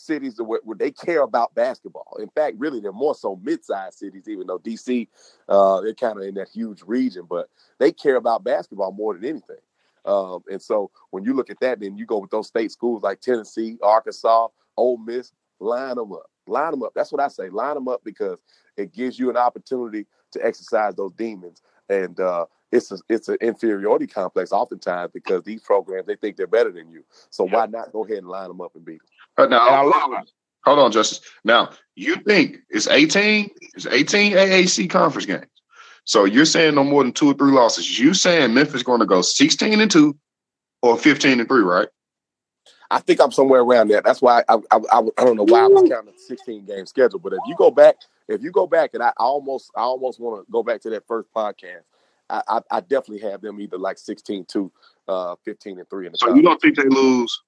cities 0.00 0.40
where, 0.40 0.60
where, 0.64 0.76
they 0.76 0.90
care 0.90 1.22
about 1.22 1.54
basketball. 1.54 2.16
In 2.20 2.28
fact, 2.28 2.56
really, 2.58 2.80
they're 2.80 2.92
more 2.92 3.14
so 3.14 3.38
mid-sized 3.42 3.98
cities, 3.98 4.28
even 4.28 4.46
though 4.46 4.58
DC, 4.58 5.08
uh, 5.48 5.80
they're 5.80 5.94
kind 5.94 6.18
of 6.18 6.24
in 6.24 6.34
that 6.34 6.48
huge 6.48 6.82
region, 6.86 7.26
but 7.28 7.48
they 7.78 7.92
care 7.92 8.16
about 8.16 8.44
basketball 8.44 8.92
more 8.92 9.14
than 9.14 9.24
anything. 9.24 9.56
Um, 10.04 10.42
and 10.50 10.60
so 10.60 10.90
when 11.10 11.24
you 11.24 11.34
look 11.34 11.50
at 11.50 11.60
that, 11.60 11.80
then 11.80 11.96
you 11.96 12.06
go 12.06 12.18
with 12.18 12.30
those 12.30 12.48
state 12.48 12.72
schools 12.72 13.02
like 13.02 13.20
Tennessee, 13.20 13.76
Arkansas, 13.82 14.48
Ole 14.76 14.98
Miss, 14.98 15.32
line 15.58 15.96
them 15.96 16.12
up, 16.12 16.30
line 16.46 16.70
them 16.70 16.82
up. 16.82 16.92
That's 16.94 17.12
what 17.12 17.20
I 17.20 17.28
say, 17.28 17.50
line 17.50 17.74
them 17.74 17.88
up 17.88 18.00
because 18.04 18.40
it 18.76 18.92
gives 18.92 19.18
you 19.18 19.30
an 19.30 19.36
opportunity 19.36 20.06
to 20.32 20.44
exercise 20.44 20.94
those 20.94 21.12
demons. 21.12 21.62
And 21.88 22.18
uh, 22.18 22.46
it's 22.72 22.92
a, 22.92 22.98
it's 23.08 23.28
an 23.28 23.36
inferiority 23.40 24.06
complex 24.06 24.52
oftentimes 24.52 25.10
because 25.12 25.42
these 25.42 25.60
programs 25.60 26.06
they 26.06 26.16
think 26.16 26.36
they're 26.36 26.46
better 26.46 26.70
than 26.70 26.90
you. 26.90 27.04
So 27.30 27.44
why 27.44 27.66
not 27.66 27.92
go 27.92 28.04
ahead 28.04 28.18
and 28.18 28.28
line 28.28 28.48
them 28.48 28.60
up 28.60 28.74
and 28.74 28.84
beat 28.84 29.00
them? 29.00 29.09
But 29.40 29.48
now, 29.48 29.90
hold 29.90 29.94
on, 29.94 30.24
hold 30.64 30.78
on, 30.80 30.92
Justice. 30.92 31.22
Now, 31.44 31.70
you 31.94 32.16
think 32.16 32.58
it's 32.68 32.86
18? 32.86 33.48
It's 33.74 33.86
18 33.86 34.32
AAC 34.32 34.90
conference 34.90 35.24
games. 35.24 35.46
So 36.04 36.26
you're 36.26 36.44
saying 36.44 36.74
no 36.74 36.84
more 36.84 37.02
than 37.02 37.12
two 37.14 37.30
or 37.30 37.32
three 37.32 37.50
losses. 37.50 37.98
You 37.98 38.12
saying 38.12 38.52
Memphis 38.52 38.82
going 38.82 39.00
to 39.00 39.06
go 39.06 39.22
16 39.22 39.80
and 39.80 39.90
two 39.90 40.14
or 40.82 40.98
15 40.98 41.40
and 41.40 41.48
three, 41.48 41.62
right? 41.62 41.88
I 42.90 42.98
think 42.98 43.18
I'm 43.18 43.32
somewhere 43.32 43.62
around 43.62 43.88
there. 43.88 44.02
That's 44.02 44.20
why 44.20 44.42
I 44.46 44.56
I, 44.70 44.76
I, 44.92 45.02
I 45.16 45.24
don't 45.24 45.36
know 45.36 45.44
why 45.44 45.60
I 45.60 45.68
was 45.68 45.88
counting 45.88 46.12
the 46.12 46.18
16 46.18 46.66
game 46.66 46.84
schedule. 46.84 47.18
But 47.18 47.32
if 47.32 47.38
you 47.46 47.54
go 47.56 47.70
back, 47.70 47.96
if 48.28 48.42
you 48.42 48.50
go 48.50 48.66
back, 48.66 48.90
and 48.92 49.02
I 49.02 49.12
almost 49.16 49.70
I 49.74 49.80
almost 49.80 50.20
want 50.20 50.44
to 50.44 50.52
go 50.52 50.62
back 50.62 50.82
to 50.82 50.90
that 50.90 51.06
first 51.06 51.32
podcast. 51.34 51.84
I, 52.28 52.42
I, 52.46 52.60
I 52.70 52.80
definitely 52.80 53.28
have 53.28 53.40
them 53.40 53.60
either 53.60 53.78
like 53.78 53.98
16 53.98 54.44
to 54.50 54.70
uh, 55.08 55.34
15 55.44 55.78
and 55.78 55.88
three 55.88 56.06
in 56.06 56.12
the. 56.12 56.18
So 56.18 56.34
you 56.34 56.42
don't 56.42 56.60
think 56.60 56.76
they 56.76 56.84
lose 56.84 57.40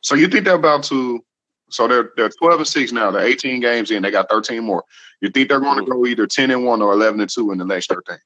so 0.00 0.14
you 0.14 0.28
think 0.28 0.44
they're 0.44 0.54
about 0.54 0.84
to? 0.84 1.24
So 1.70 1.86
they're 1.86 2.10
they're 2.16 2.30
twelve 2.30 2.58
and 2.58 2.66
six 2.66 2.92
now. 2.92 3.10
They're 3.10 3.24
eighteen 3.26 3.60
games 3.60 3.90
in. 3.90 4.02
They 4.02 4.10
got 4.10 4.28
thirteen 4.28 4.64
more. 4.64 4.84
You 5.20 5.30
think 5.30 5.48
they're 5.48 5.60
going 5.60 5.84
to 5.84 5.90
go 5.90 6.04
either 6.06 6.26
ten 6.26 6.50
and 6.50 6.64
one 6.64 6.82
or 6.82 6.92
eleven 6.92 7.20
and 7.20 7.30
two 7.30 7.52
in 7.52 7.58
the 7.58 7.64
next 7.64 7.88
thirteen? 7.88 8.18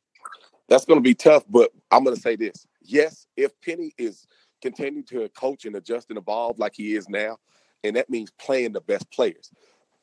That's 0.69 0.85
going 0.85 0.99
to 0.99 1.03
be 1.03 1.15
tough, 1.15 1.45
but 1.49 1.71
I'm 1.91 2.05
going 2.05 2.17
to 2.17 2.23
say 2.23 2.37
this: 2.37 2.67
yes, 2.83 3.27
if 3.37 3.53
Penny 3.61 3.93
is 3.99 4.27
continuing 4.63 5.05
to 5.05 5.29
coach 5.31 5.67
and 5.67 5.77
adjust 5.77 6.09
and 6.09 6.19
evolve 6.19 6.59
like 6.59 6.73
he 6.75 6.95
is 6.95 7.09
now, 7.09 7.37
and 7.83 7.97
that 7.97 8.09
means 8.09 8.31
playing 8.39 8.73
the 8.73 8.81
best 8.81 9.11
players. 9.11 9.51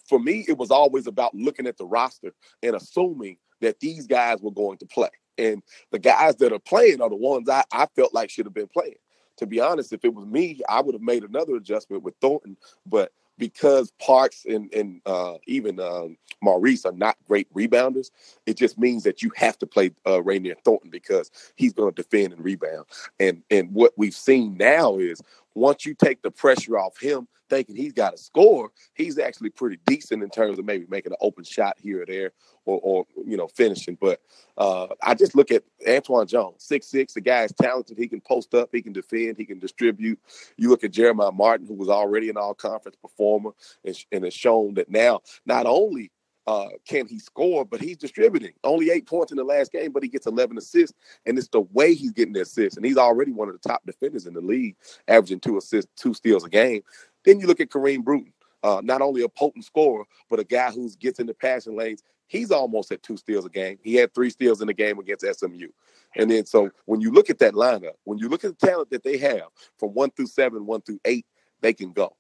For 0.08 0.20
me, 0.20 0.46
it 0.48 0.58
was 0.58 0.72
always 0.72 1.08
about 1.08 1.34
looking 1.34 1.68
at 1.68 1.78
the 1.78 1.86
roster 1.86 2.34
and 2.62 2.76
assuming 2.76 3.38
that 3.62 3.80
these 3.80 4.06
guys 4.08 4.42
were 4.42 4.52
going 4.52 4.78
to 4.80 4.86
play. 4.86 5.10
And 5.38 5.64
the 5.92 6.00
guys 6.00 6.36
that 6.38 6.52
are 6.52 6.60
playing 6.60 7.02
are 7.02 7.10
the 7.10 7.16
ones 7.16 7.50
I, 7.50 7.64
I 7.72 7.88
felt 7.96 8.14
like 8.14 8.30
should 8.30 8.46
have 8.46 8.54
been 8.54 8.68
playing 8.68 8.96
to 9.42 9.48
be 9.48 9.60
honest, 9.60 9.92
if 9.92 10.06
it 10.06 10.14
was 10.14 10.26
me, 10.26 10.62
I 10.70 10.82
would 10.82 10.94
have 10.94 11.02
made 11.02 11.24
another 11.24 11.56
adjustment 11.56 12.04
with 12.04 12.14
Thornton. 12.22 12.56
But 12.86 13.12
because 13.40 13.92
Parks 14.00 14.46
and 14.46 14.72
and 14.72 15.02
uh, 15.06 15.34
even 15.48 15.80
um, 15.80 16.16
Maurice 16.44 16.86
are 16.86 16.92
not 16.92 17.18
great 17.28 17.52
rebounders, 17.54 18.12
it 18.46 18.56
just 18.56 18.78
means 18.78 19.02
that 19.04 19.24
you 19.24 19.32
have 19.36 19.58
to 19.58 19.66
play 19.66 19.92
uh, 20.06 20.22
Raynere 20.22 20.62
Thornton 20.64 20.92
because 20.92 21.32
he's 21.56 21.74
going 21.74 21.92
to 21.92 22.02
defend 22.02 22.34
and 22.34 22.46
rebound. 22.46 22.86
And 23.20 23.42
and 23.50 23.74
what 23.74 23.94
we've 23.98 24.14
seen 24.14 24.58
now 24.58 24.98
is 24.98 25.22
once 25.56 25.86
you 25.86 25.94
take 25.94 26.22
the 26.22 26.32
pressure 26.32 26.78
off 26.78 27.00
him, 27.00 27.28
thinking 27.50 27.76
he's 27.76 27.94
got 27.94 28.12
to 28.12 28.18
score, 28.18 28.72
he's 28.94 29.20
actually 29.20 29.50
pretty 29.50 29.78
decent 29.86 30.24
in 30.24 30.30
terms 30.30 30.58
of 30.58 30.66
maybe 30.66 30.86
making 30.90 31.12
an 31.12 31.18
open 31.22 31.44
shot 31.44 31.76
here 31.78 32.02
or 32.02 32.06
there, 32.06 32.32
or, 32.66 32.80
or 32.82 33.06
you 33.26 33.38
know 33.38 33.48
finishing. 33.48 33.98
But 34.00 34.22
uh, 34.58 34.88
I 35.04 35.14
just 35.14 35.36
look 35.36 35.52
at 35.52 35.64
Antwann 35.86 36.28
Jones, 36.28 36.64
six 36.64 36.88
six. 36.88 37.14
The 37.14 37.22
guy 37.22 37.44
is 37.44 37.54
talented. 37.62 37.98
He 37.98 38.08
can 38.08 38.22
post 38.22 38.54
up. 38.54 38.70
He 38.72 38.82
can 38.82 38.94
defend. 38.94 39.38
He 39.38 39.46
can 39.46 39.60
distribute. 39.60 40.20
You 40.58 40.70
look 40.70 40.84
at 40.84 40.92
Jeremiah 40.92 41.32
Martin, 41.32 41.68
who 41.68 41.74
was 41.74 41.90
already 41.90 42.30
an 42.30 42.38
all 42.38 42.54
conference 42.54 42.96
performer, 42.96 43.52
and, 43.84 43.98
and 44.12 44.24
has 44.24 44.34
shown 44.34 44.76
that 44.76 44.90
now 44.90 45.22
not 45.46 45.66
only 45.66 46.12
uh, 46.48 46.70
can 46.88 47.08
he 47.08 47.20
score, 47.20 47.66
but 47.66 47.82
he's 47.82 47.98
distributing. 47.98 48.54
Only 48.64 48.90
eight 48.90 49.06
points 49.06 49.32
in 49.32 49.38
the 49.38 49.44
last 49.44 49.72
game, 49.72 49.92
but 49.92 50.04
he 50.04 50.10
gets 50.10 50.26
11 50.26 50.58
assists, 50.58 50.98
and 51.26 51.38
it's 51.38 51.48
the 51.50 51.62
way 51.62 51.94
he's 51.94 52.12
getting 52.12 52.34
the 52.34 52.42
assists. 52.42 52.78
And 52.78 52.86
he's 52.86 52.98
already 52.98 53.32
one 53.32 53.48
of 53.48 53.60
the 53.60 53.68
top 53.68 53.86
defenders 53.86 54.26
in 54.26 54.34
the 54.34 54.42
league, 54.42 54.76
averaging 55.08 55.40
two 55.40 55.58
assists, 55.58 55.92
two 55.96 56.14
steals 56.14 56.44
a 56.44 56.50
game. 56.50 56.82
Then 57.26 57.40
you 57.40 57.48
look 57.48 57.60
at 57.60 57.70
Kareem 57.70 58.04
Brewton, 58.04 58.34
uh, 58.64 58.82
not 58.84 59.02
only 59.02 59.22
a 59.22 59.30
potent 59.30 59.66
scorer, 59.66 60.06
but 60.30 60.40
a 60.40 60.44
guy 60.44 60.72
who 60.72 60.90
gets 61.00 61.20
in 61.20 61.28
the 61.28 61.34
passing 61.34 61.78
lanes. 61.78 62.04
He's 62.28 62.52
almost 62.52 62.92
at 62.92 63.04
two 63.04 63.18
steals 63.18 63.46
a 63.46 63.50
game. 63.50 63.78
He 63.84 63.96
had 63.96 64.14
three 64.14 64.30
steals 64.30 64.62
in 64.62 64.68
the 64.68 64.74
game 64.74 65.00
against 65.00 65.26
SMU. 65.38 65.68
And 66.16 66.32
then, 66.32 66.46
so 66.46 66.72
when 66.86 67.02
you 67.02 67.12
look 67.12 67.30
at 67.30 67.40
that 67.40 67.54
lineup, 67.54 67.96
when 68.06 68.18
you 68.18 68.30
look 68.30 68.46
at 68.46 68.58
the 68.58 68.68
talent 68.68 68.90
that 68.92 69.04
they 69.04 69.18
have 69.18 69.44
from 69.78 69.90
one 69.90 70.12
through 70.12 70.28
seven, 70.28 70.66
one 70.66 70.82
through 70.82 71.00
eight, 71.06 71.26
they 71.60 71.74
can 71.74 71.92
go. 71.92 72.16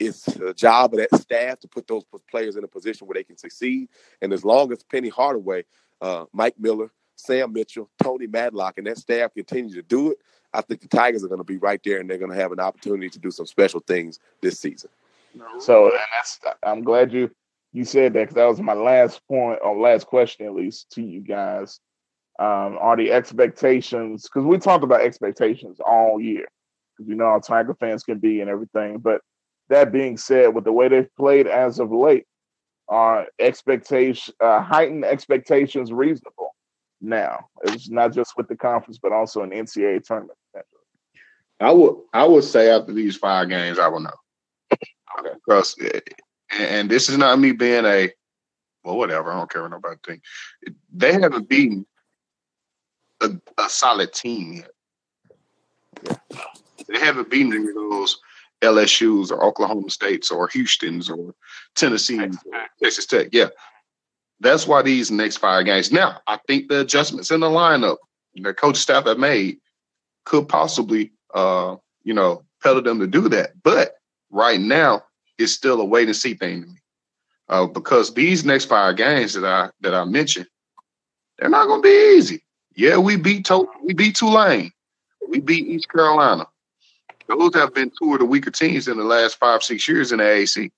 It's 0.00 0.24
the 0.24 0.54
job 0.54 0.94
of 0.94 1.00
that 1.00 1.14
staff 1.20 1.60
to 1.60 1.68
put 1.68 1.86
those 1.86 2.04
players 2.30 2.56
in 2.56 2.64
a 2.64 2.68
position 2.68 3.06
where 3.06 3.14
they 3.14 3.22
can 3.22 3.36
succeed. 3.36 3.90
And 4.22 4.32
as 4.32 4.44
long 4.44 4.72
as 4.72 4.82
Penny 4.82 5.10
Hardaway, 5.10 5.64
uh, 6.00 6.24
Mike 6.32 6.54
Miller, 6.58 6.90
Sam 7.16 7.52
Mitchell, 7.52 7.90
Tony 8.02 8.26
Madlock, 8.26 8.78
and 8.78 8.86
that 8.86 8.96
staff 8.96 9.34
continue 9.34 9.74
to 9.74 9.82
do 9.82 10.12
it, 10.12 10.18
I 10.54 10.62
think 10.62 10.80
the 10.80 10.88
Tigers 10.88 11.22
are 11.22 11.28
going 11.28 11.38
to 11.38 11.44
be 11.44 11.58
right 11.58 11.80
there, 11.84 12.00
and 12.00 12.08
they're 12.08 12.18
going 12.18 12.30
to 12.30 12.36
have 12.36 12.50
an 12.50 12.60
opportunity 12.60 13.10
to 13.10 13.18
do 13.18 13.30
some 13.30 13.46
special 13.46 13.80
things 13.80 14.18
this 14.40 14.58
season. 14.58 14.90
So, 15.58 15.90
and 15.90 15.98
that's 16.12 16.40
I'm 16.62 16.82
glad 16.82 17.12
you 17.12 17.30
you 17.72 17.84
said 17.84 18.14
that 18.14 18.20
because 18.20 18.34
that 18.34 18.46
was 18.46 18.60
my 18.60 18.72
last 18.72 19.20
point 19.28 19.60
or 19.62 19.78
last 19.78 20.06
question, 20.06 20.46
at 20.46 20.54
least 20.54 20.90
to 20.92 21.02
you 21.02 21.20
guys. 21.20 21.78
Um, 22.38 22.78
are 22.80 22.96
the 22.96 23.12
expectations 23.12 24.22
because 24.22 24.46
we 24.46 24.56
talked 24.56 24.82
about 24.82 25.02
expectations 25.02 25.78
all 25.78 26.18
year 26.18 26.46
because 26.96 27.06
we 27.06 27.14
know 27.14 27.26
how 27.26 27.38
Tiger 27.38 27.74
fans 27.74 28.02
can 28.02 28.18
be 28.18 28.40
and 28.40 28.48
everything. 28.48 28.96
But 28.96 29.20
that 29.70 29.92
being 29.92 30.16
said, 30.16 30.54
with 30.54 30.64
the 30.64 30.72
way 30.72 30.88
they've 30.88 31.16
played 31.16 31.46
as 31.46 31.78
of 31.78 31.90
late, 31.90 32.26
are 32.88 33.26
expectation 33.38 34.34
uh, 34.40 34.60
heightened 34.60 35.04
expectations 35.04 35.92
reasonable? 35.92 36.54
Now 37.00 37.46
it's 37.62 37.88
not 37.88 38.12
just 38.12 38.34
with 38.36 38.48
the 38.48 38.56
conference, 38.56 38.98
but 38.98 39.12
also 39.12 39.42
an 39.42 39.50
NCAA 39.50 40.04
tournament. 40.04 40.36
I 41.60 41.72
would 41.72 41.96
I 42.12 42.24
would 42.24 42.44
say 42.44 42.70
after 42.70 42.92
these 42.92 43.16
five 43.16 43.48
games, 43.48 43.78
I 43.78 43.88
will 43.88 44.00
know. 44.00 44.10
Okay. 45.18 45.30
Because 45.34 45.76
and 46.50 46.90
this 46.90 47.08
is 47.08 47.18
not 47.18 47.38
me 47.38 47.52
being 47.52 47.84
a 47.84 48.10
well, 48.84 48.96
whatever. 48.96 49.30
I 49.30 49.38
don't 49.38 49.50
care 49.50 49.62
what 49.62 49.70
nobody 49.70 49.96
think. 50.06 50.22
They 50.92 51.12
haven't 51.12 51.48
beaten 51.48 51.86
a, 53.20 53.30
a 53.58 53.68
solid 53.68 54.12
team 54.12 54.54
yet. 54.54 54.70
Yeah. 56.02 56.38
They 56.88 56.98
haven't 56.98 57.30
beaten 57.30 57.52
any 57.52 57.68
of 57.68 57.74
those 57.74 58.18
LSU's 58.62 59.30
or 59.30 59.44
Oklahoma 59.44 59.90
States 59.90 60.30
or 60.30 60.48
Houston's 60.48 61.08
or 61.08 61.34
Tennessee, 61.76 62.18
Texas, 62.18 62.42
Texas 62.82 63.06
Tech. 63.06 63.28
Yeah. 63.32 63.48
That's 64.40 64.66
why 64.66 64.82
these 64.82 65.10
next 65.10 65.36
five 65.38 65.66
games. 65.66 65.92
Now, 65.92 66.20
I 66.26 66.38
think 66.46 66.68
the 66.68 66.80
adjustments 66.80 67.30
in 67.30 67.40
the 67.40 67.48
lineup 67.48 67.96
the 68.34 68.54
coach 68.54 68.76
staff 68.76 69.06
have 69.06 69.18
made 69.18 69.58
could 70.24 70.48
possibly 70.48 71.12
uh, 71.34 71.76
you 72.04 72.14
know, 72.14 72.42
pedal 72.62 72.82
them 72.82 72.98
to 73.00 73.06
do 73.06 73.28
that. 73.28 73.50
But 73.62 73.92
right 74.30 74.60
now, 74.60 75.02
it's 75.38 75.52
still 75.52 75.80
a 75.80 75.84
wait 75.84 76.08
and 76.08 76.16
see 76.16 76.34
thing 76.34 76.62
to 76.62 76.68
me. 76.68 76.76
Uh, 77.48 77.66
because 77.66 78.14
these 78.14 78.44
next 78.44 78.66
five 78.66 78.96
games 78.96 79.34
that 79.34 79.44
I 79.44 79.70
that 79.80 79.94
I 79.94 80.04
mentioned, 80.04 80.46
they're 81.38 81.48
not 81.48 81.66
going 81.66 81.82
to 81.82 81.88
be 81.88 82.16
easy. 82.16 82.44
Yeah, 82.76 82.96
we 82.98 83.16
beat 83.16 83.44
to- 83.46 83.68
we 83.82 83.92
beat 83.92 84.14
Tulane, 84.16 84.70
we 85.28 85.40
beat 85.40 85.66
East 85.66 85.88
Carolina. 85.88 86.46
Those 87.30 87.54
have 87.54 87.72
been 87.74 87.90
two 87.90 88.12
of 88.12 88.18
the 88.18 88.24
weaker 88.24 88.50
teams 88.50 88.88
in 88.88 88.96
the 88.96 89.04
last 89.04 89.38
five 89.38 89.62
six 89.62 89.86
years 89.86 90.10
in 90.10 90.18
the 90.18 90.24
AAC. 90.24 90.70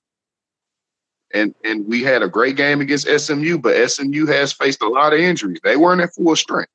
And 1.32 1.54
and 1.64 1.86
we 1.88 2.02
had 2.02 2.22
a 2.22 2.28
great 2.28 2.56
game 2.56 2.80
against 2.80 3.08
SMU, 3.08 3.58
but 3.58 3.90
SMU 3.90 4.26
has 4.26 4.52
faced 4.52 4.82
a 4.82 4.88
lot 4.88 5.14
of 5.14 5.20
injuries. 5.20 5.60
They 5.64 5.76
weren't 5.76 6.02
at 6.02 6.14
full 6.14 6.36
strength. 6.36 6.70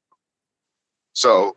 So 1.13 1.55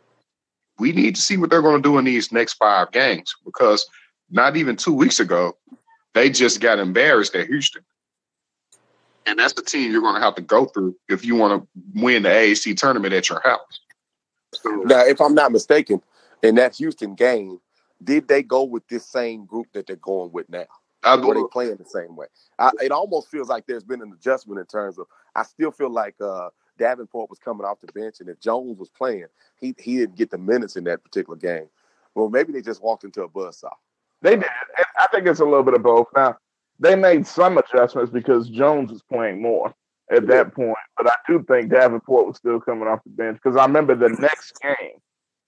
we 0.77 0.91
need 0.91 1.15
to 1.15 1.21
see 1.21 1.37
what 1.37 1.49
they're 1.49 1.61
going 1.61 1.81
to 1.81 1.89
do 1.89 1.97
in 1.97 2.05
these 2.05 2.31
next 2.31 2.53
five 2.53 2.91
games 2.91 3.35
because 3.43 3.87
not 4.29 4.55
even 4.55 4.75
two 4.75 4.93
weeks 4.93 5.19
ago, 5.19 5.57
they 6.13 6.29
just 6.29 6.61
got 6.61 6.79
embarrassed 6.79 7.35
at 7.35 7.47
Houston. 7.47 7.83
And 9.25 9.37
that's 9.37 9.53
the 9.53 9.61
team 9.61 9.91
you're 9.91 10.01
going 10.01 10.15
to 10.15 10.21
have 10.21 10.35
to 10.35 10.41
go 10.41 10.65
through 10.65 10.95
if 11.09 11.23
you 11.23 11.35
want 11.35 11.61
to 11.61 12.01
win 12.01 12.23
the 12.23 12.29
AAC 12.29 12.77
tournament 12.77 13.13
at 13.13 13.29
your 13.29 13.41
house. 13.41 13.79
So, 14.53 14.69
now, 14.69 15.05
if 15.05 15.21
I'm 15.21 15.35
not 15.35 15.51
mistaken, 15.51 16.01
in 16.43 16.55
that 16.55 16.75
Houston 16.75 17.15
game, 17.15 17.60
did 18.03 18.27
they 18.27 18.43
go 18.43 18.63
with 18.63 18.87
this 18.87 19.05
same 19.05 19.45
group 19.45 19.67
that 19.73 19.87
they're 19.87 19.95
going 19.97 20.31
with 20.31 20.49
now? 20.49 20.65
I, 21.03 21.15
Were 21.15 21.33
they 21.33 21.41
playing 21.51 21.77
the 21.77 21.85
same 21.85 22.15
way? 22.15 22.27
I, 22.59 22.71
it 22.81 22.91
almost 22.91 23.29
feels 23.29 23.49
like 23.49 23.65
there's 23.65 23.83
been 23.83 24.01
an 24.01 24.13
adjustment 24.13 24.59
in 24.59 24.65
terms 24.67 24.99
of. 24.99 25.07
I 25.35 25.43
still 25.43 25.71
feel 25.71 25.89
like 25.89 26.15
uh, 26.21 26.49
Davenport 26.77 27.29
was 27.29 27.39
coming 27.39 27.65
off 27.65 27.79
the 27.79 27.91
bench, 27.91 28.19
and 28.19 28.29
if 28.29 28.39
Jones 28.39 28.77
was 28.77 28.89
playing, 28.89 29.25
he 29.59 29.73
he 29.79 29.97
didn't 29.97 30.15
get 30.15 30.29
the 30.29 30.37
minutes 30.37 30.75
in 30.75 30.83
that 30.85 31.03
particular 31.03 31.37
game. 31.37 31.67
Well, 32.13 32.29
maybe 32.29 32.53
they 32.53 32.61
just 32.61 32.83
walked 32.83 33.03
into 33.03 33.23
a 33.23 33.29
buzzsaw. 33.29 33.71
They 34.21 34.35
did. 34.35 34.45
I 34.99 35.07
think 35.07 35.25
it's 35.27 35.39
a 35.39 35.45
little 35.45 35.63
bit 35.63 35.73
of 35.73 35.83
both. 35.83 36.07
Now, 36.15 36.37
they 36.79 36.95
made 36.95 37.25
some 37.25 37.57
adjustments 37.57 38.11
because 38.11 38.49
Jones 38.49 38.91
was 38.91 39.01
playing 39.01 39.41
more 39.41 39.73
at 40.11 40.27
that 40.27 40.53
point, 40.53 40.75
but 40.97 41.07
I 41.07 41.15
do 41.27 41.43
think 41.47 41.71
Davenport 41.71 42.27
was 42.27 42.37
still 42.37 42.59
coming 42.59 42.87
off 42.87 42.99
the 43.03 43.11
bench 43.11 43.39
because 43.41 43.57
I 43.57 43.65
remember 43.65 43.95
the 43.95 44.09
next 44.09 44.59
game, 44.61 44.99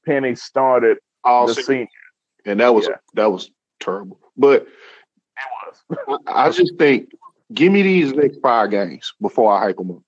Penny 0.06 0.36
started 0.36 0.98
All 1.24 1.48
the 1.48 1.54
senior, 1.54 1.88
and 2.46 2.60
that 2.60 2.74
was 2.74 2.88
yeah. 2.88 2.98
that 3.16 3.32
was 3.32 3.52
terrible. 3.80 4.20
But 4.38 4.64
it 4.64 6.00
was. 6.08 6.20
I 6.28 6.50
just 6.50 6.76
think, 6.78 7.12
give 7.54 7.72
me 7.72 7.82
these 7.82 8.14
next 8.14 8.40
five 8.42 8.72
games 8.72 9.14
before 9.22 9.54
I 9.54 9.60
hype 9.60 9.78
them 9.78 9.92
up. 9.92 10.02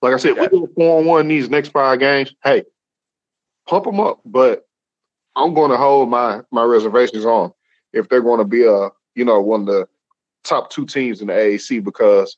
Like 0.00 0.14
I 0.14 0.16
said, 0.18 0.36
we 0.36 0.48
go 0.48 0.68
four 0.74 0.98
on 0.98 1.06
one 1.06 1.28
these 1.28 1.50
next 1.50 1.70
five 1.70 1.98
games. 1.98 2.34
Hey, 2.44 2.64
pump 3.66 3.84
them 3.84 4.00
up, 4.00 4.20
but 4.24 4.64
I'm 5.36 5.54
going 5.54 5.70
to 5.70 5.76
hold 5.76 6.08
my 6.08 6.42
my 6.50 6.62
reservations 6.62 7.24
on 7.24 7.52
if 7.92 8.08
they're 8.08 8.22
going 8.22 8.38
to 8.38 8.44
be 8.44 8.64
a 8.64 8.90
you 9.14 9.24
know 9.24 9.40
one 9.40 9.62
of 9.62 9.66
the 9.66 9.88
top 10.44 10.70
two 10.70 10.86
teams 10.86 11.20
in 11.20 11.26
the 11.26 11.32
AAC 11.32 11.82
because 11.82 12.36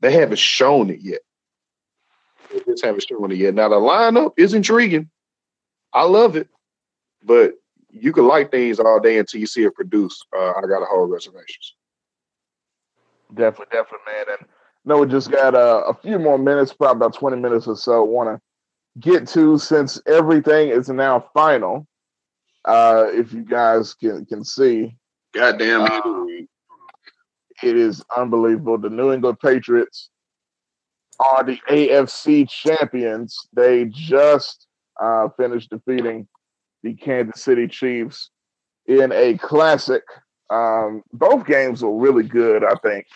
they 0.00 0.12
haven't 0.12 0.38
shown 0.38 0.90
it 0.90 1.00
yet. 1.00 1.20
They 2.50 2.60
just 2.60 2.84
haven't 2.84 3.06
shown 3.08 3.32
it 3.32 3.38
yet. 3.38 3.54
Now 3.54 3.68
the 3.68 3.76
lineup 3.76 4.32
is 4.36 4.54
intriguing. 4.54 5.10
I 5.92 6.04
love 6.04 6.36
it, 6.36 6.48
but 7.22 7.54
you 7.92 8.12
can 8.12 8.26
like 8.26 8.50
things 8.50 8.80
all 8.80 8.98
day 8.98 9.18
until 9.18 9.40
you 9.40 9.46
see 9.46 9.64
it 9.64 9.74
produced. 9.74 10.26
Uh, 10.34 10.50
I 10.50 10.62
got 10.62 10.80
to 10.80 10.86
hold 10.86 11.10
reservations. 11.10 11.74
Definitely, 13.34 13.66
definitely, 13.70 14.12
man. 14.12 14.24
And 14.38 14.48
no, 14.84 14.98
we 14.98 15.06
just 15.06 15.30
got 15.30 15.54
uh, 15.54 15.84
a 15.86 15.94
few 15.94 16.18
more 16.18 16.38
minutes, 16.38 16.72
probably 16.72 16.98
about 16.98 17.14
20 17.14 17.36
minutes 17.36 17.66
or 17.66 17.76
so. 17.76 18.02
Want 18.02 18.28
to 18.28 19.00
get 19.00 19.28
to 19.28 19.58
since 19.58 20.00
everything 20.06 20.70
is 20.70 20.88
now 20.88 21.26
final. 21.34 21.86
Uh, 22.64 23.06
if 23.10 23.32
you 23.32 23.42
guys 23.42 23.94
can 23.94 24.24
can 24.24 24.44
see, 24.44 24.96
goddamn, 25.34 25.82
uh, 25.82 26.46
it 27.62 27.76
is 27.76 28.02
unbelievable. 28.16 28.78
The 28.78 28.90
New 28.90 29.12
England 29.12 29.38
Patriots 29.40 30.10
are 31.20 31.44
the 31.44 31.58
AFC 31.68 32.48
champions. 32.48 33.36
They 33.52 33.86
just 33.86 34.66
uh, 35.00 35.28
finished 35.36 35.70
defeating 35.70 36.28
the 36.82 36.94
Kansas 36.94 37.42
City 37.42 37.68
Chiefs 37.68 38.30
in 38.86 39.12
a 39.12 39.38
classic. 39.38 40.02
Um, 40.50 41.02
both 41.12 41.46
games 41.46 41.82
were 41.82 41.96
really 41.96 42.24
good, 42.24 42.64
I 42.64 42.74
think 42.82 43.06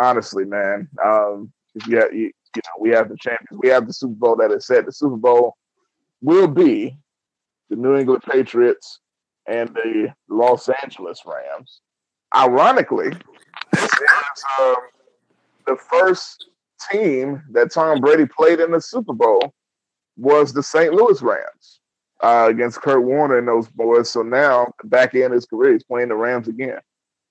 honestly, 0.00 0.44
man. 0.44 0.88
Um, 1.04 1.52
you, 1.86 2.00
you 2.12 2.32
know, 2.56 2.80
we 2.80 2.90
have 2.90 3.08
the 3.08 3.16
champions, 3.16 3.60
we 3.62 3.68
have 3.68 3.86
the 3.86 3.92
Super 3.92 4.14
Bowl 4.14 4.36
that 4.36 4.50
is 4.50 4.66
set. 4.66 4.86
The 4.86 4.92
Super 4.92 5.16
Bowl 5.16 5.56
will 6.22 6.48
be 6.48 6.96
the 7.70 7.76
New 7.76 7.96
England 7.96 8.22
Patriots 8.22 9.00
and 9.46 9.70
the 9.74 10.12
Los 10.28 10.68
Angeles 10.82 11.22
Rams. 11.26 11.80
Ironically, 12.34 13.10
this 13.72 13.84
is 13.84 14.44
um, 14.60 14.76
the 15.66 15.76
first 15.76 16.50
team 16.90 17.42
that 17.52 17.72
Tom 17.72 18.00
Brady 18.00 18.26
played 18.26 18.60
in 18.60 18.70
the 18.70 18.80
Super 18.80 19.12
Bowl 19.12 19.54
was 20.16 20.52
the 20.52 20.62
St. 20.62 20.92
Louis 20.92 21.20
Rams 21.22 21.80
uh, 22.22 22.46
against 22.48 22.80
Kurt 22.80 23.02
Warner 23.02 23.38
and 23.38 23.48
those 23.48 23.68
boys. 23.68 24.10
So 24.10 24.22
now, 24.22 24.72
back 24.84 25.14
in 25.14 25.32
his 25.32 25.46
career, 25.46 25.72
he's 25.72 25.84
playing 25.84 26.08
the 26.08 26.16
Rams 26.16 26.48
again. 26.48 26.80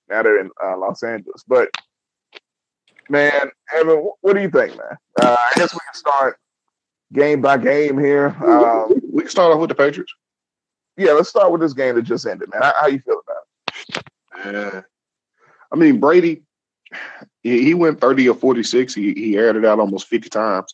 Now 0.09 0.23
they're 0.23 0.39
in 0.39 0.51
uh, 0.63 0.77
Los 0.77 1.03
Angeles. 1.03 1.43
But 1.47 1.69
man, 3.09 3.49
Evan, 3.73 4.09
what 4.21 4.33
do 4.33 4.41
you 4.41 4.49
think, 4.49 4.77
man? 4.77 4.97
Uh, 5.21 5.35
I 5.37 5.51
guess 5.55 5.73
we 5.73 5.79
can 5.79 5.93
start 5.93 6.37
game 7.13 7.41
by 7.41 7.57
game 7.57 7.97
here. 7.97 8.35
Um, 8.43 9.01
we 9.11 9.23
can 9.23 9.31
start 9.31 9.51
off 9.53 9.59
with 9.59 9.69
the 9.69 9.75
Patriots. 9.75 10.13
Yeah, 10.97 11.11
let's 11.11 11.29
start 11.29 11.51
with 11.51 11.61
this 11.61 11.73
game 11.73 11.95
that 11.95 12.03
just 12.03 12.25
ended, 12.25 12.49
man. 12.53 12.61
How, 12.61 12.73
how 12.81 12.87
you 12.87 12.99
feel 12.99 13.21
about 13.27 14.03
it? 14.45 14.55
Uh, 14.55 14.81
I 15.71 15.75
mean, 15.75 15.99
Brady, 15.99 16.43
he, 17.43 17.73
went 17.73 17.99
30 17.99 18.29
or 18.29 18.35
46. 18.35 18.93
He, 18.93 19.13
he 19.13 19.37
aired 19.37 19.55
it 19.55 19.65
out 19.65 19.79
almost 19.79 20.07
50 20.07 20.29
times. 20.29 20.73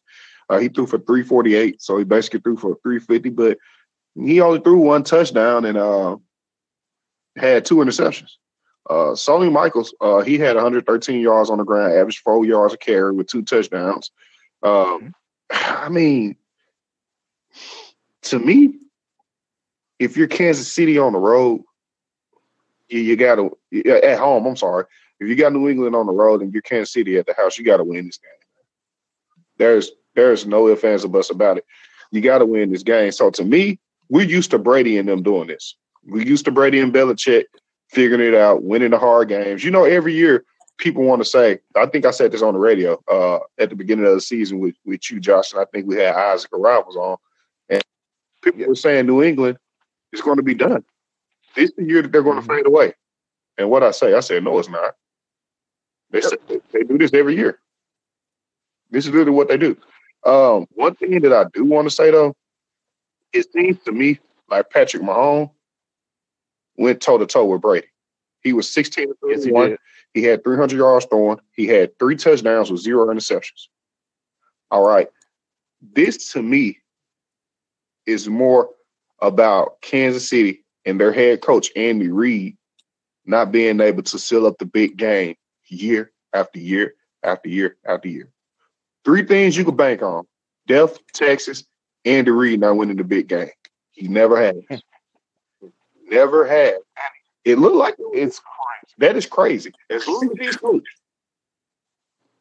Uh, 0.49 0.59
he 0.59 0.67
threw 0.67 0.85
for 0.85 0.99
348, 0.99 1.81
so 1.81 1.97
he 1.97 2.03
basically 2.03 2.41
threw 2.41 2.57
for 2.57 2.77
350, 2.83 3.29
but 3.29 3.57
he 4.15 4.41
only 4.41 4.59
threw 4.59 4.77
one 4.77 5.03
touchdown 5.03 5.65
and 5.65 5.77
uh, 5.77 6.17
had 7.35 7.65
two 7.65 7.77
interceptions. 7.77 8.31
Uh, 8.89 9.13
Sony 9.13 9.51
Michels, 9.51 9.93
uh, 10.01 10.21
he 10.21 10.38
had 10.38 10.55
113 10.55 11.21
yards 11.21 11.49
on 11.49 11.59
the 11.59 11.63
ground, 11.63 11.93
averaged 11.93 12.19
four 12.19 12.43
yards 12.45 12.73
a 12.73 12.77
carry 12.77 13.13
with 13.13 13.27
two 13.27 13.43
touchdowns. 13.43 14.11
Um, 14.63 15.13
I 15.51 15.89
mean, 15.89 16.35
to 18.23 18.39
me, 18.39 18.75
if 19.99 20.17
you're 20.17 20.27
Kansas 20.27 20.71
City 20.71 20.97
on 20.97 21.13
the 21.13 21.19
road, 21.19 21.61
you, 22.89 22.99
you 22.99 23.15
got 23.15 23.35
to 23.35 23.57
at 24.03 24.19
home. 24.19 24.45
I'm 24.45 24.55
sorry, 24.55 24.85
if 25.19 25.27
you 25.27 25.35
got 25.35 25.53
New 25.53 25.69
England 25.69 25.95
on 25.95 26.07
the 26.07 26.11
road 26.11 26.41
and 26.41 26.51
you're 26.51 26.63
Kansas 26.63 26.93
City 26.93 27.17
at 27.17 27.27
the 27.27 27.35
house, 27.35 27.57
you 27.57 27.63
got 27.63 27.77
to 27.77 27.83
win 27.83 28.07
this 28.07 28.17
game. 28.17 28.31
There's 29.57 29.91
there's 30.15 30.45
no 30.45 30.67
ifs 30.67 30.83
ands 30.83 31.05
or 31.05 31.09
buts 31.09 31.29
about 31.29 31.57
it. 31.57 31.65
You 32.11 32.21
got 32.21 32.39
to 32.39 32.45
win 32.45 32.71
this 32.71 32.83
game. 32.83 33.11
So 33.11 33.29
to 33.29 33.43
me, 33.43 33.79
we're 34.11 34.27
used 34.27 34.51
to 34.51 34.59
Brady 34.59 34.97
and 34.97 35.07
them 35.07 35.23
doing 35.23 35.47
this. 35.47 35.75
We 36.05 36.25
used 36.25 36.43
to 36.45 36.51
Brady 36.51 36.79
and 36.79 36.93
Belichick 36.93 37.45
figuring 37.89 38.21
it 38.21 38.35
out, 38.35 38.61
winning 38.61 38.91
the 38.91 38.99
hard 38.99 39.29
games. 39.29 39.63
You 39.63 39.71
know, 39.71 39.85
every 39.85 40.13
year 40.13 40.43
people 40.77 41.03
want 41.03 41.21
to 41.21 41.25
say, 41.25 41.59
I 41.77 41.85
think 41.85 42.05
I 42.05 42.11
said 42.11 42.33
this 42.33 42.41
on 42.41 42.53
the 42.53 42.59
radio 42.59 43.01
uh, 43.09 43.39
at 43.57 43.69
the 43.69 43.75
beginning 43.75 44.05
of 44.05 44.13
the 44.13 44.21
season 44.21 44.59
with, 44.59 44.75
with 44.85 45.09
you, 45.09 45.21
Josh, 45.21 45.53
and 45.53 45.61
I 45.61 45.65
think 45.65 45.88
we 45.88 45.95
had 45.95 46.13
Isaac 46.13 46.51
Arrivals 46.51 46.97
on. 46.97 47.17
And 47.69 47.81
people 48.43 48.65
were 48.65 48.75
saying 48.75 49.05
New 49.05 49.23
England 49.23 49.57
is 50.11 50.21
going 50.21 50.38
to 50.38 50.43
be 50.43 50.55
done. 50.55 50.83
This 51.55 51.69
is 51.69 51.75
the 51.77 51.85
year 51.85 52.01
that 52.01 52.11
they're 52.11 52.21
going 52.21 52.35
to 52.35 52.41
mm-hmm. 52.41 52.51
fade 52.51 52.67
away. 52.67 52.93
And 53.57 53.69
what 53.69 53.81
I 53.81 53.91
say, 53.91 54.13
I 54.13 54.19
said, 54.19 54.43
no, 54.43 54.59
it's 54.59 54.67
not. 54.67 54.95
They, 56.09 56.19
they 56.73 56.83
do 56.83 56.97
this 56.97 57.13
every 57.13 57.38
year. 57.38 57.59
This 58.89 59.05
is 59.05 59.11
literally 59.11 59.31
what 59.31 59.47
they 59.47 59.57
do. 59.57 59.77
Um, 60.25 60.67
one 60.71 60.95
thing 60.95 61.21
that 61.21 61.31
I 61.31 61.45
do 61.53 61.63
want 61.63 61.88
to 61.88 61.95
say 61.95 62.11
though, 62.11 62.35
it 63.33 63.51
seems 63.51 63.81
to 63.83 63.91
me 63.91 64.19
like 64.49 64.69
Patrick 64.69 65.03
Mahomes 65.03 65.51
went 66.77 67.01
toe 67.01 67.17
to 67.17 67.25
toe 67.25 67.45
with 67.45 67.61
Brady. 67.61 67.87
He 68.41 68.53
was 68.53 68.69
16 68.69 69.07
to 69.07 69.15
31. 69.21 69.69
Yes, 69.69 69.79
he, 70.13 70.21
he 70.21 70.25
had 70.25 70.43
300 70.43 70.77
yards 70.77 71.05
throwing. 71.05 71.39
He 71.53 71.67
had 71.67 71.97
three 71.99 72.15
touchdowns 72.15 72.71
with 72.71 72.81
zero 72.81 73.05
interceptions. 73.07 73.67
All 74.69 74.85
right. 74.85 75.07
This 75.81 76.31
to 76.33 76.41
me 76.41 76.79
is 78.05 78.27
more 78.27 78.69
about 79.21 79.81
Kansas 79.81 80.27
City 80.27 80.63
and 80.85 80.99
their 80.99 81.13
head 81.13 81.41
coach, 81.41 81.71
Andy 81.75 82.09
Reid, 82.09 82.57
not 83.25 83.51
being 83.51 83.79
able 83.79 84.03
to 84.03 84.17
seal 84.17 84.47
up 84.47 84.57
the 84.57 84.65
big 84.65 84.97
game 84.97 85.35
year 85.67 86.11
after 86.33 86.59
year 86.59 86.95
after 87.23 87.49
year 87.49 87.77
after 87.85 88.07
year. 88.07 88.29
Three 89.05 89.23
things 89.23 89.55
you 89.55 89.65
could 89.65 89.77
bank 89.77 90.01
on 90.01 90.25
Death, 90.67 90.97
Texas, 91.13 91.63
Andy 92.05 92.31
Reid 92.31 92.59
not 92.59 92.77
winning 92.77 92.97
the 92.97 93.03
big 93.03 93.27
game. 93.27 93.49
He 93.91 94.07
never 94.07 94.41
had. 94.41 94.57
never 96.07 96.47
had. 96.47 96.77
It 97.45 97.57
looked 97.57 97.75
like 97.75 97.95
it's 98.13 98.39
crazy. 98.39 98.95
That 98.97 99.15
is 99.15 99.25
crazy. 99.25 99.71
As 99.89 100.07
long 100.07 100.29
as 100.31 100.45
he's 100.45 100.57
coach, 100.57 100.83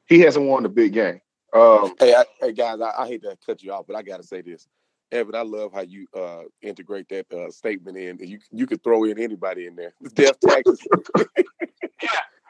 he 0.06 0.20
hasn't 0.20 0.46
won 0.46 0.62
the 0.62 0.68
big 0.68 0.92
game. 0.92 1.20
Um, 1.52 1.94
hey, 1.98 2.14
I, 2.14 2.24
hey 2.40 2.52
guys, 2.52 2.80
I, 2.80 3.02
I, 3.02 3.08
hate 3.08 3.22
to 3.22 3.36
cut 3.44 3.62
you 3.62 3.72
off, 3.72 3.86
but 3.86 3.96
I 3.96 4.02
got 4.02 4.18
to 4.18 4.22
say 4.22 4.40
this. 4.40 4.68
Evan, 5.10 5.34
I 5.34 5.42
love 5.42 5.72
how 5.72 5.80
you 5.80 6.06
uh, 6.16 6.42
integrate 6.62 7.08
that 7.08 7.32
uh, 7.32 7.50
statement 7.50 7.96
in. 7.96 8.18
You 8.20 8.38
you 8.52 8.66
could 8.66 8.84
throw 8.84 9.02
in 9.04 9.18
anybody 9.18 9.66
in 9.66 9.74
there. 9.74 9.92
Death 10.14 10.38
taxes. 10.40 10.80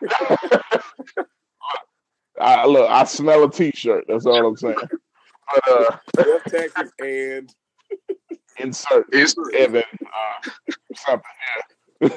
I 2.38 2.66
look, 2.66 2.90
I 2.90 3.04
smell 3.04 3.44
a 3.44 3.50
t-shirt. 3.50 4.04
That's 4.08 4.26
all 4.26 4.46
I'm 4.46 4.56
saying. 4.56 4.76
But 5.52 5.68
uh, 5.68 5.96
death 6.16 6.44
taxes 6.48 6.92
and 7.00 7.54
insert, 8.58 9.12
insert. 9.12 9.54
Evan 9.54 9.82
uh, 10.06 10.50
something. 10.94 11.24
Yeah. 12.00 12.08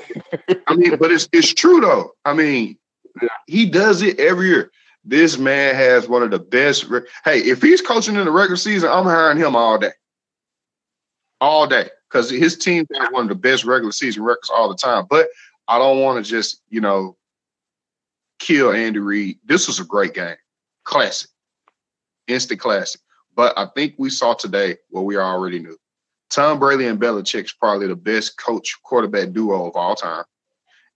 I 0.68 0.76
mean, 0.76 0.98
but 0.98 1.12
it's 1.12 1.28
it's 1.32 1.54
true 1.54 1.82
though. 1.82 2.12
I 2.26 2.34
mean, 2.34 2.78
yeah. 3.22 3.30
he 3.48 3.66
does 3.66 4.02
it 4.02 4.20
every 4.20 4.48
year. 4.48 4.72
This 5.06 5.38
man 5.38 5.76
has 5.76 6.08
one 6.08 6.24
of 6.24 6.32
the 6.32 6.40
best. 6.40 6.86
Re- 6.86 7.08
hey, 7.26 7.40
if 7.40 7.62
he's 7.62 7.82
coaching 7.82 8.16
in 8.16 8.26
the 8.26 8.32
regular 8.32 8.56
season, 8.56 8.90
I'm 8.90 9.04
hiring 9.04 9.38
him 9.38 9.56
all 9.56 9.78
day, 9.78 9.92
all 11.42 11.68
day, 11.68 11.90
because 12.10 12.30
his 12.30 12.58
team 12.58 12.88
has 12.98 13.10
one 13.12 13.24
of 13.24 13.30
the 13.30 13.36
best 13.36 13.66
regular 13.66 13.92
season 13.92 14.24
records 14.24 14.50
all 14.50 14.70
the 14.70 14.76
time. 14.76 15.06
But 15.10 15.28
I 15.68 15.78
don't 15.78 16.00
want 16.00 16.24
to 16.24 16.30
just 16.30 16.62
you 16.70 16.80
know 16.80 17.18
kill 18.40 18.72
Andy 18.72 19.00
Reid. 19.00 19.40
This 19.44 19.68
was 19.68 19.80
a 19.80 19.86
great 19.86 20.14
game, 20.14 20.38
classic, 20.86 21.30
instant 22.28 22.62
classic. 22.62 23.02
But 23.36 23.58
I 23.58 23.68
think 23.76 23.96
we 23.98 24.10
saw 24.10 24.34
today 24.34 24.78
what 24.90 25.06
we 25.06 25.18
already 25.18 25.60
knew. 25.60 25.78
Tom 26.30 26.60
Brady 26.60 26.88
and 26.88 27.00
Belichick 27.00 27.46
is 27.46 27.54
probably 27.54 27.88
the 27.88 27.96
best 27.96 28.38
coach 28.38 28.78
quarterback 28.84 29.32
duo 29.34 29.68
of 29.68 29.76
all 29.76 29.96
time. 29.96 30.24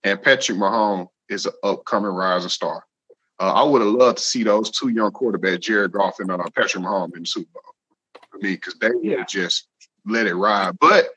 And 0.04 0.22
Patrick 0.22 0.58
Mahomes 0.58 1.10
is 1.30 1.46
an 1.46 1.54
upcoming 1.64 2.12
rising 2.12 2.50
star. 2.50 2.84
Uh, 3.40 3.54
I 3.54 3.64
would 3.64 3.82
have 3.82 3.92
loved 3.92 4.18
to 4.18 4.24
see 4.24 4.44
those 4.44 4.72
two 4.72 4.90
young 4.90 5.12
quarterbacks, 5.12 5.62
Jared 5.62 5.92
Goff 5.92 6.20
and 6.20 6.32
uh, 6.32 6.38
Patrick 6.56 6.84
Mahomes, 6.84 7.16
in 7.16 7.22
the 7.22 7.28
Super 7.28 7.52
Bowl. 7.54 7.76
I 8.34 8.38
mean, 8.38 8.56
because 8.56 8.76
they 8.80 8.90
yeah. 9.02 9.18
would 9.18 9.28
just 9.28 9.68
let 10.06 10.26
it 10.26 10.34
ride. 10.34 10.78
But 10.80 11.10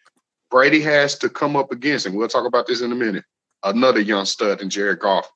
Brady 0.50 0.82
has 0.82 1.16
to 1.18 1.28
come 1.30 1.56
up 1.56 1.72
against, 1.72 2.06
and 2.06 2.14
we'll 2.16 2.28
talk 2.28 2.46
about 2.46 2.66
this 2.66 2.82
in 2.82 2.92
a 2.92 2.96
minute, 2.96 3.24
another 3.62 4.00
young 4.00 4.24
stud 4.26 4.60
in 4.60 4.68
Jared 4.68 4.98
Goff 4.98 5.30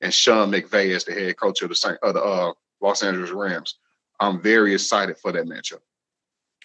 and 0.00 0.14
Sean 0.14 0.50
McVay 0.50 0.94
as 0.94 1.04
the 1.04 1.12
head 1.12 1.36
coach 1.36 1.62
of 1.62 1.70
the, 1.70 1.74
Saint, 1.74 1.98
of 2.02 2.14
the 2.14 2.22
uh, 2.22 2.52
Los 2.80 3.02
Angeles 3.02 3.30
Rams. 3.30 3.76
I'm 4.20 4.42
very 4.42 4.74
excited 4.74 5.18
for 5.18 5.32
that 5.32 5.46
matchup. 5.46 5.80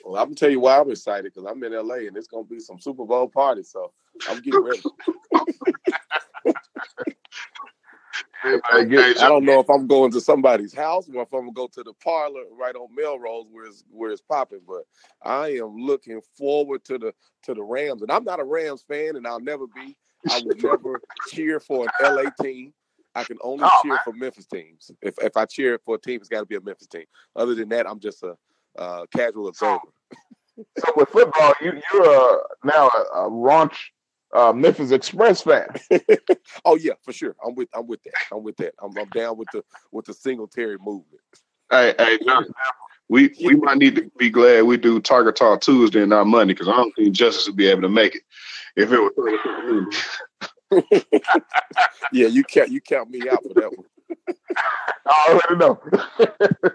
Well, 0.04 0.22
I'm 0.22 0.28
gonna 0.28 0.36
tell 0.36 0.50
you 0.50 0.60
why 0.60 0.80
I'm 0.80 0.92
excited 0.92 1.32
because 1.34 1.50
I'm 1.50 1.64
in 1.64 1.74
LA 1.74 2.08
and 2.08 2.18
it's 2.18 2.28
gonna 2.28 2.44
be 2.44 2.60
some 2.60 2.80
Super 2.80 3.06
Bowl 3.06 3.30
party, 3.30 3.64
so 3.64 3.94
I'm 4.30 4.42
getting 4.42 4.64
ready. 4.64 4.82
I, 8.44 8.84
get, 8.84 9.22
I, 9.22 9.30
don't 9.30 9.46
know 9.46 9.60
if 9.60 9.70
I'm 9.70 9.88
going 9.88 10.12
to 10.12 10.20
somebody's 10.20 10.74
house 10.74 11.08
or 11.08 11.22
if 11.22 11.34
I'm 11.34 11.42
gonna 11.42 11.54
go 11.54 11.68
to 11.68 11.84
the 11.84 11.94
parlor 12.04 12.44
right 12.52 12.76
on 12.76 12.94
Melrose 12.94 13.46
where 13.50 13.66
it's 13.66 13.84
where 13.90 14.12
it's 14.12 14.22
popping. 14.22 14.62
But 14.68 14.84
I 15.24 15.50
am 15.56 15.78
looking 15.78 16.20
forward 16.38 16.84
to 16.86 16.98
the 16.98 17.14
to 17.44 17.54
the 17.54 17.64
Rams, 17.64 18.02
and 18.02 18.12
I'm 18.12 18.26
not 18.26 18.42
a 18.42 18.44
Rams 18.44 18.84
fan, 18.88 19.16
and 19.16 19.26
I'll 19.26 19.40
never 19.40 19.66
be. 19.68 19.96
I 20.30 20.42
would 20.46 20.62
never 20.62 21.02
cheer 21.30 21.60
for 21.60 21.86
an 21.86 22.16
LA 22.16 22.30
team. 22.42 22.74
I 23.16 23.24
can 23.24 23.38
only 23.42 23.66
oh, 23.66 23.80
cheer 23.82 23.94
man. 23.94 24.00
for 24.04 24.14
Memphis 24.14 24.46
teams. 24.48 24.92
If 25.02 25.16
if 25.22 25.38
I 25.38 25.46
cheer 25.46 25.80
for 25.86 25.96
a 25.96 26.00
team, 26.00 26.20
it's 26.20 26.30
got 26.30 26.40
to 26.40 26.46
be 26.46 26.56
a 26.56 26.62
Memphis 26.62 26.88
team. 26.88 27.06
Other 27.36 27.56
than 27.56 27.70
that, 27.70 27.88
I'm 27.88 28.00
just 28.00 28.24
a 28.24 28.36
uh, 28.78 29.06
casual 29.16 29.48
observer. 29.48 29.80
So, 30.78 30.94
with 30.96 31.10
football, 31.10 31.54
you 31.62 31.82
you're 31.94 32.06
uh, 32.06 32.38
now 32.64 32.88
a, 32.88 33.26
a 33.26 33.30
raunch 33.30 33.76
uh, 34.34 34.54
Memphis 34.54 34.92
Express 34.92 35.42
fan. 35.42 35.68
oh 36.66 36.76
yeah, 36.76 36.94
for 37.04 37.14
sure. 37.14 37.36
I'm 37.46 37.56
with 37.56 37.70
I'm 37.74 37.88
with 37.88 38.04
that. 38.04 38.14
I'm 38.32 38.44
with 38.44 38.58
that. 38.58 38.74
I'm, 38.82 38.98
I'm 38.98 39.10
down 39.10 39.38
with 39.38 39.48
the 39.54 39.64
with 39.92 40.06
the 40.06 40.14
Singletary 40.14 40.78
movement. 40.80 41.22
Hey, 41.70 41.94
hey, 41.98 42.20
we 43.10 43.34
we 43.44 43.56
might 43.56 43.78
need 43.78 43.96
to 43.96 44.12
be 44.18 44.30
glad 44.30 44.64
we 44.64 44.78
do 44.78 45.00
Target 45.00 45.36
Talk 45.36 45.62
Tuesday 45.62 46.02
and 46.02 46.10
not 46.10 46.28
Monday 46.28 46.54
because 46.54 46.68
I 46.68 46.76
don't 46.76 46.94
think 46.96 47.14
Justice 47.14 47.48
would 47.48 47.58
be 47.58 47.68
able 47.68 47.82
to 47.84 47.90
make 47.90 48.16
it 48.16 48.24
if 48.76 48.92
it 48.92 49.00
was. 49.00 50.08
yeah, 52.12 52.28
you 52.28 52.44
count 52.44 52.70
you 52.72 52.82
count 52.82 53.10
me 53.10 53.22
out 53.30 53.44
for 53.44 53.54
that 53.56 53.72
one. 53.76 53.88
I 55.06 55.28
already 55.30 55.56
know. 55.56 55.80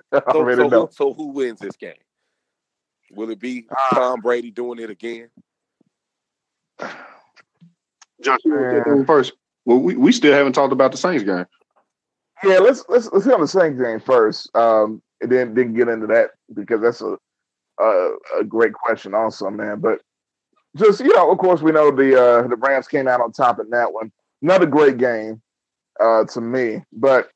I 0.12 0.18
already 0.28 0.62
so, 0.62 0.68
know. 0.68 0.86
Who, 0.86 0.92
so 0.92 1.14
who 1.14 1.28
wins 1.28 1.60
this 1.60 1.76
game? 1.76 1.94
Will 3.12 3.30
it 3.30 3.40
be 3.40 3.66
uh, 3.70 3.94
Tom 3.94 4.20
Brady 4.20 4.50
doing 4.50 4.78
it 4.78 4.90
again? 4.90 5.30
Josh, 8.22 8.40
first. 9.06 9.32
Well, 9.64 9.78
we, 9.78 9.96
we 9.96 10.12
still 10.12 10.32
haven't 10.32 10.52
talked 10.52 10.72
about 10.72 10.92
the 10.92 10.98
Saints 10.98 11.24
game. 11.24 11.46
Yeah, 12.44 12.58
let's 12.58 12.84
let's 12.88 13.10
let's 13.12 13.24
get 13.24 13.34
on 13.34 13.40
the 13.40 13.48
Saints 13.48 13.80
game 13.80 14.00
first. 14.00 14.54
Um, 14.54 15.02
and 15.20 15.30
then 15.30 15.54
then 15.54 15.74
get 15.74 15.88
into 15.88 16.06
that 16.08 16.30
because 16.54 16.80
that's 16.80 17.00
a 17.00 17.16
a, 17.80 18.10
a 18.40 18.44
great 18.44 18.72
question 18.72 19.14
also, 19.14 19.50
man. 19.50 19.80
But 19.80 20.00
just 20.78 21.00
you 21.00 21.14
know, 21.14 21.30
of 21.30 21.38
course, 21.38 21.60
we 21.60 21.72
know 21.72 21.90
the 21.90 22.20
uh, 22.20 22.48
the 22.48 22.56
Rams 22.56 22.88
came 22.88 23.08
out 23.08 23.20
on 23.20 23.32
top 23.32 23.60
in 23.60 23.70
that 23.70 23.92
one. 23.92 24.12
Another 24.42 24.66
great 24.66 24.98
game 24.98 25.42
uh, 26.00 26.24
to 26.24 26.40
me, 26.40 26.84
but 26.92 27.30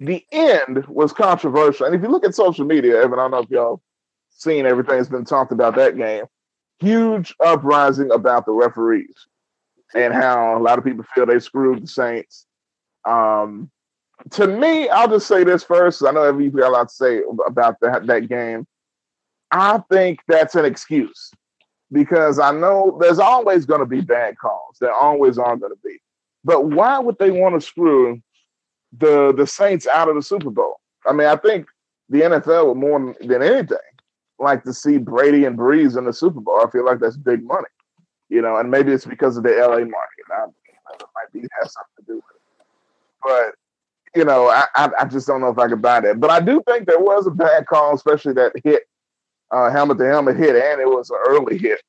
the 0.00 0.24
end 0.32 0.86
was 0.86 1.12
controversial. 1.12 1.86
And 1.86 1.94
if 1.94 2.02
you 2.02 2.08
look 2.08 2.24
at 2.24 2.34
social 2.34 2.64
media, 2.64 3.02
Evan, 3.02 3.18
I 3.18 3.22
don't 3.22 3.30
know 3.30 3.38
if 3.38 3.50
y'all 3.50 3.82
seen 4.30 4.66
everything 4.66 4.96
that's 4.96 5.08
been 5.08 5.24
talked 5.24 5.52
about 5.52 5.76
that 5.76 5.96
game. 5.96 6.24
Huge 6.80 7.34
uprising 7.44 8.10
about 8.10 8.46
the 8.46 8.52
referees 8.52 9.14
and 9.94 10.12
how 10.12 10.58
a 10.58 10.60
lot 10.60 10.78
of 10.78 10.84
people 10.84 11.04
feel 11.14 11.26
they 11.26 11.38
screwed 11.38 11.82
the 11.82 11.86
Saints. 11.86 12.46
Um, 13.06 13.70
to 14.30 14.46
me, 14.46 14.88
I'll 14.88 15.08
just 15.08 15.28
say 15.28 15.44
this 15.44 15.62
first. 15.62 16.04
I 16.04 16.10
know 16.10 16.22
everybody 16.22 16.62
got 16.62 16.68
a 16.68 16.72
lot 16.72 16.88
to 16.88 16.94
say 16.94 17.22
about 17.46 17.76
that 17.82 18.06
that 18.06 18.28
game. 18.28 18.66
I 19.50 19.82
think 19.90 20.20
that's 20.26 20.54
an 20.54 20.64
excuse 20.64 21.30
because 21.92 22.38
I 22.38 22.50
know 22.52 22.96
there's 23.00 23.18
always 23.18 23.66
going 23.66 23.80
to 23.80 23.86
be 23.86 24.00
bad 24.00 24.38
calls. 24.38 24.78
There 24.80 24.92
always 24.92 25.38
are 25.38 25.56
going 25.56 25.72
to 25.72 25.78
be. 25.84 25.98
But 26.44 26.66
why 26.66 26.98
would 26.98 27.18
they 27.18 27.30
want 27.30 27.54
to 27.54 27.60
screw 27.60 28.20
the 28.98 29.32
the 29.36 29.46
Saints 29.46 29.86
out 29.86 30.08
of 30.08 30.16
the 30.16 30.22
Super 30.22 30.50
Bowl? 30.50 30.80
I 31.06 31.12
mean, 31.12 31.26
I 31.26 31.36
think 31.36 31.66
the 32.08 32.22
NFL 32.22 32.68
would 32.68 32.76
more 32.76 33.14
than 33.20 33.42
anything 33.42 33.78
like 34.38 34.64
to 34.64 34.74
see 34.74 34.98
Brady 34.98 35.44
and 35.44 35.56
Brees 35.56 35.96
in 35.96 36.04
the 36.04 36.12
Super 36.12 36.40
Bowl. 36.40 36.60
I 36.64 36.70
feel 36.70 36.84
like 36.84 36.98
that's 36.98 37.16
big 37.16 37.44
money, 37.44 37.68
you 38.28 38.42
know, 38.42 38.56
and 38.56 38.70
maybe 38.70 38.92
it's 38.92 39.04
because 39.04 39.36
of 39.36 39.44
the 39.44 39.50
LA 39.50 39.84
market. 39.84 40.24
I, 40.30 40.46
might 41.14 41.32
be 41.32 41.40
has 41.60 41.72
something 41.72 41.96
to 42.00 42.02
do 42.06 42.14
with 42.16 42.24
it. 42.34 42.66
But 43.22 43.54
you 44.18 44.24
know, 44.24 44.48
I, 44.48 44.64
I, 44.74 44.90
I 45.00 45.04
just 45.06 45.26
don't 45.26 45.40
know 45.40 45.48
if 45.48 45.58
I 45.58 45.68
could 45.68 45.80
buy 45.80 46.00
that. 46.00 46.20
But 46.20 46.30
I 46.30 46.40
do 46.40 46.62
think 46.66 46.86
there 46.86 46.98
was 46.98 47.26
a 47.26 47.30
bad 47.30 47.66
call, 47.66 47.94
especially 47.94 48.34
that 48.34 48.52
hit 48.62 48.82
uh, 49.52 49.70
helmet 49.70 49.98
to 49.98 50.06
helmet 50.06 50.36
hit, 50.36 50.56
and 50.56 50.80
it 50.80 50.88
was 50.88 51.10
an 51.10 51.18
early 51.28 51.58
hit 51.58 51.82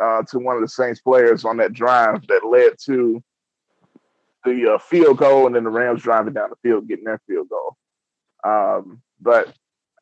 uh, 0.00 0.22
to 0.24 0.38
one 0.38 0.56
of 0.56 0.62
the 0.62 0.68
Saints 0.68 1.00
players 1.00 1.44
on 1.44 1.56
that 1.56 1.72
drive 1.72 2.26
that 2.28 2.46
led 2.46 2.74
to 2.84 3.22
the 4.44 4.74
uh, 4.74 4.78
field 4.78 5.18
goal, 5.18 5.46
and 5.46 5.56
then 5.56 5.64
the 5.64 5.70
Rams 5.70 6.02
driving 6.02 6.34
down 6.34 6.50
the 6.50 6.56
field 6.56 6.86
getting 6.86 7.04
their 7.04 7.20
field 7.26 7.48
goal. 7.48 7.76
Um, 8.44 9.02
but 9.20 9.52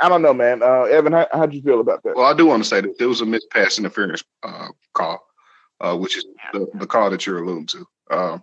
I 0.01 0.09
don't 0.09 0.23
know, 0.23 0.35
man. 0.35 0.63
Uh, 0.63 0.83
Evan, 0.83 1.13
how 1.13 1.29
how'd 1.33 1.55
you 1.55 1.63
feel 1.63 1.81
about 1.81 2.03
that? 2.03 2.17
Well, 2.17 2.27
I 2.27 2.37
do 2.37 2.47
want 2.47 2.63
to 2.63 2.69
say 2.69 2.81
that 2.81 2.99
there 2.99 3.09
was 3.09 3.21
a 3.21 3.27
missed 3.27 3.49
pass 3.51 3.79
interference 3.79 4.25
uh, 4.43 4.69
call, 4.93 5.25
uh, 5.81 5.97
which 5.97 6.17
is 6.17 6.27
the, 6.53 6.67
the, 6.75 6.87
call 6.87 7.11
that 7.11 7.25
you're 7.25 7.43
alluding 7.43 7.67
to. 7.67 7.87
Um, 8.11 8.43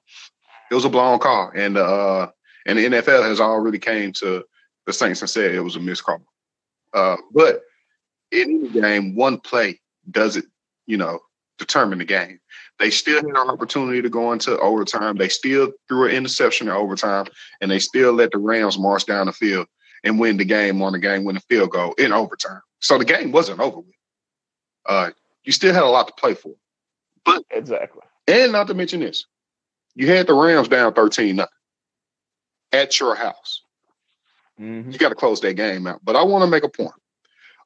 it 0.72 0.76
was 0.76 0.85
a 0.85 0.89
blown 0.89 1.19
call, 1.19 1.52
and 1.53 1.77
uh, 1.77 2.31
And 2.65 2.80
the 2.80 2.85
NFL 2.85 3.23
has 3.27 3.41
already 3.41 3.80
came 3.80 4.14
to 4.14 4.43
the 4.85 4.93
Saints 4.93 5.22
and 5.22 5.30
said 5.30 5.53
it 5.53 5.60
was 5.60 5.76
a 5.76 5.80
missed 5.80 6.03
call. 6.03 6.22
Uh, 6.93 7.18
but 7.34 7.61
in 8.31 8.49
any 8.49 8.69
game, 8.69 9.15
one 9.15 9.39
play 9.39 9.79
doesn't, 10.09 10.45
you 10.85 10.97
know, 10.97 11.19
determine 11.57 11.99
the 11.99 12.05
game. 12.05 12.39
They 12.79 12.89
still 12.89 13.17
had 13.17 13.25
an 13.25 13.37
opportunity 13.37 14.01
to 14.01 14.09
go 14.09 14.31
into 14.31 14.57
overtime. 14.57 15.17
They 15.17 15.29
still 15.29 15.71
threw 15.87 16.07
an 16.07 16.15
interception 16.15 16.67
in 16.67 16.73
overtime, 16.73 17.27
and 17.61 17.69
they 17.69 17.79
still 17.79 18.13
let 18.13 18.31
the 18.31 18.39
Rams 18.39 18.79
march 18.79 19.05
down 19.05 19.27
the 19.27 19.33
field 19.33 19.67
and 20.03 20.19
win 20.19 20.37
the 20.37 20.45
game 20.45 20.81
on 20.81 20.93
the 20.93 20.99
game 20.99 21.23
win 21.23 21.35
the 21.35 21.41
field 21.41 21.69
goal 21.69 21.93
in 21.93 22.11
overtime. 22.11 22.61
So 22.79 22.97
the 22.97 23.05
game 23.05 23.31
wasn't 23.31 23.59
over 23.59 23.77
with. 23.77 23.95
Uh, 24.87 25.11
you 25.43 25.51
still 25.51 25.73
had 25.73 25.83
a 25.83 25.87
lot 25.87 26.07
to 26.07 26.13
play 26.17 26.33
for. 26.33 26.55
But 27.23 27.43
exactly. 27.51 28.01
And 28.27 28.51
not 28.51 28.67
to 28.67 28.73
mention 28.73 29.01
this, 29.01 29.25
you 29.93 30.07
had 30.07 30.25
the 30.25 30.33
Rams 30.33 30.67
down 30.67 30.93
13 30.93 31.35
nothing 31.35 31.51
at 32.71 32.99
your 32.99 33.15
house. 33.15 33.63
Mm-hmm. 34.59 34.91
You 34.91 34.97
got 34.97 35.09
to 35.09 35.15
close 35.15 35.41
that 35.41 35.53
game 35.53 35.87
out. 35.87 35.99
But 36.03 36.15
I 36.15 36.23
want 36.23 36.43
to 36.43 36.47
make 36.47 36.63
a 36.63 36.69
point. 36.69 36.93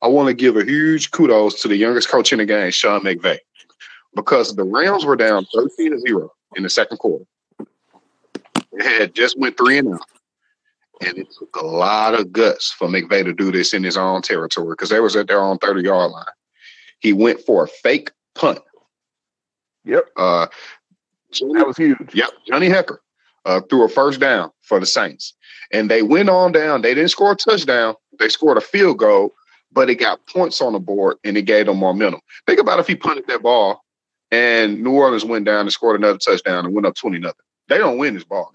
I 0.01 0.07
want 0.07 0.27
to 0.27 0.33
give 0.33 0.57
a 0.57 0.63
huge 0.63 1.11
kudos 1.11 1.61
to 1.61 1.67
the 1.67 1.75
youngest 1.75 2.09
coach 2.09 2.31
in 2.31 2.39
the 2.39 2.45
game, 2.45 2.71
Sean 2.71 3.01
McVay, 3.01 3.39
because 4.13 4.55
the 4.55 4.63
Rams 4.63 5.05
were 5.05 5.15
down 5.15 5.45
13 5.53 5.91
to 5.91 5.99
0 5.99 6.31
in 6.55 6.63
the 6.63 6.69
second 6.69 6.97
quarter. 6.97 7.25
They 8.77 8.83
had 8.83 9.15
just 9.15 9.39
went 9.39 9.57
three 9.57 9.77
and 9.77 9.93
out. 9.93 10.01
And 11.01 11.17
it 11.17 11.27
took 11.37 11.55
a 11.55 11.65
lot 11.65 12.13
of 12.13 12.31
guts 12.31 12.71
for 12.71 12.87
McVay 12.87 13.23
to 13.25 13.33
do 13.33 13.51
this 13.51 13.73
in 13.73 13.83
his 13.83 13.97
own 13.97 14.21
territory 14.21 14.69
because 14.69 14.89
they 14.89 14.99
was 14.99 15.15
at 15.15 15.27
their 15.27 15.41
own 15.41 15.57
30 15.57 15.83
yard 15.83 16.11
line. 16.11 16.25
He 16.99 17.13
went 17.13 17.41
for 17.41 17.65
a 17.65 17.67
fake 17.67 18.11
punt. 18.33 18.59
Yep. 19.83 20.05
Uh, 20.15 20.47
that 21.31 21.67
was 21.67 21.77
huge. 21.77 21.97
Yep. 22.13 22.29
Johnny 22.47 22.69
Hekker 22.69 22.97
uh, 23.45 23.61
threw 23.69 23.83
a 23.83 23.89
first 23.89 24.19
down 24.19 24.51
for 24.61 24.79
the 24.79 24.85
Saints. 24.85 25.33
And 25.71 25.89
they 25.89 26.01
went 26.01 26.29
on 26.29 26.51
down. 26.51 26.81
They 26.81 26.93
didn't 26.93 27.11
score 27.11 27.33
a 27.33 27.35
touchdown. 27.35 27.95
They 28.19 28.29
scored 28.29 28.57
a 28.57 28.61
field 28.61 28.99
goal, 28.99 29.33
but 29.75 29.89
it 29.89 29.95
got 29.95 30.25
points 30.25 30.61
on 30.61 30.73
the 30.73 30.79
board 30.79 31.17
and 31.23 31.37
it 31.37 31.43
gave 31.43 31.65
them 31.67 31.77
momentum. 31.77 32.21
Think 32.47 32.59
about 32.59 32.79
if 32.79 32.87
he 32.87 32.95
punted 32.95 33.27
that 33.27 33.43
ball 33.43 33.83
and 34.31 34.81
New 34.81 34.93
Orleans 34.93 35.25
went 35.25 35.45
down 35.45 35.61
and 35.61 35.71
scored 35.71 35.99
another 35.99 36.17
touchdown 36.17 36.65
and 36.65 36.73
went 36.73 36.87
up 36.87 36.95
20 36.95 37.19
nothing. 37.19 37.35
They 37.67 37.77
don't 37.77 37.97
win 37.97 38.13
this 38.15 38.23
ball 38.23 38.51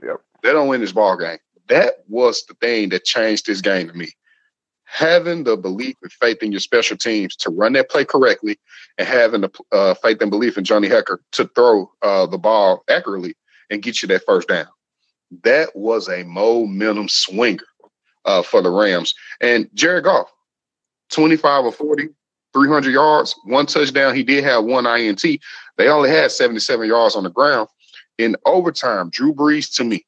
game. 0.00 0.10
Yep. 0.10 0.20
They 0.42 0.52
don't 0.52 0.68
win 0.68 0.80
this 0.80 0.92
ball 0.92 1.16
game. 1.16 1.38
That 1.68 1.94
was 2.08 2.44
the 2.46 2.54
thing 2.54 2.88
that 2.88 3.04
changed 3.04 3.46
this 3.46 3.60
game 3.60 3.88
to 3.88 3.94
me. 3.94 4.08
Having 4.84 5.44
the 5.44 5.56
belief 5.56 5.94
and 6.02 6.12
faith 6.12 6.42
in 6.42 6.52
your 6.52 6.60
special 6.60 6.98
teams 6.98 7.36
to 7.36 7.50
run 7.50 7.72
that 7.74 7.88
play 7.88 8.04
correctly 8.04 8.58
and 8.98 9.06
having 9.06 9.42
the 9.42 9.50
uh, 9.70 9.94
faith 9.94 10.20
and 10.20 10.30
belief 10.30 10.58
in 10.58 10.64
Johnny 10.64 10.88
Hekker 10.88 11.18
to 11.32 11.48
throw 11.54 11.90
uh, 12.02 12.26
the 12.26 12.38
ball 12.38 12.82
accurately 12.90 13.34
and 13.70 13.80
get 13.80 14.02
you 14.02 14.08
that 14.08 14.26
first 14.26 14.48
down. 14.48 14.66
That 15.44 15.74
was 15.74 16.08
a 16.08 16.24
momentum 16.24 17.08
swinger 17.08 17.64
uh, 18.24 18.42
for 18.42 18.62
the 18.62 18.70
Rams. 18.70 19.14
And 19.40 19.68
Jared 19.74 20.04
Goff, 20.04 20.30
25 21.10 21.66
or 21.66 21.72
40, 21.72 22.08
300 22.52 22.92
yards, 22.92 23.34
one 23.44 23.66
touchdown. 23.66 24.14
He 24.14 24.22
did 24.22 24.44
have 24.44 24.64
one 24.64 24.86
INT. 24.86 25.22
They 25.76 25.88
only 25.88 26.10
had 26.10 26.30
77 26.30 26.86
yards 26.86 27.16
on 27.16 27.24
the 27.24 27.30
ground. 27.30 27.68
In 28.18 28.36
overtime, 28.44 29.10
Drew 29.10 29.32
Brees, 29.32 29.74
to 29.76 29.84
me, 29.84 30.04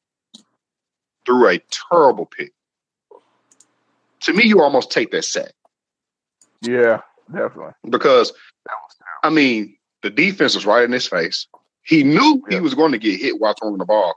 threw 1.25 1.49
a 1.49 1.61
terrible 1.91 2.25
pick. 2.25 2.53
To 4.21 4.33
me, 4.33 4.45
you 4.45 4.61
almost 4.61 4.91
take 4.91 5.11
that 5.11 5.25
sack. 5.25 5.53
Yeah, 6.61 7.01
definitely. 7.31 7.73
Because, 7.89 8.31
I 9.23 9.29
mean, 9.29 9.75
the 10.01 10.09
defense 10.09 10.55
was 10.55 10.65
right 10.65 10.83
in 10.83 10.91
his 10.91 11.07
face. 11.07 11.47
He 11.83 12.03
knew 12.03 12.43
yeah. 12.49 12.57
he 12.57 12.61
was 12.61 12.73
going 12.73 12.91
to 12.91 12.97
get 12.97 13.19
hit 13.19 13.39
while 13.39 13.53
throwing 13.53 13.77
the 13.77 13.85
ball, 13.85 14.15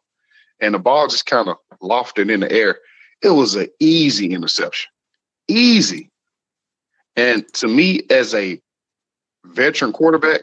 and 0.60 0.74
the 0.74 0.78
ball 0.78 1.08
just 1.08 1.26
kind 1.26 1.48
of 1.48 1.56
lofted 1.82 2.30
in 2.30 2.40
the 2.40 2.50
air. 2.50 2.78
It 3.22 3.30
was 3.30 3.54
an 3.54 3.68
easy 3.80 4.32
interception. 4.32 4.90
Easy. 5.48 6.10
And 7.16 7.52
to 7.54 7.66
me, 7.68 8.02
as 8.10 8.34
a 8.34 8.60
veteran 9.44 9.92
quarterback, 9.92 10.42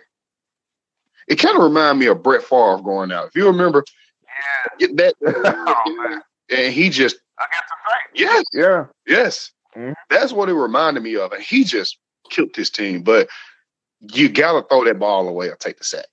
it 1.27 1.37
kind 1.37 1.57
of 1.57 1.63
reminded 1.63 1.99
me 1.99 2.07
of 2.07 2.21
Brett 2.21 2.43
Favre 2.43 2.81
going 2.83 3.11
out. 3.11 3.27
If 3.27 3.35
you 3.35 3.47
remember, 3.47 3.83
yeah. 4.79 4.87
that, 4.95 5.15
oh, 5.25 6.21
and 6.49 6.73
he 6.73 6.89
just 6.89 7.17
yes, 8.13 8.43
yeah, 8.53 8.61
Yeah. 8.61 8.85
yes, 9.07 9.51
mm-hmm. 9.75 9.93
that's 10.09 10.33
what 10.33 10.49
it 10.49 10.53
reminded 10.53 11.03
me 11.03 11.15
of, 11.15 11.31
and 11.31 11.41
he 11.41 11.63
just 11.63 11.97
killed 12.29 12.55
his 12.55 12.69
team. 12.69 13.01
But 13.01 13.29
you 13.99 14.29
gotta 14.29 14.67
throw 14.67 14.83
that 14.85 14.99
ball 14.99 15.27
away 15.27 15.47
or 15.47 15.55
take 15.55 15.77
the 15.77 15.83
sack. 15.83 16.05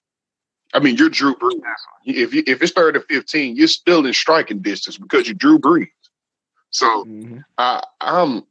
I 0.74 0.78
mean, 0.78 0.96
you're 0.96 1.10
Drew 1.10 1.34
Brees. 1.34 1.60
If 2.06 2.32
you, 2.32 2.42
if 2.46 2.62
it's 2.62 2.72
third 2.72 2.96
or 2.96 3.00
fifteen, 3.00 3.56
you're 3.56 3.68
still 3.68 4.06
in 4.06 4.14
striking 4.14 4.60
distance 4.60 4.96
because 4.96 5.26
you're 5.26 5.34
Drew 5.34 5.58
Brees. 5.58 5.88
So 6.72 7.04
mm-hmm. 7.04 7.38
I, 7.58 7.82
I'm 8.00 8.42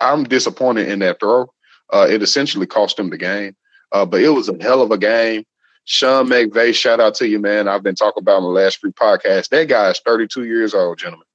I'm 0.00 0.24
disappointed 0.24 0.88
in 0.88 0.98
that 1.00 1.20
throw. 1.20 1.52
Uh, 1.92 2.06
it 2.08 2.22
essentially 2.22 2.66
cost 2.66 2.98
him 2.98 3.10
the 3.10 3.18
game, 3.18 3.54
uh, 3.92 4.06
but 4.06 4.22
it 4.22 4.30
was 4.30 4.48
a 4.48 4.56
hell 4.60 4.82
of 4.82 4.90
a 4.90 4.98
game. 4.98 5.44
Sean 5.84 6.28
McVay, 6.28 6.74
shout 6.74 7.00
out 7.00 7.14
to 7.16 7.28
you, 7.28 7.38
man. 7.38 7.68
I've 7.68 7.82
been 7.82 7.94
talking 7.94 8.22
about 8.22 8.38
in 8.38 8.44
the 8.44 8.50
last 8.50 8.80
three 8.80 8.92
podcasts. 8.92 9.48
That 9.48 9.68
guy 9.68 9.90
is 9.90 10.00
32 10.00 10.44
years 10.44 10.72
old, 10.72 10.98
gentlemen, 10.98 11.26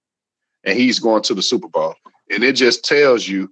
and 0.64 0.78
he's 0.78 1.00
going 1.00 1.24
to 1.24 1.34
the 1.34 1.42
Super 1.42 1.68
Bowl. 1.68 1.96
And 2.32 2.44
it 2.44 2.54
just 2.54 2.86
tells 2.86 3.28
you 3.28 3.52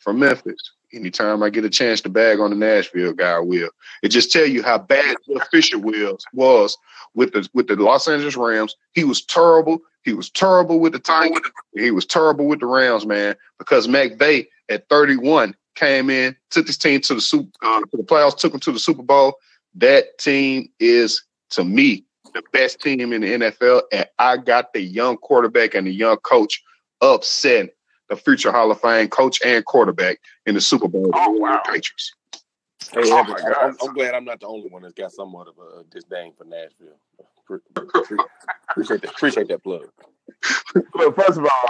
from 0.00 0.20
Memphis, 0.20 0.73
anytime 0.94 1.42
I 1.42 1.50
get 1.50 1.64
a 1.64 1.70
chance 1.70 2.00
to 2.02 2.08
bag 2.08 2.40
on 2.40 2.50
the 2.50 2.56
Nashville 2.56 3.12
guy, 3.12 3.32
I 3.32 3.40
will. 3.40 3.70
It 4.02 4.08
just 4.08 4.32
tell 4.32 4.46
you 4.46 4.62
how 4.62 4.78
bad 4.78 5.16
Jeff 5.28 5.48
Fisher 5.50 5.78
was 5.78 6.24
was 6.32 6.76
with 7.14 7.32
the 7.32 7.48
with 7.54 7.68
the 7.68 7.76
Los 7.76 8.08
Angeles 8.08 8.36
Rams. 8.36 8.76
He 8.92 9.04
was 9.04 9.24
terrible. 9.24 9.80
He 10.02 10.12
was 10.12 10.30
terrible 10.30 10.80
with 10.80 10.92
the 10.92 10.98
Titans. 10.98 11.40
He 11.74 11.90
was 11.90 12.04
terrible 12.04 12.46
with 12.46 12.60
the 12.60 12.66
Rams, 12.66 13.06
man. 13.06 13.36
Because 13.58 13.88
McVay 13.88 14.46
at 14.68 14.88
31 14.88 15.54
came 15.74 16.10
in, 16.10 16.36
took 16.50 16.66
his 16.66 16.78
team 16.78 17.00
to 17.02 17.14
the 17.14 17.20
super 17.20 17.50
uh, 17.62 17.80
to 17.80 17.96
the 17.96 18.02
playoffs, 18.02 18.36
took 18.36 18.52
them 18.52 18.60
to 18.60 18.72
the 18.72 18.78
Super 18.78 19.02
Bowl. 19.02 19.34
That 19.74 20.18
team 20.18 20.68
is 20.78 21.22
to 21.50 21.64
me 21.64 22.04
the 22.32 22.42
best 22.52 22.80
team 22.80 23.12
in 23.12 23.20
the 23.20 23.32
NFL, 23.32 23.82
and 23.92 24.06
I 24.18 24.36
got 24.36 24.72
the 24.72 24.80
young 24.80 25.16
quarterback 25.16 25.74
and 25.74 25.86
the 25.86 25.92
young 25.92 26.16
coach 26.18 26.62
upset 27.00 27.70
the 28.08 28.16
future 28.16 28.52
Hall 28.52 28.70
of 28.70 28.80
Fame 28.80 29.08
coach 29.08 29.40
and 29.44 29.64
quarterback 29.64 30.18
in 30.46 30.54
the 30.54 30.60
Super 30.60 30.88
Bowl. 30.88 31.10
Oh, 31.12 31.30
wow. 31.30 31.60
Patriots. 31.64 32.12
Hey, 32.92 33.00
oh 33.04 33.16
I'm, 33.16 33.76
I'm, 33.82 33.94
glad 33.94 34.14
I'm 34.14 34.24
not 34.24 34.40
the 34.40 34.46
only 34.46 34.68
one 34.68 34.82
that's 34.82 34.94
got 34.94 35.10
somewhat 35.10 35.48
of 35.48 35.54
a 35.58 35.84
disdain 35.84 36.32
for 36.36 36.44
Nashville. 36.44 36.98
appreciate 38.70 39.02
that. 39.02 39.10
Appreciate 39.10 39.48
that 39.48 39.62
plug. 39.62 39.88
Look, 40.94 41.16
first 41.16 41.38
of 41.38 41.44
all, 41.44 41.68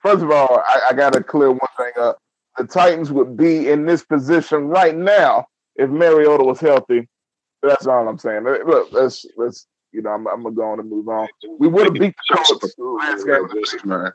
first 0.00 0.22
of 0.22 0.30
all, 0.30 0.62
I, 0.66 0.88
I 0.90 0.92
got 0.94 1.14
to 1.14 1.22
clear 1.22 1.50
one 1.50 1.60
thing 1.76 1.92
up. 2.00 2.18
The 2.56 2.64
Titans 2.64 3.10
would 3.10 3.36
be 3.36 3.70
in 3.70 3.86
this 3.86 4.04
position 4.04 4.68
right 4.68 4.96
now 4.96 5.46
if 5.76 5.90
Mariota 5.90 6.44
was 6.44 6.60
healthy. 6.60 7.08
That's 7.62 7.86
all 7.86 8.08
I'm 8.08 8.18
saying. 8.18 8.44
Look, 8.44 8.92
let's 8.92 9.24
let's 9.36 9.66
you 9.92 10.02
know 10.02 10.10
I'm, 10.10 10.26
I'm 10.28 10.42
gonna 10.42 10.54
go 10.54 10.70
on 10.70 10.80
and 10.80 10.90
move 10.90 11.08
on. 11.08 11.28
We 11.58 11.68
would 11.68 11.84
have 11.86 11.94
beat 11.94 12.14
the 12.28 12.36
Colts 12.36 12.74
last 12.78 13.26
game. 13.26 14.12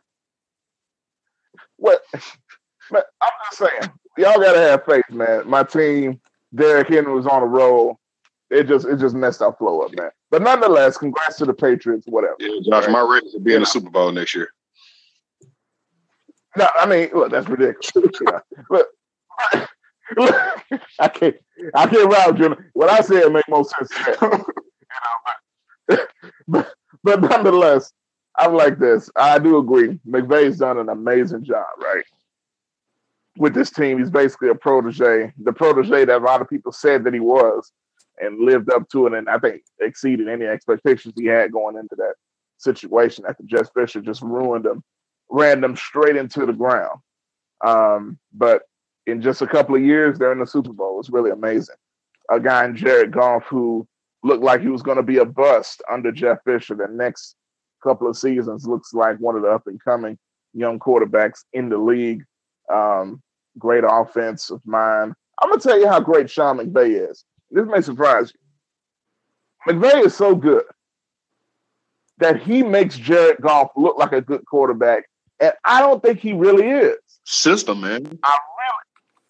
What? 1.77 2.03
I'm 2.13 3.01
just 3.49 3.57
saying, 3.57 3.91
y'all 4.17 4.39
gotta 4.39 4.59
have 4.59 4.85
faith, 4.85 5.09
man. 5.09 5.49
My 5.49 5.63
team, 5.63 6.19
Derrick 6.55 6.87
Henry 6.87 7.13
was 7.13 7.27
on 7.27 7.43
a 7.43 7.45
roll. 7.45 7.99
It 8.49 8.67
just 8.67 8.85
it 8.85 8.97
just 8.99 9.15
messed 9.15 9.41
our 9.41 9.53
flow 9.53 9.81
up, 9.81 9.91
man. 9.95 10.09
But 10.31 10.41
nonetheless, 10.41 10.97
congrats 10.97 11.37
to 11.37 11.45
the 11.45 11.53
Patriots, 11.53 12.05
whatever. 12.07 12.35
Yeah, 12.39 12.59
Josh, 12.63 12.85
right? 12.85 12.91
my 12.91 13.01
Raiders 13.01 13.33
will 13.33 13.41
be 13.41 13.53
in 13.53 13.61
the 13.61 13.65
Super 13.65 13.89
Bowl 13.89 14.11
next 14.11 14.33
year. 14.35 14.49
No, 16.55 16.67
I 16.79 16.85
mean, 16.85 17.09
look, 17.13 17.31
that's 17.31 17.47
ridiculous. 17.47 18.19
yeah. 18.71 19.65
Look, 20.15 20.35
I 20.99 21.07
can't, 21.09 21.35
I 21.75 21.87
can't 21.87 22.11
route 22.11 22.39
you. 22.39 22.55
What 22.73 22.89
I 22.89 23.01
said 23.01 23.31
make 23.31 23.47
more 23.49 23.65
sense. 23.65 23.91
you 24.21 24.29
know, 25.89 26.03
but, 26.47 26.73
but 27.03 27.21
nonetheless, 27.21 27.91
I'm 28.37 28.53
like 28.53 28.77
this. 28.77 29.09
I 29.15 29.39
do 29.39 29.57
agree. 29.57 29.99
McVay's 30.07 30.59
done 30.59 30.77
an 30.77 30.89
amazing 30.89 31.43
job, 31.43 31.65
right? 31.81 32.03
With 33.37 33.53
this 33.53 33.71
team, 33.71 33.99
he's 33.99 34.09
basically 34.09 34.49
a 34.49 34.55
protege, 34.55 35.33
the 35.43 35.53
protege 35.53 36.05
that 36.05 36.21
a 36.21 36.25
lot 36.25 36.41
of 36.41 36.49
people 36.49 36.71
said 36.71 37.03
that 37.03 37.13
he 37.13 37.19
was, 37.19 37.71
and 38.19 38.39
lived 38.39 38.71
up 38.71 38.89
to 38.89 39.07
it, 39.07 39.13
and 39.13 39.29
I 39.29 39.37
think 39.37 39.61
exceeded 39.79 40.27
any 40.27 40.45
expectations 40.45 41.13
he 41.17 41.25
had 41.25 41.51
going 41.51 41.77
into 41.77 41.95
that 41.97 42.15
situation. 42.57 43.25
After 43.27 43.43
Jeff 43.43 43.71
Fisher 43.73 44.01
just 44.01 44.21
ruined 44.21 44.65
them, 44.65 44.83
ran 45.29 45.61
them 45.61 45.75
straight 45.75 46.15
into 46.15 46.45
the 46.45 46.53
ground. 46.53 46.99
Um, 47.65 48.17
but 48.33 48.63
in 49.05 49.21
just 49.21 49.41
a 49.41 49.47
couple 49.47 49.75
of 49.75 49.83
years, 49.83 50.17
they're 50.17 50.31
in 50.31 50.39
the 50.39 50.47
Super 50.47 50.73
Bowl. 50.73 50.99
It's 50.99 51.09
really 51.09 51.31
amazing. 51.31 51.75
A 52.31 52.39
guy 52.39 52.65
in 52.65 52.75
Jared 52.75 53.11
Goff 53.11 53.43
who 53.45 53.87
looked 54.23 54.43
like 54.43 54.61
he 54.61 54.67
was 54.67 54.81
going 54.81 54.97
to 54.97 55.03
be 55.03 55.17
a 55.17 55.25
bust 55.25 55.81
under 55.91 56.11
Jeff 56.11 56.39
Fisher. 56.43 56.75
The 56.75 56.87
next 56.89 57.35
couple 57.83 58.07
of 58.07 58.17
seasons 58.17 58.67
looks 58.67 58.93
like 58.93 59.17
one 59.17 59.35
of 59.35 59.41
the 59.41 59.49
up 59.49 59.67
and 59.67 59.83
coming 59.83 60.17
young 60.53 60.79
quarterbacks 60.79 61.43
in 61.53 61.69
the 61.69 61.77
league. 61.77 62.23
Um, 62.73 63.21
great 63.57 63.83
of 63.83 64.61
mine. 64.65 65.13
I'm 65.41 65.49
gonna 65.49 65.61
tell 65.61 65.79
you 65.79 65.87
how 65.87 65.99
great 65.99 66.29
Sean 66.29 66.57
McVay 66.57 67.09
is. 67.09 67.23
This 67.51 67.65
may 67.67 67.81
surprise 67.81 68.33
you. 68.33 69.73
McVay 69.73 70.05
is 70.05 70.15
so 70.15 70.35
good 70.35 70.63
that 72.17 72.41
he 72.41 72.63
makes 72.63 72.97
Jared 72.97 73.37
Goff 73.41 73.71
look 73.75 73.97
like 73.97 74.11
a 74.11 74.21
good 74.21 74.45
quarterback, 74.45 75.05
and 75.39 75.53
I 75.63 75.81
don't 75.81 76.01
think 76.01 76.19
he 76.19 76.33
really 76.33 76.67
is. 76.67 76.97
System, 77.25 77.81
man. 77.81 78.19
I 78.23 78.39
really, 78.59 78.87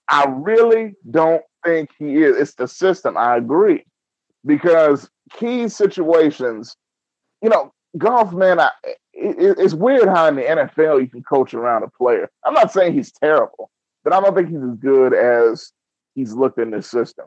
I 0.09 0.25
really 0.29 0.95
don't 1.11 1.43
think 1.65 1.89
he 1.97 2.23
is. 2.23 2.37
It's 2.37 2.53
the 2.53 2.67
system. 2.67 3.17
I 3.17 3.37
agree 3.37 3.83
because 4.45 5.09
key 5.33 5.67
situations, 5.67 6.75
you 7.41 7.49
know, 7.49 7.73
Goff, 7.97 8.33
man. 8.33 8.59
I, 8.59 8.71
it, 9.13 9.57
it's 9.59 9.73
weird 9.73 10.07
how 10.07 10.27
in 10.27 10.35
the 10.35 10.43
NFL 10.43 11.01
you 11.01 11.07
can 11.07 11.23
coach 11.23 11.53
around 11.53 11.83
a 11.83 11.89
player. 11.89 12.29
I'm 12.45 12.53
not 12.53 12.71
saying 12.71 12.93
he's 12.93 13.11
terrible, 13.11 13.69
but 14.03 14.13
I 14.13 14.21
don't 14.21 14.35
think 14.35 14.49
he's 14.49 14.63
as 14.63 14.77
good 14.77 15.13
as 15.13 15.71
he's 16.15 16.33
looked 16.33 16.59
in 16.59 16.71
this 16.71 16.89
system. 16.89 17.25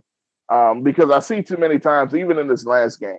Um, 0.51 0.83
because 0.83 1.11
I 1.11 1.21
see 1.21 1.43
too 1.43 1.57
many 1.57 1.79
times, 1.79 2.15
even 2.15 2.39
in 2.39 2.49
this 2.49 2.65
last 2.65 2.99
game, 2.99 3.19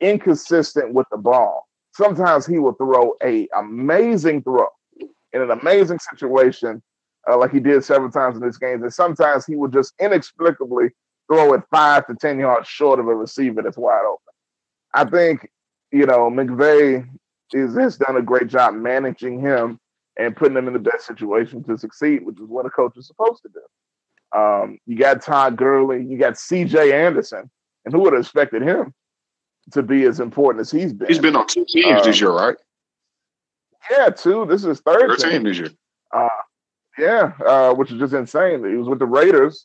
inconsistent 0.00 0.92
with 0.92 1.06
the 1.10 1.16
ball. 1.16 1.68
Sometimes 1.94 2.46
he 2.46 2.58
will 2.58 2.72
throw 2.72 3.14
a 3.22 3.48
amazing 3.56 4.42
throw 4.42 4.66
in 5.32 5.40
an 5.40 5.50
amazing 5.50 5.98
situation, 5.98 6.82
uh, 7.30 7.38
like 7.38 7.52
he 7.52 7.60
did 7.60 7.84
several 7.84 8.10
times 8.10 8.36
in 8.36 8.42
this 8.42 8.58
game, 8.58 8.82
and 8.82 8.92
sometimes 8.92 9.46
he 9.46 9.56
will 9.56 9.68
just 9.68 9.94
inexplicably 10.00 10.88
throw 11.30 11.54
it 11.54 11.62
five 11.70 12.06
to 12.06 12.14
ten 12.14 12.38
yards 12.38 12.68
short 12.68 12.98
of 12.98 13.06
a 13.06 13.14
receiver 13.14 13.62
that's 13.62 13.78
wide 13.78 14.04
open. 14.04 14.18
I 14.94 15.04
think 15.04 15.48
you 15.92 16.06
know 16.06 16.30
McVay 16.30 17.06
is 17.52 17.76
has 17.76 17.96
done 17.96 18.16
a 18.16 18.22
great 18.22 18.48
job 18.48 18.74
managing 18.74 19.40
him 19.40 19.78
and 20.18 20.36
putting 20.36 20.56
him 20.56 20.66
in 20.66 20.74
the 20.74 20.78
best 20.78 21.06
situation 21.06 21.62
to 21.64 21.78
succeed, 21.78 22.24
which 22.24 22.38
is 22.38 22.48
what 22.48 22.66
a 22.66 22.70
coach 22.70 22.96
is 22.96 23.06
supposed 23.06 23.42
to 23.42 23.48
do. 23.48 24.38
Um, 24.38 24.78
you 24.86 24.96
got 24.96 25.22
Todd 25.22 25.56
Gurley, 25.56 26.04
you 26.04 26.18
got 26.18 26.38
C.J. 26.38 26.92
Anderson, 26.92 27.50
and 27.84 27.94
who 27.94 28.00
would 28.00 28.12
have 28.14 28.22
expected 28.22 28.62
him 28.62 28.94
to 29.72 29.82
be 29.82 30.04
as 30.04 30.20
important 30.20 30.60
as 30.60 30.70
he's 30.70 30.92
been? 30.92 31.08
He's 31.08 31.18
been 31.18 31.36
on 31.36 31.46
two 31.46 31.66
teams 31.68 32.00
um, 32.00 32.04
this 32.04 32.20
year, 32.20 32.30
right? 32.30 32.56
Yeah, 33.90 34.10
two. 34.10 34.46
This 34.46 34.64
is 34.64 34.80
third, 34.80 35.18
third 35.18 35.18
team. 35.18 35.42
this 35.42 35.58
year. 35.58 35.70
Uh, 36.14 36.28
yeah, 36.98 37.32
uh, 37.44 37.74
which 37.74 37.90
is 37.90 37.98
just 37.98 38.12
insane. 38.12 38.64
He 38.68 38.76
was 38.76 38.88
with 38.88 38.98
the 38.98 39.06
Raiders. 39.06 39.62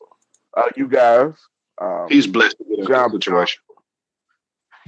Uh, 0.56 0.64
you 0.76 0.88
guys. 0.88 1.34
Um, 1.80 2.06
he's 2.08 2.26
blessed 2.26 2.56
in 2.60 2.84
that 2.84 3.10
situation. 3.10 3.62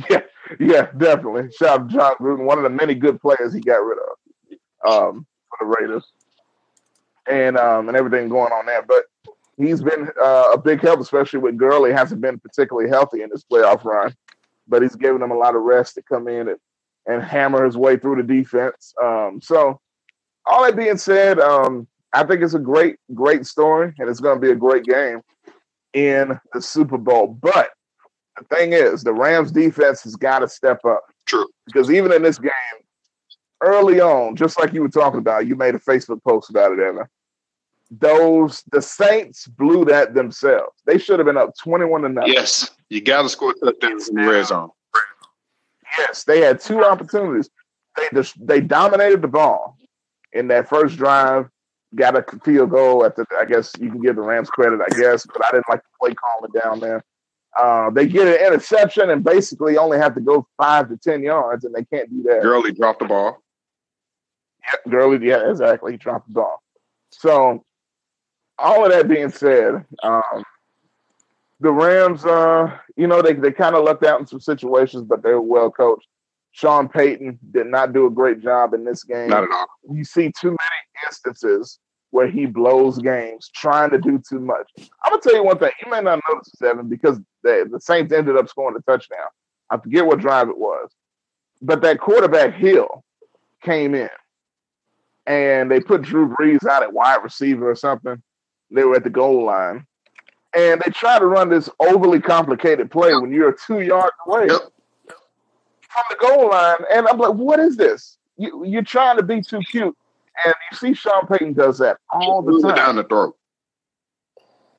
Yeah, 0.10 0.22
yeah, 0.58 0.90
definitely. 0.96 1.50
Shout 1.52 1.80
out 1.80 1.90
to 1.90 1.94
Jon 1.94 2.14
Gruden, 2.20 2.44
one 2.44 2.58
of 2.58 2.64
the 2.64 2.70
many 2.70 2.94
good 2.94 3.20
players 3.20 3.52
he 3.52 3.60
got 3.60 3.76
rid 3.76 3.98
of 3.98 4.92
um, 4.92 5.26
for 5.48 5.58
the 5.60 5.66
Raiders, 5.66 6.04
and 7.28 7.56
um, 7.56 7.88
and 7.88 7.96
everything 7.96 8.28
going 8.28 8.52
on 8.52 8.66
there. 8.66 8.82
But 8.82 9.04
he's 9.56 9.82
been 9.82 10.08
uh, 10.20 10.50
a 10.52 10.58
big 10.58 10.80
help, 10.80 11.00
especially 11.00 11.40
with 11.40 11.56
Gurley. 11.56 11.92
Hasn't 11.92 12.20
been 12.20 12.38
particularly 12.38 12.88
healthy 12.88 13.22
in 13.22 13.30
this 13.30 13.44
playoff 13.44 13.84
run, 13.84 14.14
but 14.66 14.82
he's 14.82 14.96
given 14.96 15.22
him 15.22 15.30
a 15.30 15.38
lot 15.38 15.54
of 15.54 15.62
rest 15.62 15.94
to 15.94 16.02
come 16.02 16.28
in 16.28 16.48
and, 16.48 16.58
and 17.06 17.22
hammer 17.22 17.64
his 17.64 17.76
way 17.76 17.96
through 17.96 18.16
the 18.16 18.34
defense. 18.34 18.94
Um, 19.02 19.40
so, 19.42 19.80
all 20.46 20.64
that 20.64 20.76
being 20.76 20.98
said, 20.98 21.38
um, 21.38 21.86
I 22.12 22.24
think 22.24 22.42
it's 22.42 22.54
a 22.54 22.58
great, 22.58 22.96
great 23.14 23.46
story, 23.46 23.92
and 23.98 24.08
it's 24.08 24.20
going 24.20 24.36
to 24.36 24.44
be 24.44 24.52
a 24.52 24.56
great 24.56 24.84
game 24.84 25.20
in 25.92 26.38
the 26.52 26.62
Super 26.62 26.98
Bowl. 26.98 27.26
But 27.28 27.70
the 28.40 28.56
thing 28.56 28.72
is, 28.72 29.04
the 29.04 29.12
Rams 29.12 29.52
defense 29.52 30.02
has 30.02 30.16
got 30.16 30.40
to 30.40 30.48
step 30.48 30.84
up. 30.84 31.04
True. 31.26 31.46
Because 31.66 31.90
even 31.90 32.12
in 32.12 32.22
this 32.22 32.38
game, 32.38 32.50
early 33.60 34.00
on, 34.00 34.34
just 34.34 34.58
like 34.58 34.72
you 34.72 34.82
were 34.82 34.88
talking 34.88 35.18
about, 35.18 35.46
you 35.46 35.54
made 35.54 35.74
a 35.74 35.78
Facebook 35.78 36.22
post 36.24 36.50
about 36.50 36.72
it, 36.72 36.80
Evan. 36.80 37.06
Those 37.90 38.62
the 38.70 38.80
Saints 38.80 39.46
blew 39.46 39.84
that 39.86 40.14
themselves. 40.14 40.76
They 40.86 40.96
should 40.96 41.18
have 41.18 41.26
been 41.26 41.36
up 41.36 41.56
twenty-one 41.58 42.02
to 42.02 42.08
nothing. 42.08 42.32
Yes, 42.32 42.70
you 42.88 43.00
got 43.00 43.22
to 43.22 43.28
score 43.28 43.52
touchdowns 43.54 44.08
in 44.08 44.14
the 44.14 44.28
red 44.28 44.46
zone. 44.46 44.70
Yes, 45.98 46.22
they 46.22 46.40
had 46.40 46.60
two 46.60 46.84
opportunities. 46.84 47.50
They 47.96 48.06
just 48.14 48.34
they 48.46 48.60
dominated 48.60 49.22
the 49.22 49.28
ball 49.28 49.76
in 50.32 50.46
that 50.48 50.68
first 50.68 50.96
drive. 50.96 51.48
Got 51.96 52.16
a 52.16 52.24
field 52.44 52.70
goal 52.70 53.04
at 53.04 53.16
the. 53.16 53.26
I 53.36 53.44
guess 53.44 53.72
you 53.80 53.90
can 53.90 54.00
give 54.00 54.14
the 54.14 54.22
Rams 54.22 54.50
credit. 54.50 54.80
I 54.80 54.96
guess, 54.96 55.26
but 55.26 55.44
I 55.44 55.50
didn't 55.50 55.68
like 55.68 55.82
the 55.82 55.88
play 56.00 56.14
calling 56.14 56.52
down 56.62 56.78
there. 56.78 57.02
Uh, 57.58 57.90
they 57.90 58.06
get 58.06 58.28
an 58.28 58.46
interception 58.46 59.10
and 59.10 59.24
basically 59.24 59.76
only 59.76 59.98
have 59.98 60.14
to 60.14 60.20
go 60.20 60.46
five 60.56 60.88
to 60.88 60.96
ten 60.96 61.22
yards, 61.22 61.64
and 61.64 61.74
they 61.74 61.84
can't 61.84 62.08
do 62.10 62.22
that. 62.22 62.42
Gurley 62.42 62.72
dropped 62.72 63.00
the 63.00 63.06
ball. 63.06 63.42
Yeah, 64.62 64.90
Gurley, 64.92 65.26
yeah, 65.26 65.50
exactly. 65.50 65.92
He 65.92 65.98
dropped 65.98 66.28
the 66.28 66.34
ball. 66.34 66.62
So, 67.10 67.64
all 68.58 68.84
of 68.84 68.92
that 68.92 69.08
being 69.08 69.30
said, 69.30 69.84
um, 70.02 70.44
the 71.58 71.72
Rams, 71.72 72.24
uh, 72.24 72.76
you 72.96 73.06
know, 73.06 73.20
they 73.20 73.32
they 73.32 73.52
kind 73.52 73.74
of 73.74 73.84
lucked 73.84 74.04
out 74.04 74.20
in 74.20 74.26
some 74.26 74.40
situations, 74.40 75.04
but 75.04 75.22
they 75.22 75.30
were 75.30 75.40
well 75.40 75.70
coached. 75.70 76.06
Sean 76.52 76.88
Payton 76.88 77.38
did 77.52 77.66
not 77.66 77.92
do 77.92 78.06
a 78.06 78.10
great 78.10 78.40
job 78.40 78.74
in 78.74 78.84
this 78.84 79.04
game. 79.04 79.28
Not 79.28 79.44
at 79.44 79.50
all. 79.50 79.66
You 79.92 80.04
see 80.04 80.32
too 80.38 80.50
many 80.50 81.06
instances 81.06 81.78
where 82.10 82.28
he 82.28 82.46
blows 82.46 82.98
games 82.98 83.50
trying 83.54 83.90
to 83.90 83.98
do 83.98 84.20
too 84.28 84.40
much. 84.40 84.70
I'm 85.04 85.10
gonna 85.10 85.22
tell 85.22 85.34
you 85.34 85.44
one 85.44 85.58
thing. 85.58 85.70
You 85.84 85.90
may 85.90 86.00
not 86.00 86.20
notice 86.28 86.52
Seven 86.56 86.88
because 86.88 87.18
the, 87.42 87.68
the 87.70 87.80
Saints 87.80 88.12
ended 88.12 88.36
up 88.36 88.48
scoring 88.48 88.76
a 88.76 88.90
touchdown. 88.90 89.28
I 89.70 89.76
forget 89.76 90.04
what 90.04 90.18
drive 90.18 90.48
it 90.48 90.58
was, 90.58 90.90
but 91.62 91.82
that 91.82 92.00
quarterback 92.00 92.54
Hill 92.54 93.04
came 93.62 93.94
in, 93.94 94.08
and 95.26 95.70
they 95.70 95.80
put 95.80 96.02
Drew 96.02 96.34
Brees 96.34 96.66
out 96.66 96.82
at 96.82 96.92
wide 96.92 97.22
receiver 97.22 97.70
or 97.70 97.76
something. 97.76 98.20
They 98.70 98.84
were 98.84 98.96
at 98.96 99.04
the 99.04 99.10
goal 99.10 99.44
line, 99.44 99.86
and 100.54 100.80
they 100.84 100.90
tried 100.90 101.20
to 101.20 101.26
run 101.26 101.48
this 101.48 101.68
overly 101.78 102.20
complicated 102.20 102.90
play 102.90 103.14
when 103.14 103.32
you're 103.32 103.52
two 103.52 103.80
yards 103.80 104.14
away 104.26 104.48
from 105.90 106.04
the 106.08 106.16
goal 106.20 106.50
line. 106.50 106.76
And 106.92 107.06
I'm 107.06 107.18
like, 107.18 107.34
what 107.34 107.60
is 107.60 107.76
this? 107.76 108.16
You, 108.36 108.64
you're 108.64 108.82
trying 108.82 109.16
to 109.16 109.22
be 109.22 109.42
too 109.42 109.60
cute. 109.60 109.96
And 110.44 110.54
you 110.70 110.76
see 110.76 110.94
Sean 110.94 111.26
Payton 111.26 111.54
does 111.54 111.78
that 111.78 111.98
all 112.10 112.42
the 112.42 112.60
time. 112.60 112.76
Down 112.76 112.96
the 112.96 113.04
throat. 113.04 113.36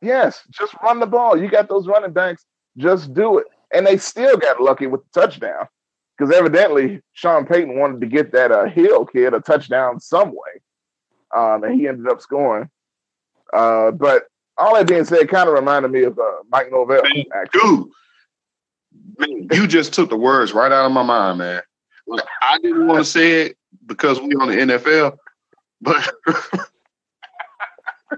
Yes, 0.02 0.42
just 0.50 0.74
run 0.84 1.00
the 1.00 1.06
ball. 1.06 1.38
You 1.38 1.50
got 1.50 1.70
those 1.70 1.88
running 1.88 2.12
backs. 2.12 2.46
Just 2.78 3.14
do 3.14 3.38
it. 3.38 3.46
And 3.74 3.86
they 3.86 3.98
still 3.98 4.38
got 4.38 4.62
lucky 4.62 4.88
with 4.88 5.02
the 5.12 5.22
touchdown 5.22 5.68
because 6.18 6.36
evidently 6.36 7.02
Sean 7.14 7.46
Payton 7.46 7.80
wanted 7.80 8.02
to 8.02 8.08
get 8.08 8.32
that 8.34 8.52
uh, 8.52 8.66
Hill 8.66 9.06
kid 9.06 9.34
a 9.34 9.40
touchdown 9.40 10.00
some 10.00 10.30
way, 10.30 10.62
um, 11.36 11.64
and 11.64 11.80
he 11.80 11.88
ended 11.88 12.08
up 12.12 12.22
scoring. 12.22 12.70
Uh, 13.54 13.92
but 13.92 14.26
all 14.58 14.76
that 14.76 14.88
being 14.88 15.06
said, 15.06 15.30
kind 15.30 15.48
of 15.48 15.56
reminded 15.56 15.92
me 15.92 16.04
of 16.04 16.18
uh, 16.20 16.44
Mike 16.52 16.72
Norvell. 16.72 17.04
Man, 17.04 17.26
dude, 17.54 17.90
man, 19.18 19.48
you 19.52 19.68
just 19.68 19.94
took 19.94 20.10
the 20.10 20.18
words 20.18 20.54
right 20.54 20.72
out 20.72 20.86
of 20.86 20.92
my 20.92 21.04
mind, 21.04 21.40
man. 21.40 21.62
Like 22.08 22.26
I 22.42 22.58
didn't 22.60 22.88
want 22.88 23.00
to 23.00 23.06
say 23.06 23.44
it 23.44 23.58
because 23.86 24.20
we're 24.20 24.42
on 24.42 24.50
the 24.50 24.56
NFL, 24.56 25.18
but 25.82 26.14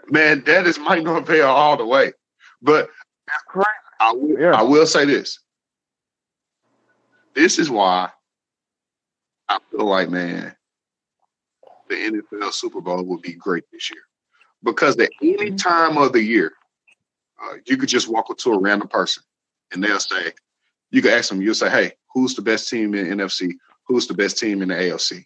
man, 0.10 0.44
that 0.46 0.68
is 0.68 0.80
Mike 0.80 1.04
Norvell 1.04 1.50
all 1.50 1.78
the 1.78 1.86
way. 1.86 2.14
But 2.62 2.90
I 4.00 4.12
will, 4.14 4.40
yeah. 4.40 4.52
I 4.52 4.62
will 4.64 4.86
say 4.86 5.06
this. 5.06 5.40
This 7.34 7.58
is 7.58 7.70
why 7.70 8.10
I 9.50 9.60
feel 9.72 9.86
like, 9.86 10.10
man, 10.10 10.56
the 11.90 11.96
NFL 11.96 12.54
Super 12.54 12.82
Bowl 12.82 13.04
would 13.04 13.22
be 13.22 13.34
great 13.34 13.64
this 13.72 13.90
year. 13.90 14.04
Because 14.64 14.98
at 15.00 15.10
any 15.22 15.52
mm-hmm. 15.52 15.56
time 15.56 15.98
of 15.98 16.14
the 16.14 16.24
year, 16.24 16.54
uh, 17.44 17.56
you 17.66 17.78
could 17.78 17.90
just 17.90 18.08
walk 18.08 18.30
up 18.30 18.38
to 18.38 18.54
a 18.54 18.60
random 18.60 18.88
person 18.88 19.24
and 19.74 19.84
they'll 19.84 20.00
say, 20.00 20.32
you 20.92 21.02
can 21.02 21.12
ask 21.12 21.30
them, 21.30 21.42
you'll 21.42 21.56
say, 21.56 21.70
hey, 21.70 21.92
who's 22.14 22.36
the 22.36 22.42
best 22.42 22.70
team 22.70 22.94
in 22.94 23.18
NFC? 23.18 23.54
Who's 23.88 24.08
the 24.08 24.14
best 24.14 24.38
team 24.38 24.62
in 24.62 24.70
the 24.70 24.76
AFC? 24.76 25.26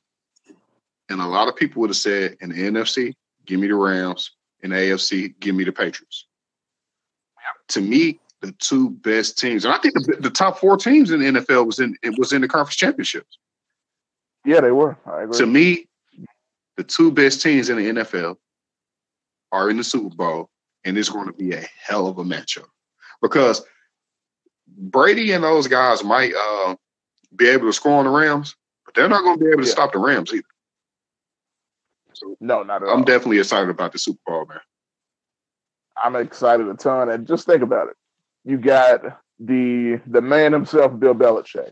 And 1.09 1.21
a 1.21 1.25
lot 1.25 1.47
of 1.47 1.55
people 1.55 1.81
would 1.81 1.89
have 1.89 1.97
said, 1.97 2.37
in 2.41 2.49
the 2.49 2.55
NFC, 2.55 3.13
give 3.45 3.59
me 3.59 3.67
the 3.67 3.75
Rams. 3.75 4.31
In 4.61 4.71
the 4.71 4.75
AFC, 4.75 5.39
give 5.39 5.55
me 5.55 5.63
the 5.63 5.71
Patriots. 5.71 6.25
To 7.69 7.81
me, 7.81 8.19
the 8.41 8.51
two 8.53 8.89
best 8.89 9.37
teams, 9.37 9.65
and 9.65 9.73
I 9.73 9.77
think 9.77 9.93
the, 9.93 10.17
the 10.19 10.29
top 10.29 10.57
four 10.57 10.77
teams 10.77 11.11
in 11.11 11.19
the 11.19 11.39
NFL 11.39 11.65
was 11.65 11.79
in 11.79 11.95
it 12.03 12.17
was 12.17 12.33
in 12.33 12.41
the 12.41 12.47
conference 12.47 12.75
championships. 12.75 13.37
Yeah, 14.45 14.61
they 14.61 14.71
were. 14.71 14.97
To 15.33 15.45
me, 15.45 15.87
the 16.75 16.83
two 16.83 17.11
best 17.11 17.41
teams 17.41 17.69
in 17.69 17.77
the 17.77 18.01
NFL 18.01 18.37
are 19.51 19.69
in 19.69 19.77
the 19.77 19.83
Super 19.83 20.15
Bowl, 20.15 20.49
and 20.85 20.97
it's 20.97 21.09
going 21.09 21.27
to 21.27 21.33
be 21.33 21.53
a 21.53 21.65
hell 21.83 22.07
of 22.07 22.17
a 22.17 22.23
matchup 22.23 22.67
because 23.21 23.63
Brady 24.67 25.31
and 25.31 25.43
those 25.43 25.67
guys 25.67 26.03
might 26.03 26.33
uh, 26.35 26.75
be 27.35 27.47
able 27.47 27.67
to 27.67 27.73
score 27.73 27.99
on 27.99 28.05
the 28.05 28.11
Rams, 28.11 28.55
but 28.85 28.93
they're 28.93 29.09
not 29.09 29.23
going 29.23 29.39
to 29.39 29.43
be 29.43 29.51
able 29.51 29.63
to 29.63 29.67
yeah. 29.67 29.73
stop 29.73 29.93
the 29.93 29.99
Rams 29.99 30.33
either. 30.33 30.43
So 32.19 32.35
no, 32.39 32.63
not 32.63 32.83
at 32.83 32.89
I'm 32.89 32.99
all. 32.99 33.03
definitely 33.03 33.39
excited 33.39 33.69
about 33.69 33.91
the 33.91 33.99
Super 33.99 34.19
Bowl, 34.25 34.45
man. 34.47 34.59
I'm 36.03 36.15
excited 36.15 36.67
a 36.67 36.73
ton, 36.75 37.09
and 37.09 37.27
just 37.27 37.45
think 37.45 37.61
about 37.61 37.89
it. 37.89 37.95
You 38.43 38.57
got 38.57 39.01
the 39.39 40.01
the 40.07 40.21
man 40.21 40.53
himself, 40.53 40.97
Bill 40.99 41.13
Belichick, 41.13 41.71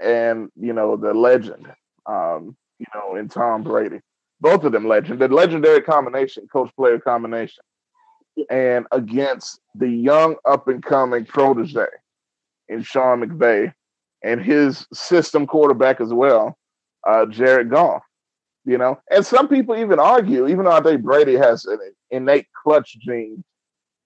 and 0.00 0.50
you 0.56 0.72
know 0.72 0.96
the 0.96 1.14
legend, 1.14 1.66
um, 2.06 2.56
you 2.78 2.86
know, 2.94 3.16
in 3.16 3.28
Tom 3.28 3.62
Brady. 3.62 4.00
Both 4.40 4.64
of 4.64 4.72
them 4.72 4.88
legend, 4.88 5.20
the 5.20 5.28
legendary 5.28 5.82
combination, 5.82 6.48
coach 6.52 6.70
player 6.76 6.98
combination, 6.98 7.62
and 8.50 8.86
against 8.90 9.60
the 9.74 9.88
young 9.88 10.36
up 10.44 10.66
and 10.66 10.82
coming 10.82 11.24
protege 11.24 11.86
in 12.68 12.82
Sean 12.82 13.20
McVay 13.22 13.72
and 14.24 14.40
his 14.40 14.86
system 14.92 15.46
quarterback 15.46 16.00
as 16.00 16.12
well, 16.12 16.58
uh, 17.06 17.26
Jared 17.26 17.70
Goff. 17.70 18.02
You 18.64 18.78
know, 18.78 19.00
and 19.10 19.26
some 19.26 19.48
people 19.48 19.76
even 19.76 19.98
argue, 19.98 20.46
even 20.46 20.64
though 20.64 20.72
I 20.72 20.80
think 20.80 21.02
Brady 21.02 21.34
has 21.34 21.64
an 21.64 21.80
innate 22.10 22.46
clutch 22.62 22.96
gene 23.00 23.42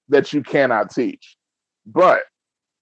that 0.08 0.32
you 0.32 0.42
cannot 0.42 0.90
teach. 0.90 1.36
But 1.84 2.22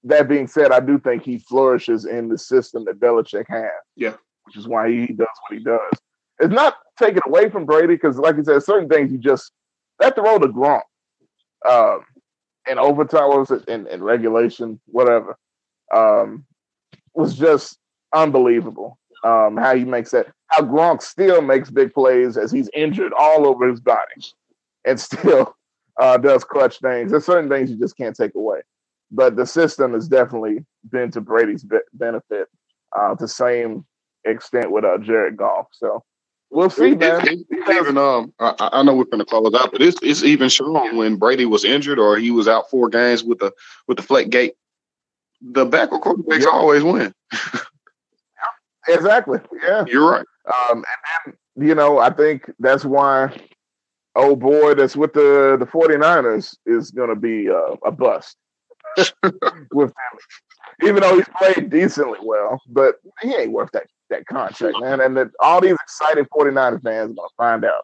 that 0.05 0.29
being 0.29 0.47
said, 0.47 0.71
I 0.71 0.81
do 0.81 0.99
think 0.99 1.25
he 1.25 1.39
flourishes 1.39 2.05
in 2.05 2.29
the 2.29 2.39
system 2.39 2.85
that 2.85 3.01
Belichick 3.01 3.47
has. 3.49 3.71
Yeah. 3.97 4.15
Which 4.45 4.57
is 4.57 4.69
why 4.69 4.91
he 4.91 5.07
does 5.07 5.27
what 5.49 5.59
he 5.59 5.65
does. 5.65 6.01
It's 6.39 6.53
not 6.53 6.77
taken 6.99 7.23
away 7.27 7.49
from 7.49 7.65
Brady 7.65 7.89
because, 7.89 8.19
like 8.19 8.37
you 8.37 8.45
said, 8.45 8.63
certain 8.63 8.89
things 8.89 9.11
you 9.11 9.19
just 9.19 9.51
that 10.01 10.15
throw 10.15 10.39
to 10.39 10.49
Gronk. 10.49 10.83
Um, 11.69 12.05
in 12.69 12.79
overtime, 12.79 13.29
was 13.29 13.51
it? 13.51 13.67
In, 13.69 13.87
in 13.87 14.03
regulation, 14.03 14.81
whatever. 14.87 15.37
Um, 15.95 16.45
was 17.15 17.37
just 17.37 17.79
unbelievable. 18.13 18.99
Um, 19.25 19.57
how 19.57 19.75
he 19.75 19.85
makes 19.85 20.11
that, 20.11 20.27
how 20.49 20.63
Gronk 20.63 21.01
still 21.01 21.41
makes 21.41 21.71
big 21.71 21.95
plays 21.95 22.37
as 22.37 22.53
he's 22.53 22.69
injured 22.75 23.13
all 23.19 23.47
over 23.47 23.67
his 23.67 23.81
body 23.81 24.23
and 24.85 25.01
still 25.01 25.57
uh, 26.01 26.19
does 26.19 26.45
clutch 26.45 26.79
things. 26.81 27.11
There's 27.11 27.25
certain 27.25 27.49
things 27.49 27.71
you 27.71 27.79
just 27.79 27.97
can't 27.97 28.15
take 28.15 28.35
away. 28.35 28.61
But 29.11 29.37
the 29.37 29.47
system 29.47 29.93
has 29.95 30.09
definitely 30.09 30.65
been 30.91 31.11
to 31.13 31.21
Brady's 31.21 31.63
be- 31.63 31.79
benefit 31.93 32.49
uh, 32.97 33.15
to 33.15 33.25
the 33.25 33.29
same 33.29 33.85
extent 34.25 34.71
with 34.71 34.85
uh, 34.85 34.99
Jared 34.99 35.37
Goff. 35.37 35.69
So 35.73 36.03
we'll 36.51 36.71
see, 36.71 36.95
man. 36.95 37.27
It, 37.27 37.47
it, 37.49 37.77
even 37.77 37.97
um, 37.97 38.33
I, 38.41 38.55
I 38.59 38.83
know 38.83 38.95
we're 38.95 39.05
going 39.05 39.19
to 39.19 39.25
close 39.25 39.55
out, 39.55 39.73
but 39.73 39.83
it's 39.83 39.99
it's 40.03 40.25
even 40.25 40.49
shown 40.49 40.97
when 40.97 41.17
Brady 41.17 41.47
was 41.47 41.65
injured 41.65 41.99
or 41.99 42.17
he 42.17 42.31
was 42.31 42.49
out 42.49 42.71
four 42.71 42.89
games 42.89 43.23
with 43.23 43.39
the 43.39 43.53
with 43.87 43.99
the 43.99 44.03
flat 44.03 44.31
gate. 44.31 44.55
The 45.43 45.65
backup 45.65 46.03
quarterbacks 46.03 46.47
always 46.47 46.83
win. 46.83 47.15
exactly. 48.89 49.41
Yeah, 49.63 49.85
you're 49.87 50.11
right. 50.11 50.27
Um, 50.47 50.85
and 51.25 51.35
then 51.57 51.67
you 51.69 51.75
know, 51.75 51.99
I 51.99 52.11
think 52.11 52.51
that's 52.59 52.85
why 52.85 53.37
oh 54.17 54.37
boy 54.37 54.75
that's 54.75 54.97
with 54.97 55.13
the 55.13 55.57
the 55.59 55.67
49ers 55.67 56.57
is 56.67 56.91
going 56.91 57.09
to 57.09 57.17
be 57.17 57.49
uh, 57.51 57.77
a 57.85 57.91
bust 57.91 58.37
with 58.97 59.93
them. 59.93 60.19
Even 60.83 61.03
though 61.03 61.17
he's 61.17 61.29
played 61.37 61.71
decently 61.71 62.19
well, 62.23 62.61
but 62.69 62.97
he 63.23 63.35
ain't 63.35 63.53
worth 63.53 63.71
that 63.73 63.87
that 64.11 64.27
contract, 64.27 64.77
man. 64.81 65.01
And 65.01 65.17
that 65.17 65.29
all 65.41 65.61
these 65.61 65.77
excited 65.83 66.27
49ers 66.31 66.83
fans 66.83 67.11
are 67.11 67.15
going 67.15 67.29
to 67.29 67.35
find 67.37 67.65
out 67.65 67.83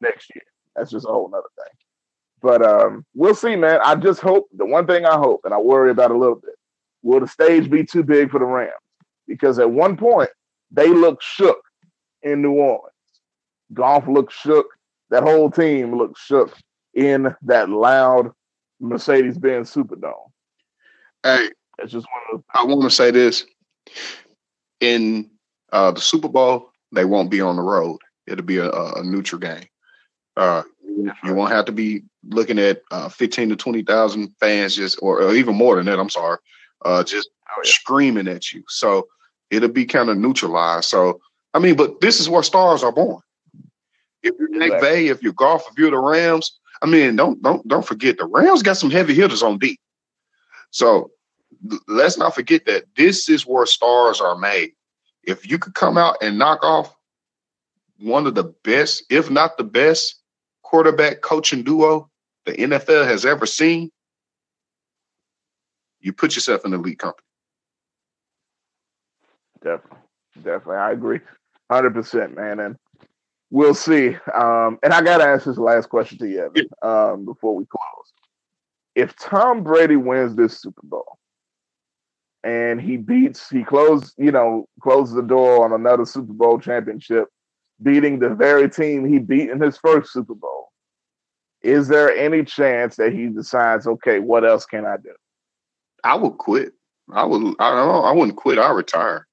next 0.00 0.30
year. 0.34 0.42
That's 0.76 0.90
just 0.90 1.06
a 1.06 1.08
whole 1.08 1.28
nother 1.28 1.48
thing. 1.56 1.72
But 2.42 2.62
um, 2.62 3.06
we'll 3.14 3.34
see, 3.34 3.56
man. 3.56 3.80
I 3.84 3.94
just 3.94 4.20
hope 4.20 4.48
the 4.54 4.66
one 4.66 4.86
thing 4.86 5.06
I 5.06 5.16
hope, 5.16 5.40
and 5.44 5.54
I 5.54 5.58
worry 5.58 5.90
about 5.90 6.10
a 6.10 6.18
little 6.18 6.34
bit, 6.34 6.54
will 7.02 7.20
the 7.20 7.28
stage 7.28 7.70
be 7.70 7.84
too 7.84 8.02
big 8.02 8.30
for 8.30 8.38
the 8.38 8.44
Rams? 8.44 8.72
Because 9.26 9.58
at 9.58 9.70
one 9.70 9.96
point 9.96 10.30
they 10.70 10.88
looked 10.88 11.22
shook 11.22 11.60
in 12.22 12.42
New 12.42 12.52
Orleans. 12.52 12.90
Goff 13.72 14.06
looked 14.06 14.32
shook. 14.32 14.66
That 15.10 15.22
whole 15.22 15.50
team 15.50 15.96
looked 15.96 16.18
shook 16.18 16.56
in 16.94 17.34
that 17.42 17.68
loud 17.68 18.32
Mercedes 18.80 19.38
Benz 19.38 19.72
Superdome. 19.72 20.30
Hey, 21.22 21.50
it's 21.78 21.92
just 21.92 22.06
one 22.06 22.38
of 22.38 22.44
I 22.54 22.64
want 22.64 22.82
to 22.82 22.90
say 22.90 23.10
this. 23.10 23.44
In 24.80 25.30
uh, 25.72 25.92
the 25.92 26.00
Super 26.00 26.28
Bowl, 26.28 26.70
they 26.92 27.04
won't 27.04 27.30
be 27.30 27.40
on 27.40 27.56
the 27.56 27.62
road. 27.62 27.98
It'll 28.26 28.44
be 28.44 28.58
a, 28.58 28.70
a 28.70 29.02
neutral 29.02 29.40
game. 29.40 29.64
Uh, 30.36 30.62
you 31.24 31.34
won't 31.34 31.52
have 31.52 31.64
to 31.66 31.72
be 31.72 32.02
looking 32.24 32.58
at 32.58 32.82
uh, 32.90 33.08
fifteen 33.08 33.48
to 33.50 33.56
twenty 33.56 33.82
thousand 33.82 34.34
fans, 34.40 34.76
just 34.76 34.98
or, 35.02 35.22
or, 35.22 35.34
even 35.34 35.54
more 35.54 35.76
than 35.76 35.86
that. 35.86 35.98
I'm 35.98 36.10
sorry, 36.10 36.38
uh, 36.84 37.02
just 37.04 37.30
oh, 37.50 37.62
yeah. 37.64 37.70
screaming 37.70 38.28
at 38.28 38.52
you. 38.52 38.64
So 38.68 39.08
it'll 39.50 39.68
be 39.68 39.84
kind 39.84 40.10
of 40.10 40.18
neutralized. 40.18 40.86
So 40.86 41.20
I 41.52 41.60
mean, 41.60 41.76
but 41.76 42.00
this 42.00 42.20
is 42.20 42.28
where 42.28 42.42
stars 42.42 42.82
are 42.82 42.92
born. 42.92 43.22
If 44.22 44.34
you're 44.38 44.48
Nick 44.48 44.72
exactly. 44.72 45.08
if 45.08 45.22
you're 45.22 45.32
Goff, 45.32 45.64
if 45.70 45.78
you're 45.78 45.90
the 45.90 45.98
Rams, 45.98 46.58
I 46.82 46.86
mean, 46.86 47.16
don't 47.16 47.40
don't 47.42 47.66
don't 47.68 47.86
forget 47.86 48.18
the 48.18 48.26
Rams 48.26 48.62
got 48.62 48.76
some 48.76 48.90
heavy 48.90 49.14
hitters 49.14 49.42
on 49.42 49.58
deep. 49.58 49.78
So 50.70 51.10
let's 51.86 52.18
not 52.18 52.34
forget 52.34 52.66
that 52.66 52.84
this 52.96 53.28
is 53.28 53.46
where 53.46 53.66
stars 53.66 54.20
are 54.20 54.36
made. 54.36 54.72
If 55.22 55.48
you 55.48 55.58
could 55.58 55.74
come 55.74 55.96
out 55.96 56.16
and 56.20 56.38
knock 56.38 56.62
off 56.62 56.94
one 57.98 58.26
of 58.26 58.34
the 58.34 58.44
best, 58.64 59.04
if 59.08 59.30
not 59.30 59.56
the 59.56 59.64
best, 59.64 60.16
quarterback 60.62 61.20
coaching 61.20 61.62
duo 61.62 62.10
the 62.44 62.52
NFL 62.52 63.06
has 63.06 63.24
ever 63.24 63.46
seen, 63.46 63.90
you 66.00 66.12
put 66.12 66.34
yourself 66.34 66.64
in 66.64 66.72
the 66.72 66.78
elite 66.78 66.98
company. 66.98 67.24
Definitely. 69.64 69.98
Definitely. 70.36 70.76
I 70.76 70.92
agree. 70.92 71.20
100%, 71.72 72.36
man. 72.36 72.60
And 72.60 72.76
we'll 73.50 73.74
see. 73.74 74.16
Um, 74.34 74.78
and 74.82 74.92
I 74.92 75.02
got 75.02 75.18
to 75.18 75.24
ask 75.24 75.46
this 75.46 75.58
last 75.58 75.88
question 75.88 76.18
to 76.18 76.28
you, 76.28 76.44
Evan, 76.44 76.68
um, 76.82 77.24
before 77.24 77.56
we 77.56 77.64
close. 77.64 78.12
If 78.94 79.16
Tom 79.16 79.64
Brady 79.64 79.96
wins 79.96 80.36
this 80.36 80.60
Super 80.60 80.82
Bowl, 80.84 81.18
and 82.44 82.78
he 82.80 82.98
beats 82.98 83.48
he 83.48 83.64
closed 83.64 84.14
you 84.18 84.30
know 84.30 84.68
closes 84.82 85.14
the 85.14 85.22
door 85.22 85.64
on 85.64 85.72
another 85.72 86.04
Super 86.04 86.32
Bowl 86.32 86.60
championship, 86.60 87.28
beating 87.82 88.18
the 88.18 88.28
very 88.28 88.68
team 88.68 89.04
he 89.04 89.18
beat 89.18 89.50
in 89.50 89.60
his 89.60 89.78
first 89.78 90.12
Super 90.12 90.34
Bowl. 90.34 90.70
Is 91.62 91.88
there 91.88 92.14
any 92.14 92.44
chance 92.44 92.96
that 92.96 93.14
he 93.14 93.28
decides, 93.28 93.86
okay, 93.86 94.18
what 94.18 94.44
else 94.44 94.66
can 94.66 94.84
I 94.84 94.98
do? 94.98 95.14
I 96.04 96.14
would 96.14 96.36
quit. 96.36 96.74
I 97.12 97.24
would. 97.24 97.56
I 97.58 97.70
don't 97.70 97.88
know. 97.88 98.02
I 98.02 98.12
wouldn't 98.12 98.36
quit. 98.36 98.58
I 98.58 98.70
retire. 98.70 99.26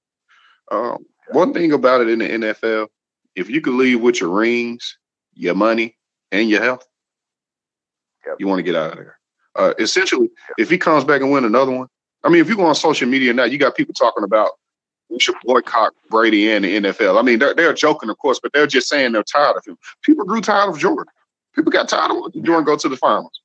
Um, 0.72 1.06
one 1.32 1.54
thing 1.54 1.72
about 1.72 2.02
it 2.02 2.10
in 2.10 2.20
the 2.20 2.28
NFL, 2.28 2.88
if 3.36 3.50
you 3.50 3.62
could 3.62 3.74
leave 3.74 4.02
with 4.02 4.20
your 4.20 4.30
rings, 4.30 4.98
your 5.34 5.54
money, 5.54 5.98
and 6.32 6.50
your 6.50 6.62
health, 6.62 6.88
yep. 8.26 8.38
you 8.40 8.48
want 8.48 8.60
to 8.60 8.64
get 8.64 8.76
out 8.76 8.92
of 8.92 8.98
there. 8.98 9.20
Uh, 9.56 9.74
essentially, 9.78 10.24
yep. 10.24 10.56
if 10.58 10.70
he 10.70 10.78
comes 10.78 11.04
back 11.04 11.22
and 11.22 11.32
win 11.32 11.46
another 11.46 11.72
one, 11.72 11.88
I 12.24 12.30
mean, 12.30 12.42
if 12.42 12.50
you 12.50 12.56
go 12.56 12.66
on 12.66 12.76
social 12.76 13.08
media 13.08 13.34
now, 13.34 13.44
you 13.44 13.58
got 13.58 13.76
people 13.76 13.94
talking 13.94 14.24
about 14.24 14.52
we 15.10 15.20
should 15.20 15.36
boycott 15.44 15.94
Brady 16.10 16.50
and 16.52 16.64
the 16.64 16.82
NFL. 16.82 17.20
I 17.20 17.22
mean, 17.22 17.40
they're, 17.40 17.54
they're 17.54 17.74
joking, 17.74 18.10
of 18.10 18.18
course, 18.18 18.40
but 18.40 18.54
they're 18.54 18.68
just 18.68 18.88
saying 18.88 19.12
they're 19.12 19.24
tired 19.24 19.58
of 19.58 19.66
him. 19.66 19.78
People 20.04 20.26
grew 20.26 20.40
tired 20.40 20.70
of 20.70 20.80
Jordan. 20.80 21.12
People 21.54 21.72
got 21.72 21.90
tired 21.90 22.12
of 22.12 22.18
watching 22.18 22.46
Jordan 22.46 22.64
go 22.64 22.78
to 22.78 22.88
the 22.88 22.96
finals. 22.96 23.42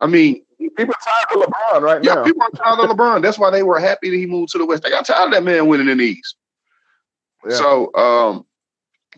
I 0.00 0.06
mean, 0.06 0.42
people 0.58 0.94
are 0.94 1.32
tired 1.32 1.42
of 1.42 1.48
LeBron 1.48 1.80
right 1.80 2.04
yeah, 2.04 2.14
now. 2.14 2.24
people 2.24 2.42
are 2.42 2.50
tired 2.50 2.90
of 2.90 2.94
LeBron. 2.94 3.22
That's 3.22 3.38
why 3.38 3.50
they 3.50 3.62
were 3.62 3.80
happy 3.80 4.10
that 4.10 4.16
he 4.16 4.26
moved 4.26 4.52
to 4.52 4.58
the 4.58 4.66
West. 4.66 4.82
They 4.82 4.90
got 4.90 5.06
tired 5.06 5.28
of 5.28 5.32
that 5.32 5.44
man 5.44 5.66
winning 5.66 5.88
in 5.88 5.98
the 5.98 6.04
East. 6.04 6.36
Yeah. 7.46 7.56
So 7.56 7.94
um, 7.94 8.46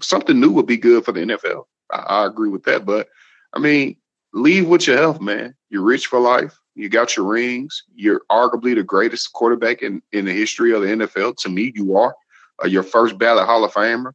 something 0.00 0.38
new 0.38 0.50
would 0.50 0.66
be 0.66 0.76
good 0.76 1.04
for 1.04 1.12
the 1.12 1.20
NFL. 1.20 1.64
I, 1.92 1.96
I 1.96 2.26
agree 2.26 2.48
with 2.48 2.64
that. 2.64 2.84
But 2.84 3.08
I 3.52 3.58
mean, 3.58 3.96
leave 4.32 4.68
with 4.68 4.86
your 4.86 4.96
health, 4.96 5.20
man. 5.20 5.54
You're 5.70 5.82
rich 5.82 6.06
for 6.06 6.20
life. 6.20 6.58
You 6.74 6.88
got 6.88 7.16
your 7.16 7.26
rings. 7.26 7.82
You're 7.94 8.22
arguably 8.30 8.74
the 8.74 8.82
greatest 8.82 9.32
quarterback 9.32 9.82
in, 9.82 10.02
in 10.12 10.24
the 10.24 10.32
history 10.32 10.72
of 10.72 10.82
the 10.82 10.88
NFL. 10.88 11.36
To 11.38 11.48
me, 11.48 11.72
you 11.74 11.96
are. 11.96 12.14
Uh, 12.62 12.68
your 12.68 12.82
first 12.82 13.18
ballot 13.18 13.46
Hall 13.46 13.64
of 13.64 13.72
Famer. 13.72 14.12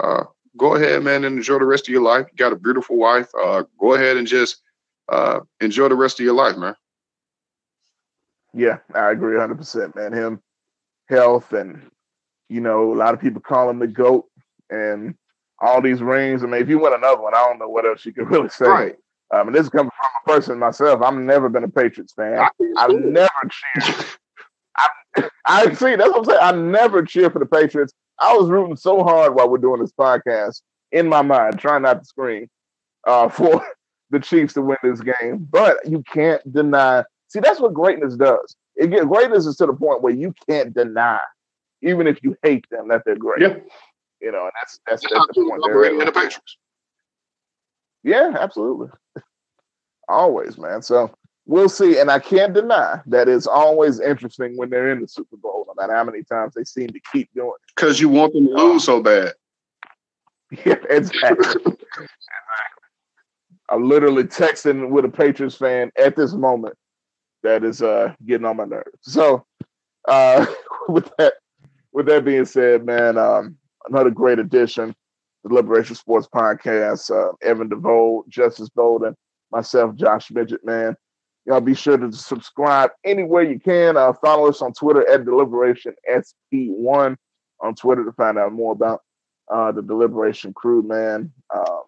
Uh, 0.00 0.24
go 0.56 0.74
ahead, 0.74 1.02
man, 1.02 1.24
and 1.24 1.36
enjoy 1.36 1.58
the 1.58 1.64
rest 1.64 1.88
of 1.88 1.92
your 1.92 2.02
life. 2.02 2.26
You 2.30 2.36
got 2.36 2.52
a 2.52 2.56
beautiful 2.56 2.96
wife. 2.96 3.28
Uh, 3.40 3.64
go 3.78 3.94
ahead 3.94 4.16
and 4.16 4.26
just 4.26 4.60
uh, 5.08 5.40
enjoy 5.60 5.88
the 5.88 5.94
rest 5.94 6.18
of 6.18 6.24
your 6.24 6.34
life, 6.34 6.56
man. 6.56 6.74
Yeah, 8.52 8.78
I 8.94 9.10
agree 9.10 9.36
100%, 9.36 9.96
man. 9.96 10.12
Him, 10.12 10.40
health, 11.08 11.52
and, 11.52 11.90
you 12.48 12.60
know, 12.60 12.92
a 12.92 12.96
lot 12.96 13.14
of 13.14 13.20
people 13.20 13.40
call 13.40 13.70
him 13.70 13.78
the 13.78 13.86
GOAT 13.86 14.26
and 14.70 15.14
all 15.60 15.80
these 15.80 16.02
rings. 16.02 16.42
I 16.42 16.46
mean, 16.46 16.60
if 16.60 16.68
you 16.68 16.78
win 16.78 16.92
another 16.92 17.20
one, 17.20 17.34
I 17.34 17.44
don't 17.44 17.58
know 17.58 17.68
what 17.68 17.86
else 17.86 18.04
you 18.04 18.12
can 18.12 18.24
really 18.26 18.48
say. 18.48 18.66
Right. 18.66 18.96
Um, 19.32 19.48
and 19.48 19.54
this 19.54 19.64
is 19.64 19.70
coming 19.70 19.90
from 19.90 20.34
a 20.34 20.38
person 20.38 20.58
myself. 20.58 21.02
I've 21.02 21.14
never 21.14 21.48
been 21.48 21.64
a 21.64 21.68
Patriots 21.68 22.12
fan. 22.12 22.46
I've 22.76 22.90
never 22.90 23.28
cheered. 23.50 24.06
I, 24.76 24.88
I 25.46 25.72
see. 25.74 25.96
That's 25.96 26.10
what 26.10 26.18
I'm 26.18 26.24
saying. 26.24 26.38
I 26.40 26.52
never 26.52 27.02
cheer 27.02 27.30
for 27.30 27.38
the 27.38 27.46
Patriots. 27.46 27.92
I 28.20 28.36
was 28.36 28.48
rooting 28.48 28.76
so 28.76 29.02
hard 29.02 29.34
while 29.34 29.48
we're 29.48 29.58
doing 29.58 29.80
this 29.80 29.92
podcast 29.92 30.62
in 30.92 31.08
my 31.08 31.22
mind, 31.22 31.58
trying 31.58 31.82
not 31.82 32.00
to 32.00 32.04
scream 32.04 32.48
uh, 33.06 33.28
for 33.30 33.64
the 34.10 34.20
Chiefs 34.20 34.54
to 34.54 34.62
win 34.62 34.78
this 34.82 35.00
game. 35.00 35.48
But 35.50 35.78
you 35.88 36.02
can't 36.12 36.40
deny. 36.52 37.04
See, 37.28 37.40
that's 37.40 37.60
what 37.60 37.74
greatness 37.74 38.14
does. 38.16 38.56
It 38.76 38.90
get 38.90 39.08
greatness 39.08 39.46
is 39.46 39.56
to 39.56 39.66
the 39.66 39.72
point 39.72 40.02
where 40.02 40.12
you 40.12 40.34
can't 40.48 40.74
deny, 40.74 41.20
even 41.84 42.06
if 42.06 42.22
you 42.22 42.36
hate 42.42 42.64
them, 42.70 42.88
that 42.88 43.02
they're 43.04 43.16
great. 43.16 43.42
Yeah. 43.42 43.56
You 44.20 44.32
know, 44.32 44.42
and 44.42 44.52
that's 44.60 44.80
that's, 44.86 45.02
that's 45.02 45.26
the 45.34 45.44
point. 45.44 45.62
They're 45.66 46.04
the 46.04 46.12
Patriots. 46.12 46.58
Yeah, 48.02 48.36
absolutely. 48.38 48.88
always, 50.08 50.58
man. 50.58 50.82
So 50.82 51.10
we'll 51.46 51.68
see. 51.68 51.98
And 51.98 52.10
I 52.10 52.18
can't 52.18 52.54
deny 52.54 53.00
that 53.06 53.28
it's 53.28 53.46
always 53.46 54.00
interesting 54.00 54.56
when 54.56 54.70
they're 54.70 54.90
in 54.90 55.00
the 55.00 55.08
Super 55.08 55.36
Bowl, 55.36 55.64
no 55.66 55.74
matter 55.80 55.94
how 55.94 56.04
many 56.04 56.22
times 56.22 56.54
they 56.54 56.64
seem 56.64 56.88
to 56.88 57.00
keep 57.12 57.28
doing 57.34 57.48
it. 57.48 57.74
Because 57.74 58.00
you 58.00 58.08
want 58.08 58.34
them 58.34 58.46
to 58.48 58.54
lose 58.54 58.84
so 58.84 59.02
bad. 59.02 59.32
Yeah, 60.64 60.76
exactly. 60.88 61.48
exactly. 61.48 61.72
I'm 63.68 63.88
literally 63.88 64.22
texting 64.22 64.90
with 64.90 65.04
a 65.04 65.08
Patriots 65.08 65.56
fan 65.56 65.90
at 65.98 66.14
this 66.14 66.32
moment 66.32 66.76
that 67.42 67.64
is 67.64 67.82
uh, 67.82 68.14
getting 68.24 68.46
on 68.46 68.58
my 68.58 68.64
nerves. 68.64 68.90
So 69.00 69.44
uh, 70.06 70.46
with 70.88 71.10
that 71.18 71.34
with 71.94 72.06
that 72.06 72.24
being 72.24 72.44
said, 72.44 72.84
man, 72.84 73.16
um, 73.16 73.56
another 73.88 74.10
great 74.10 74.38
addition 74.38 74.94
the 75.44 75.50
Deliberation 75.50 75.94
Sports 75.94 76.26
Podcast. 76.34 77.10
Uh, 77.10 77.32
Evan 77.42 77.68
DeVoe, 77.68 78.24
Justice 78.28 78.70
Bolden, 78.70 79.14
myself, 79.52 79.94
Josh 79.94 80.30
Midget, 80.30 80.64
man. 80.64 80.96
Y'all 81.46 81.60
be 81.60 81.74
sure 81.74 81.98
to 81.98 82.10
subscribe 82.10 82.90
anywhere 83.04 83.42
you 83.42 83.60
can. 83.60 83.96
Uh, 83.96 84.14
follow 84.14 84.48
us 84.48 84.62
on 84.62 84.72
Twitter 84.72 85.06
at 85.08 85.26
Deliberation 85.26 85.94
SP1 86.10 87.16
on 87.60 87.74
Twitter 87.74 88.04
to 88.04 88.12
find 88.12 88.38
out 88.38 88.52
more 88.52 88.72
about 88.72 89.02
uh, 89.52 89.70
the 89.70 89.82
Deliberation 89.82 90.54
crew, 90.54 90.82
man. 90.82 91.30
Um, 91.54 91.82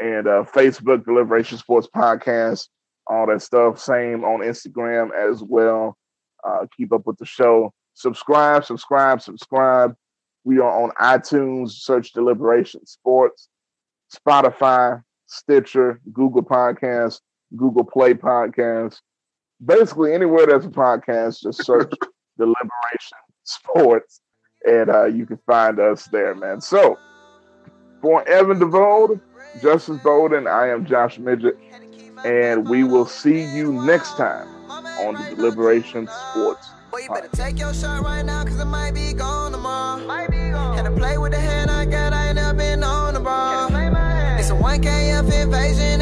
and 0.00 0.28
uh, 0.28 0.44
Facebook, 0.44 1.04
Deliberation 1.04 1.58
Sports 1.58 1.88
Podcast, 1.94 2.68
all 3.08 3.26
that 3.26 3.42
stuff. 3.42 3.80
Same 3.80 4.24
on 4.24 4.40
Instagram 4.40 5.10
as 5.12 5.42
well. 5.42 5.98
Uh, 6.46 6.66
keep 6.76 6.92
up 6.92 7.04
with 7.04 7.18
the 7.18 7.26
show. 7.26 7.74
Subscribe, 7.94 8.64
subscribe, 8.64 9.20
subscribe. 9.20 9.94
We 10.44 10.58
are 10.58 10.82
on 10.82 10.90
iTunes, 11.00 11.72
search 11.72 12.12
Deliberation 12.12 12.86
Sports, 12.86 13.48
Spotify, 14.14 15.02
Stitcher, 15.26 16.00
Google 16.12 16.42
Podcasts, 16.42 17.20
Google 17.56 17.84
Play 17.84 18.14
Podcasts. 18.14 19.00
Basically, 19.64 20.14
anywhere 20.14 20.46
there's 20.46 20.64
a 20.64 20.70
podcast, 20.70 21.42
just 21.42 21.64
search 21.64 21.92
Deliberation 22.38 23.18
Sports, 23.44 24.20
and 24.66 24.88
uh, 24.88 25.04
you 25.04 25.26
can 25.26 25.38
find 25.46 25.78
us 25.78 26.06
there, 26.06 26.34
man. 26.34 26.60
So, 26.60 26.98
for 28.00 28.26
Evan 28.26 28.58
DeVold, 28.58 29.20
Justice 29.60 30.00
Bowden, 30.02 30.46
I 30.46 30.68
am 30.68 30.86
Josh 30.86 31.18
Midget, 31.18 31.58
and 32.24 32.68
we 32.68 32.84
will 32.84 33.06
see 33.06 33.42
you 33.54 33.72
next 33.72 34.16
time 34.16 34.48
on 34.70 35.14
the 35.14 35.36
Deliberation 35.36 36.08
Sports 36.08 36.70
Boy, 36.90 36.98
you 37.02 37.08
better 37.08 37.28
take 37.28 37.56
your 37.56 37.72
shot 37.72 38.02
right 38.02 38.24
now, 38.24 38.42
cause 38.42 38.58
it 38.58 38.64
might 38.64 38.94
be 38.94 39.12
gone 39.12 39.52
tomorrow. 39.52 40.04
Might 40.06 40.28
be 40.28 40.50
gone. 40.50 40.76
Had 40.76 40.86
to 40.86 40.90
play 40.90 41.18
with 41.18 41.30
the 41.30 41.38
hand 41.38 41.70
I 41.70 41.84
got, 41.84 42.12
I 42.12 42.26
ain't 42.28 42.34
never 42.34 42.52
been 42.52 42.82
on 42.82 43.14
the 43.14 43.20
ball. 43.20 43.68
It's 44.40 44.50
a 44.50 44.54
1KF 44.54 45.32
invasion 45.32 46.00